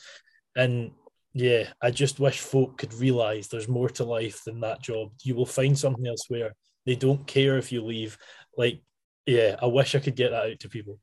And 0.56 0.92
yeah, 1.34 1.70
I 1.82 1.92
just 1.92 2.20
wish 2.20 2.40
folk 2.40 2.78
could 2.78 2.94
realize 2.94 3.48
there's 3.48 3.68
more 3.68 3.90
to 3.90 4.04
life 4.04 4.44
than 4.46 4.62
that 4.62 4.82
job. 4.82 5.12
You 5.24 5.36
will 5.36 5.46
find 5.46 5.78
something 5.78 6.06
elsewhere. 6.08 6.54
They 6.86 6.96
don't 6.96 7.26
care 7.28 7.58
if 7.58 7.72
you 7.72 7.84
leave. 7.84 8.18
Like, 8.58 8.82
yeah, 9.26 9.56
I 9.62 9.68
wish 9.68 9.94
I 9.94 10.00
could 10.00 10.16
get 10.16 10.32
that 10.32 10.52
out 10.52 10.60
to 10.60 10.70
people. 10.70 11.00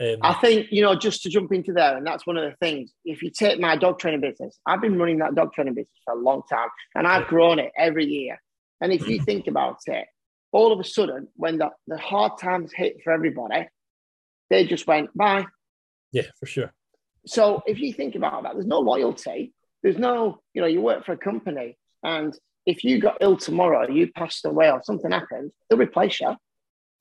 Um, 0.00 0.16
I 0.22 0.34
think, 0.34 0.68
you 0.70 0.82
know, 0.82 0.94
just 0.94 1.22
to 1.22 1.28
jump 1.28 1.52
into 1.52 1.72
there, 1.72 1.96
and 1.96 2.06
that's 2.06 2.26
one 2.26 2.36
of 2.36 2.48
the 2.48 2.56
things. 2.56 2.92
If 3.04 3.22
you 3.22 3.30
take 3.30 3.58
my 3.58 3.76
dog 3.76 3.98
training 3.98 4.20
business, 4.20 4.58
I've 4.64 4.80
been 4.80 4.98
running 4.98 5.18
that 5.18 5.34
dog 5.34 5.52
training 5.52 5.74
business 5.74 5.98
for 6.04 6.14
a 6.14 6.20
long 6.20 6.42
time 6.48 6.68
and 6.94 7.06
I've 7.06 7.26
grown 7.26 7.58
it 7.58 7.72
every 7.76 8.06
year. 8.06 8.40
And 8.80 8.92
if 8.92 9.08
you 9.08 9.20
think 9.24 9.48
about 9.48 9.78
it, 9.86 10.06
all 10.52 10.72
of 10.72 10.80
a 10.80 10.84
sudden, 10.84 11.28
when 11.34 11.58
the, 11.58 11.70
the 11.88 11.98
hard 11.98 12.38
times 12.38 12.72
hit 12.72 13.02
for 13.02 13.12
everybody, 13.12 13.68
they 14.50 14.64
just 14.64 14.86
went, 14.86 15.16
bye. 15.16 15.46
Yeah, 16.12 16.26
for 16.38 16.46
sure. 16.46 16.72
So 17.26 17.62
if 17.66 17.80
you 17.80 17.92
think 17.92 18.14
about 18.14 18.44
that, 18.44 18.54
there's 18.54 18.66
no 18.66 18.80
loyalty. 18.80 19.52
There's 19.82 19.98
no, 19.98 20.40
you 20.54 20.60
know, 20.60 20.66
you 20.66 20.80
work 20.80 21.04
for 21.04 21.12
a 21.12 21.18
company 21.18 21.78
and 22.02 22.36
if 22.66 22.84
you 22.84 23.00
got 23.00 23.18
ill 23.20 23.36
tomorrow, 23.36 23.88
you 23.88 24.12
passed 24.12 24.44
away 24.44 24.70
or 24.70 24.82
something 24.82 25.10
happened, 25.10 25.52
they'll 25.68 25.78
replace 25.78 26.20
you. 26.20 26.36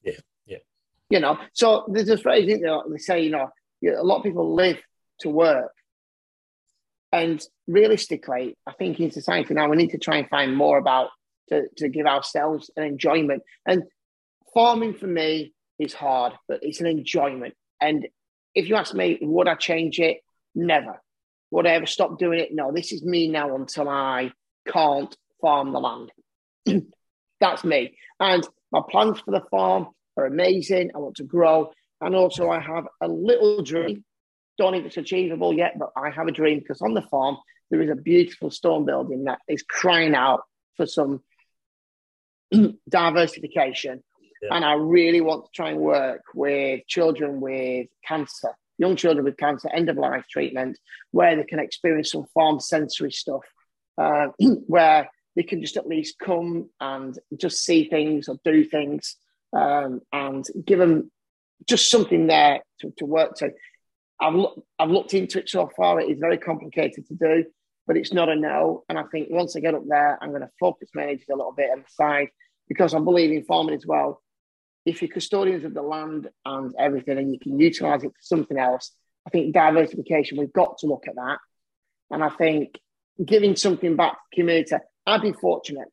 Yeah, 0.01 0.13
yeah. 0.45 0.57
You 1.09 1.19
know, 1.19 1.37
so 1.53 1.85
there's 1.89 2.09
a 2.09 2.17
phrase, 2.17 2.47
isn't 2.47 2.61
there? 2.61 2.79
They 2.89 2.97
say, 2.97 3.21
you 3.21 3.31
know, 3.31 3.49
a 3.85 4.03
lot 4.03 4.17
of 4.17 4.23
people 4.23 4.55
live 4.55 4.79
to 5.19 5.29
work. 5.29 5.73
And 7.11 7.43
realistically, 7.67 8.55
I 8.65 8.73
think 8.73 8.99
in 8.99 9.11
society 9.11 9.53
now, 9.53 9.69
we 9.69 9.77
need 9.77 9.91
to 9.91 9.97
try 9.97 10.17
and 10.17 10.29
find 10.29 10.55
more 10.55 10.77
about 10.77 11.09
to, 11.49 11.63
to 11.77 11.89
give 11.89 12.05
ourselves 12.05 12.69
an 12.77 12.83
enjoyment. 12.83 13.43
And 13.65 13.83
farming 14.53 14.93
for 14.95 15.07
me 15.07 15.53
is 15.79 15.93
hard, 15.93 16.33
but 16.47 16.59
it's 16.61 16.79
an 16.79 16.87
enjoyment. 16.87 17.55
And 17.81 18.07
if 18.55 18.69
you 18.69 18.75
ask 18.75 18.93
me, 18.93 19.17
would 19.21 19.47
I 19.47 19.55
change 19.55 19.99
it? 19.99 20.19
Never. 20.55 21.01
Would 21.51 21.67
I 21.67 21.71
ever 21.71 21.85
stop 21.85 22.19
doing 22.19 22.39
it? 22.39 22.49
No, 22.53 22.71
this 22.71 22.91
is 22.91 23.03
me 23.03 23.27
now 23.27 23.55
until 23.55 23.87
I 23.87 24.31
can't 24.67 25.15
farm 25.41 25.71
the 25.71 25.79
land. 25.79 26.11
That's 27.39 27.63
me. 27.63 27.97
And 28.19 28.47
my 28.71 28.81
plans 28.89 29.19
for 29.21 29.31
the 29.31 29.43
farm 29.49 29.87
are 30.17 30.25
amazing. 30.25 30.91
I 30.93 30.99
want 30.99 31.15
to 31.17 31.23
grow. 31.23 31.71
And 32.01 32.15
also, 32.15 32.49
I 32.49 32.59
have 32.59 32.85
a 33.01 33.07
little 33.07 33.63
dream. 33.63 34.03
Don't 34.57 34.73
know 34.73 34.79
if 34.79 34.85
it's 34.85 34.97
achievable 34.97 35.53
yet, 35.53 35.77
but 35.79 35.91
I 35.95 36.09
have 36.09 36.27
a 36.27 36.31
dream 36.31 36.59
because 36.59 36.81
on 36.81 36.93
the 36.93 37.01
farm, 37.03 37.37
there 37.69 37.81
is 37.81 37.89
a 37.89 37.95
beautiful 37.95 38.49
stone 38.49 38.85
building 38.85 39.25
that 39.25 39.39
is 39.47 39.63
crying 39.63 40.15
out 40.15 40.41
for 40.75 40.85
some 40.85 41.21
diversification. 42.89 44.03
Yeah. 44.41 44.55
And 44.55 44.65
I 44.65 44.73
really 44.73 45.21
want 45.21 45.45
to 45.45 45.51
try 45.53 45.71
and 45.71 45.79
work 45.79 46.21
with 46.33 46.81
children 46.87 47.41
with 47.41 47.87
cancer, 48.07 48.55
young 48.77 48.95
children 48.95 49.23
with 49.23 49.37
cancer, 49.37 49.69
end 49.73 49.89
of 49.89 49.97
life 49.97 50.25
treatment, 50.29 50.77
where 51.11 51.35
they 51.35 51.43
can 51.43 51.59
experience 51.59 52.11
some 52.11 52.25
farm 52.33 52.59
sensory 52.59 53.11
stuff, 53.11 53.43
uh, 53.97 54.27
where 54.67 55.09
they 55.35 55.43
can 55.43 55.61
just 55.61 55.77
at 55.77 55.87
least 55.87 56.17
come 56.19 56.69
and 56.79 57.17
just 57.37 57.63
see 57.63 57.87
things 57.89 58.27
or 58.27 58.37
do 58.43 58.63
things 58.63 59.15
um, 59.53 60.01
and 60.11 60.45
give 60.65 60.79
them 60.79 61.11
just 61.67 61.89
something 61.89 62.27
there 62.27 62.61
to, 62.79 62.91
to 62.97 63.05
work 63.05 63.35
to. 63.35 63.51
I've, 64.19 64.33
lo- 64.33 64.63
I've 64.79 64.89
looked 64.89 65.13
into 65.13 65.39
it 65.39 65.49
so 65.49 65.69
far. 65.75 65.99
It 65.99 66.09
is 66.09 66.19
very 66.19 66.37
complicated 66.37 67.05
to 67.07 67.13
do, 67.13 67.45
but 67.85 67.97
it's 67.97 68.13
not 68.13 68.29
a 68.29 68.35
no. 68.35 68.83
And 68.89 68.97
I 68.97 69.03
think 69.11 69.27
once 69.29 69.55
I 69.55 69.59
get 69.59 69.75
up 69.75 69.83
there, 69.87 70.17
I'm 70.21 70.29
going 70.29 70.41
to 70.41 70.49
focus 70.59 70.89
my 70.95 71.03
energy 71.03 71.25
a 71.29 71.35
little 71.35 71.53
bit 71.53 71.71
on 71.71 71.79
the 71.79 71.85
side 71.89 72.29
because 72.67 72.93
I 72.93 72.99
believe 72.99 73.31
in 73.31 73.43
farming 73.43 73.75
as 73.75 73.85
well. 73.85 74.21
If 74.87 75.01
you're 75.01 75.11
custodians 75.11 75.65
of 75.65 75.73
the 75.73 75.81
land 75.81 76.29
and 76.45 76.73
everything 76.79 77.17
and 77.17 77.33
you 77.33 77.39
can 77.39 77.59
utilize 77.59 78.03
it 78.03 78.09
for 78.09 78.21
something 78.21 78.57
else, 78.57 78.91
I 79.27 79.29
think 79.29 79.53
diversification, 79.53 80.37
we've 80.37 80.53
got 80.53 80.77
to 80.79 80.87
look 80.87 81.03
at 81.07 81.15
that. 81.15 81.39
And 82.09 82.23
I 82.23 82.29
think 82.29 82.79
giving 83.23 83.57
something 83.57 83.97
back 83.97 84.13
to 84.13 84.17
the 84.31 84.35
community, 84.37 84.75
I've 85.05 85.21
been 85.21 85.33
fortunate. 85.33 85.89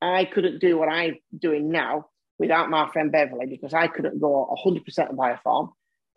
I 0.00 0.24
couldn't 0.24 0.60
do 0.60 0.78
what 0.78 0.88
I'm 0.88 1.16
doing 1.36 1.70
now 1.70 2.06
without 2.38 2.70
my 2.70 2.88
friend 2.92 3.10
Beverly 3.10 3.46
because 3.46 3.74
I 3.74 3.88
couldn't 3.88 4.20
go 4.20 4.56
100% 4.64 5.16
buy 5.16 5.32
a 5.32 5.38
farm, 5.38 5.70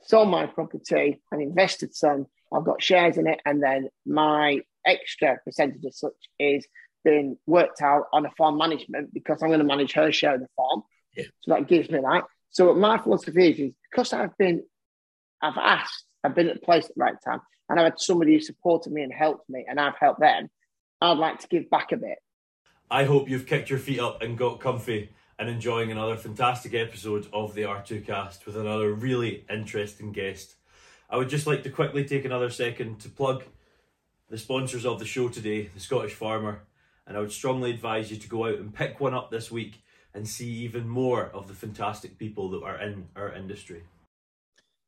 sold 0.04 0.30
my 0.30 0.46
property 0.46 1.20
and 1.32 1.42
invested 1.42 1.96
some. 1.96 2.28
I've 2.54 2.66
got 2.66 2.84
shares 2.84 3.18
in 3.18 3.26
it. 3.26 3.40
And 3.46 3.64
then 3.64 3.90
my 4.06 4.60
extra 4.86 5.40
percentage 5.44 5.86
as 5.88 5.98
such 5.98 6.14
is 6.40 6.68
being 7.04 7.38
worked 7.48 7.82
out 7.82 8.04
on 8.14 8.28
a 8.28 8.32
farm 8.38 8.58
management 8.58 9.12
because 9.14 9.42
I'm 9.42 9.50
going 9.50 9.60
to 9.60 9.66
manage 9.66 9.94
her 9.94 10.12
share 10.12 10.36
of 10.36 10.42
the 10.42 10.48
farm. 10.56 10.84
Yeah. 11.16 11.26
So 11.42 11.54
that 11.54 11.68
gives 11.68 11.90
me 11.90 12.00
that. 12.00 12.24
So 12.50 12.74
my 12.74 12.98
philosophy 12.98 13.50
is, 13.50 13.60
is 13.60 13.74
because 13.90 14.14
I've 14.14 14.38
been, 14.38 14.64
I've 15.42 15.58
asked, 15.58 16.06
I've 16.24 16.36
been 16.36 16.50
at 16.50 16.56
the 16.56 16.66
place 16.66 16.86
at 16.86 16.96
the 16.96 17.02
right 17.02 17.16
time, 17.24 17.40
and 17.70 17.80
I've 17.80 17.86
had 17.86 18.00
somebody 18.00 18.34
who 18.34 18.42
supported 18.42 18.92
me 18.92 19.04
and 19.04 19.14
helped 19.14 19.50
me, 19.50 19.66
and 19.68 19.80
I've 19.80 19.98
helped 20.00 20.20
them. 20.20 20.50
I'd 21.00 21.18
like 21.18 21.40
to 21.40 21.48
give 21.48 21.70
back 21.70 21.92
a 21.92 21.98
bit. 21.98 22.20
I 22.90 23.06
hope 23.06 23.30
you've 23.30 23.48
kicked 23.48 23.70
your 23.70 23.80
feet 23.80 24.00
up 24.00 24.22
and 24.22 24.38
got 24.38 24.60
comfy 24.60 25.12
and 25.40 25.50
enjoying 25.50 25.92
another 25.92 26.18
fantastic 26.18 26.74
episode 26.74 27.28
of 27.34 27.56
the 27.56 27.64
R2Kast 27.64 28.46
with 28.46 28.58
another 28.58 28.94
really 28.94 29.46
interesting 29.50 30.12
guest. 30.12 30.56
I 31.10 31.18
would 31.18 31.30
just 31.30 31.48
like 31.48 31.64
to 31.64 31.70
quickly 31.70 32.04
take 32.04 32.26
another 32.26 32.50
second 32.50 33.00
to 33.00 33.10
plug 33.10 33.44
the 34.30 34.38
sponsors 34.38 34.86
of 34.86 35.00
the 35.00 35.06
show 35.06 35.30
today, 35.30 35.70
the 35.74 35.80
Scottish 35.80 36.14
Farmer, 36.14 36.64
and 37.08 37.18
I 37.18 37.20
would 37.22 37.32
strongly 37.32 37.72
advise 37.72 38.12
you 38.12 38.18
to 38.18 38.30
go 38.30 38.46
out 38.46 38.60
and 38.60 38.74
pick 38.74 39.00
one 39.00 39.14
up 39.14 39.32
this 39.32 39.50
week 39.50 39.82
and 40.14 40.28
see 40.28 40.50
even 40.50 40.88
more 40.88 41.26
of 41.28 41.48
the 41.48 41.54
fantastic 41.54 42.18
people 42.18 42.50
that 42.50 42.64
are 42.64 42.80
in 42.82 43.06
our 43.16 43.34
industry. 43.34 43.84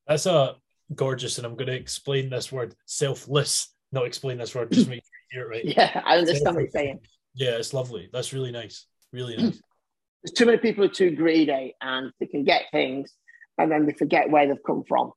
That's 0.06 0.26
a 0.26 0.56
gorgeous, 0.94 1.38
and 1.38 1.46
I'm 1.46 1.54
going 1.54 1.68
to 1.68 1.74
explain 1.74 2.28
this 2.28 2.52
word 2.52 2.74
selfless, 2.84 3.74
not 3.92 4.06
explain 4.06 4.38
this 4.38 4.54
word, 4.54 4.70
just 4.70 4.88
make 4.88 5.02
sure 5.02 5.12
you 5.30 5.38
hear 5.38 5.52
it 5.52 5.56
right. 5.56 5.64
Yeah, 5.76 6.02
I 6.04 6.18
understand 6.18 6.54
what 6.54 6.62
you're 6.62 6.70
saying. 6.70 7.00
Yeah, 7.34 7.56
it's 7.56 7.72
lovely. 7.72 8.08
That's 8.12 8.32
really 8.32 8.52
nice. 8.52 8.86
Really 9.12 9.36
nice. 9.36 9.60
There's 10.22 10.32
too 10.32 10.46
many 10.46 10.58
people 10.58 10.84
who 10.84 10.90
are 10.90 10.94
too 10.94 11.10
greedy 11.10 11.74
and 11.80 12.12
they 12.18 12.26
can 12.26 12.44
get 12.44 12.62
things 12.70 13.12
and 13.58 13.70
then 13.70 13.86
they 13.86 13.92
forget 13.92 14.30
where 14.30 14.46
they've 14.46 14.62
come 14.66 14.84
from 14.88 15.12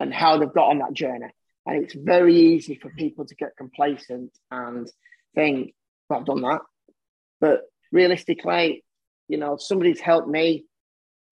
and 0.00 0.12
how 0.14 0.38
they've 0.38 0.52
got 0.52 0.70
on 0.70 0.78
that 0.78 0.92
journey. 0.92 1.28
And 1.66 1.84
it's 1.84 1.94
very 1.94 2.36
easy 2.36 2.76
for 2.76 2.90
people 2.90 3.26
to 3.26 3.34
get 3.34 3.56
complacent 3.56 4.30
and 4.50 4.90
think, 5.34 5.74
well, 6.08 6.20
I've 6.20 6.26
done 6.26 6.42
that. 6.42 6.60
But 7.40 7.62
realistically, 7.92 8.84
you 9.28 9.36
know, 9.36 9.56
somebody's 9.56 10.00
helped 10.00 10.28
me. 10.28 10.64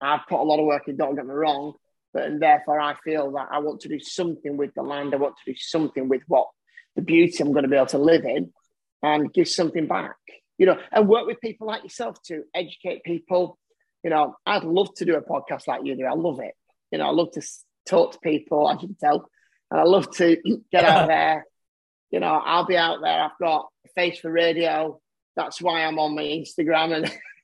I've 0.00 0.26
put 0.28 0.40
a 0.40 0.42
lot 0.42 0.60
of 0.60 0.66
work 0.66 0.88
in, 0.88 0.96
don't 0.96 1.16
get 1.16 1.26
me 1.26 1.32
wrong, 1.32 1.74
but 2.12 2.24
and 2.24 2.40
therefore 2.40 2.80
I 2.80 2.94
feel 3.04 3.32
that 3.32 3.48
I 3.50 3.58
want 3.58 3.80
to 3.80 3.88
do 3.88 3.98
something 3.98 4.56
with 4.56 4.74
the 4.74 4.82
land. 4.82 5.14
I 5.14 5.18
want 5.18 5.36
to 5.44 5.52
do 5.52 5.56
something 5.58 6.08
with 6.08 6.22
what 6.28 6.48
the 6.94 7.02
beauty 7.02 7.42
I'm 7.42 7.52
going 7.52 7.64
to 7.64 7.68
be 7.68 7.76
able 7.76 7.86
to 7.86 7.98
live 7.98 8.24
in 8.24 8.52
and 9.02 9.32
give 9.32 9.48
something 9.48 9.86
back, 9.86 10.16
you 10.58 10.66
know, 10.66 10.78
and 10.92 11.08
work 11.08 11.26
with 11.26 11.40
people 11.40 11.66
like 11.66 11.82
yourself 11.82 12.20
to 12.26 12.42
educate 12.54 13.04
people. 13.04 13.58
You 14.02 14.10
know, 14.10 14.36
I'd 14.44 14.64
love 14.64 14.94
to 14.96 15.04
do 15.04 15.16
a 15.16 15.22
podcast 15.22 15.66
like 15.66 15.84
you 15.84 15.96
do. 15.96 16.04
I 16.04 16.14
love 16.14 16.40
it. 16.40 16.54
You 16.90 16.98
know, 16.98 17.06
I 17.06 17.10
love 17.10 17.32
to 17.32 17.42
talk 17.86 18.12
to 18.12 18.18
people, 18.20 18.68
as 18.70 18.80
you 18.82 18.88
can 18.88 18.96
tell. 18.96 19.28
And 19.70 19.80
I 19.80 19.84
love 19.84 20.10
to 20.16 20.36
get 20.72 20.84
out 20.84 21.08
there. 21.08 21.46
You 22.10 22.20
know, 22.20 22.40
I'll 22.44 22.66
be 22.66 22.76
out 22.76 23.00
there. 23.02 23.24
I've 23.24 23.38
got 23.40 23.68
a 23.84 23.88
face 23.90 24.20
for 24.20 24.30
radio. 24.30 25.00
That's 25.34 25.60
why 25.60 25.84
I'm 25.84 25.98
on 25.98 26.14
my 26.14 26.22
Instagram 26.22 26.94
and 26.94 27.04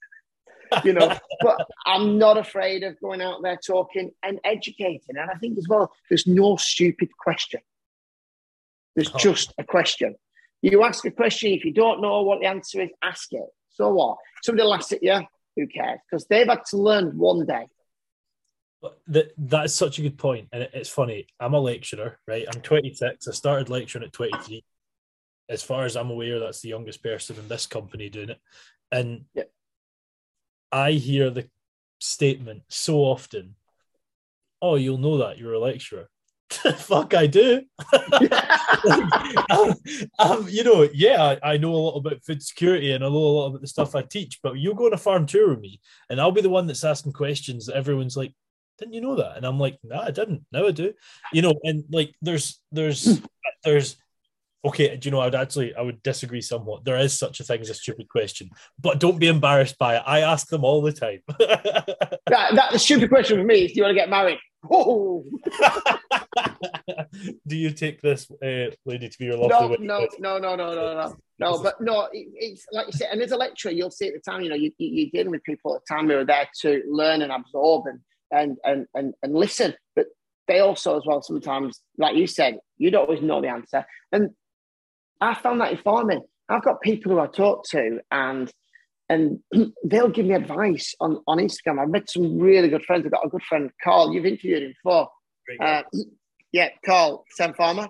you 0.85 0.93
know, 0.93 1.17
but 1.41 1.67
I'm 1.87 2.19
not 2.19 2.39
afraid 2.39 2.83
of 2.83 3.01
going 3.01 3.21
out 3.21 3.43
there 3.43 3.59
talking 3.65 4.11
and 4.23 4.41
educating. 4.45 5.17
And 5.17 5.31
I 5.31 5.35
think 5.35 5.59
as 5.59 5.69
well, 5.69 5.93
there's 6.09 6.27
no 6.27 6.57
stupid 6.57 7.11
question. 7.17 7.61
There's 8.95 9.11
oh. 9.15 9.19
just 9.19 9.53
a 9.59 9.65
question. 9.65 10.15
You 10.61 10.85
ask 10.85 11.05
a 11.05 11.11
question, 11.11 11.53
if 11.53 11.65
you 11.65 11.73
don't 11.73 12.01
know 12.01 12.23
what 12.23 12.41
the 12.41 12.47
answer 12.47 12.83
is, 12.83 12.91
ask 13.03 13.33
it. 13.33 13.47
So 13.71 13.93
what? 13.93 14.19
Somebody 14.43 14.69
laughs 14.69 14.93
at 14.93 15.03
you, 15.03 15.21
who 15.57 15.67
cares? 15.67 15.99
Because 16.09 16.27
they've 16.27 16.47
had 16.47 16.65
to 16.67 16.77
learn 16.77 17.19
one 17.19 17.47
day. 17.47 17.67
That, 19.09 19.33
that's 19.39 19.75
such 19.75 19.99
a 19.99 20.03
good 20.03 20.19
point. 20.19 20.49
And 20.53 20.69
it's 20.73 20.89
funny. 20.89 21.27
I'm 21.41 21.55
a 21.55 21.61
lecturer, 21.61 22.19
right? 22.27 22.47
I'm 22.53 22.61
26. 22.61 23.29
I 23.29 23.31
started 23.33 23.69
lecturing 23.69 24.05
at 24.05 24.13
23. 24.13 24.65
As 25.49 25.63
far 25.63 25.85
as 25.85 25.97
I'm 25.97 26.11
aware, 26.11 26.39
that's 26.39 26.61
the 26.61 26.69
youngest 26.69 27.03
person 27.03 27.37
in 27.37 27.49
this 27.49 27.67
company 27.67 28.09
doing 28.09 28.31
it. 28.31 28.41
And 28.91 29.25
I 30.73 30.93
hear 30.93 31.31
the 31.31 31.49
statement 32.01 32.63
so 32.69 32.99
often, 32.99 33.55
oh, 34.61 34.77
you'll 34.77 34.99
know 34.99 35.19
that 35.19 35.39
you're 35.39 35.53
a 35.53 35.61
lecturer. 35.61 36.09
Fuck, 36.51 37.15
I 37.15 37.27
do. 37.27 37.63
um, 39.51 39.75
um, 40.19 40.47
you 40.49 40.65
know, 40.65 40.89
yeah, 40.93 41.37
I, 41.43 41.53
I, 41.53 41.57
know 41.57 41.75
a 41.75 41.77
lot 41.77 41.97
about 41.97 42.25
food 42.25 42.43
security 42.43 42.93
and 42.93 43.05
I 43.05 43.09
know 43.09 43.15
a 43.15 43.17
lot 43.17 43.47
about 43.49 43.61
the 43.61 43.67
stuff 43.67 43.95
I 43.95 44.03
teach, 44.03 44.41
but 44.43 44.59
you'll 44.59 44.75
go 44.75 44.87
on 44.87 44.93
a 44.93 44.99
farm 44.99 45.27
tour 45.27 45.51
with 45.51 45.61
me 45.61 45.81
and 46.11 46.21
I'll 46.21 46.33
be 46.33 46.41
the 46.41 46.51
one 46.51 46.67
that's 46.67 46.85
asking 46.85 47.13
questions 47.13 47.67
that 47.67 47.77
everyone's 47.77 48.17
like, 48.17 48.35
didn't 48.79 48.95
you 48.95 49.01
know 49.01 49.17
that? 49.17 49.37
And 49.37 49.47
I'm 49.47 49.59
like, 49.59 49.79
no, 49.85 49.97
nah, 49.97 50.03
I 50.03 50.11
didn't. 50.11 50.45
Now 50.51 50.67
I 50.67 50.73
do. 50.73 50.93
You 51.33 51.43
know, 51.43 51.55
and 51.63 51.85
like 51.91 52.15
there's 52.21 52.61
there's 52.73 53.21
there's 53.65 53.97
okay, 54.65 54.97
do 54.97 55.07
you 55.07 55.11
know, 55.11 55.21
I 55.21 55.25
would 55.27 55.35
actually, 55.35 55.75
I 55.75 55.83
would 55.83 56.03
disagree 56.03 56.41
somewhat. 56.41 56.85
There 56.85 56.99
is 56.99 57.19
such 57.19 57.41
a 57.41 57.45
thing 57.45 57.61
as 57.61 57.71
a 57.71 57.75
stupid 57.75 58.09
question, 58.09 58.51
but 58.81 59.01
don't 59.01 59.19
be 59.19 59.27
embarrassed 59.27 59.79
by 59.79 59.97
it. 59.97 60.03
I 60.07 60.21
ask 60.21 60.49
them 60.49 60.65
all 60.65 60.83
the 60.83 60.93
time. 60.93 61.21
that, 61.29 62.19
that 62.27 62.69
the 62.73 62.79
stupid 62.79 63.11
question 63.11 63.39
for 63.39 63.45
me 63.45 63.65
is, 63.65 63.73
do 63.73 63.79
you 63.79 63.83
want 63.83 63.97
to 63.97 64.01
get 64.01 64.09
married? 64.09 64.39
Oh. 64.71 65.25
do 67.47 67.57
you 67.57 67.71
take 67.73 68.01
this 68.01 68.31
uh, 68.31 68.71
lady 68.87 69.09
to 69.09 69.19
be 69.19 69.25
your 69.25 69.37
lovely 69.37 69.79
no, 69.81 70.07
no, 70.19 70.39
no, 70.39 70.39
no, 70.39 70.55
no, 70.57 70.75
no, 70.75 70.95
no, 70.95 71.17
no. 71.41 71.63
But 71.63 71.81
no, 71.81 72.03
it, 72.13 72.29
it's 72.35 72.65
like 72.71 72.87
you 72.87 72.93
said, 72.93 73.09
and 73.11 73.21
as 73.21 73.33
a 73.33 73.37
lecturer, 73.37 73.73
you'll 73.73 73.91
see 73.91 74.07
at 74.09 74.15
the 74.15 74.21
time, 74.21 74.43
you 74.43 74.49
know, 74.49 74.55
you, 74.55 74.71
you're 74.79 75.11
dealing 75.13 75.33
with 75.33 75.43
people 75.43 75.75
at 75.75 75.83
the 75.87 75.95
time 75.95 76.09
who 76.09 76.19
are 76.19 76.25
there 76.25 76.49
to 76.61 76.83
learn 76.89 77.23
and 77.23 77.33
absorb 77.33 77.87
and 77.87 77.99
and 78.31 78.57
and 78.65 78.87
and, 78.95 79.15
and 79.25 79.35
listen. 79.35 79.75
But 79.97 80.07
they 80.47 80.61
also, 80.61 80.97
as 80.97 81.03
well, 81.07 81.23
sometimes, 81.23 81.81
like 81.99 82.17
you 82.17 82.29
said, 82.29 82.59
you 82.79 82.93
don't 82.93 83.09
always 83.09 83.23
know 83.23 83.41
the 83.41 83.49
answer. 83.49 83.85
And 84.13 84.31
I 85.23 85.35
found 85.35 85.61
that 85.61 85.73
informing. 85.73 86.23
I've 86.49 86.65
got 86.65 86.81
people 86.81 87.13
who 87.13 87.21
I 87.21 87.29
talk 87.29 87.65
to 87.71 88.01
and 88.11 88.51
and 89.09 89.41
they'll 89.85 90.09
give 90.09 90.27
me 90.27 90.35
advice 90.35 90.95
on, 91.01 91.23
on 91.27 91.39
Instagram. 91.39 91.81
I've 91.81 91.91
met 91.91 92.11
some 92.11 92.39
really 92.39 92.69
good 92.69 92.85
friends. 92.85 93.05
I've 93.05 93.13
got 93.13 93.27
a 93.27 93.29
good 93.29 93.43
friend, 93.43 93.71
Carl. 93.83 94.13
You've 94.13 94.27
interviewed 94.27 94.63
him 94.63 94.75
before. 94.83 95.09
Uh, 95.61 95.83
yeah, 96.53 96.69
Carl, 96.85 97.25
Sam 97.31 97.55
Farmer. 97.55 97.89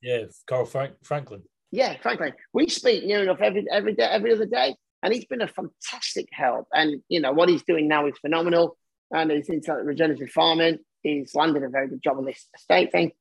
Yeah, 0.00 0.24
Carl 0.48 0.64
Frank- 0.64 0.96
Franklin. 1.04 1.42
Yeah, 1.70 1.96
Franklin. 2.02 2.32
We 2.52 2.68
speak 2.68 3.04
near 3.04 3.22
enough 3.22 3.40
every 3.40 3.66
every 3.70 3.94
day, 3.94 4.04
every 4.04 4.32
other 4.32 4.46
day, 4.46 4.74
and 5.02 5.14
he's 5.14 5.24
been 5.24 5.40
a 5.40 5.48
fantastic 5.48 6.28
help. 6.32 6.66
And 6.74 7.02
you 7.08 7.20
know 7.20 7.32
what 7.32 7.48
he's 7.48 7.62
doing 7.62 7.88
now 7.88 8.06
is 8.06 8.14
phenomenal. 8.20 8.76
And 9.10 9.30
he's 9.30 9.48
into 9.48 9.72
regenerative 9.74 10.30
farming. 10.30 10.78
He's 11.02 11.34
landed 11.34 11.62
a 11.62 11.68
very 11.68 11.88
good 11.88 12.02
job 12.02 12.16
on 12.18 12.24
this 12.24 12.46
estate 12.56 12.92
thing, 12.92 13.12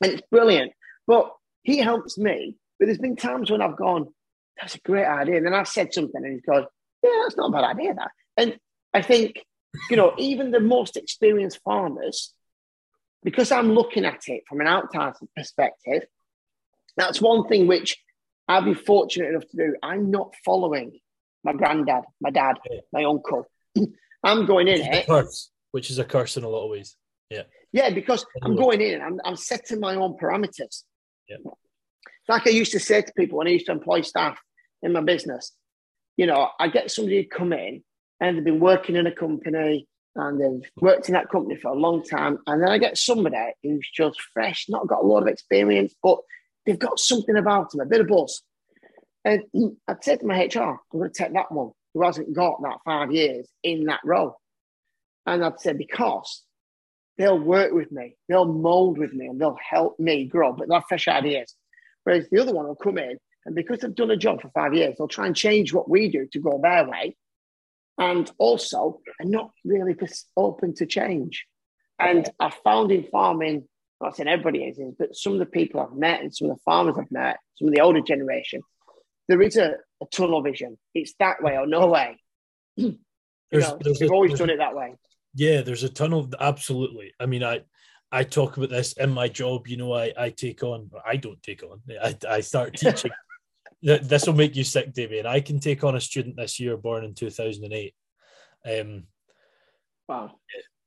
and 0.00 0.12
it's 0.12 0.22
brilliant. 0.30 0.72
But 1.06 1.32
he 1.62 1.78
helps 1.78 2.18
me 2.18 2.56
but 2.82 2.86
there's 2.86 2.98
been 2.98 3.14
times 3.14 3.48
when 3.48 3.62
I've 3.62 3.76
gone, 3.76 4.08
that's 4.60 4.74
a 4.74 4.80
great 4.80 5.06
idea. 5.06 5.36
And 5.36 5.46
then 5.46 5.54
I've 5.54 5.68
said 5.68 5.94
something 5.94 6.20
and 6.20 6.32
he's 6.32 6.42
gone, 6.42 6.66
yeah, 7.00 7.20
that's 7.22 7.36
not 7.36 7.50
a 7.50 7.52
bad 7.52 7.62
idea, 7.62 7.94
that. 7.94 8.10
And 8.36 8.58
I 8.92 9.02
think, 9.02 9.40
you 9.88 9.96
know, 9.96 10.14
even 10.18 10.50
the 10.50 10.58
most 10.58 10.96
experienced 10.96 11.60
farmers, 11.64 12.34
because 13.22 13.52
I'm 13.52 13.70
looking 13.70 14.04
at 14.04 14.18
it 14.26 14.42
from 14.48 14.60
an 14.60 14.66
outside 14.66 15.12
perspective, 15.36 16.06
that's 16.96 17.20
one 17.20 17.46
thing 17.46 17.68
which 17.68 17.98
I've 18.48 18.64
been 18.64 18.74
fortunate 18.74 19.28
enough 19.28 19.46
to 19.50 19.56
do. 19.56 19.76
I'm 19.80 20.10
not 20.10 20.34
following 20.44 20.98
my 21.44 21.52
granddad, 21.52 22.02
my 22.20 22.30
dad, 22.30 22.56
my 22.92 23.04
uncle. 23.04 23.46
I'm 24.24 24.44
going 24.44 24.66
in 24.66 24.80
it. 24.80 25.06
Curse, 25.06 25.52
which 25.70 25.88
is 25.88 26.00
a 26.00 26.04
curse 26.04 26.36
in 26.36 26.42
a 26.42 26.48
lot 26.48 26.64
of 26.64 26.70
ways. 26.72 26.96
Yeah. 27.30 27.44
Yeah, 27.70 27.90
because 27.90 28.26
I'm 28.42 28.56
going 28.56 28.80
in 28.80 29.00
I'm, 29.00 29.20
I'm 29.24 29.36
setting 29.36 29.78
my 29.78 29.94
own 29.94 30.16
parameters. 30.18 30.82
Yeah 31.28 31.36
like 32.28 32.46
I 32.46 32.50
used 32.50 32.72
to 32.72 32.80
say 32.80 33.02
to 33.02 33.12
people 33.16 33.38
when 33.38 33.46
I 33.46 33.50
used 33.50 33.66
to 33.66 33.72
employ 33.72 34.02
staff 34.02 34.38
in 34.82 34.92
my 34.92 35.00
business, 35.00 35.52
you 36.16 36.26
know, 36.26 36.48
I 36.58 36.68
get 36.68 36.90
somebody 36.90 37.22
to 37.22 37.28
come 37.28 37.52
in 37.52 37.82
and 38.20 38.36
they've 38.36 38.44
been 38.44 38.60
working 38.60 38.96
in 38.96 39.06
a 39.06 39.14
company 39.14 39.86
and 40.14 40.40
they've 40.40 40.70
worked 40.80 41.08
in 41.08 41.14
that 41.14 41.30
company 41.30 41.56
for 41.56 41.70
a 41.70 41.78
long 41.78 42.02
time. 42.04 42.38
And 42.46 42.62
then 42.62 42.68
I 42.68 42.78
get 42.78 42.98
somebody 42.98 43.36
who's 43.62 43.88
just 43.94 44.20
fresh, 44.32 44.66
not 44.68 44.86
got 44.86 45.02
a 45.02 45.06
lot 45.06 45.22
of 45.22 45.28
experience, 45.28 45.94
but 46.02 46.18
they've 46.66 46.78
got 46.78 46.98
something 46.98 47.36
about 47.36 47.70
them, 47.70 47.80
a 47.80 47.86
bit 47.86 48.00
of 48.00 48.08
buzz. 48.08 48.42
And 49.24 49.42
I'd 49.88 50.04
say 50.04 50.16
to 50.16 50.26
my 50.26 50.44
HR, 50.44 50.60
I'm 50.60 50.78
going 50.92 51.10
to 51.10 51.14
take 51.16 51.32
that 51.32 51.50
one 51.50 51.70
who 51.94 52.02
hasn't 52.04 52.34
got 52.34 52.62
that 52.62 52.78
five 52.84 53.12
years 53.12 53.48
in 53.62 53.84
that 53.84 54.00
role. 54.04 54.36
And 55.26 55.44
I'd 55.44 55.60
say, 55.60 55.72
because 55.72 56.42
they'll 57.16 57.38
work 57.38 57.72
with 57.72 57.92
me, 57.92 58.16
they'll 58.28 58.52
mold 58.52 58.98
with 58.98 59.12
me, 59.12 59.26
and 59.26 59.40
they'll 59.40 59.58
help 59.68 59.98
me 59.98 60.24
grow, 60.24 60.52
but 60.52 60.68
they'll 60.68 60.80
have 60.80 60.88
fresh 60.88 61.08
ideas. 61.08 61.54
Whereas 62.04 62.28
the 62.30 62.40
other 62.40 62.52
one 62.52 62.66
will 62.66 62.74
come 62.74 62.98
in 62.98 63.18
and 63.44 63.54
because 63.54 63.80
they've 63.80 63.94
done 63.94 64.10
a 64.10 64.16
job 64.16 64.40
for 64.40 64.50
five 64.50 64.74
years, 64.74 64.96
they'll 64.96 65.08
try 65.08 65.26
and 65.26 65.36
change 65.36 65.72
what 65.72 65.88
we 65.88 66.08
do 66.08 66.28
to 66.32 66.40
go 66.40 66.60
their 66.62 66.88
way. 66.88 67.16
And 67.98 68.30
also, 68.38 69.00
are 69.20 69.26
not 69.26 69.50
really 69.64 69.94
open 70.36 70.74
to 70.76 70.86
change. 70.86 71.46
And 71.98 72.28
I 72.40 72.50
found 72.64 72.90
in 72.90 73.04
farming, 73.04 73.68
not 74.00 74.16
saying 74.16 74.28
everybody 74.28 74.64
is, 74.64 74.80
but 74.98 75.14
some 75.14 75.34
of 75.34 75.38
the 75.38 75.46
people 75.46 75.80
I've 75.80 75.96
met 75.96 76.20
and 76.20 76.34
some 76.34 76.50
of 76.50 76.56
the 76.56 76.62
farmers 76.64 76.96
I've 76.98 77.12
met, 77.12 77.38
some 77.56 77.68
of 77.68 77.74
the 77.74 77.80
older 77.80 78.00
generation, 78.00 78.62
there 79.28 79.42
is 79.42 79.56
a, 79.56 79.74
a 80.02 80.06
tunnel 80.10 80.42
vision. 80.42 80.78
It's 80.94 81.14
that 81.18 81.42
way 81.42 81.56
or 81.56 81.66
no 81.66 81.88
way. 81.88 82.18
you 82.76 82.98
there's, 83.50 83.68
know, 83.68 83.78
there's 83.80 83.98
they've 83.98 84.10
always 84.10 84.38
done 84.38 84.50
it 84.50 84.58
that 84.58 84.74
way. 84.74 84.94
Yeah, 85.34 85.60
there's 85.60 85.84
a 85.84 85.88
tunnel. 85.88 86.28
Absolutely. 86.40 87.12
I 87.20 87.26
mean, 87.26 87.44
I 87.44 87.60
I 88.12 88.24
talk 88.24 88.58
about 88.58 88.68
this 88.68 88.92
in 88.92 89.10
my 89.10 89.28
job. 89.28 89.66
You 89.66 89.78
know, 89.78 89.94
I, 89.94 90.12
I 90.16 90.30
take 90.30 90.62
on, 90.62 90.90
I 91.04 91.16
don't 91.16 91.42
take 91.42 91.62
on, 91.62 91.80
I, 92.02 92.16
I 92.28 92.40
start 92.40 92.74
teaching. 92.76 93.10
this 93.82 94.26
will 94.26 94.34
make 94.34 94.54
you 94.54 94.64
sick, 94.64 94.92
Damian. 94.92 95.26
I 95.26 95.40
can 95.40 95.58
take 95.58 95.82
on 95.82 95.96
a 95.96 96.00
student 96.00 96.36
this 96.36 96.60
year 96.60 96.76
born 96.76 97.04
in 97.04 97.14
2008. 97.14 97.94
Um, 98.64 99.04
wow. 100.06 100.32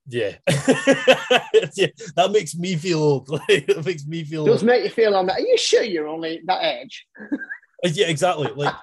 Yeah. 0.08 0.36
yeah. 0.48 1.88
That 2.16 2.30
makes 2.32 2.56
me 2.56 2.76
feel 2.76 3.00
old. 3.00 3.30
it 3.50 3.84
makes 3.84 4.06
me 4.06 4.24
feel. 4.24 4.46
Does 4.46 4.64
make 4.64 4.84
you 4.84 4.92
feel 4.92 5.16
on 5.16 5.26
that. 5.26 5.40
Are 5.40 5.42
you 5.42 5.58
sure 5.58 5.84
you're 5.84 6.08
only 6.08 6.42
that 6.46 6.64
age? 6.64 7.08
yeah, 7.84 8.06
exactly. 8.06 8.52
Like 8.56 8.76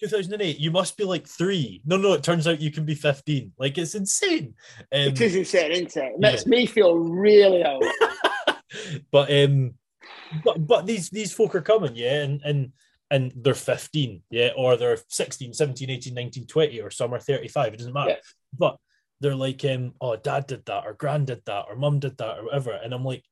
2008, 0.00 0.58
you 0.58 0.70
must 0.70 0.96
be 0.96 1.04
like 1.04 1.26
three. 1.26 1.82
No, 1.84 1.96
no, 1.96 2.12
it 2.12 2.22
turns 2.22 2.46
out 2.46 2.60
you 2.60 2.70
can 2.70 2.84
be 2.84 2.94
15. 2.94 3.52
Like, 3.58 3.78
it's 3.78 3.94
insane. 3.94 4.54
Um, 4.78 5.08
it 5.08 5.20
is 5.20 5.34
insane, 5.34 5.72
isn't 5.72 5.96
it? 5.96 6.12
It 6.14 6.20
makes 6.20 6.44
yeah. 6.44 6.50
me 6.50 6.66
feel 6.66 6.96
really 6.96 7.64
old. 7.64 7.84
but 9.10 9.32
um, 9.32 9.74
but 10.44 10.66
but 10.66 10.86
these 10.86 11.10
these 11.10 11.32
folk 11.32 11.54
are 11.54 11.62
coming, 11.62 11.94
yeah, 11.94 12.22
and 12.22 12.40
and 12.44 12.72
and 13.10 13.32
they're 13.36 13.54
15, 13.54 14.22
yeah, 14.30 14.50
or 14.56 14.76
they're 14.76 14.98
16, 15.08 15.52
17, 15.54 15.90
18, 15.90 16.14
19, 16.14 16.46
20, 16.46 16.80
or 16.80 16.90
some 16.90 17.14
are 17.14 17.20
35. 17.20 17.74
It 17.74 17.76
doesn't 17.76 17.92
matter. 17.92 18.10
Yeah. 18.10 18.16
But 18.58 18.78
they're 19.20 19.34
like, 19.34 19.64
um, 19.64 19.94
oh, 20.00 20.16
dad 20.16 20.46
did 20.46 20.64
that, 20.66 20.84
or 20.86 20.94
grand 20.94 21.28
did 21.28 21.42
that, 21.46 21.66
or 21.68 21.76
mum 21.76 22.00
did 22.00 22.16
that, 22.18 22.38
or 22.38 22.44
whatever. 22.44 22.72
And 22.72 22.92
I'm 22.92 23.04
like, 23.04 23.24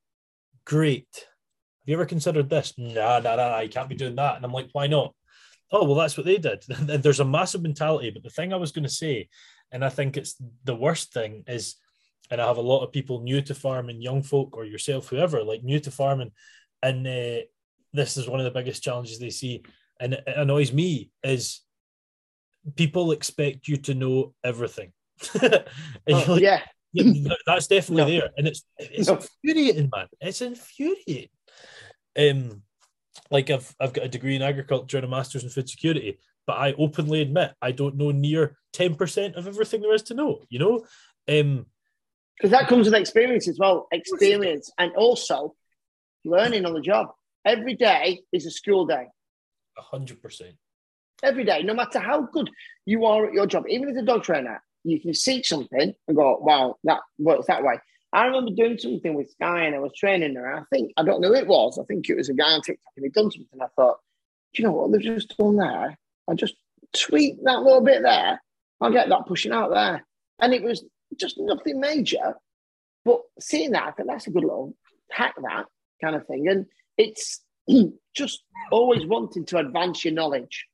great. 0.65 1.07
Have 1.13 1.91
you 1.91 1.95
ever 1.95 2.05
considered 2.05 2.49
this? 2.49 2.73
Nah, 2.77 3.19
nah, 3.19 3.35
nah, 3.35 3.49
nah, 3.49 3.59
you 3.59 3.69
can't 3.69 3.89
be 3.89 3.95
doing 3.95 4.15
that. 4.15 4.37
And 4.37 4.45
I'm 4.45 4.53
like, 4.53 4.69
why 4.71 4.87
not? 4.87 5.13
Oh 5.71 5.83
well 5.83 5.95
that's 5.95 6.17
what 6.17 6.25
they 6.25 6.37
did 6.37 6.63
there's 6.67 7.19
a 7.19 7.25
massive 7.25 7.61
mentality 7.61 8.09
but 8.09 8.23
the 8.23 8.29
thing 8.29 8.53
i 8.53 8.57
was 8.57 8.71
going 8.71 8.83
to 8.83 8.89
say 8.89 9.27
and 9.71 9.83
i 9.83 9.89
think 9.89 10.17
it's 10.17 10.35
the 10.63 10.75
worst 10.75 11.13
thing 11.13 11.43
is 11.47 11.75
and 12.31 12.41
I 12.41 12.47
have 12.47 12.57
a 12.57 12.61
lot 12.61 12.83
of 12.83 12.91
people 12.91 13.21
new 13.21 13.41
to 13.41 13.55
farming, 13.55 14.01
young 14.01 14.23
folk 14.23 14.57
or 14.57 14.65
yourself, 14.65 15.09
whoever, 15.09 15.43
like 15.43 15.63
new 15.63 15.79
to 15.79 15.91
farming, 15.91 16.31
and 16.81 17.05
uh, 17.05 17.41
this 17.93 18.17
is 18.17 18.27
one 18.27 18.39
of 18.39 18.45
the 18.45 18.51
biggest 18.51 18.83
challenges 18.83 19.19
they 19.19 19.29
see, 19.29 19.63
and 19.99 20.13
it 20.13 20.23
annoys 20.27 20.73
me 20.73 21.11
is 21.23 21.61
people 22.75 23.11
expect 23.11 23.67
you 23.67 23.77
to 23.77 23.93
know 23.93 24.33
everything. 24.43 24.91
oh, 25.41 25.63
like, 26.07 26.41
yeah. 26.41 26.61
that's 27.45 27.67
definitely 27.67 28.03
no. 28.03 28.21
there, 28.21 28.29
and 28.37 28.47
it's 28.47 28.63
it's 28.77 29.07
no. 29.07 29.15
infuriating, 29.15 29.89
man. 29.95 30.07
It's 30.19 30.41
infuriating. 30.41 31.29
Um, 32.17 32.61
like 33.31 33.49
I've 33.49 33.75
I've 33.79 33.93
got 33.93 34.05
a 34.05 34.09
degree 34.09 34.35
in 34.35 34.41
agriculture 34.41 34.97
and 34.97 35.05
a 35.05 35.09
master's 35.09 35.43
in 35.43 35.49
food 35.49 35.69
security, 35.69 36.19
but 36.45 36.53
I 36.53 36.73
openly 36.73 37.21
admit 37.21 37.53
I 37.61 37.71
don't 37.71 37.95
know 37.95 38.11
near 38.11 38.57
ten 38.73 38.95
percent 38.95 39.35
of 39.35 39.47
everything 39.47 39.81
there 39.81 39.93
is 39.93 40.03
to 40.03 40.13
know. 40.13 40.41
You 40.49 40.59
know, 40.59 40.85
um, 41.27 41.65
because 42.37 42.51
that 42.51 42.67
comes 42.67 42.85
with 42.85 42.93
experience 42.93 43.47
as 43.47 43.57
well, 43.59 43.87
experience, 43.91 44.71
and 44.77 44.91
also 44.95 45.55
learning 46.23 46.65
on 46.65 46.73
the 46.73 46.81
job. 46.81 47.07
Every 47.45 47.75
day 47.75 48.21
is 48.31 48.45
a 48.45 48.51
school 48.51 48.85
day. 48.85 49.07
A 49.77 49.81
hundred 49.81 50.21
percent. 50.21 50.55
Every 51.23 51.45
day, 51.45 51.63
no 51.63 51.73
matter 51.73 51.99
how 51.99 52.21
good 52.21 52.49
you 52.85 53.05
are 53.05 53.27
at 53.27 53.33
your 53.33 53.47
job, 53.47 53.65
even 53.69 53.89
as 53.89 53.97
a 53.97 54.01
dog 54.01 54.23
trainer, 54.23 54.61
you 54.83 54.99
can 54.99 55.13
see 55.13 55.41
something 55.43 55.93
and 56.07 56.17
go, 56.17 56.37
"Wow, 56.37 56.77
that 56.83 57.01
works 57.17 57.47
that 57.47 57.63
way." 57.63 57.79
I 58.13 58.25
remember 58.25 58.51
doing 58.51 58.77
something 58.77 59.13
with 59.13 59.31
Sky 59.31 59.65
and 59.65 59.75
I 59.75 59.79
was 59.79 59.91
training 59.95 60.35
her. 60.35 60.57
I 60.57 60.63
think, 60.71 60.93
I 60.97 61.03
don't 61.03 61.21
know 61.21 61.29
who 61.29 61.35
it 61.35 61.47
was. 61.47 61.77
I 61.77 61.83
think 61.83 62.09
it 62.09 62.15
was 62.15 62.29
a 62.29 62.33
guy 62.33 62.51
on 62.51 62.61
TikTok 62.61 62.93
and 62.95 63.03
he'd 63.03 63.13
done 63.13 63.31
something. 63.31 63.61
I 63.61 63.67
thought, 63.75 63.97
you 64.53 64.63
know 64.63 64.71
what 64.71 64.91
they've 64.91 65.01
just 65.01 65.37
done 65.37 65.57
there? 65.57 65.97
I 66.29 66.33
just 66.33 66.55
tweak 66.95 67.43
that 67.43 67.61
little 67.61 67.81
bit 67.81 68.03
there. 68.03 68.41
I'll 68.79 68.91
get 68.91 69.09
that 69.09 69.25
pushing 69.25 69.51
out 69.51 69.71
there. 69.71 70.05
And 70.39 70.53
it 70.53 70.63
was 70.63 70.83
just 71.19 71.37
nothing 71.37 71.79
major. 71.79 72.35
But 73.03 73.21
seeing 73.39 73.71
that, 73.71 73.95
I 73.97 74.03
that's 74.05 74.27
a 74.27 74.31
good 74.31 74.43
little 74.43 74.75
hack, 75.11 75.35
that 75.41 75.65
kind 76.01 76.15
of 76.15 76.25
thing. 76.25 76.47
And 76.47 76.65
it's 76.97 77.41
just 78.15 78.43
always 78.71 79.05
wanting 79.05 79.45
to 79.45 79.57
advance 79.57 80.05
your 80.05 80.13
knowledge. 80.13 80.65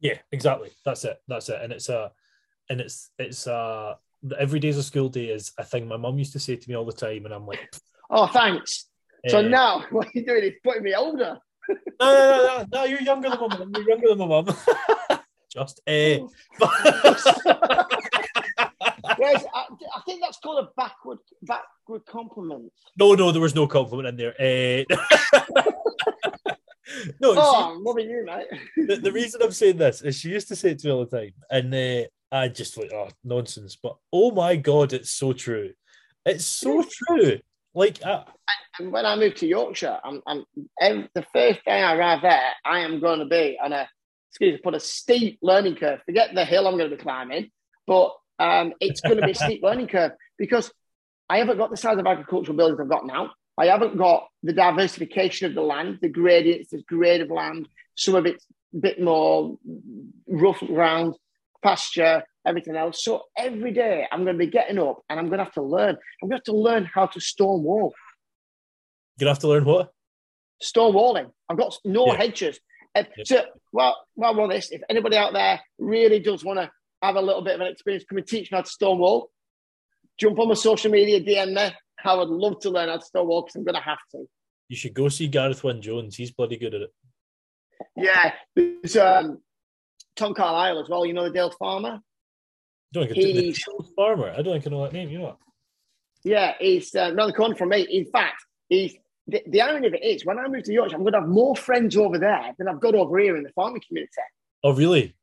Yeah, 0.00 0.18
exactly. 0.30 0.70
That's 0.84 1.04
it. 1.04 1.18
That's 1.26 1.48
it. 1.48 1.60
And 1.62 1.72
it's 1.72 1.88
a, 1.88 2.12
and 2.70 2.80
it's, 2.80 3.10
it's 3.18 3.46
a, 3.46 3.98
every 4.38 4.60
day's 4.60 4.78
a 4.78 4.82
school 4.82 5.08
day 5.08 5.26
is 5.26 5.52
a 5.58 5.64
thing 5.64 5.88
my 5.88 5.96
mum 5.96 6.18
used 6.18 6.32
to 6.32 6.38
say 6.38 6.56
to 6.56 6.68
me 6.68 6.76
all 6.76 6.84
the 6.84 6.92
time, 6.92 7.24
and 7.24 7.34
I'm 7.34 7.46
like, 7.46 7.60
"Oh, 8.10 8.26
thanks." 8.26 8.86
Uh, 9.26 9.30
so 9.30 9.42
now 9.42 9.84
what 9.90 10.14
you're 10.14 10.24
doing 10.24 10.44
is 10.44 10.54
putting 10.62 10.82
me 10.82 10.94
older. 10.94 11.38
no, 11.68 11.76
no, 12.00 12.12
no, 12.12 12.46
no, 12.46 12.66
no, 12.72 12.84
you're 12.84 13.00
younger 13.00 13.28
than 13.28 13.40
my 13.40 13.48
mum. 13.48 13.72
You're 13.74 13.88
younger 13.88 14.08
than 14.08 14.18
my 14.18 14.26
mum. 14.26 14.46
Just, 15.52 15.80
uh, 15.86 16.18
Whereas 19.16 19.44
I, 19.54 19.66
I, 19.94 20.00
think 20.04 20.20
that's 20.20 20.38
called 20.38 20.64
a 20.64 20.68
backward 20.76 21.18
backward 21.42 22.04
compliment. 22.06 22.70
No, 22.98 23.14
no, 23.14 23.32
there 23.32 23.40
was 23.40 23.54
no 23.54 23.66
compliment 23.66 24.08
in 24.08 24.16
there. 24.16 24.34
Uh, 24.38 24.84
no, 27.20 27.34
oh, 27.36 27.72
I'm 27.72 27.84
loving 27.84 28.10
you, 28.10 28.24
mate. 28.24 28.46
the, 28.76 28.96
the, 28.96 29.12
reason 29.12 29.40
I'm 29.42 29.52
saying 29.52 29.78
this 29.78 30.02
is 30.02 30.16
she 30.16 30.30
used 30.30 30.48
to 30.48 30.56
say 30.56 30.72
it 30.72 30.80
to 30.80 30.88
me 30.88 30.92
all 30.92 31.06
the 31.06 31.18
time, 31.18 31.32
and 31.50 31.74
uh, 31.74 32.06
I 32.32 32.48
just 32.48 32.76
like, 32.76 32.92
oh, 32.92 33.08
nonsense. 33.24 33.76
But 33.80 33.96
oh 34.12 34.30
my 34.32 34.56
god, 34.56 34.92
it's 34.92 35.10
so 35.10 35.32
true. 35.32 35.72
It's 36.24 36.44
so 36.44 36.84
true. 36.84 37.38
Like, 37.74 38.04
uh, 38.04 38.24
and 38.78 38.90
when 38.90 39.06
I 39.06 39.16
moved 39.16 39.38
to 39.38 39.46
Yorkshire, 39.46 39.98
I'm, 40.02 40.22
I'm 40.26 40.44
the 41.14 41.24
first 41.32 41.64
day 41.64 41.82
I 41.82 41.94
arrive 41.94 42.22
there, 42.22 42.52
I 42.64 42.80
am 42.80 43.00
going 43.00 43.20
to 43.20 43.26
be 43.26 43.58
on 43.62 43.72
a 43.72 43.88
excuse 44.30 44.54
me, 44.54 44.60
put 44.62 44.74
a 44.74 44.80
steep 44.80 45.38
learning 45.40 45.76
curve. 45.76 46.00
Forget 46.04 46.34
the 46.34 46.44
hill 46.44 46.66
I'm 46.66 46.76
going 46.76 46.90
to 46.90 46.96
be 46.96 47.02
climbing, 47.02 47.50
but 47.86 48.12
um, 48.38 48.74
it's 48.80 49.00
going 49.00 49.16
to 49.16 49.24
be 49.24 49.32
a 49.32 49.34
steep 49.34 49.62
learning 49.62 49.88
curve 49.88 50.12
because 50.38 50.70
I 51.28 51.38
haven't 51.38 51.56
got 51.56 51.70
the 51.70 51.76
size 51.76 51.98
of 51.98 52.06
agricultural 52.06 52.56
buildings 52.56 52.80
I've 52.80 52.88
got 52.88 53.06
now. 53.06 53.30
I 53.58 53.66
haven't 53.66 53.96
got 53.96 54.28
the 54.42 54.52
diversification 54.52 55.46
of 55.46 55.54
the 55.54 55.62
land, 55.62 56.00
the 56.02 56.10
gradients, 56.10 56.70
the 56.70 56.82
grade 56.82 57.22
of 57.22 57.30
land. 57.30 57.68
Some 57.94 58.14
of 58.14 58.26
it's 58.26 58.46
a 58.74 58.78
bit 58.78 59.00
more 59.00 59.56
rough 60.28 60.60
ground, 60.60 61.14
pasture, 61.62 62.22
everything 62.46 62.76
else. 62.76 63.02
So 63.02 63.22
every 63.36 63.72
day 63.72 64.06
I'm 64.10 64.24
going 64.24 64.38
to 64.38 64.44
be 64.44 64.50
getting 64.50 64.78
up 64.78 65.02
and 65.08 65.18
I'm 65.18 65.26
going 65.26 65.38
to 65.38 65.44
have 65.44 65.54
to 65.54 65.62
learn. 65.62 65.96
I'm 66.22 66.28
going 66.28 66.40
to 66.40 66.50
have 66.50 66.54
to 66.54 66.56
learn 66.56 66.88
how 66.92 67.06
to 67.06 67.20
stone 67.20 67.62
wall. 67.62 67.92
You're 69.18 69.26
going 69.26 69.34
to 69.34 69.36
have 69.36 69.40
to 69.40 69.48
learn 69.48 69.64
what? 69.64 69.90
Stone 70.62 70.94
walling. 70.94 71.30
I've 71.48 71.58
got 71.58 71.76
no 71.84 72.06
yeah. 72.06 72.16
hedges. 72.16 72.60
Yeah. 72.94 73.04
So, 73.24 73.44
well, 73.72 73.96
well, 74.14 74.34
well, 74.34 74.48
this, 74.48 74.70
if 74.70 74.80
anybody 74.88 75.16
out 75.16 75.34
there 75.34 75.60
really 75.78 76.18
does 76.18 76.44
want 76.44 76.58
to 76.58 76.70
have 77.02 77.16
a 77.16 77.20
little 77.20 77.42
bit 77.42 77.56
of 77.56 77.60
an 77.60 77.66
experience, 77.66 78.04
come 78.08 78.18
and 78.18 78.26
teach 78.26 78.50
me 78.50 78.56
how 78.56 78.62
to 78.62 78.70
stone 78.70 78.98
wall, 78.98 79.30
jump 80.18 80.38
on 80.38 80.48
my 80.48 80.54
social 80.54 80.90
media, 80.90 81.20
DM 81.20 81.52
me. 81.54 81.74
I 82.04 82.14
would 82.14 82.28
love 82.28 82.60
to 82.60 82.70
learn 82.70 82.88
how 82.88 82.96
to 82.96 83.04
stone 83.04 83.26
wall 83.26 83.42
because 83.42 83.56
I'm 83.56 83.64
going 83.64 83.74
to 83.74 83.80
have 83.80 83.98
to. 84.12 84.24
You 84.68 84.76
should 84.76 84.94
go 84.94 85.08
see 85.08 85.28
Gareth 85.28 85.62
Wyn 85.62 85.82
Jones. 85.82 86.16
He's 86.16 86.30
bloody 86.30 86.56
good 86.56 86.74
at 86.74 86.82
it. 86.82 86.90
Yeah. 87.96 88.32
There's 88.54 88.96
um, 88.96 89.38
Tom 90.16 90.34
Carlisle 90.34 90.80
as 90.80 90.88
well. 90.88 91.06
You 91.06 91.12
know 91.12 91.24
the 91.24 91.30
Dale 91.30 91.50
Farmer? 91.50 92.00
don't 92.92 93.08
think 93.08 93.16
he's, 93.16 93.56
the 93.56 93.84
farmer. 93.96 94.30
I 94.30 94.42
don't 94.42 94.54
think 94.54 94.66
I 94.66 94.70
know 94.70 94.82
that 94.84 94.92
name. 94.92 95.08
You 95.10 95.18
know 95.18 95.24
what? 95.24 95.38
Yeah, 96.24 96.54
he's 96.58 96.94
uh, 96.94 97.12
around 97.14 97.28
the 97.28 97.34
corner 97.34 97.54
from 97.54 97.70
me. 97.70 97.82
In 97.82 98.06
fact, 98.06 98.44
he's 98.68 98.96
the, 99.26 99.42
the 99.46 99.60
irony 99.60 99.88
of 99.88 99.94
it 99.94 100.02
is 100.02 100.24
when 100.24 100.38
I 100.38 100.48
move 100.48 100.64
to 100.64 100.72
Yorkshire, 100.72 100.96
I'm 100.96 101.02
going 101.02 101.12
to 101.12 101.20
have 101.20 101.28
more 101.28 101.56
friends 101.56 101.96
over 101.96 102.18
there 102.18 102.52
than 102.58 102.68
I've 102.68 102.80
got 102.80 102.94
over 102.94 103.18
here 103.18 103.36
in 103.36 103.42
the 103.42 103.50
farming 103.50 103.82
community. 103.86 104.12
Oh, 104.62 104.72
really? 104.72 105.14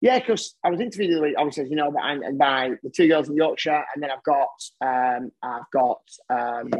Yeah, 0.00 0.18
because 0.18 0.54
I 0.62 0.70
was 0.70 0.80
interviewed 0.80 1.10
the 1.10 1.16
other 1.16 1.26
week, 1.26 1.34
obviously, 1.36 1.68
you 1.68 1.76
know, 1.76 1.90
by, 1.90 2.18
by 2.34 2.70
the 2.82 2.90
two 2.90 3.08
girls 3.08 3.28
in 3.28 3.36
Yorkshire, 3.36 3.84
and 3.94 4.02
then 4.02 4.10
I've 4.10 4.22
got 4.22 4.48
um, 4.80 5.32
I've 5.42 5.70
got 5.72 6.00
um, 6.30 6.70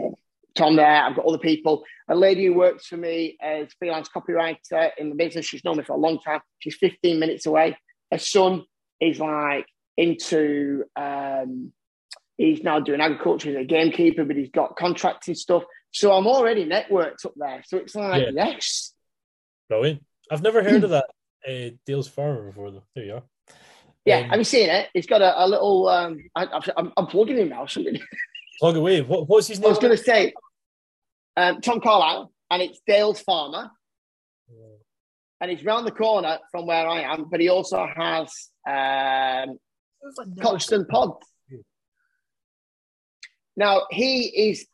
Tom 0.58 0.76
there. 0.76 1.04
I've 1.04 1.16
got 1.16 1.24
other 1.24 1.38
people. 1.38 1.84
A 2.08 2.14
lady 2.14 2.44
who 2.46 2.54
works 2.54 2.86
for 2.86 2.96
me 2.96 3.36
as 3.40 3.68
freelance 3.78 4.08
copywriter 4.08 4.90
in 4.98 5.08
the 5.08 5.14
business. 5.14 5.46
She's 5.46 5.64
known 5.64 5.76
me 5.76 5.84
for 5.84 5.92
a 5.92 5.98
long 5.98 6.18
time. 6.18 6.40
She's 6.58 6.76
15 6.76 7.18
minutes 7.18 7.46
away. 7.46 7.78
Her 8.10 8.18
son 8.18 8.64
is 9.00 9.20
like 9.20 9.66
into 9.96 10.84
um, 10.96 11.72
he's 12.36 12.62
now 12.62 12.80
doing 12.80 13.00
agriculture 13.00 13.50
He's 13.50 13.58
a 13.58 13.64
gamekeeper, 13.64 14.24
but 14.24 14.36
he's 14.36 14.50
got 14.50 14.76
contracting 14.76 15.34
stuff. 15.34 15.64
So 15.92 16.12
I'm 16.12 16.26
already 16.26 16.64
networked 16.64 17.24
up 17.24 17.32
there. 17.36 17.62
So 17.66 17.78
it's 17.78 17.94
like, 17.94 18.22
yeah. 18.22 18.30
yes. 18.46 18.92
Brilliant. 19.68 20.04
I've 20.30 20.42
never 20.42 20.62
heard 20.62 20.84
of 20.84 20.90
that 20.90 21.06
uh, 21.48 21.70
Dale's 21.86 22.08
Farmer 22.08 22.46
before, 22.46 22.70
though. 22.70 22.84
There 22.94 23.04
you 23.04 23.14
are. 23.14 23.22
Yeah, 24.04 24.20
um, 24.20 24.30
have 24.30 24.38
you 24.38 24.44
seen 24.44 24.70
it? 24.70 24.88
He's 24.94 25.06
got 25.06 25.20
a, 25.22 25.44
a 25.44 25.46
little. 25.46 25.88
Um, 25.88 26.18
I, 26.34 26.46
am 26.76 27.06
plugging 27.06 27.36
him 27.36 27.50
now. 27.50 27.66
Something. 27.66 27.98
Plug 28.60 28.76
away. 28.76 29.02
What, 29.02 29.28
what's 29.28 29.46
his 29.46 29.60
name? 29.60 29.66
I 29.66 29.70
was 29.70 29.78
going 29.78 29.96
to 29.96 30.02
say 30.02 30.32
um, 31.38 31.60
Tom 31.60 31.80
Carlisle, 31.80 32.32
and 32.50 32.62
it's 32.62 32.80
Dale's 32.86 33.20
Farmer 33.20 33.70
and 35.40 35.50
he's 35.50 35.64
round 35.64 35.86
the 35.86 35.92
corner 35.92 36.38
from 36.50 36.66
where 36.66 36.86
I 36.86 37.02
am, 37.02 37.26
but 37.30 37.40
he 37.40 37.48
also 37.48 37.86
has 37.86 38.50
um, 38.68 39.58
Coxton 40.40 40.86
Pod. 40.86 41.12
Now 43.56 43.82
he 43.90 44.50
is 44.50 44.66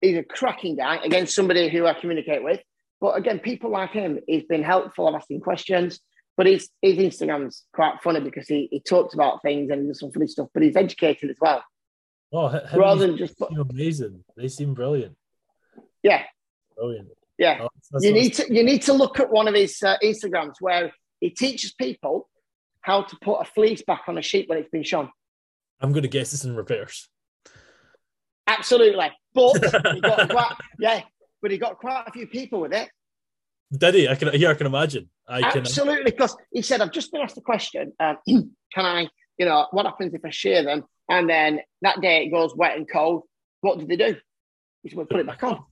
he's 0.00 0.16
a 0.16 0.22
cracking 0.22 0.76
guy 0.76 0.96
against 1.04 1.34
somebody 1.34 1.68
who 1.68 1.86
I 1.86 1.94
communicate 1.94 2.42
with. 2.42 2.60
But 3.00 3.16
again, 3.18 3.40
people 3.40 3.70
like 3.70 3.90
him, 3.90 4.20
he's 4.26 4.44
been 4.44 4.62
helpful 4.62 5.08
of 5.08 5.14
asking 5.14 5.40
questions. 5.40 6.00
But 6.36 6.46
his 6.46 6.68
his 6.80 6.96
Instagram's 6.96 7.64
quite 7.74 8.02
funny 8.02 8.20
because 8.20 8.48
he, 8.48 8.68
he 8.70 8.80
talks 8.80 9.12
about 9.12 9.42
things 9.42 9.70
and 9.70 9.82
he 9.82 9.88
does 9.88 10.00
some 10.00 10.12
funny 10.12 10.26
stuff, 10.26 10.48
but 10.54 10.62
he's 10.62 10.76
educated 10.76 11.30
as 11.30 11.36
well. 11.40 11.62
Oh, 12.34 12.58
rather 12.74 13.06
than 13.06 13.18
just 13.18 13.34
amazing. 13.70 14.24
They 14.36 14.48
seem 14.48 14.72
brilliant. 14.72 15.14
Yeah. 16.02 16.22
Brilliant. 16.76 17.08
Yeah, 17.38 17.58
oh, 17.62 17.68
you 18.00 18.12
need 18.12 18.34
to 18.34 18.54
you 18.54 18.62
need 18.62 18.82
to 18.82 18.92
look 18.92 19.18
at 19.18 19.30
one 19.30 19.48
of 19.48 19.54
his 19.54 19.82
uh, 19.82 19.96
Instagrams 20.02 20.54
where 20.60 20.92
he 21.18 21.30
teaches 21.30 21.72
people 21.72 22.28
how 22.82 23.02
to 23.02 23.16
put 23.20 23.40
a 23.40 23.44
fleece 23.44 23.82
back 23.82 24.02
on 24.06 24.18
a 24.18 24.22
sheep 24.22 24.48
when 24.48 24.58
it's 24.58 24.70
been 24.70 24.82
shone. 24.82 25.10
I'm 25.80 25.90
going 25.92 26.02
to 26.02 26.08
guess 26.08 26.30
this 26.30 26.44
in 26.44 26.54
repairs. 26.54 27.08
Absolutely, 28.46 29.10
but 29.34 29.52
he 29.94 30.00
got 30.00 30.28
quite, 30.28 30.54
yeah, 30.78 31.02
but 31.40 31.50
he 31.50 31.58
got 31.58 31.78
quite 31.78 32.04
a 32.06 32.12
few 32.12 32.26
people 32.26 32.60
with 32.60 32.72
it. 32.72 32.90
Did 33.76 33.94
he? 33.94 34.08
I 34.08 34.14
can 34.14 34.30
yeah, 34.34 34.50
I 34.50 34.54
can 34.54 34.66
imagine. 34.66 35.08
I 35.26 35.50
can 35.50 35.62
absolutely 35.62 36.04
because 36.04 36.36
he 36.52 36.60
said, 36.60 36.80
"I've 36.80 36.92
just 36.92 37.10
been 37.10 37.22
asked 37.22 37.38
a 37.38 37.40
question. 37.40 37.92
Uh, 37.98 38.14
can 38.28 38.50
I, 38.76 39.08
you 39.38 39.46
know, 39.46 39.66
what 39.70 39.86
happens 39.86 40.12
if 40.12 40.24
I 40.24 40.30
shear 40.30 40.62
them?" 40.62 40.84
And 41.08 41.28
then 41.28 41.60
that 41.80 42.00
day 42.00 42.24
it 42.24 42.30
goes 42.30 42.54
wet 42.54 42.76
and 42.76 42.88
cold. 42.88 43.22
What 43.62 43.78
did 43.78 43.88
they 43.88 43.96
do? 43.96 44.16
He 44.82 44.90
said, 44.90 44.96
"We'll 44.96 45.06
put 45.06 45.20
it 45.20 45.26
back 45.26 45.42
on." 45.42 45.64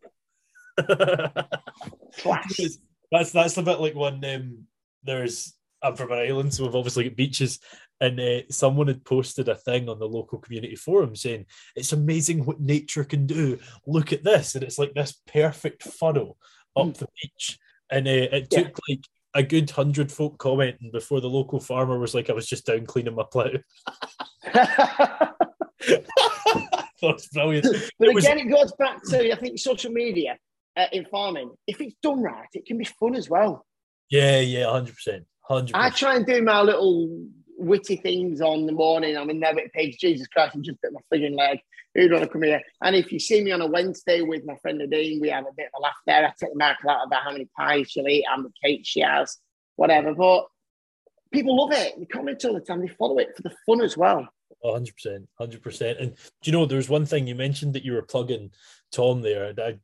That's 3.11 3.33
that's 3.33 3.57
a 3.57 3.63
bit 3.63 3.81
like 3.81 3.95
when 3.95 4.25
um, 4.25 4.65
there's 5.03 5.55
I'm 5.83 5.97
from 5.97 6.13
an 6.13 6.19
island, 6.19 6.53
so 6.53 6.65
we've 6.65 6.75
obviously 6.75 7.05
got 7.05 7.17
beaches, 7.17 7.59
and 8.01 8.21
uh, 8.21 8.43
someone 8.51 8.89
had 8.89 9.05
posted 9.05 9.49
a 9.49 9.55
thing 9.55 9.89
on 9.89 9.99
the 9.99 10.09
local 10.09 10.39
community 10.39 10.77
forum 10.77 11.17
saying 11.17 11.47
it's 11.75 11.93
amazing 11.93 12.45
what 12.45 12.61
nature 12.61 13.05
can 13.05 13.27
do. 13.27 13.59
Look 13.87 14.13
at 14.13 14.25
this, 14.25 14.55
and 14.55 14.65
it's 14.65 14.79
like 14.79 14.95
this 14.95 15.21
perfect 15.27 15.83
funnel 15.83 16.37
up 16.77 16.87
mm. 16.87 16.97
the 16.99 17.07
beach, 17.23 17.59
and 17.91 18.07
uh, 18.07 18.11
it 18.11 18.51
took 18.51 18.79
like 18.89 19.05
a 19.35 19.43
good 19.43 19.71
hundred 19.71 20.13
folk 20.13 20.39
commenting 20.39 20.91
before 20.93 21.21
the 21.21 21.31
local 21.31 21.61
farmer 21.61 21.99
was 21.99 22.15
like, 22.15 22.29
"I 22.31 22.35
was 22.35 22.47
just 22.47 22.67
down 22.67 22.87
cleaning 22.87 23.15
my 23.15 23.25
plough." 23.31 23.51
That's 27.03 27.29
brilliant. 27.29 27.67
but 27.99 28.09
it 28.09 28.17
again, 28.17 28.37
was... 28.37 28.45
it 28.45 28.51
goes 28.51 28.73
back 28.79 29.03
to 29.05 29.33
I 29.33 29.37
think 29.37 29.59
social 29.59 29.91
media 29.91 30.37
uh, 30.81 30.87
in 30.93 31.05
farming. 31.07 31.51
If 31.67 31.81
it's 31.81 31.97
done 32.03 32.23
right, 32.23 32.49
it 32.53 32.67
can 32.67 32.79
be 32.79 32.85
fun 32.85 33.15
as 33.15 33.29
well. 33.29 33.67
Yeah, 34.11 34.41
yeah, 34.41 34.71
hundred 34.71 34.95
percent, 34.95 35.25
hundred. 35.43 35.77
I 35.77 35.91
try 35.91 36.17
and 36.17 36.27
do 36.27 36.43
my 36.43 36.63
little 36.63 37.27
witty 37.59 37.97
things 37.97 38.41
on 38.41 38.67
the 38.67 38.73
morning. 38.73 39.17
I'm 39.17 39.31
in 39.31 39.41
there 39.41 39.55
with 39.55 39.73
page, 39.73 39.99
Jesus 39.99 40.27
Christ, 40.27 40.55
and 40.55 40.65
just 40.65 40.81
bit 40.81 40.93
my 40.93 41.01
frigging 41.13 41.37
leg. 41.37 41.61
Who'd 41.95 42.13
want 42.13 42.25
to 42.25 42.31
come 42.31 42.43
here? 42.43 42.63
And 42.83 42.95
if 42.95 43.11
you 43.11 43.19
see 43.19 43.43
me 43.43 43.51
on 43.51 43.61
a 43.61 43.67
Wednesday 43.67 44.23
with 44.23 44.45
my 44.45 44.57
friend 44.63 44.79
Nadine, 44.79 45.21
we 45.21 45.29
have 45.29 45.45
a 45.45 45.55
bit 45.57 45.71
of 45.75 45.81
a 45.81 45.83
laugh 45.83 45.97
there. 46.07 46.25
I 46.25 46.33
take 46.39 46.53
the 46.53 46.59
mark 46.59 46.79
out 46.89 47.07
about 47.07 47.25
how 47.25 47.33
many 47.33 47.49
pies 47.57 47.91
she'll 47.91 48.07
eat, 48.07 48.25
how 48.29 48.37
many 48.37 48.51
cakes 48.63 48.89
she 48.89 49.01
has, 49.01 49.37
whatever. 49.75 50.15
But 50.15 50.47
people 51.33 51.57
love 51.57 51.73
it. 51.73 51.95
They 51.99 52.07
comment 52.07 52.45
all 52.45 52.55
the 52.55 52.61
time. 52.61 52.81
They 52.81 52.89
follow 52.89 53.19
it 53.19 53.37
for 53.37 53.43
the 53.43 53.55
fun 53.67 53.81
as 53.81 53.97
well. 53.97 54.29
100%. 54.65 55.27
100%. 55.41 56.01
And 56.01 56.15
do 56.15 56.19
you 56.45 56.53
know, 56.53 56.67
there's 56.67 56.89
one 56.89 57.07
thing 57.07 57.27
you 57.27 57.35
mentioned 57.35 57.75
that 57.75 57.85
you 57.85 57.93
were 57.93 58.03
plugging 58.03 58.53
Tom 58.93 59.23
there. 59.23 59.53
I, 59.59 59.79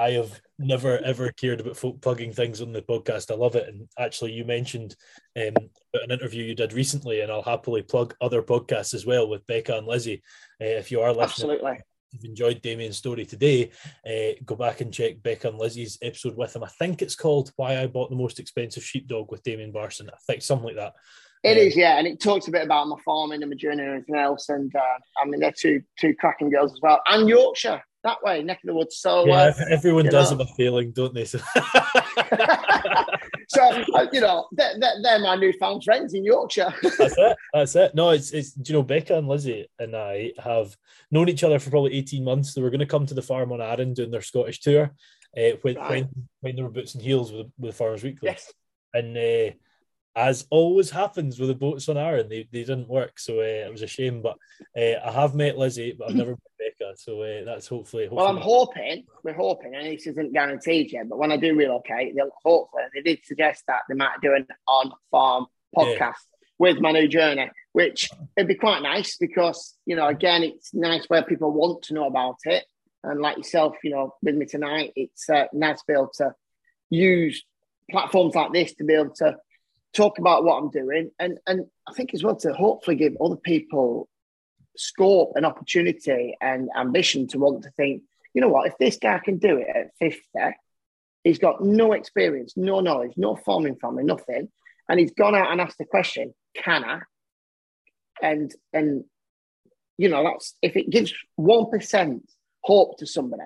I 0.00 0.12
have 0.12 0.40
never 0.58 0.98
ever 0.98 1.30
cared 1.32 1.60
about 1.60 1.76
folk 1.76 2.00
plugging 2.00 2.32
things 2.32 2.62
on 2.62 2.72
the 2.72 2.80
podcast. 2.80 3.30
I 3.30 3.34
love 3.34 3.54
it. 3.54 3.68
And 3.68 3.86
actually, 3.98 4.32
you 4.32 4.46
mentioned 4.46 4.96
um, 5.36 5.54
an 5.92 6.10
interview 6.10 6.42
you 6.42 6.54
did 6.54 6.72
recently, 6.72 7.20
and 7.20 7.30
I'll 7.30 7.42
happily 7.42 7.82
plug 7.82 8.14
other 8.18 8.42
podcasts 8.42 8.94
as 8.94 9.04
well 9.04 9.28
with 9.28 9.46
Becca 9.46 9.76
and 9.76 9.86
Lizzie. 9.86 10.22
Uh, 10.58 10.80
if 10.80 10.90
you 10.90 11.02
are 11.02 11.12
listening, 11.12 11.50
absolutely. 11.50 11.72
If 12.12 12.14
you've 12.14 12.30
enjoyed 12.30 12.62
Damian's 12.62 12.96
story 12.96 13.26
today, 13.26 13.72
uh, 14.06 14.40
go 14.46 14.56
back 14.56 14.80
and 14.80 14.92
check 14.92 15.22
Becca 15.22 15.48
and 15.48 15.58
Lizzie's 15.58 15.98
episode 16.00 16.34
with 16.34 16.56
him. 16.56 16.64
I 16.64 16.68
think 16.78 17.02
it's 17.02 17.14
called 17.14 17.52
"Why 17.56 17.78
I 17.78 17.86
Bought 17.86 18.08
the 18.08 18.16
Most 18.16 18.40
Expensive 18.40 18.82
Sheepdog" 18.82 19.30
with 19.30 19.42
Damian 19.42 19.70
Barson. 19.72 20.08
I 20.08 20.16
think 20.26 20.40
something 20.40 20.68
like 20.68 20.76
that. 20.76 20.94
It 21.42 21.58
um, 21.58 21.58
is, 21.58 21.76
yeah, 21.76 21.98
and 21.98 22.06
it 22.06 22.20
talks 22.20 22.48
a 22.48 22.50
bit 22.50 22.64
about 22.64 22.88
my 22.88 22.96
farming 23.04 23.42
and 23.42 23.50
my 23.50 23.56
journey 23.56 23.82
and 23.82 23.90
everything 23.90 24.16
else. 24.16 24.48
And 24.48 24.74
uh, 24.74 24.98
I 25.22 25.26
mean, 25.26 25.40
they're 25.40 25.52
two 25.52 25.82
two 26.00 26.14
cracking 26.18 26.48
girls 26.48 26.72
as 26.72 26.80
well, 26.80 27.02
and 27.06 27.28
Yorkshire 27.28 27.82
that 28.04 28.22
way, 28.22 28.42
neck 28.42 28.60
of 28.64 28.68
the 28.68 28.74
woods. 28.74 28.96
So 28.96 29.26
yeah, 29.26 29.34
uh, 29.34 29.52
everyone 29.70 30.06
does 30.06 30.30
know. 30.30 30.38
have 30.38 30.48
a 30.48 30.54
feeling, 30.54 30.92
don't 30.92 31.14
they? 31.14 31.24
So, 31.24 31.38
so 33.48 33.84
uh, 33.94 34.06
you 34.12 34.20
know, 34.20 34.46
they're, 34.52 34.74
they're, 35.02 35.18
my 35.18 35.36
newfound 35.36 35.84
friends 35.84 36.14
in 36.14 36.24
Yorkshire. 36.24 36.72
that's 36.82 37.18
it. 37.18 37.36
That's 37.52 37.76
it. 37.76 37.94
No, 37.94 38.10
it's 38.10 38.32
it's 38.32 38.56
you 38.64 38.74
know, 38.74 38.82
Becca 38.82 39.16
and 39.16 39.28
Lizzie 39.28 39.68
and 39.78 39.94
I 39.94 40.32
have 40.42 40.76
known 41.10 41.28
each 41.28 41.44
other 41.44 41.58
for 41.58 41.70
probably 41.70 41.94
eighteen 41.94 42.24
months. 42.24 42.54
They 42.54 42.62
were 42.62 42.70
going 42.70 42.80
to 42.80 42.86
come 42.86 43.06
to 43.06 43.14
the 43.14 43.22
farm 43.22 43.52
on 43.52 43.60
Arran 43.60 43.94
doing 43.94 44.10
their 44.10 44.22
Scottish 44.22 44.60
tour 44.60 44.92
uh, 45.36 45.50
when, 45.62 45.76
right. 45.76 45.90
when 45.90 46.08
when 46.40 46.56
they 46.56 46.62
were 46.62 46.70
boots 46.70 46.94
and 46.94 47.02
heels 47.02 47.32
with 47.32 47.50
with 47.58 47.76
Farmers 47.76 48.02
Weekly. 48.02 48.28
Yes. 48.28 48.52
And 48.92 49.16
uh, 49.16 49.52
as 50.16 50.46
always 50.50 50.90
happens 50.90 51.38
with 51.38 51.48
the 51.48 51.54
boats 51.54 51.88
on 51.88 51.96
Arran, 51.96 52.28
they, 52.28 52.48
they 52.52 52.64
didn't 52.64 52.88
work. 52.88 53.18
So 53.18 53.38
uh, 53.38 53.66
it 53.66 53.72
was 53.72 53.82
a 53.82 53.86
shame. 53.86 54.22
But 54.22 54.36
uh, 54.76 55.00
I 55.04 55.12
have 55.12 55.34
met 55.34 55.56
Lizzie, 55.56 55.94
but 55.96 56.10
I've 56.10 56.16
never 56.16 56.30
met 56.30 56.38
Becca. 56.58 56.79
So 56.96 57.22
uh, 57.22 57.44
that's 57.44 57.68
hopefully, 57.68 58.04
hopefully. 58.04 58.16
Well, 58.16 58.28
I'm 58.28 58.42
hoping, 58.42 59.04
we're 59.22 59.34
hoping, 59.34 59.74
and 59.74 59.86
this 59.86 60.06
isn't 60.06 60.32
guaranteed 60.32 60.92
yet, 60.92 61.08
but 61.08 61.18
when 61.18 61.32
I 61.32 61.36
do 61.36 61.54
relocate, 61.54 62.14
they'll 62.14 62.30
hopefully, 62.44 62.84
they 62.94 63.02
did 63.02 63.20
suggest 63.24 63.64
that 63.66 63.82
they 63.88 63.94
might 63.94 64.20
do 64.22 64.34
an 64.34 64.46
on 64.66 64.92
farm 65.10 65.46
podcast 65.76 65.98
yeah. 65.98 66.12
with 66.58 66.80
my 66.80 66.92
new 66.92 67.08
journey, 67.08 67.50
which 67.72 68.08
it'd 68.36 68.48
be 68.48 68.54
quite 68.54 68.82
nice 68.82 69.16
because, 69.16 69.74
you 69.86 69.96
know, 69.96 70.08
again, 70.08 70.42
it's 70.42 70.74
nice 70.74 71.04
where 71.08 71.22
people 71.22 71.52
want 71.52 71.82
to 71.84 71.94
know 71.94 72.06
about 72.06 72.38
it. 72.44 72.64
And 73.02 73.20
like 73.20 73.38
yourself, 73.38 73.76
you 73.82 73.90
know, 73.90 74.14
with 74.22 74.34
me 74.34 74.46
tonight, 74.46 74.92
it's 74.96 75.28
uh, 75.30 75.44
nice 75.52 75.78
to 75.78 75.84
be 75.86 75.92
able 75.94 76.10
to 76.16 76.34
use 76.90 77.44
platforms 77.90 78.34
like 78.34 78.52
this 78.52 78.74
to 78.74 78.84
be 78.84 78.94
able 78.94 79.14
to 79.14 79.36
talk 79.92 80.18
about 80.18 80.44
what 80.44 80.56
I'm 80.56 80.70
doing, 80.70 81.10
and 81.18 81.38
and 81.46 81.66
I 81.88 81.92
think 81.94 82.14
as 82.14 82.22
well 82.22 82.36
to 82.36 82.52
hopefully 82.52 82.96
give 82.96 83.16
other 83.20 83.36
people 83.36 84.08
scope 84.76 85.32
and 85.34 85.46
opportunity 85.46 86.36
and 86.40 86.68
ambition 86.76 87.26
to 87.28 87.38
want 87.38 87.62
to 87.64 87.70
think, 87.72 88.02
you 88.34 88.40
know 88.40 88.48
what, 88.48 88.66
if 88.66 88.78
this 88.78 88.96
guy 88.96 89.18
can 89.18 89.38
do 89.38 89.56
it 89.56 89.66
at 89.74 89.90
50, 89.98 90.20
he's 91.24 91.38
got 91.38 91.62
no 91.62 91.92
experience, 91.92 92.54
no 92.56 92.80
knowledge, 92.80 93.12
no 93.16 93.36
farming 93.36 93.76
family, 93.76 94.04
nothing, 94.04 94.48
and 94.88 95.00
he's 95.00 95.12
gone 95.12 95.34
out 95.34 95.50
and 95.50 95.60
asked 95.60 95.78
the 95.78 95.84
question, 95.84 96.34
can 96.54 96.84
I? 96.84 97.00
And 98.22 98.52
and 98.72 99.04
you 99.96 100.08
know 100.08 100.22
that's 100.24 100.54
if 100.60 100.76
it 100.76 100.90
gives 100.90 101.14
one 101.36 101.70
percent 101.70 102.28
hope 102.62 102.98
to 102.98 103.06
somebody, 103.06 103.44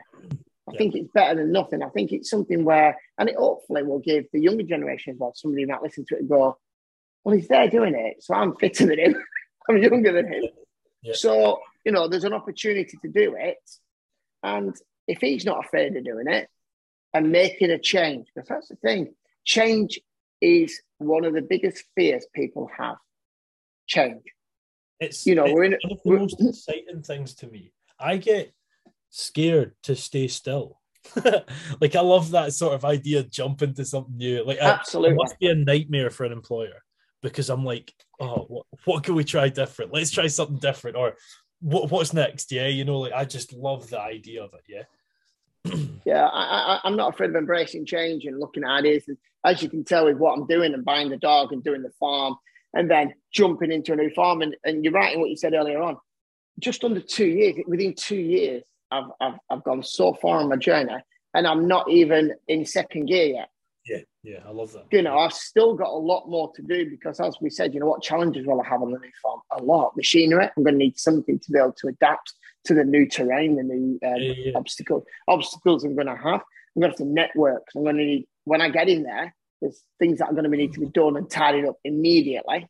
I 0.68 0.72
yeah. 0.72 0.78
think 0.78 0.94
it's 0.94 1.10
better 1.12 1.36
than 1.36 1.52
nothing. 1.52 1.82
I 1.82 1.90
think 1.90 2.12
it's 2.12 2.30
something 2.30 2.64
where, 2.64 2.98
and 3.18 3.28
it 3.28 3.36
hopefully 3.36 3.82
will 3.82 4.00
give 4.00 4.24
the 4.32 4.40
younger 4.40 4.62
generation 4.62 5.12
as 5.12 5.18
well, 5.18 5.32
somebody 5.34 5.62
who 5.62 5.68
might 5.68 5.82
listen 5.82 6.04
to 6.08 6.16
it 6.16 6.20
and 6.20 6.28
go, 6.28 6.58
well, 7.22 7.34
he's 7.34 7.48
there 7.48 7.68
doing 7.68 7.94
it. 7.94 8.22
So 8.22 8.34
I'm 8.34 8.56
fitter 8.56 8.86
than 8.86 8.98
him. 8.98 9.16
I'm 9.68 9.78
younger 9.78 10.12
than 10.12 10.32
him. 10.32 10.44
Yeah. 11.04 11.12
So, 11.14 11.60
you 11.84 11.92
know, 11.92 12.08
there's 12.08 12.24
an 12.24 12.32
opportunity 12.32 12.96
to 13.02 13.08
do 13.08 13.36
it. 13.38 13.58
And 14.42 14.74
if 15.06 15.18
he's 15.20 15.44
not 15.44 15.64
afraid 15.64 15.94
of 15.96 16.04
doing 16.04 16.26
it 16.28 16.48
and 17.12 17.30
making 17.30 17.70
a 17.70 17.78
change, 17.78 18.26
because 18.34 18.48
that's 18.48 18.68
the 18.68 18.76
thing, 18.76 19.14
change 19.44 20.00
is 20.40 20.80
one 20.98 21.24
of 21.24 21.34
the 21.34 21.42
biggest 21.42 21.84
fears 21.94 22.26
people 22.34 22.70
have. 22.76 22.96
Change. 23.86 24.22
It's 24.98 25.26
you 25.26 25.34
know, 25.34 25.44
we're 25.44 25.64
in 25.64 25.72
one 25.72 25.92
of 25.92 25.98
the 26.04 26.10
most 26.10 26.36
exciting 26.40 27.02
things 27.02 27.34
to 27.36 27.46
me. 27.46 27.72
I 27.98 28.16
get 28.16 28.54
scared 29.10 29.74
to 29.84 29.94
stay 29.94 30.28
still. 30.28 30.80
like 31.80 31.94
I 31.94 32.00
love 32.00 32.30
that 32.30 32.54
sort 32.54 32.72
of 32.72 32.86
idea, 32.86 33.22
jump 33.24 33.60
into 33.60 33.84
something 33.84 34.16
new. 34.16 34.42
Like 34.44 34.58
absolutely, 34.58 35.12
it 35.14 35.16
must 35.16 35.38
be 35.38 35.48
a 35.48 35.54
nightmare 35.54 36.08
for 36.08 36.24
an 36.24 36.32
employer 36.32 36.83
because 37.24 37.50
I'm 37.50 37.64
like, 37.64 37.92
oh, 38.20 38.44
what, 38.48 38.66
what 38.84 39.02
can 39.02 39.14
we 39.14 39.24
try 39.24 39.48
different? 39.48 39.92
Let's 39.92 40.10
try 40.10 40.28
something 40.28 40.58
different, 40.58 40.96
or 40.96 41.14
what, 41.60 41.90
what's 41.90 42.12
next? 42.12 42.52
Yeah, 42.52 42.68
you 42.68 42.84
know, 42.84 43.00
like 43.00 43.12
I 43.12 43.24
just 43.24 43.52
love 43.52 43.88
the 43.90 44.00
idea 44.00 44.44
of 44.44 44.54
it. 44.54 44.64
Yeah. 44.68 45.74
yeah, 46.04 46.26
I, 46.26 46.80
am 46.84 46.96
not 46.96 47.14
afraid 47.14 47.30
of 47.30 47.36
embracing 47.36 47.86
change 47.86 48.26
and 48.26 48.38
looking 48.38 48.64
at 48.64 48.70
ideas. 48.70 49.08
As 49.44 49.62
you 49.62 49.68
can 49.68 49.84
tell 49.84 50.04
with 50.04 50.18
what 50.18 50.38
I'm 50.38 50.46
doing 50.46 50.74
and 50.74 50.84
buying 50.84 51.08
the 51.08 51.16
dog 51.16 51.52
and 51.52 51.64
doing 51.64 51.82
the 51.82 51.92
farm, 51.98 52.36
and 52.74 52.90
then 52.90 53.14
jumping 53.32 53.72
into 53.72 53.94
a 53.94 53.96
new 53.96 54.10
farm. 54.10 54.42
And, 54.42 54.54
and 54.64 54.84
you're 54.84 54.92
right 54.92 55.14
in 55.14 55.20
what 55.20 55.30
you 55.30 55.36
said 55.36 55.54
earlier 55.54 55.82
on. 55.82 55.96
Just 56.60 56.84
under 56.84 57.00
two 57.00 57.26
years, 57.26 57.56
within 57.66 57.94
two 57.94 58.16
years, 58.16 58.62
I've, 58.90 59.10
I've, 59.20 59.38
I've 59.50 59.64
gone 59.64 59.82
so 59.82 60.12
far 60.14 60.38
on 60.38 60.48
my 60.48 60.56
journey 60.56 60.94
and 61.34 61.46
I'm 61.46 61.66
not 61.66 61.90
even 61.90 62.34
in 62.46 62.64
second 62.64 63.06
gear 63.06 63.26
yet. 63.26 63.48
Yeah, 63.86 63.98
yeah, 64.22 64.38
I 64.46 64.50
love 64.50 64.72
that. 64.72 64.86
You 64.90 65.02
know, 65.02 65.18
I've 65.18 65.34
still 65.34 65.74
got 65.74 65.88
a 65.88 65.96
lot 65.96 66.28
more 66.28 66.50
to 66.54 66.62
do 66.62 66.88
because, 66.88 67.20
as 67.20 67.36
we 67.40 67.50
said, 67.50 67.74
you 67.74 67.80
know, 67.80 67.86
what 67.86 68.02
challenges 68.02 68.46
will 68.46 68.60
I 68.60 68.66
have 68.66 68.82
on 68.82 68.92
the 68.92 68.98
new 68.98 69.10
farm? 69.22 69.40
A 69.58 69.62
lot. 69.62 69.96
Machinery. 69.96 70.48
I'm 70.56 70.62
going 70.62 70.74
to 70.74 70.78
need 70.78 70.98
something 70.98 71.38
to 71.38 71.52
be 71.52 71.58
able 71.58 71.72
to 71.72 71.88
adapt 71.88 72.32
to 72.64 72.74
the 72.74 72.84
new 72.84 73.06
terrain, 73.06 73.56
the 73.56 73.62
new 73.62 73.98
um, 74.06 74.14
yeah, 74.16 74.32
yeah. 74.36 74.52
obstacle 74.54 75.04
obstacles 75.28 75.84
I'm 75.84 75.94
going 75.94 76.06
to 76.06 76.16
have. 76.16 76.40
I'm 76.76 76.80
going 76.80 76.92
to 76.92 76.96
have 76.96 76.96
to 76.96 77.04
network. 77.04 77.66
I'm 77.76 77.84
going 77.84 77.96
to 77.96 78.04
need 78.04 78.26
when 78.44 78.62
I 78.62 78.70
get 78.70 78.88
in 78.88 79.02
there. 79.02 79.34
There's 79.60 79.82
things 79.98 80.18
that 80.18 80.28
are 80.28 80.34
going 80.34 80.50
to 80.50 80.56
need 80.56 80.72
to 80.74 80.80
be 80.80 80.86
done 80.86 81.16
and 81.16 81.30
tidied 81.30 81.66
up 81.66 81.76
immediately 81.84 82.68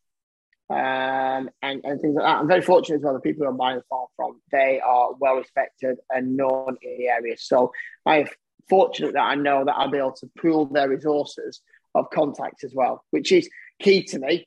um, 0.70 1.50
and, 1.62 1.84
and 1.84 2.00
things 2.00 2.14
like 2.14 2.24
that. 2.24 2.38
I'm 2.38 2.48
very 2.48 2.62
fortunate 2.62 2.96
as 2.96 3.02
well. 3.02 3.14
The 3.14 3.20
people 3.20 3.46
I'm 3.46 3.56
buying 3.56 3.76
the 3.76 3.84
farm 3.88 4.06
from, 4.16 4.40
they 4.50 4.80
are 4.80 5.12
well 5.14 5.36
respected 5.36 5.98
and 6.10 6.36
known 6.36 6.76
in 6.82 6.98
the 6.98 7.08
area. 7.08 7.36
So 7.38 7.72
I'm 8.06 8.28
fortunate 8.68 9.14
that 9.14 9.22
I 9.22 9.34
know 9.34 9.64
that 9.64 9.76
I'll 9.76 9.90
be 9.90 9.98
able 9.98 10.12
to 10.12 10.30
pool 10.40 10.66
their 10.66 10.88
resources 10.88 11.60
of 11.94 12.10
contacts 12.10 12.64
as 12.64 12.74
well, 12.74 13.04
which 13.10 13.32
is 13.32 13.48
key 13.80 14.02
to 14.04 14.18
me. 14.18 14.46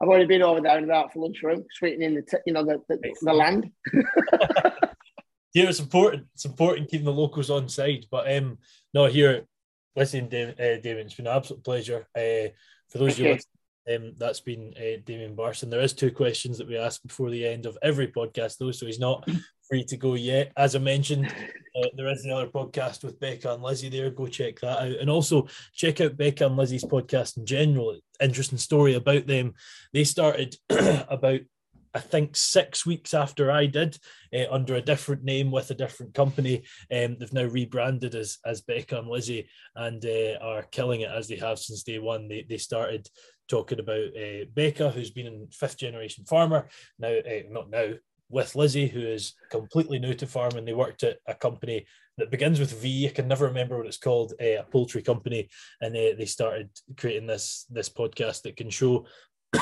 I've 0.00 0.08
already 0.08 0.26
been 0.26 0.42
over 0.42 0.60
there 0.60 0.76
and 0.76 0.84
about 0.84 1.12
for 1.12 1.20
lunchroom, 1.20 1.64
sweetening 1.72 2.14
the 2.14 2.22
t- 2.22 2.36
you 2.46 2.52
know 2.52 2.64
the, 2.64 2.80
the, 2.88 3.14
the 3.22 3.32
land. 3.32 3.70
yeah, 5.54 5.68
it's 5.68 5.80
important. 5.80 6.26
It's 6.34 6.44
important 6.44 6.90
keeping 6.90 7.06
the 7.06 7.12
locals 7.12 7.50
on 7.50 7.68
side. 7.68 8.06
But 8.10 8.30
um, 8.36 8.58
no, 8.92 9.06
here, 9.06 9.46
listen, 9.96 10.28
David, 10.28 10.60
uh, 10.60 10.80
David, 10.80 11.06
it's 11.06 11.14
been 11.14 11.26
an 11.26 11.36
absolute 11.36 11.64
pleasure. 11.64 12.06
Uh, 12.14 12.50
for 12.88 12.98
those 12.98 13.12
of 13.12 13.20
you 13.20 13.38
um, 13.92 14.12
that's 14.16 14.40
been 14.40 14.74
uh, 14.76 15.00
Damian 15.04 15.36
Barson. 15.36 15.70
There 15.70 15.80
is 15.80 15.92
two 15.92 16.10
questions 16.10 16.58
that 16.58 16.68
we 16.68 16.76
ask 16.76 17.02
before 17.02 17.30
the 17.30 17.46
end 17.46 17.66
of 17.66 17.78
every 17.82 18.08
podcast, 18.08 18.58
though, 18.58 18.70
so 18.70 18.86
he's 18.86 18.98
not 18.98 19.28
free 19.68 19.84
to 19.84 19.96
go 19.96 20.14
yet. 20.14 20.52
As 20.56 20.74
I 20.74 20.78
mentioned, 20.78 21.26
uh, 21.26 21.88
there 21.96 22.10
is 22.10 22.24
another 22.24 22.46
podcast 22.46 23.04
with 23.04 23.20
Becca 23.20 23.52
and 23.52 23.62
Lizzie 23.62 23.88
there. 23.88 24.10
Go 24.10 24.26
check 24.26 24.60
that 24.60 24.80
out, 24.80 24.96
and 25.00 25.10
also 25.10 25.48
check 25.74 26.00
out 26.00 26.16
Becca 26.16 26.46
and 26.46 26.56
Lizzie's 26.56 26.84
podcast 26.84 27.36
in 27.36 27.46
general. 27.46 27.98
Interesting 28.20 28.58
story 28.58 28.94
about 28.94 29.26
them. 29.26 29.54
They 29.92 30.04
started 30.04 30.56
about 30.70 31.40
I 31.94 32.00
think 32.00 32.36
six 32.36 32.84
weeks 32.84 33.14
after 33.14 33.52
I 33.52 33.66
did, 33.66 33.96
uh, 34.34 34.50
under 34.50 34.74
a 34.74 34.82
different 34.82 35.22
name 35.22 35.52
with 35.52 35.70
a 35.70 35.74
different 35.74 36.12
company. 36.12 36.64
Um, 36.92 37.16
they've 37.18 37.32
now 37.32 37.44
rebranded 37.44 38.16
as 38.16 38.38
as 38.44 38.62
Becca 38.62 38.98
and 38.98 39.08
Lizzie 39.08 39.48
and 39.76 40.04
uh, 40.04 40.38
are 40.42 40.62
killing 40.64 41.02
it 41.02 41.10
as 41.10 41.28
they 41.28 41.36
have 41.36 41.58
since 41.58 41.84
day 41.84 42.00
one. 42.00 42.26
They, 42.26 42.44
they 42.48 42.56
started 42.58 43.08
talking 43.48 43.80
about 43.80 44.08
uh, 44.16 44.44
Becca, 44.54 44.90
who's 44.90 45.10
been 45.10 45.26
a 45.26 45.54
fifth 45.54 45.78
generation 45.78 46.24
farmer 46.24 46.68
now, 46.98 47.08
uh, 47.08 47.42
not 47.50 47.70
now, 47.70 47.92
with 48.30 48.56
Lizzie, 48.56 48.88
who 48.88 49.00
is 49.00 49.34
completely 49.50 49.98
new 49.98 50.14
to 50.14 50.26
farming. 50.26 50.64
They 50.64 50.72
worked 50.72 51.02
at 51.02 51.18
a 51.26 51.34
company 51.34 51.86
that 52.16 52.30
begins 52.30 52.58
with 52.58 52.80
V. 52.80 53.06
I 53.06 53.10
can 53.10 53.28
never 53.28 53.46
remember 53.46 53.76
what 53.76 53.86
it's 53.86 53.98
called, 53.98 54.32
uh, 54.40 54.60
a 54.60 54.64
poultry 54.64 55.02
company, 55.02 55.48
and 55.80 55.94
uh, 55.94 56.16
they 56.16 56.26
started 56.26 56.70
creating 56.96 57.26
this 57.26 57.66
this 57.70 57.88
podcast 57.88 58.42
that 58.42 58.56
can 58.56 58.70
show 58.70 59.06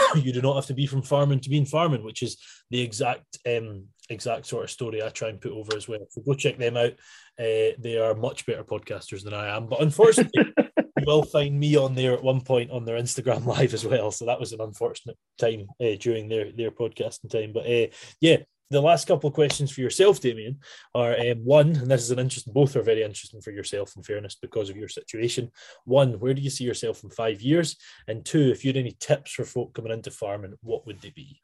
you 0.14 0.32
do 0.32 0.42
not 0.42 0.54
have 0.54 0.66
to 0.66 0.74
be 0.74 0.86
from 0.86 1.02
farming 1.02 1.40
to 1.40 1.50
be 1.50 1.58
in 1.58 1.66
farming, 1.66 2.04
which 2.04 2.22
is 2.22 2.38
the 2.70 2.80
exact 2.80 3.38
um, 3.46 3.86
exact 4.08 4.46
sort 4.46 4.64
of 4.64 4.70
story 4.70 5.02
I 5.02 5.08
try 5.08 5.28
and 5.28 5.40
put 5.40 5.52
over 5.52 5.76
as 5.76 5.88
well. 5.88 6.06
So 6.10 6.22
go 6.22 6.34
check 6.34 6.58
them 6.58 6.76
out. 6.76 6.92
Uh, 7.38 7.76
they 7.78 7.98
are 7.98 8.14
much 8.14 8.46
better 8.46 8.64
podcasters 8.64 9.24
than 9.24 9.34
I 9.34 9.56
am, 9.56 9.66
but 9.66 9.80
unfortunately, 9.80 10.52
you 10.98 11.04
will 11.06 11.22
find 11.22 11.58
me 11.58 11.76
on 11.76 11.94
there 11.94 12.12
at 12.12 12.22
one 12.22 12.40
point 12.40 12.70
on 12.70 12.84
their 12.84 12.98
Instagram 12.98 13.46
live 13.46 13.74
as 13.74 13.84
well. 13.84 14.10
So 14.10 14.26
that 14.26 14.40
was 14.40 14.52
an 14.52 14.60
unfortunate 14.60 15.16
time 15.38 15.66
uh, 15.80 15.96
during 15.98 16.28
their 16.28 16.52
their 16.52 16.70
podcasting 16.70 17.30
time. 17.30 17.52
But 17.52 17.66
uh, 17.66 17.86
yeah, 18.20 18.38
the 18.72 18.80
last 18.80 19.06
couple 19.06 19.28
of 19.28 19.34
questions 19.34 19.70
for 19.70 19.82
yourself, 19.82 20.20
Damian, 20.20 20.58
are 20.94 21.14
um, 21.18 21.44
one, 21.44 21.76
and 21.76 21.90
this 21.90 22.02
is 22.02 22.10
an 22.10 22.18
interesting. 22.18 22.52
Both 22.52 22.74
are 22.74 22.82
very 22.82 23.02
interesting 23.02 23.40
for 23.40 23.50
yourself, 23.50 23.92
in 23.96 24.02
fairness, 24.02 24.36
because 24.40 24.70
of 24.70 24.76
your 24.76 24.88
situation. 24.88 25.50
One, 25.84 26.18
where 26.18 26.34
do 26.34 26.42
you 26.42 26.50
see 26.50 26.64
yourself 26.64 27.04
in 27.04 27.10
five 27.10 27.42
years? 27.42 27.76
And 28.08 28.24
two, 28.24 28.50
if 28.50 28.64
you 28.64 28.70
had 28.70 28.78
any 28.78 28.96
tips 28.98 29.32
for 29.32 29.44
folk 29.44 29.74
coming 29.74 29.92
into 29.92 30.10
farming, 30.10 30.54
what 30.62 30.86
would 30.86 31.00
they 31.00 31.10
be? 31.10 31.40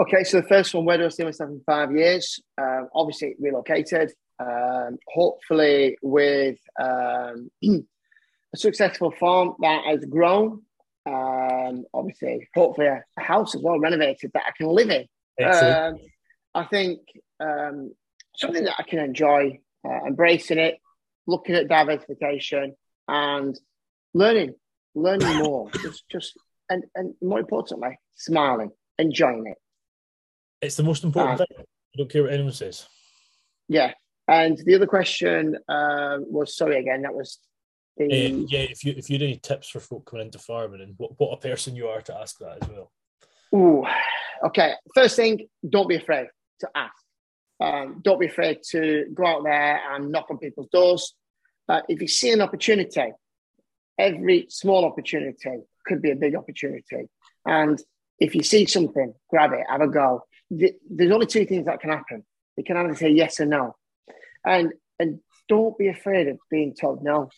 Okay, 0.00 0.24
so 0.24 0.40
the 0.40 0.48
first 0.48 0.72
one, 0.74 0.86
where 0.86 0.96
do 0.96 1.04
I 1.04 1.08
see 1.08 1.24
myself 1.24 1.50
in 1.50 1.62
five 1.66 1.94
years? 1.94 2.40
Um, 2.58 2.88
obviously, 2.94 3.34
relocated. 3.38 4.12
Um, 4.40 4.98
hopefully, 5.06 5.98
with 6.02 6.58
um, 6.82 7.50
a 8.54 8.56
successful 8.56 9.12
farm 9.18 9.54
that 9.60 9.84
has 9.84 10.04
grown. 10.04 10.62
Um, 11.04 11.84
obviously, 11.92 12.48
hopefully, 12.54 12.86
a, 12.86 13.02
a, 13.18 13.22
house 13.22 13.54
as 13.54 13.62
well 13.62 13.78
renovated 13.78 14.30
that 14.34 14.44
I 14.46 14.52
can 14.56 14.68
live 14.68 14.90
in. 14.90 15.06
Um, 15.44 15.96
I 16.54 16.64
think 16.64 17.00
um, 17.40 17.92
something 18.36 18.64
that 18.64 18.76
I 18.78 18.84
can 18.84 19.00
enjoy, 19.00 19.58
uh, 19.84 20.06
embracing 20.06 20.58
it, 20.58 20.76
looking 21.26 21.56
at 21.56 21.68
diversification, 21.68 22.74
and 23.08 23.58
learning, 24.14 24.54
learning 24.94 25.38
more. 25.38 25.70
just, 25.82 26.04
just, 26.08 26.38
and 26.68 26.84
and 26.94 27.14
more 27.20 27.40
importantly, 27.40 27.98
smiling, 28.14 28.70
enjoying 28.98 29.46
it. 29.46 29.58
It's 30.60 30.76
the 30.76 30.84
most 30.84 31.02
important 31.02 31.40
uh, 31.40 31.46
thing. 31.46 31.66
I 31.94 31.98
don't 31.98 32.10
care 32.10 32.22
what 32.22 32.32
anyone 32.32 32.52
says. 32.52 32.86
Yeah. 33.68 33.92
And 34.28 34.56
the 34.64 34.76
other 34.76 34.86
question 34.86 35.58
uh, 35.68 36.18
was 36.20 36.56
sorry 36.56 36.78
again. 36.78 37.02
That 37.02 37.14
was 37.14 37.38
the 37.96 38.04
uh, 38.04 38.46
yeah. 38.48 38.60
If 38.60 38.84
you 38.84 38.94
if 38.96 39.10
you 39.10 39.14
had 39.14 39.22
any 39.22 39.36
tips 39.36 39.68
for 39.68 39.80
folk 39.80 40.06
coming 40.06 40.26
into 40.26 40.38
farming 40.38 40.80
and 40.80 40.94
what, 40.96 41.18
what 41.18 41.32
a 41.32 41.36
person 41.36 41.76
you 41.76 41.88
are 41.88 42.00
to 42.02 42.16
ask 42.16 42.38
that 42.38 42.62
as 42.62 42.68
well. 42.68 42.92
Ooh, 43.54 43.84
okay. 44.46 44.74
First 44.94 45.16
thing, 45.16 45.48
don't 45.68 45.88
be 45.88 45.96
afraid 45.96 46.28
to 46.60 46.68
ask. 46.74 46.94
Um, 47.60 48.00
don't 48.02 48.18
be 48.18 48.26
afraid 48.26 48.62
to 48.70 49.06
go 49.14 49.26
out 49.26 49.44
there 49.44 49.80
and 49.90 50.10
knock 50.10 50.26
on 50.30 50.38
people's 50.38 50.68
doors. 50.72 51.14
Uh, 51.68 51.80
if 51.88 52.00
you 52.00 52.08
see 52.08 52.30
an 52.32 52.40
opportunity, 52.40 53.12
every 53.98 54.46
small 54.48 54.84
opportunity 54.84 55.60
could 55.86 56.02
be 56.02 56.10
a 56.10 56.16
big 56.16 56.34
opportunity. 56.34 57.08
And 57.46 57.80
if 58.18 58.34
you 58.34 58.42
see 58.42 58.66
something, 58.66 59.14
grab 59.30 59.52
it, 59.52 59.64
have 59.68 59.80
a 59.80 59.88
go 59.88 60.24
there's 60.90 61.12
only 61.12 61.26
two 61.26 61.46
things 61.46 61.66
that 61.66 61.80
can 61.80 61.90
happen. 61.90 62.24
You 62.56 62.64
can 62.64 62.76
either 62.76 62.94
say 62.94 63.10
yes 63.10 63.40
or 63.40 63.46
no, 63.46 63.76
and 64.44 64.72
and 64.98 65.20
don't 65.48 65.76
be 65.78 65.88
afraid 65.88 66.28
of 66.28 66.38
being 66.50 66.74
told 66.74 67.02
no. 67.02 67.30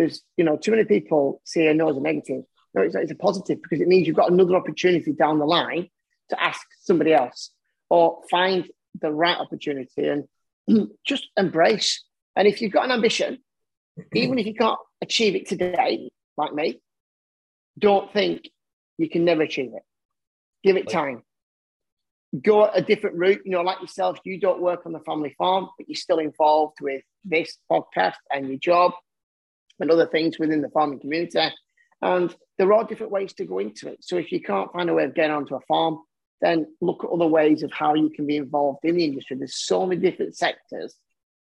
There's 0.00 0.22
you 0.38 0.44
know 0.44 0.56
too 0.56 0.70
many 0.70 0.86
people 0.86 1.42
see 1.44 1.66
a 1.66 1.74
no 1.74 1.90
as 1.90 1.96
a 1.98 2.00
negative. 2.00 2.44
No, 2.72 2.80
it's, 2.80 2.94
it's 2.94 3.12
a 3.12 3.16
positive 3.16 3.60
because 3.62 3.82
it 3.82 3.86
means 3.88 4.06
you've 4.06 4.16
got 4.16 4.32
another 4.32 4.56
opportunity 4.56 5.12
down 5.12 5.38
the 5.38 5.44
line 5.44 5.90
to 6.30 6.42
ask 6.42 6.66
somebody 6.80 7.12
else 7.12 7.50
or 7.90 8.22
find 8.30 8.66
the 8.98 9.12
right 9.12 9.36
opportunity 9.36 10.08
and 10.08 10.24
just 11.06 11.28
embrace. 11.36 12.02
And 12.34 12.48
if 12.48 12.62
you've 12.62 12.72
got 12.72 12.86
an 12.86 12.92
ambition, 12.92 13.40
even 14.14 14.38
if 14.38 14.46
you 14.46 14.54
can't 14.54 14.78
achieve 15.02 15.34
it 15.34 15.46
today, 15.46 16.10
like 16.38 16.54
me, 16.54 16.80
don't 17.78 18.10
think 18.10 18.48
you 18.96 19.10
can 19.10 19.26
never 19.26 19.42
achieve 19.42 19.72
it. 19.74 19.82
Give 20.64 20.78
it 20.78 20.88
time 20.88 21.24
go 22.42 22.64
a 22.64 22.80
different 22.80 23.16
route. 23.16 23.40
You 23.44 23.50
know, 23.50 23.62
like 23.62 23.80
yourself, 23.80 24.18
you 24.24 24.38
don't 24.38 24.60
work 24.60 24.86
on 24.86 24.92
the 24.92 25.00
family 25.00 25.34
farm, 25.36 25.68
but 25.76 25.88
you're 25.88 25.96
still 25.96 26.18
involved 26.18 26.78
with 26.80 27.02
this 27.24 27.58
podcast 27.70 28.14
and 28.30 28.48
your 28.48 28.58
job 28.58 28.92
and 29.80 29.90
other 29.90 30.06
things 30.06 30.38
within 30.38 30.60
the 30.60 30.70
farming 30.70 31.00
community. 31.00 31.38
And 32.02 32.34
there 32.58 32.72
are 32.72 32.84
different 32.84 33.12
ways 33.12 33.32
to 33.34 33.44
go 33.44 33.58
into 33.58 33.88
it. 33.88 33.98
So 34.00 34.16
if 34.16 34.32
you 34.32 34.40
can't 34.40 34.72
find 34.72 34.88
a 34.88 34.94
way 34.94 35.04
of 35.04 35.14
getting 35.14 35.32
onto 35.32 35.54
a 35.54 35.60
farm, 35.60 35.98
then 36.40 36.66
look 36.80 37.04
at 37.04 37.10
other 37.10 37.26
ways 37.26 37.62
of 37.62 37.72
how 37.72 37.94
you 37.94 38.10
can 38.10 38.26
be 38.26 38.36
involved 38.36 38.80
in 38.84 38.96
the 38.96 39.04
industry. 39.04 39.36
There's 39.36 39.56
so 39.56 39.86
many 39.86 40.00
different 40.00 40.36
sectors 40.36 40.94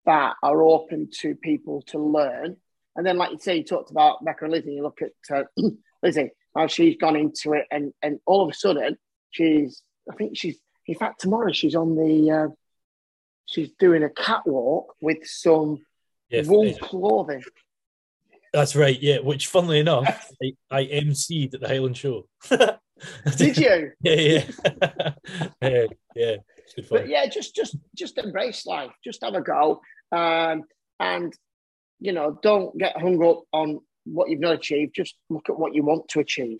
that 0.05 0.35
are 0.43 0.61
open 0.63 1.09
to 1.21 1.35
people 1.35 1.83
to 1.87 1.99
learn. 1.99 2.57
And 2.95 3.05
then, 3.05 3.17
like 3.17 3.31
you 3.31 3.39
say, 3.39 3.57
you 3.57 3.63
talked 3.63 3.91
about 3.91 4.23
Becca 4.25 4.45
and 4.45 4.51
Lizzie. 4.51 4.73
You 4.73 4.83
look 4.83 4.99
at 5.01 5.11
uh, 5.33 5.43
Lizzie, 6.03 6.31
how 6.53 6.67
she's 6.67 6.97
gone 6.97 7.15
into 7.15 7.53
it, 7.53 7.65
and 7.71 7.93
and 8.01 8.19
all 8.25 8.43
of 8.43 8.49
a 8.49 8.53
sudden, 8.53 8.97
she's 9.31 9.81
I 10.11 10.15
think 10.15 10.37
she's 10.37 10.59
in 10.87 10.95
fact, 10.95 11.21
tomorrow 11.21 11.51
she's 11.51 11.75
on 11.75 11.95
the, 11.95 12.31
uh, 12.31 12.47
she's 13.45 13.71
doing 13.79 14.03
a 14.03 14.09
catwalk 14.09 14.95
with 15.01 15.25
some 15.25 15.79
yeah, 16.29 16.43
wool 16.45 16.73
clothing. 16.81 17.43
That's 18.53 18.75
right, 18.75 19.01
yeah. 19.01 19.19
Which, 19.19 19.47
funnily 19.47 19.79
enough, 19.79 20.31
I, 20.43 20.53
I 20.69 20.85
emceed 20.85 21.53
at 21.53 21.61
the 21.61 21.67
Highland 21.67 21.97
Show. 21.97 22.27
Did 23.37 23.57
you? 23.57 23.91
yeah, 24.01 24.13
yeah, 24.13 24.43
yeah, 25.61 25.85
yeah. 26.15 26.35
But 26.89 27.09
yeah, 27.09 27.25
just 27.27 27.55
just 27.55 27.75
just 27.95 28.17
embrace 28.17 28.65
life. 28.65 28.91
Just 29.03 29.23
have 29.23 29.33
a 29.33 29.41
go, 29.41 29.81
um, 30.11 30.63
and 30.99 31.33
you 31.99 32.13
know, 32.13 32.37
don't 32.41 32.77
get 32.77 32.99
hung 32.99 33.23
up 33.25 33.43
on 33.51 33.79
what 34.05 34.29
you've 34.29 34.39
not 34.39 34.55
achieved. 34.55 34.95
Just 34.95 35.15
look 35.29 35.49
at 35.49 35.57
what 35.57 35.75
you 35.75 35.83
want 35.83 36.07
to 36.09 36.19
achieve, 36.19 36.59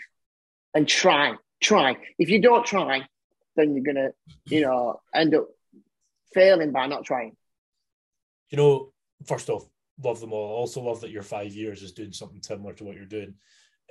and 0.73 0.88
try. 0.88 1.35
Try. 1.61 1.95
If 2.18 2.30
you 2.30 2.41
don't 2.41 2.65
try, 2.65 3.07
then 3.55 3.76
you're 3.76 3.84
gonna, 3.84 4.11
you 4.45 4.61
know, 4.61 4.99
end 5.13 5.35
up 5.35 5.47
failing 6.34 6.72
by 6.72 6.88
not 6.88 7.05
trying. 7.05 7.35
You 8.49 8.57
know, 8.57 8.93
first 9.26 9.49
off, 9.49 9.65
love 10.03 10.19
them 10.19 10.34
all. 10.34 10.56
Also 10.56 10.82
love 10.82 11.02
that 11.02 11.11
your 11.11 11.23
five 11.23 11.53
years 11.53 11.82
is 11.82 11.91
doing 11.91 12.14
something 12.14 12.41
similar 12.41 12.73
to 12.73 12.84
what 12.84 12.95
you're 12.95 13.06
doing. 13.06 13.36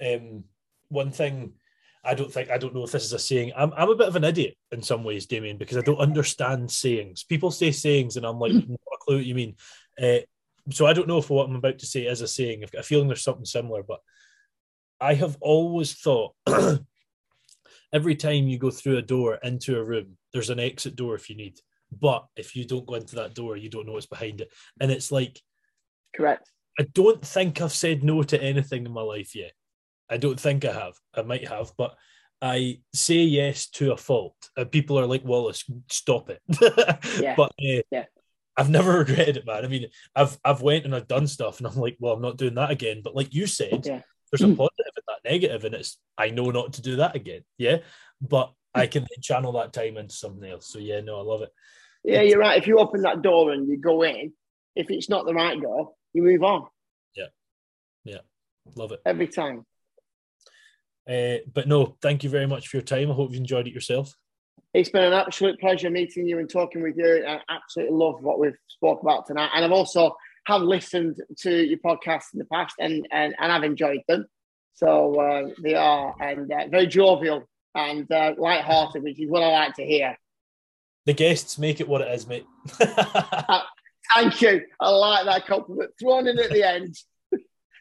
Um, 0.05 0.45
one 0.89 1.11
thing 1.11 1.55
I 2.03 2.15
don't 2.15 2.33
think 2.33 2.51
I 2.51 2.59
don't 2.59 2.75
know 2.75 2.85
if 2.85 2.93
this 2.93 3.05
is 3.05 3.13
a 3.13 3.19
saying. 3.19 3.53
I'm 3.57 3.73
I'm 3.77 3.91
a 3.91 3.97
bit 3.97 4.09
of 4.09 4.17
an 4.17 4.25
idiot 4.25 4.57
in 4.73 4.83
some 4.83 5.05
ways, 5.05 5.27
Damian, 5.27 5.59
because 5.59 5.77
I 5.77 5.83
don't 5.83 5.99
understand 5.99 6.71
sayings. 6.71 7.25
People 7.25 7.51
say 7.51 7.71
sayings, 7.73 8.17
and 8.17 8.25
I'm 8.25 8.39
like, 8.39 8.53
not 8.53 8.65
a 8.65 8.99
clue 9.01 9.17
what 9.17 9.27
you 9.27 9.35
mean. 9.35 9.57
Uh, 10.01 10.21
so 10.71 10.87
I 10.87 10.93
don't 10.93 11.09
know 11.09 11.19
if 11.19 11.29
what 11.29 11.49
I'm 11.49 11.57
about 11.57 11.79
to 11.81 11.87
say 11.87 12.07
is 12.07 12.23
a 12.23 12.29
saying. 12.29 12.63
I've 12.63 12.73
got 12.73 12.81
a 12.81 12.85
feeling 12.85 13.09
there's 13.09 13.23
something 13.23 13.45
similar, 13.45 13.83
but 13.83 14.01
I 15.01 15.15
have 15.15 15.37
always 15.41 15.95
thought 15.95 16.35
every 17.93 18.15
time 18.15 18.49
you 18.49 18.59
go 18.59 18.71
through 18.71 18.99
a 18.99 19.03
door 19.03 19.39
into 19.43 19.79
a 19.79 19.85
room, 19.85 20.17
there's 20.33 20.51
an 20.51 20.61
exit 20.61 20.97
door 20.97 21.15
if 21.15 21.29
you 21.29 21.37
need. 21.37 21.59
But 21.93 22.27
if 22.37 22.55
you 22.55 22.65
don't 22.65 22.87
go 22.87 22.95
into 22.95 23.17
that 23.17 23.35
door, 23.35 23.57
you 23.57 23.69
don't 23.69 23.87
know 23.87 23.93
what's 23.93 24.07
behind 24.07 24.41
it. 24.41 24.51
And 24.81 24.91
it's 24.91 25.11
like, 25.11 25.41
correct. 26.15 26.51
I 26.79 26.85
don't 26.95 27.25
think 27.25 27.61
I've 27.61 27.73
said 27.73 28.05
no 28.05 28.23
to 28.23 28.43
anything 28.43 28.87
in 28.87 28.93
my 28.93 29.03
life 29.03 29.35
yet. 29.35 29.53
I 30.09 30.17
don't 30.17 30.41
think 30.41 30.65
I 30.65 30.73
have. 30.73 30.95
I 31.15 31.23
might 31.23 31.47
have, 31.49 31.73
but 31.77 31.95
I 32.43 32.81
say 32.95 33.17
yes 33.17 33.69
to 33.71 33.93
a 33.93 33.97
fault. 33.97 34.35
People 34.71 34.99
are 34.99 35.07
like, 35.07 35.25
Wallace, 35.25 35.65
stop 35.89 36.31
it. 36.31 36.41
yeah. 37.21 37.35
But 37.37 37.53
uh, 37.63 37.83
yeah. 37.91 38.05
I've 38.57 38.71
never 38.71 38.93
regretted 38.99 39.37
it, 39.37 39.47
man. 39.47 39.65
I 39.65 39.69
mean, 39.69 39.87
I've 40.17 40.39
I've 40.45 40.63
went 40.63 40.85
and 40.85 40.95
I've 40.95 41.09
done 41.09 41.27
stuff, 41.27 41.59
and 41.59 41.67
I'm 41.67 41.77
like, 41.77 41.97
well, 42.01 42.15
I'm 42.15 42.23
not 42.23 42.39
doing 42.39 42.55
that 42.55 42.71
again. 42.71 43.03
But 43.05 43.15
like 43.15 43.35
you 43.35 43.47
said, 43.47 43.87
yeah 43.87 44.03
there's 44.31 44.43
a 44.43 44.55
positive 44.57 44.93
and 44.97 45.05
that 45.09 45.31
negative, 45.31 45.65
and 45.65 45.75
it's 45.75 45.99
I 46.17 46.31
know 46.31 46.51
not 46.51 46.75
to 46.75 46.83
do 46.83 46.97
that 46.97 47.17
again. 47.17 47.43
Yeah, 47.59 47.79
but 48.21 48.53
I 48.75 48.87
can 48.87 49.07
channel 49.21 49.53
that 49.53 49.73
time 49.73 49.97
into 49.97 50.15
something 50.15 50.49
else. 50.49 50.69
So 50.73 50.79
yeah, 50.79 51.01
no, 51.01 51.19
I 51.19 51.23
love 51.23 51.43
it. 51.43 51.51
Yeah, 52.05 52.23
you're 52.23 52.39
right. 52.39 52.59
If 52.59 52.67
you 52.67 52.79
open 52.79 53.03
that 53.03 53.23
door 53.23 53.53
and 53.53 53.69
you 53.69 53.77
go 53.77 54.03
in, 54.03 54.33
if 54.75 54.91
it's 54.91 55.09
not 55.09 55.27
the 55.27 55.35
right 55.35 55.61
door, 55.61 55.93
you 56.13 56.23
move 56.23 56.43
on. 56.43 56.67
Yeah, 57.15 57.27
yeah, 58.05 58.21
love 58.77 58.93
it 58.93 59.01
every 59.05 59.29
time. 59.29 59.65
Uh, 61.09 61.39
but 61.53 61.67
no, 61.67 61.97
thank 62.03 62.23
you 62.23 62.31
very 62.31 62.47
much 62.47 62.69
for 62.69 62.77
your 62.77 62.85
time. 62.85 63.11
I 63.11 63.15
hope 63.15 63.33
you 63.33 63.39
enjoyed 63.39 63.67
it 63.67 63.75
yourself. 63.75 64.15
It's 64.73 64.91
been 64.91 65.03
an 65.03 65.13
absolute 65.13 65.59
pleasure 65.59 65.91
meeting 65.91 66.29
you 66.29 66.39
and 66.39 66.49
talking 66.49 66.83
with 66.83 66.97
you. 66.97 67.25
I 67.27 67.41
absolutely 67.49 67.97
love 67.97 68.23
what 68.23 68.39
we've 68.39 68.57
spoke 68.69 69.03
about 69.03 69.27
tonight, 69.27 69.51
and 69.55 69.65
I've 69.65 69.73
also 69.73 70.17
have 70.47 70.63
listened 70.63 71.17
to 71.39 71.51
your 71.51 71.79
podcasts 71.79 72.33
in 72.33 72.39
the 72.39 72.45
past 72.47 72.75
and, 72.79 73.07
and, 73.11 73.35
and 73.39 73.53
I've 73.53 73.65
enjoyed 73.65 74.01
them. 74.09 74.27
So 74.75 75.21
uh, 75.21 75.51
they 75.63 75.75
are 75.75 76.15
and 76.21 76.51
uh, 76.51 76.67
very 76.69 76.87
jovial 76.87 77.49
and 77.75 78.11
uh, 78.11 78.35
light-hearted, 78.39 79.03
which 79.03 79.21
is 79.21 79.31
what 79.31 79.43
I 79.43 79.53
like 79.53 79.75
to 79.75 79.85
hear. 79.85 80.17
The 81.07 81.13
guests 81.13 81.59
make 81.59 81.81
it 81.81 81.89
what 81.89 82.01
it 82.01 82.13
is, 82.13 82.27
mate. 82.27 82.47
Uh, 84.15 84.23
thank 84.23 84.43
you. 84.43 84.63
I 84.81 84.91
like 84.91 85.25
that 85.27 85.47
compliment. 85.47 85.91
Thrown 86.01 86.27
in 86.27 86.39
at 86.39 86.51
the 86.51 86.63
end. 86.63 86.97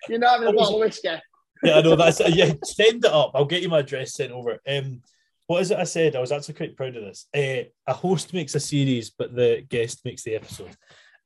You're 0.09 0.19
not 0.19 0.39
having 0.39 0.49
a 0.49 0.53
bottle 0.53 0.75
of 0.75 0.79
whiskey. 0.81 1.09
yeah, 1.63 1.77
I 1.77 1.81
know 1.81 1.95
that's 1.95 2.21
yeah. 2.29 2.53
Send 2.63 3.05
it 3.05 3.11
up. 3.11 3.31
I'll 3.33 3.45
get 3.45 3.61
you 3.61 3.69
my 3.69 3.79
address 3.79 4.13
sent 4.13 4.31
over. 4.31 4.59
Um, 4.67 5.01
what 5.47 5.61
is 5.61 5.71
it 5.71 5.79
I 5.79 5.83
said? 5.83 6.15
I 6.15 6.21
was 6.21 6.31
actually 6.31 6.53
quite 6.53 6.77
proud 6.77 6.95
of 6.95 7.03
this. 7.03 7.25
Uh, 7.35 7.69
a 7.87 7.93
host 7.93 8.33
makes 8.33 8.55
a 8.55 8.59
series, 8.59 9.09
but 9.09 9.35
the 9.35 9.65
guest 9.67 10.01
makes 10.05 10.23
the 10.23 10.35
episode. 10.35 10.75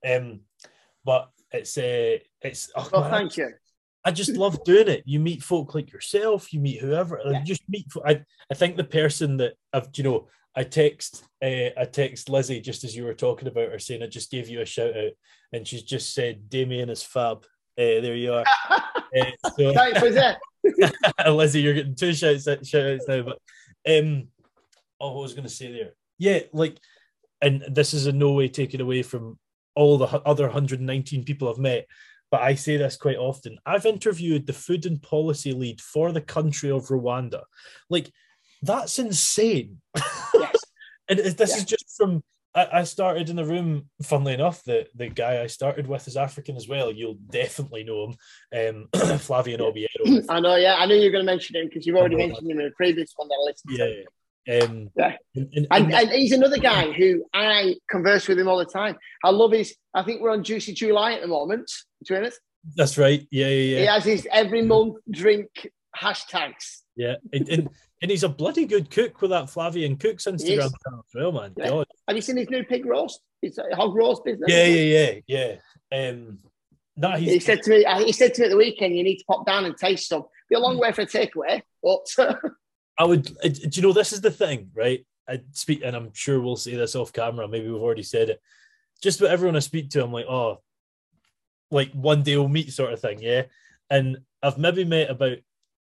Um, 0.08 0.42
but 1.04 1.30
it's 1.52 1.78
uh, 1.78 2.18
it's. 2.42 2.72
Oh, 2.76 2.90
well, 2.92 3.10
thank 3.10 3.38
you. 3.38 3.52
I 4.06 4.12
just 4.12 4.32
love 4.32 4.64
doing 4.64 4.88
it. 4.88 5.04
You 5.06 5.20
meet 5.20 5.44
folk 5.44 5.76
like 5.76 5.92
yourself, 5.92 6.54
you 6.54 6.60
meet 6.60 6.82
whoever, 6.82 7.22
yeah. 7.24 7.40
you 7.40 7.46
just 7.46 7.64
meet. 7.70 7.88
I, 8.06 8.22
I 8.52 8.54
think 8.54 8.76
the 8.76 8.84
person 8.84 9.38
that 9.38 9.54
I've, 9.72 9.88
you 9.96 10.04
know, 10.04 10.28
I 10.56 10.64
text, 10.64 11.24
uh, 11.42 11.70
I 11.78 11.86
text 11.92 12.30
Lizzie 12.30 12.62
just 12.62 12.84
as 12.84 12.96
you 12.96 13.04
were 13.06 13.14
talking 13.14 13.48
about 13.48 13.72
her 13.72 13.80
saying 13.80 14.04
I 14.04 14.08
just 14.08 14.32
gave 14.32 14.50
you 14.50 14.62
a 14.62 14.66
shout 14.66 14.96
out, 14.96 15.12
and 15.52 15.68
she's 15.68 15.84
just 15.84 16.14
said 16.14 16.50
Damian 16.50 16.90
is 16.90 17.04
fab. 17.04 17.44
Uh, 17.78 18.02
there 18.02 18.16
you 18.16 18.34
are. 18.34 18.46
uh, 18.70 19.26
so, 19.58 19.74
Thanks 19.74 20.00
for 20.00 20.10
that. 20.12 20.40
Lizzie, 21.34 21.62
you're 21.62 21.74
getting 21.74 21.96
two 21.96 22.14
shouts, 22.14 22.44
shout 22.44 22.86
outs 22.86 23.08
now, 23.08 23.24
but 23.24 23.40
um, 23.90 24.28
oh, 25.00 25.14
what 25.14 25.20
I 25.20 25.24
was 25.24 25.34
going 25.34 25.48
to 25.48 25.54
say 25.54 25.72
there, 25.72 25.92
yeah, 26.20 26.40
like, 26.54 26.78
and 27.42 27.64
this 27.70 27.94
is 27.94 28.08
in 28.08 28.20
no 28.20 28.32
way 28.34 28.48
taken 28.48 28.80
away 28.80 29.02
from 29.02 29.38
all 29.76 29.98
the 29.98 30.06
other 30.06 30.46
119 30.46 31.24
people 31.24 31.50
I've 31.50 31.58
met, 31.58 31.88
but 32.32 32.42
I 32.42 32.56
say 32.56 32.78
this 32.78 32.96
quite 32.96 33.18
often. 33.18 33.58
I've 33.66 33.86
interviewed 33.86 34.46
the 34.48 34.54
food 34.54 34.86
and 34.86 35.02
policy 35.02 35.52
lead 35.52 35.82
for 35.82 36.12
the 36.12 36.22
country 36.22 36.72
of 36.72 36.88
Rwanda. 36.88 37.42
Like, 37.90 38.12
that's 38.62 38.98
insane. 39.00 39.82
And 41.20 41.36
this 41.38 41.52
yeah. 41.52 41.58
is 41.58 41.66
just 41.66 41.98
from 41.98 42.24
I, 42.56 42.84
started 42.84 43.30
in 43.30 43.36
the 43.36 43.46
room, 43.46 43.90
funnily 44.04 44.34
enough, 44.34 44.64
the, 44.64 44.88
the 44.94 45.10
guy 45.10 45.42
I 45.42 45.48
started 45.48 45.88
with 45.88 46.08
is 46.08 46.18
African 46.18 46.56
as 46.56 46.68
well. 46.68 46.92
You'll 46.92 47.16
definitely 47.16 47.84
know 47.84 48.16
him, 48.52 48.88
um, 48.94 49.18
Flavian 49.20 49.60
Obiero. 49.60 50.26
I 50.30 50.40
know, 50.40 50.56
yeah. 50.56 50.76
I 50.76 50.86
knew 50.86 50.96
you 50.96 51.06
were 51.06 51.12
going 51.12 51.26
to 51.26 51.32
mention 51.32 51.56
him 51.56 51.68
because 51.68 51.88
you've 51.88 51.96
already 51.96 52.16
mentioned 52.16 52.50
him 52.50 52.60
in 52.60 52.68
a 52.68 52.72
previous 52.72 53.12
one 53.16 53.28
that 53.28 53.40
I 53.42 53.44
listened 53.44 53.78
yeah, 53.78 53.86
to. 53.86 54.04
Yeah. 54.46 54.66
Um, 54.66 54.90
yeah. 54.96 55.16
And, 55.36 55.50
and, 55.54 55.68
and, 55.72 55.94
and, 55.94 56.10
he's 56.12 56.32
another 56.32 56.60
guy 56.60 56.92
who 56.92 57.26
I 57.34 57.76
converse 57.90 58.28
with 58.28 58.38
him 58.38 58.48
all 58.48 58.58
the 58.58 58.66
time. 58.66 58.98
I 59.24 59.32
love 59.32 59.54
his, 59.54 59.76
I 59.96 60.04
think 60.04 60.22
we're 60.22 60.32
on 60.32 60.44
Juicy 60.44 60.74
July 60.74 61.14
at 61.14 61.22
the 61.22 61.28
moment 61.28 61.72
between 62.00 62.26
us. 62.26 62.38
That's 62.76 62.98
right. 62.98 63.28
Yeah, 63.32 63.48
yeah, 63.48 63.76
yeah. 63.76 63.80
He 63.80 63.86
has 63.86 64.04
his 64.06 64.28
every 64.32 64.62
month 64.62 64.98
drink 65.10 65.48
hashtags. 65.98 66.83
Yeah. 66.96 67.16
And, 67.32 67.50
and, 67.50 67.70
and 68.02 68.12
he's 68.12 68.24
a 68.24 68.30
bloody 68.30 68.66
good 68.66 68.90
cook 68.90 69.22
with 69.22 69.32
that 69.32 69.50
Flavian 69.50 69.98
Cooks 69.98 70.26
Instagram 70.26 70.72
channel 70.84 71.06
as 71.08 71.16
well, 71.16 71.32
man. 71.32 71.54
Yeah. 71.58 71.70
God. 71.70 71.88
Have 72.08 72.16
you 72.16 72.22
seen 72.22 72.38
his 72.38 72.50
new 72.50 72.64
pig 72.64 72.86
roast? 72.86 73.22
His 73.42 73.60
hog 73.74 73.96
roast 73.96 74.24
business. 74.24 74.50
Yeah, 74.50 74.66
yeah, 74.66 75.20
yeah, 75.28 75.56
yeah. 75.92 76.10
Um, 76.10 76.40
no, 76.96 77.12
he 77.12 77.40
said 77.40 77.64
to 77.64 77.70
me, 77.72 77.86
he 78.06 78.12
said 78.12 78.34
to 78.36 78.42
me 78.42 78.46
at 78.46 78.52
the 78.52 78.58
weekend, 78.58 78.96
you 78.96 79.04
need 79.04 79.18
to 79.18 79.26
pop 79.26 79.46
down 79.46 79.66
and 79.66 79.76
taste 79.76 80.08
some. 80.08 80.24
Be 80.50 80.56
a 80.56 80.60
long 80.60 80.78
way 80.78 80.92
for 80.92 81.02
a 81.02 81.06
takeaway, 81.06 81.62
but 81.82 82.06
I 83.00 83.06
would. 83.06 83.32
Uh, 83.44 83.50
do 83.50 83.70
you 83.72 83.82
know 83.82 83.94
this 83.94 84.14
is 84.14 84.22
the 84.22 84.32
thing, 84.32 84.70
right? 84.76 85.06
I 85.28 85.42
speak, 85.54 85.82
and 85.84 85.96
I'm 85.96 86.14
sure 86.14 86.40
we'll 86.40 86.56
say 86.56 86.76
this 86.76 86.96
off 86.96 87.12
camera. 87.12 87.48
Maybe 87.48 87.70
we've 87.70 87.82
already 87.82 88.04
said 88.04 88.30
it. 88.30 88.42
Just 89.02 89.20
about 89.20 89.32
everyone 89.32 89.56
I 89.56 89.60
speak 89.60 89.90
to, 89.92 90.04
I'm 90.04 90.12
like, 90.12 90.28
oh, 90.28 90.62
like 91.72 91.92
one 91.94 92.22
day 92.22 92.38
we'll 92.38 92.48
meet, 92.48 92.72
sort 92.72 92.94
of 92.94 93.00
thing, 93.00 93.22
yeah. 93.22 93.44
And 93.90 94.20
I've 94.42 94.58
maybe 94.58 94.86
met 94.86 95.10
about 95.10 95.38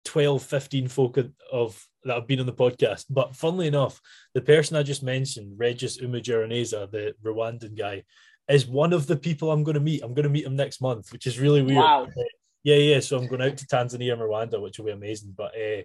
12, 0.06 0.44
15 0.44 0.88
folk 0.88 1.18
of 1.52 1.86
that 2.04 2.16
have 2.16 2.28
been 2.28 2.40
on 2.40 2.46
the 2.46 2.54
podcast. 2.54 3.06
But 3.10 3.36
funnily 3.36 3.68
enough, 3.68 4.02
the 4.34 4.42
person 4.42 4.78
I 4.78 4.84
just 4.84 5.04
mentioned, 5.04 5.54
Regis 5.58 6.00
Umujaraneza, 6.02 6.90
the 6.92 7.14
Rwandan 7.24 7.78
guy, 7.78 8.04
is 8.50 8.66
one 8.66 8.94
of 8.94 9.08
the 9.08 9.18
people 9.18 9.52
I'm 9.52 9.64
going 9.64 9.76
to 9.76 9.82
meet. 9.82 10.02
I'm 10.04 10.14
going 10.14 10.24
to 10.24 10.30
meet 10.30 10.46
him 10.46 10.56
next 10.56 10.82
month, 10.82 11.12
which 11.12 11.28
is 11.28 11.40
really 11.40 11.62
weird. 11.62 11.78
Wow. 11.78 12.06
Uh, 12.06 12.24
yeah, 12.64 12.76
yeah. 12.76 13.00
So 13.00 13.18
I'm 13.18 13.28
going 13.28 13.42
out 13.42 13.58
to 13.58 13.68
Tanzania 13.68 14.14
and 14.14 14.22
Rwanda, 14.22 14.62
which 14.62 14.80
will 14.80 14.88
be 14.88 14.92
amazing. 14.92 15.34
But 15.36 15.54
uh, 15.56 15.84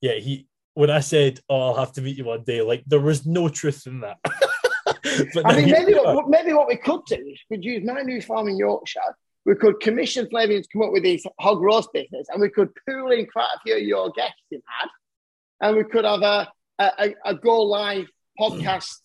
yeah, 0.00 0.14
he 0.14 0.46
when 0.74 0.90
I 0.90 1.00
said, 1.00 1.40
"Oh, 1.48 1.68
I'll 1.68 1.76
have 1.76 1.92
to 1.92 2.02
meet 2.02 2.16
you 2.16 2.24
one 2.24 2.44
day," 2.44 2.62
like 2.62 2.84
there 2.86 3.00
was 3.00 3.26
no 3.26 3.48
truth 3.48 3.86
in 3.86 4.00
that. 4.00 4.18
I 5.44 5.56
mean, 5.56 5.70
maybe 5.70 5.92
what, 5.94 6.28
maybe 6.28 6.52
what 6.52 6.68
we 6.68 6.76
could 6.76 7.04
do 7.06 7.16
is 7.16 7.40
we 7.50 7.56
could 7.56 7.64
use 7.64 7.84
my 7.84 8.02
new 8.02 8.22
farm 8.22 8.48
in 8.48 8.56
Yorkshire 8.56 9.00
we 9.48 9.54
could 9.54 9.80
commission 9.80 10.28
Flavian 10.28 10.62
to 10.62 10.68
come 10.70 10.82
up 10.82 10.92
with 10.92 11.02
these 11.02 11.26
hog 11.40 11.62
roast 11.62 11.90
business, 11.94 12.26
and 12.28 12.38
we 12.38 12.50
could 12.50 12.68
pool 12.86 13.10
in 13.12 13.26
quite 13.26 13.48
a 13.56 13.60
few 13.60 13.76
of 13.76 13.82
your 13.82 14.10
guests 14.10 14.42
you've 14.50 14.60
had, 14.66 15.66
and 15.66 15.74
we 15.74 15.84
could 15.84 16.04
have 16.04 16.20
a 16.20 16.52
a, 16.78 17.14
a 17.24 17.34
go 17.34 17.62
live 17.62 18.06
podcast. 18.38 18.96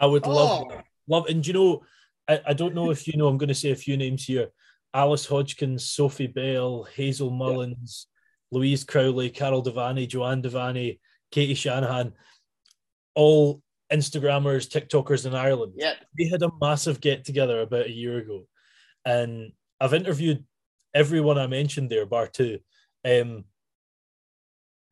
I 0.00 0.06
would 0.06 0.26
oh. 0.26 0.30
love 0.30 0.82
love, 1.06 1.26
and 1.28 1.46
you 1.46 1.52
know, 1.52 1.82
I, 2.28 2.40
I 2.48 2.52
don't 2.54 2.74
know 2.74 2.90
if 2.90 3.06
you 3.06 3.16
know. 3.16 3.28
I'm 3.28 3.38
going 3.38 3.48
to 3.48 3.54
say 3.54 3.70
a 3.70 3.76
few 3.76 3.96
names 3.96 4.24
here: 4.24 4.48
Alice 4.92 5.26
Hodgkins, 5.26 5.86
Sophie 5.86 6.26
Bell, 6.26 6.88
Hazel 6.96 7.30
Mullins, 7.30 8.08
yeah. 8.50 8.58
Louise 8.58 8.82
Crowley, 8.82 9.30
Carol 9.30 9.62
Devaney, 9.62 10.08
Joanne 10.08 10.42
Devaney, 10.42 10.98
Katie 11.30 11.54
Shanahan, 11.54 12.14
all 13.14 13.62
Instagrammers, 13.92 14.66
TikTokers 14.68 15.24
in 15.24 15.36
Ireland. 15.36 15.74
Yeah, 15.76 15.94
they 16.18 16.26
had 16.26 16.42
a 16.42 16.50
massive 16.60 17.00
get 17.00 17.24
together 17.24 17.60
about 17.60 17.86
a 17.86 17.92
year 17.92 18.18
ago 18.18 18.46
and 19.04 19.52
I've 19.80 19.94
interviewed 19.94 20.44
everyone 20.94 21.38
I 21.38 21.46
mentioned 21.46 21.90
there, 21.90 22.06
bar 22.06 22.26
two. 22.26 22.58
Um, 23.04 23.44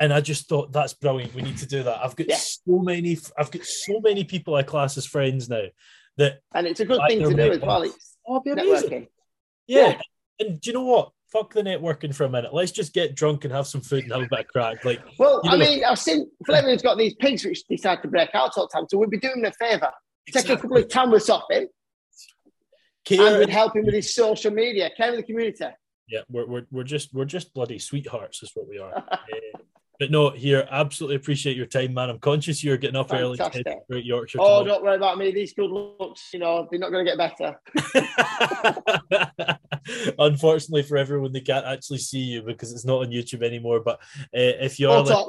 and 0.00 0.12
I 0.12 0.20
just 0.20 0.48
thought 0.48 0.72
that's 0.72 0.94
brilliant. 0.94 1.34
We 1.34 1.42
need 1.42 1.58
to 1.58 1.66
do 1.66 1.82
that. 1.82 2.00
I've 2.02 2.16
got 2.16 2.28
yeah. 2.28 2.36
so 2.36 2.78
many. 2.78 3.18
I've 3.36 3.50
got 3.50 3.64
so 3.64 4.00
many 4.00 4.24
people 4.24 4.54
I 4.54 4.62
class 4.62 4.96
as 4.96 5.06
friends 5.06 5.48
now. 5.48 5.64
That 6.16 6.40
and 6.54 6.66
it's 6.66 6.80
a 6.80 6.84
good 6.84 7.00
thing 7.08 7.22
to 7.22 7.34
do 7.34 7.52
as 7.52 7.60
well. 7.60 7.82
It's 7.82 8.16
oh, 8.26 8.40
be 8.40 8.50
amazing. 8.50 9.08
Yeah. 9.66 9.88
yeah. 9.88 10.46
and 10.46 10.60
do 10.60 10.70
you 10.70 10.74
know 10.74 10.84
what? 10.84 11.10
Fuck 11.32 11.52
the 11.52 11.62
networking 11.62 12.14
for 12.14 12.24
a 12.24 12.28
minute. 12.28 12.54
Let's 12.54 12.72
just 12.72 12.94
get 12.94 13.14
drunk 13.14 13.44
and 13.44 13.52
have 13.52 13.66
some 13.66 13.82
food 13.82 14.04
and 14.04 14.12
have 14.12 14.22
a 14.22 14.28
bit 14.30 14.40
of 14.40 14.48
crack. 14.48 14.84
Like, 14.84 15.00
well, 15.18 15.42
you 15.44 15.50
know, 15.50 15.56
I 15.56 15.58
mean, 15.58 15.84
I've 15.84 15.98
seen 15.98 16.26
Flavian's 16.46 16.80
got 16.80 16.96
these 16.96 17.14
pigs 17.16 17.44
which 17.44 17.64
decide 17.68 18.00
to 18.02 18.08
break 18.08 18.30
out 18.34 18.52
all 18.56 18.66
the 18.66 18.70
time, 18.72 18.86
so 18.88 18.96
we'd 18.96 19.10
be 19.10 19.18
doing 19.18 19.40
him 19.40 19.44
a 19.44 19.52
favour. 19.52 19.90
Exactly. 20.26 20.48
Take 20.48 20.58
a 20.58 20.62
couple 20.62 20.76
of 20.78 20.88
cameras 20.88 21.28
off 21.28 21.44
him, 21.50 21.68
And 23.10 23.38
would 23.38 23.48
help 23.48 23.76
him 23.76 23.84
with 23.84 23.94
his 23.94 24.14
social 24.14 24.52
media, 24.52 24.90
care 24.96 25.10
of 25.10 25.16
the 25.16 25.22
community. 25.22 25.64
Yeah, 26.08 26.20
we're, 26.30 26.46
we're, 26.46 26.66
we're 26.70 26.84
just 26.84 27.12
we're 27.12 27.26
just 27.26 27.52
bloody 27.52 27.78
sweethearts, 27.78 28.42
is 28.42 28.50
what 28.54 28.68
we 28.68 28.78
are. 28.78 28.96
uh, 28.96 29.16
but 29.98 30.10
no, 30.10 30.30
here, 30.30 30.66
absolutely 30.70 31.16
appreciate 31.16 31.56
your 31.56 31.66
time, 31.66 31.92
man. 31.92 32.08
I'm 32.08 32.18
conscious 32.18 32.64
you're 32.64 32.76
getting 32.76 32.96
up 32.96 33.10
Fantastic. 33.10 33.66
early 33.66 34.02
to 34.02 34.06
Yorkshire. 34.06 34.38
Oh, 34.40 34.64
don't 34.64 34.82
worry 34.82 34.96
about 34.96 35.18
me. 35.18 35.32
These 35.32 35.52
good 35.52 35.70
looks, 35.70 36.28
you 36.32 36.38
know, 36.38 36.66
they're 36.70 36.80
not 36.80 36.92
going 36.92 37.04
to 37.04 37.10
get 37.10 37.18
better. 37.18 37.60
Unfortunately 40.18 40.82
for 40.82 40.96
everyone, 40.96 41.32
they 41.32 41.40
can't 41.40 41.66
actually 41.66 41.98
see 41.98 42.20
you 42.20 42.42
because 42.42 42.72
it's 42.72 42.84
not 42.84 43.00
on 43.00 43.10
YouTube 43.10 43.42
anymore. 43.42 43.80
But 43.80 43.96
uh, 44.34 44.56
if 44.62 44.78
you're, 44.78 45.02
like, 45.02 45.28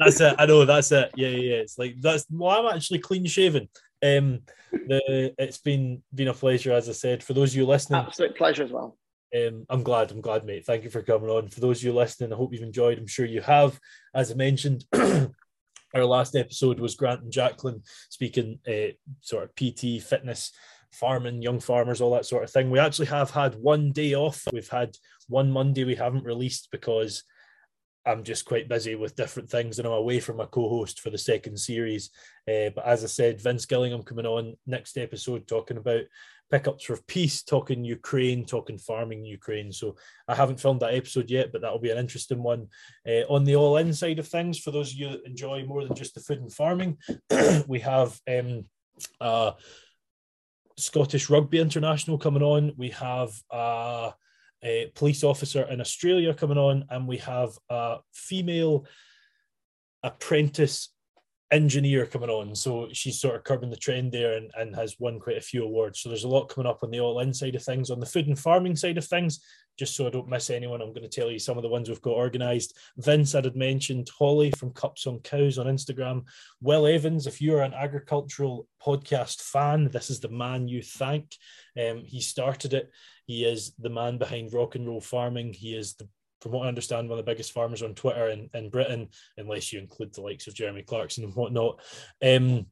that's 0.00 0.20
it. 0.20 0.34
I 0.38 0.46
know 0.46 0.64
that's 0.64 0.90
it. 0.90 1.12
Yeah, 1.14 1.28
yeah. 1.28 1.56
It's 1.56 1.78
like 1.78 1.96
that's. 2.00 2.24
Well, 2.30 2.66
I'm 2.66 2.74
actually 2.74 3.00
clean 3.00 3.26
shaven. 3.26 3.68
Um, 4.02 4.40
the 4.72 5.34
it's 5.38 5.58
been 5.58 6.02
been 6.14 6.28
a 6.28 6.34
pleasure, 6.34 6.72
as 6.72 6.88
I 6.88 6.92
said. 6.92 7.22
For 7.22 7.32
those 7.32 7.52
of 7.52 7.56
you 7.56 7.66
listening, 7.66 8.00
absolute 8.00 8.36
pleasure 8.36 8.64
as 8.64 8.70
well. 8.70 8.96
Um, 9.34 9.66
I'm 9.68 9.82
glad. 9.82 10.10
I'm 10.10 10.20
glad, 10.20 10.44
mate. 10.44 10.64
Thank 10.64 10.84
you 10.84 10.90
for 10.90 11.02
coming 11.02 11.28
on. 11.28 11.48
For 11.48 11.60
those 11.60 11.78
of 11.78 11.84
you 11.84 11.92
listening, 11.92 12.32
I 12.32 12.36
hope 12.36 12.52
you've 12.52 12.62
enjoyed. 12.62 12.98
I'm 12.98 13.06
sure 13.06 13.26
you 13.26 13.42
have. 13.42 13.78
As 14.14 14.30
I 14.30 14.34
mentioned, 14.34 14.84
our 14.94 16.04
last 16.04 16.34
episode 16.34 16.80
was 16.80 16.94
Grant 16.94 17.22
and 17.22 17.32
Jacqueline 17.32 17.82
speaking 18.08 18.58
uh, 18.66 18.92
sort 19.20 19.44
of 19.44 19.54
PT, 19.54 20.02
fitness, 20.02 20.52
farming, 20.92 21.42
young 21.42 21.60
farmers, 21.60 22.00
all 22.00 22.12
that 22.12 22.26
sort 22.26 22.44
of 22.44 22.50
thing. 22.50 22.70
We 22.70 22.78
actually 22.78 23.06
have 23.06 23.30
had 23.30 23.54
one 23.56 23.92
day 23.92 24.14
off. 24.14 24.46
We've 24.52 24.68
had 24.68 24.96
one 25.28 25.50
Monday 25.50 25.84
we 25.84 25.94
haven't 25.94 26.24
released 26.24 26.68
because 26.70 27.24
I'm 28.08 28.24
just 28.24 28.46
quite 28.46 28.70
busy 28.70 28.94
with 28.94 29.16
different 29.16 29.50
things 29.50 29.78
and 29.78 29.86
I'm 29.86 29.92
away 29.92 30.18
from 30.18 30.38
my 30.38 30.46
co-host 30.46 31.00
for 31.00 31.10
the 31.10 31.18
second 31.18 31.58
series. 31.58 32.08
Uh, 32.48 32.70
but 32.74 32.86
as 32.86 33.04
I 33.04 33.06
said, 33.06 33.40
Vince 33.40 33.66
Gillingham 33.66 34.02
coming 34.02 34.24
on 34.24 34.56
next 34.66 34.96
episode 34.96 35.46
talking 35.46 35.76
about 35.76 36.04
pickups 36.50 36.84
for 36.84 36.98
peace, 37.06 37.42
talking 37.42 37.84
Ukraine, 37.84 38.46
talking 38.46 38.78
farming 38.78 39.26
Ukraine. 39.26 39.70
So 39.72 39.96
I 40.26 40.34
haven't 40.34 40.58
filmed 40.58 40.80
that 40.80 40.94
episode 40.94 41.28
yet, 41.30 41.52
but 41.52 41.60
that'll 41.60 41.78
be 41.78 41.90
an 41.90 41.98
interesting 41.98 42.42
one. 42.42 42.68
Uh, 43.06 43.24
on 43.28 43.44
the 43.44 43.56
all 43.56 43.76
in 43.76 43.92
side 43.92 44.18
of 44.18 44.26
things, 44.26 44.58
for 44.58 44.70
those 44.70 44.92
of 44.92 44.98
you 44.98 45.10
that 45.10 45.26
enjoy 45.26 45.66
more 45.66 45.84
than 45.84 45.94
just 45.94 46.14
the 46.14 46.20
food 46.20 46.40
and 46.40 46.52
farming, 46.52 46.96
we 47.68 47.80
have 47.80 48.18
um, 48.26 48.64
uh, 49.20 49.52
Scottish 50.78 51.28
Rugby 51.28 51.58
International 51.58 52.16
coming 52.16 52.42
on. 52.42 52.72
We 52.78 52.88
have 52.90 53.32
uh, 53.50 54.12
a 54.62 54.90
police 54.94 55.24
officer 55.24 55.62
in 55.62 55.80
Australia 55.80 56.34
coming 56.34 56.58
on, 56.58 56.84
and 56.90 57.06
we 57.06 57.18
have 57.18 57.50
a 57.70 57.98
female 58.12 58.86
apprentice 60.02 60.90
engineer 61.50 62.04
coming 62.04 62.28
on. 62.28 62.54
So 62.54 62.88
she's 62.92 63.20
sort 63.20 63.36
of 63.36 63.44
curbing 63.44 63.70
the 63.70 63.76
trend 63.76 64.12
there 64.12 64.34
and, 64.34 64.50
and 64.56 64.74
has 64.76 64.96
won 64.98 65.18
quite 65.18 65.38
a 65.38 65.42
few 65.42 65.64
awards. 65.64 66.00
So 66.00 66.08
there's 66.08 66.24
a 66.24 66.28
lot 66.28 66.48
coming 66.48 66.68
up 66.68 66.82
on 66.82 66.90
the 66.90 67.00
all 67.00 67.20
in 67.20 67.32
side 67.32 67.54
of 67.54 67.62
things. 67.62 67.90
On 67.90 68.00
the 68.00 68.06
food 68.06 68.26
and 68.26 68.38
farming 68.38 68.76
side 68.76 68.98
of 68.98 69.06
things, 69.06 69.40
just 69.78 69.96
so 69.96 70.06
I 70.06 70.10
don't 70.10 70.28
miss 70.28 70.50
anyone, 70.50 70.82
I'm 70.82 70.92
going 70.92 71.08
to 71.08 71.20
tell 71.20 71.30
you 71.30 71.38
some 71.38 71.56
of 71.56 71.62
the 71.62 71.68
ones 71.68 71.88
we've 71.88 72.02
got 72.02 72.16
organised. 72.16 72.76
Vince, 72.98 73.34
I 73.34 73.40
had 73.40 73.56
mentioned 73.56 74.10
Holly 74.18 74.50
from 74.58 74.72
Cups 74.72 75.06
on 75.06 75.20
Cows 75.20 75.56
on 75.56 75.66
Instagram. 75.66 76.24
Will 76.60 76.86
Evans, 76.86 77.26
if 77.26 77.40
you're 77.40 77.62
an 77.62 77.74
agricultural 77.74 78.66
podcast 78.84 79.40
fan, 79.40 79.88
this 79.88 80.10
is 80.10 80.20
the 80.20 80.28
man 80.28 80.68
you 80.68 80.82
thank. 80.82 81.34
Um, 81.80 82.02
he 82.04 82.20
started 82.20 82.74
it. 82.74 82.90
He 83.28 83.44
is 83.44 83.74
the 83.78 83.90
man 83.90 84.16
behind 84.16 84.54
rock 84.54 84.74
and 84.74 84.86
roll 84.86 85.02
farming. 85.02 85.52
He 85.52 85.76
is 85.76 85.94
the 85.94 86.08
from 86.40 86.52
what 86.52 86.64
I 86.64 86.68
understand, 86.68 87.08
one 87.08 87.18
of 87.18 87.24
the 87.24 87.30
biggest 87.30 87.52
farmers 87.52 87.82
on 87.82 87.94
Twitter 87.94 88.28
in, 88.28 88.48
in 88.54 88.70
Britain, 88.70 89.08
unless 89.36 89.72
you 89.72 89.80
include 89.80 90.14
the 90.14 90.20
likes 90.20 90.46
of 90.46 90.54
Jeremy 90.54 90.82
Clarkson 90.82 91.24
and 91.24 91.34
whatnot. 91.34 91.80
Um, 92.24 92.66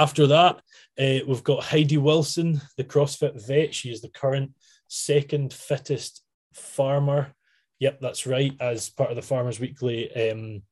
after 0.00 0.26
that, 0.26 0.56
uh, 0.98 1.24
we've 1.28 1.44
got 1.44 1.62
Heidi 1.62 1.98
Wilson, 1.98 2.60
the 2.76 2.84
CrossFit 2.84 3.46
vet. 3.46 3.74
She 3.74 3.90
is 3.90 4.00
the 4.00 4.08
current 4.08 4.52
second 4.88 5.52
fittest 5.52 6.24
farmer. 6.54 7.34
Yep, 7.78 8.00
that's 8.00 8.26
right. 8.26 8.56
As 8.58 8.88
part 8.88 9.10
of 9.10 9.16
the 9.16 9.22
Farmers 9.22 9.60
Weekly 9.60 10.30
um, 10.30 10.62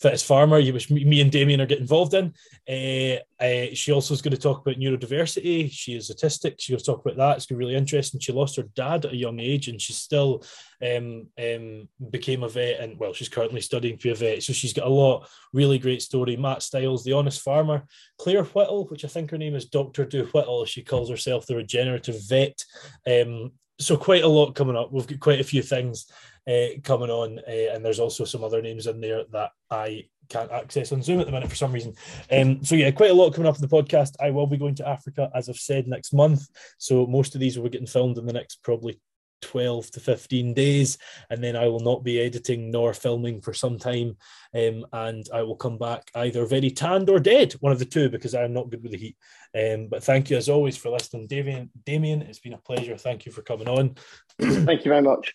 Fittest 0.00 0.26
Farmer, 0.26 0.60
which 0.60 0.90
me 0.90 1.20
and 1.22 1.32
Damian 1.32 1.60
are 1.60 1.66
getting 1.66 1.84
involved 1.84 2.12
in. 2.12 2.34
Uh, 2.68 3.20
uh, 3.42 3.66
she 3.72 3.92
also 3.92 4.12
is 4.12 4.20
going 4.20 4.34
to 4.34 4.40
talk 4.40 4.60
about 4.60 4.78
neurodiversity. 4.78 5.70
She 5.72 5.96
is 5.96 6.10
autistic. 6.10 6.56
She's 6.58 6.74
going 6.74 6.80
to 6.80 6.84
talk 6.84 7.00
about 7.04 7.16
that. 7.16 7.36
It's 7.36 7.46
going 7.46 7.56
to 7.56 7.58
be 7.60 7.64
really 7.64 7.78
interesting. 7.78 8.20
She 8.20 8.32
lost 8.32 8.56
her 8.56 8.64
dad 8.74 9.06
at 9.06 9.12
a 9.12 9.16
young 9.16 9.40
age, 9.40 9.68
and 9.68 9.80
she 9.80 9.94
still 9.94 10.44
um, 10.82 11.28
um, 11.42 11.88
became 12.10 12.42
a 12.42 12.48
vet. 12.48 12.80
And 12.80 12.98
well, 12.98 13.14
she's 13.14 13.30
currently 13.30 13.62
studying 13.62 13.96
to 13.96 14.02
be 14.02 14.10
a 14.10 14.14
vet. 14.14 14.42
So 14.42 14.52
she's 14.52 14.74
got 14.74 14.86
a 14.86 14.90
lot. 14.90 15.28
Really 15.54 15.78
great 15.78 16.02
story. 16.02 16.36
Matt 16.36 16.62
Stiles, 16.62 17.02
the 17.02 17.14
honest 17.14 17.40
farmer. 17.40 17.84
Claire 18.18 18.44
Whittle, 18.44 18.86
which 18.88 19.04
I 19.04 19.08
think 19.08 19.30
her 19.30 19.38
name 19.38 19.54
is 19.54 19.64
Doctor 19.64 20.04
Do 20.04 20.26
Whittle. 20.26 20.66
She 20.66 20.82
calls 20.82 21.08
herself 21.08 21.46
the 21.46 21.56
regenerative 21.56 22.16
vet. 22.28 22.62
Um, 23.06 23.52
so 23.78 23.96
quite 23.96 24.24
a 24.24 24.28
lot 24.28 24.54
coming 24.54 24.76
up. 24.76 24.92
We've 24.92 25.06
got 25.06 25.20
quite 25.20 25.40
a 25.40 25.44
few 25.44 25.62
things 25.62 26.06
uh, 26.48 26.78
coming 26.82 27.10
on, 27.10 27.38
uh, 27.40 27.74
and 27.74 27.84
there's 27.84 28.00
also 28.00 28.24
some 28.24 28.44
other 28.44 28.62
names 28.62 28.86
in 28.86 29.00
there 29.00 29.24
that 29.32 29.50
I 29.70 30.08
can't 30.28 30.50
access 30.50 30.92
on 30.92 31.02
Zoom 31.02 31.20
at 31.20 31.26
the 31.26 31.32
minute 31.32 31.48
for 31.48 31.56
some 31.56 31.72
reason. 31.72 31.94
Um, 32.30 32.62
so 32.64 32.74
yeah, 32.74 32.90
quite 32.90 33.10
a 33.10 33.14
lot 33.14 33.32
coming 33.34 33.48
up 33.48 33.56
in 33.56 33.62
the 33.62 33.68
podcast. 33.68 34.14
I 34.20 34.30
will 34.30 34.46
be 34.46 34.56
going 34.56 34.74
to 34.76 34.88
Africa, 34.88 35.30
as 35.34 35.48
I've 35.48 35.56
said, 35.56 35.86
next 35.86 36.12
month. 36.12 36.46
So 36.78 37.06
most 37.06 37.34
of 37.34 37.40
these 37.40 37.56
will 37.56 37.64
be 37.64 37.70
getting 37.70 37.86
filmed 37.86 38.18
in 38.18 38.26
the 38.26 38.32
next 38.32 38.62
probably 38.62 39.00
12 39.42 39.90
to 39.92 40.00
15 40.00 40.54
days 40.54 40.98
and 41.30 41.42
then 41.44 41.56
I 41.56 41.68
will 41.68 41.80
not 41.80 42.02
be 42.02 42.20
editing 42.20 42.70
nor 42.70 42.94
filming 42.94 43.40
for 43.40 43.52
some 43.52 43.78
time 43.78 44.16
um, 44.54 44.86
and 44.92 45.26
I 45.32 45.42
will 45.42 45.56
come 45.56 45.78
back 45.78 46.10
either 46.14 46.46
very 46.46 46.70
tanned 46.70 47.10
or 47.10 47.20
dead 47.20 47.52
one 47.60 47.72
of 47.72 47.78
the 47.78 47.84
two 47.84 48.08
because 48.08 48.34
I 48.34 48.44
am 48.44 48.54
not 48.54 48.70
good 48.70 48.82
with 48.82 48.92
the 48.92 48.98
heat 48.98 49.16
um, 49.54 49.88
but 49.88 50.02
thank 50.02 50.30
you 50.30 50.36
as 50.36 50.48
always 50.48 50.76
for 50.76 50.90
listening 50.90 51.26
Damian 51.26 51.70
Damian 51.84 52.22
it's 52.22 52.40
been 52.40 52.54
a 52.54 52.58
pleasure 52.58 52.96
thank 52.96 53.26
you 53.26 53.32
for 53.32 53.42
coming 53.42 53.68
on 53.68 53.96
thank 54.40 54.84
you 54.84 54.90
very 54.90 55.02
much 55.02 55.34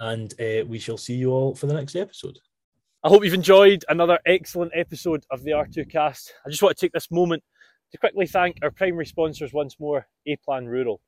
and 0.00 0.34
uh, 0.40 0.64
we 0.66 0.78
shall 0.78 0.96
see 0.96 1.14
you 1.14 1.30
all 1.30 1.54
for 1.54 1.66
the 1.66 1.74
next 1.74 1.94
episode. 1.94 2.38
I 3.04 3.08
hope 3.08 3.24
you've 3.24 3.34
enjoyed 3.34 3.84
another 3.88 4.18
excellent 4.26 4.72
episode 4.74 5.24
of 5.30 5.42
the 5.42 5.52
R2Kast. 5.52 6.30
I 6.44 6.50
just 6.50 6.62
want 6.62 6.76
to 6.76 6.80
take 6.80 6.92
this 6.92 7.10
moment 7.10 7.42
to 7.92 7.98
quickly 7.98 8.26
thank 8.26 8.58
our 8.62 8.70
primary 8.70 9.06
sponsors 9.06 9.52
once 9.52 9.78
more, 9.78 10.06
A 10.26 10.36
Plan 10.36 10.66
Rural. 10.66 11.00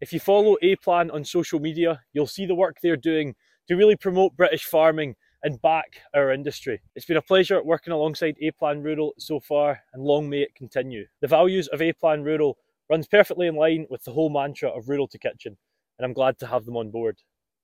If 0.00 0.12
you 0.12 0.20
follow 0.20 0.56
A 0.62 0.76
Plan 0.76 1.10
on 1.10 1.24
social 1.24 1.60
media, 1.60 2.00
you'll 2.12 2.26
see 2.26 2.46
the 2.46 2.54
work 2.54 2.76
they're 2.82 2.96
doing 2.96 3.34
to 3.68 3.76
really 3.76 3.96
promote 3.96 4.36
British 4.36 4.64
farming 4.64 5.16
and 5.42 5.60
back 5.62 6.02
our 6.14 6.32
industry. 6.32 6.80
It's 6.94 7.06
been 7.06 7.16
a 7.16 7.22
pleasure 7.22 7.62
working 7.62 7.92
alongside 7.92 8.36
A 8.40 8.50
Plan 8.52 8.82
Rural 8.82 9.14
so 9.18 9.40
far, 9.40 9.80
and 9.92 10.02
long 10.02 10.28
may 10.28 10.42
it 10.42 10.54
continue. 10.54 11.06
The 11.20 11.28
values 11.28 11.68
of 11.68 11.82
A 11.82 11.92
Plan 11.92 12.22
Rural 12.22 12.58
runs 12.88 13.06
perfectly 13.06 13.46
in 13.46 13.56
line 13.56 13.86
with 13.90 14.02
the 14.04 14.12
whole 14.12 14.30
mantra 14.30 14.70
of 14.70 14.88
Rural 14.88 15.08
to 15.08 15.18
Kitchen, 15.18 15.56
and 15.98 16.04
I'm 16.04 16.12
glad 16.12 16.38
to 16.38 16.46
have 16.46 16.64
them 16.64 16.76
on 16.76 16.90
board. 16.90 17.18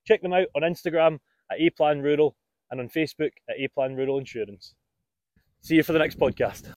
Check 0.07 0.23
them 0.23 0.33
out 0.33 0.47
on 0.55 0.63
Instagram 0.63 1.19
at 1.51 1.61
A 1.61 1.71
Plan 1.71 2.01
Rural 2.01 2.37
and 2.71 2.81
on 2.81 2.89
Facebook 2.89 3.31
at 3.49 3.57
A 3.59 3.69
Plan 3.69 3.95
Rural 3.95 4.19
Insurance. 4.19 4.75
See 5.61 5.77
you 5.77 5.83
for 5.83 5.93
the 5.93 5.99
next 5.99 6.19
podcast. 6.19 6.73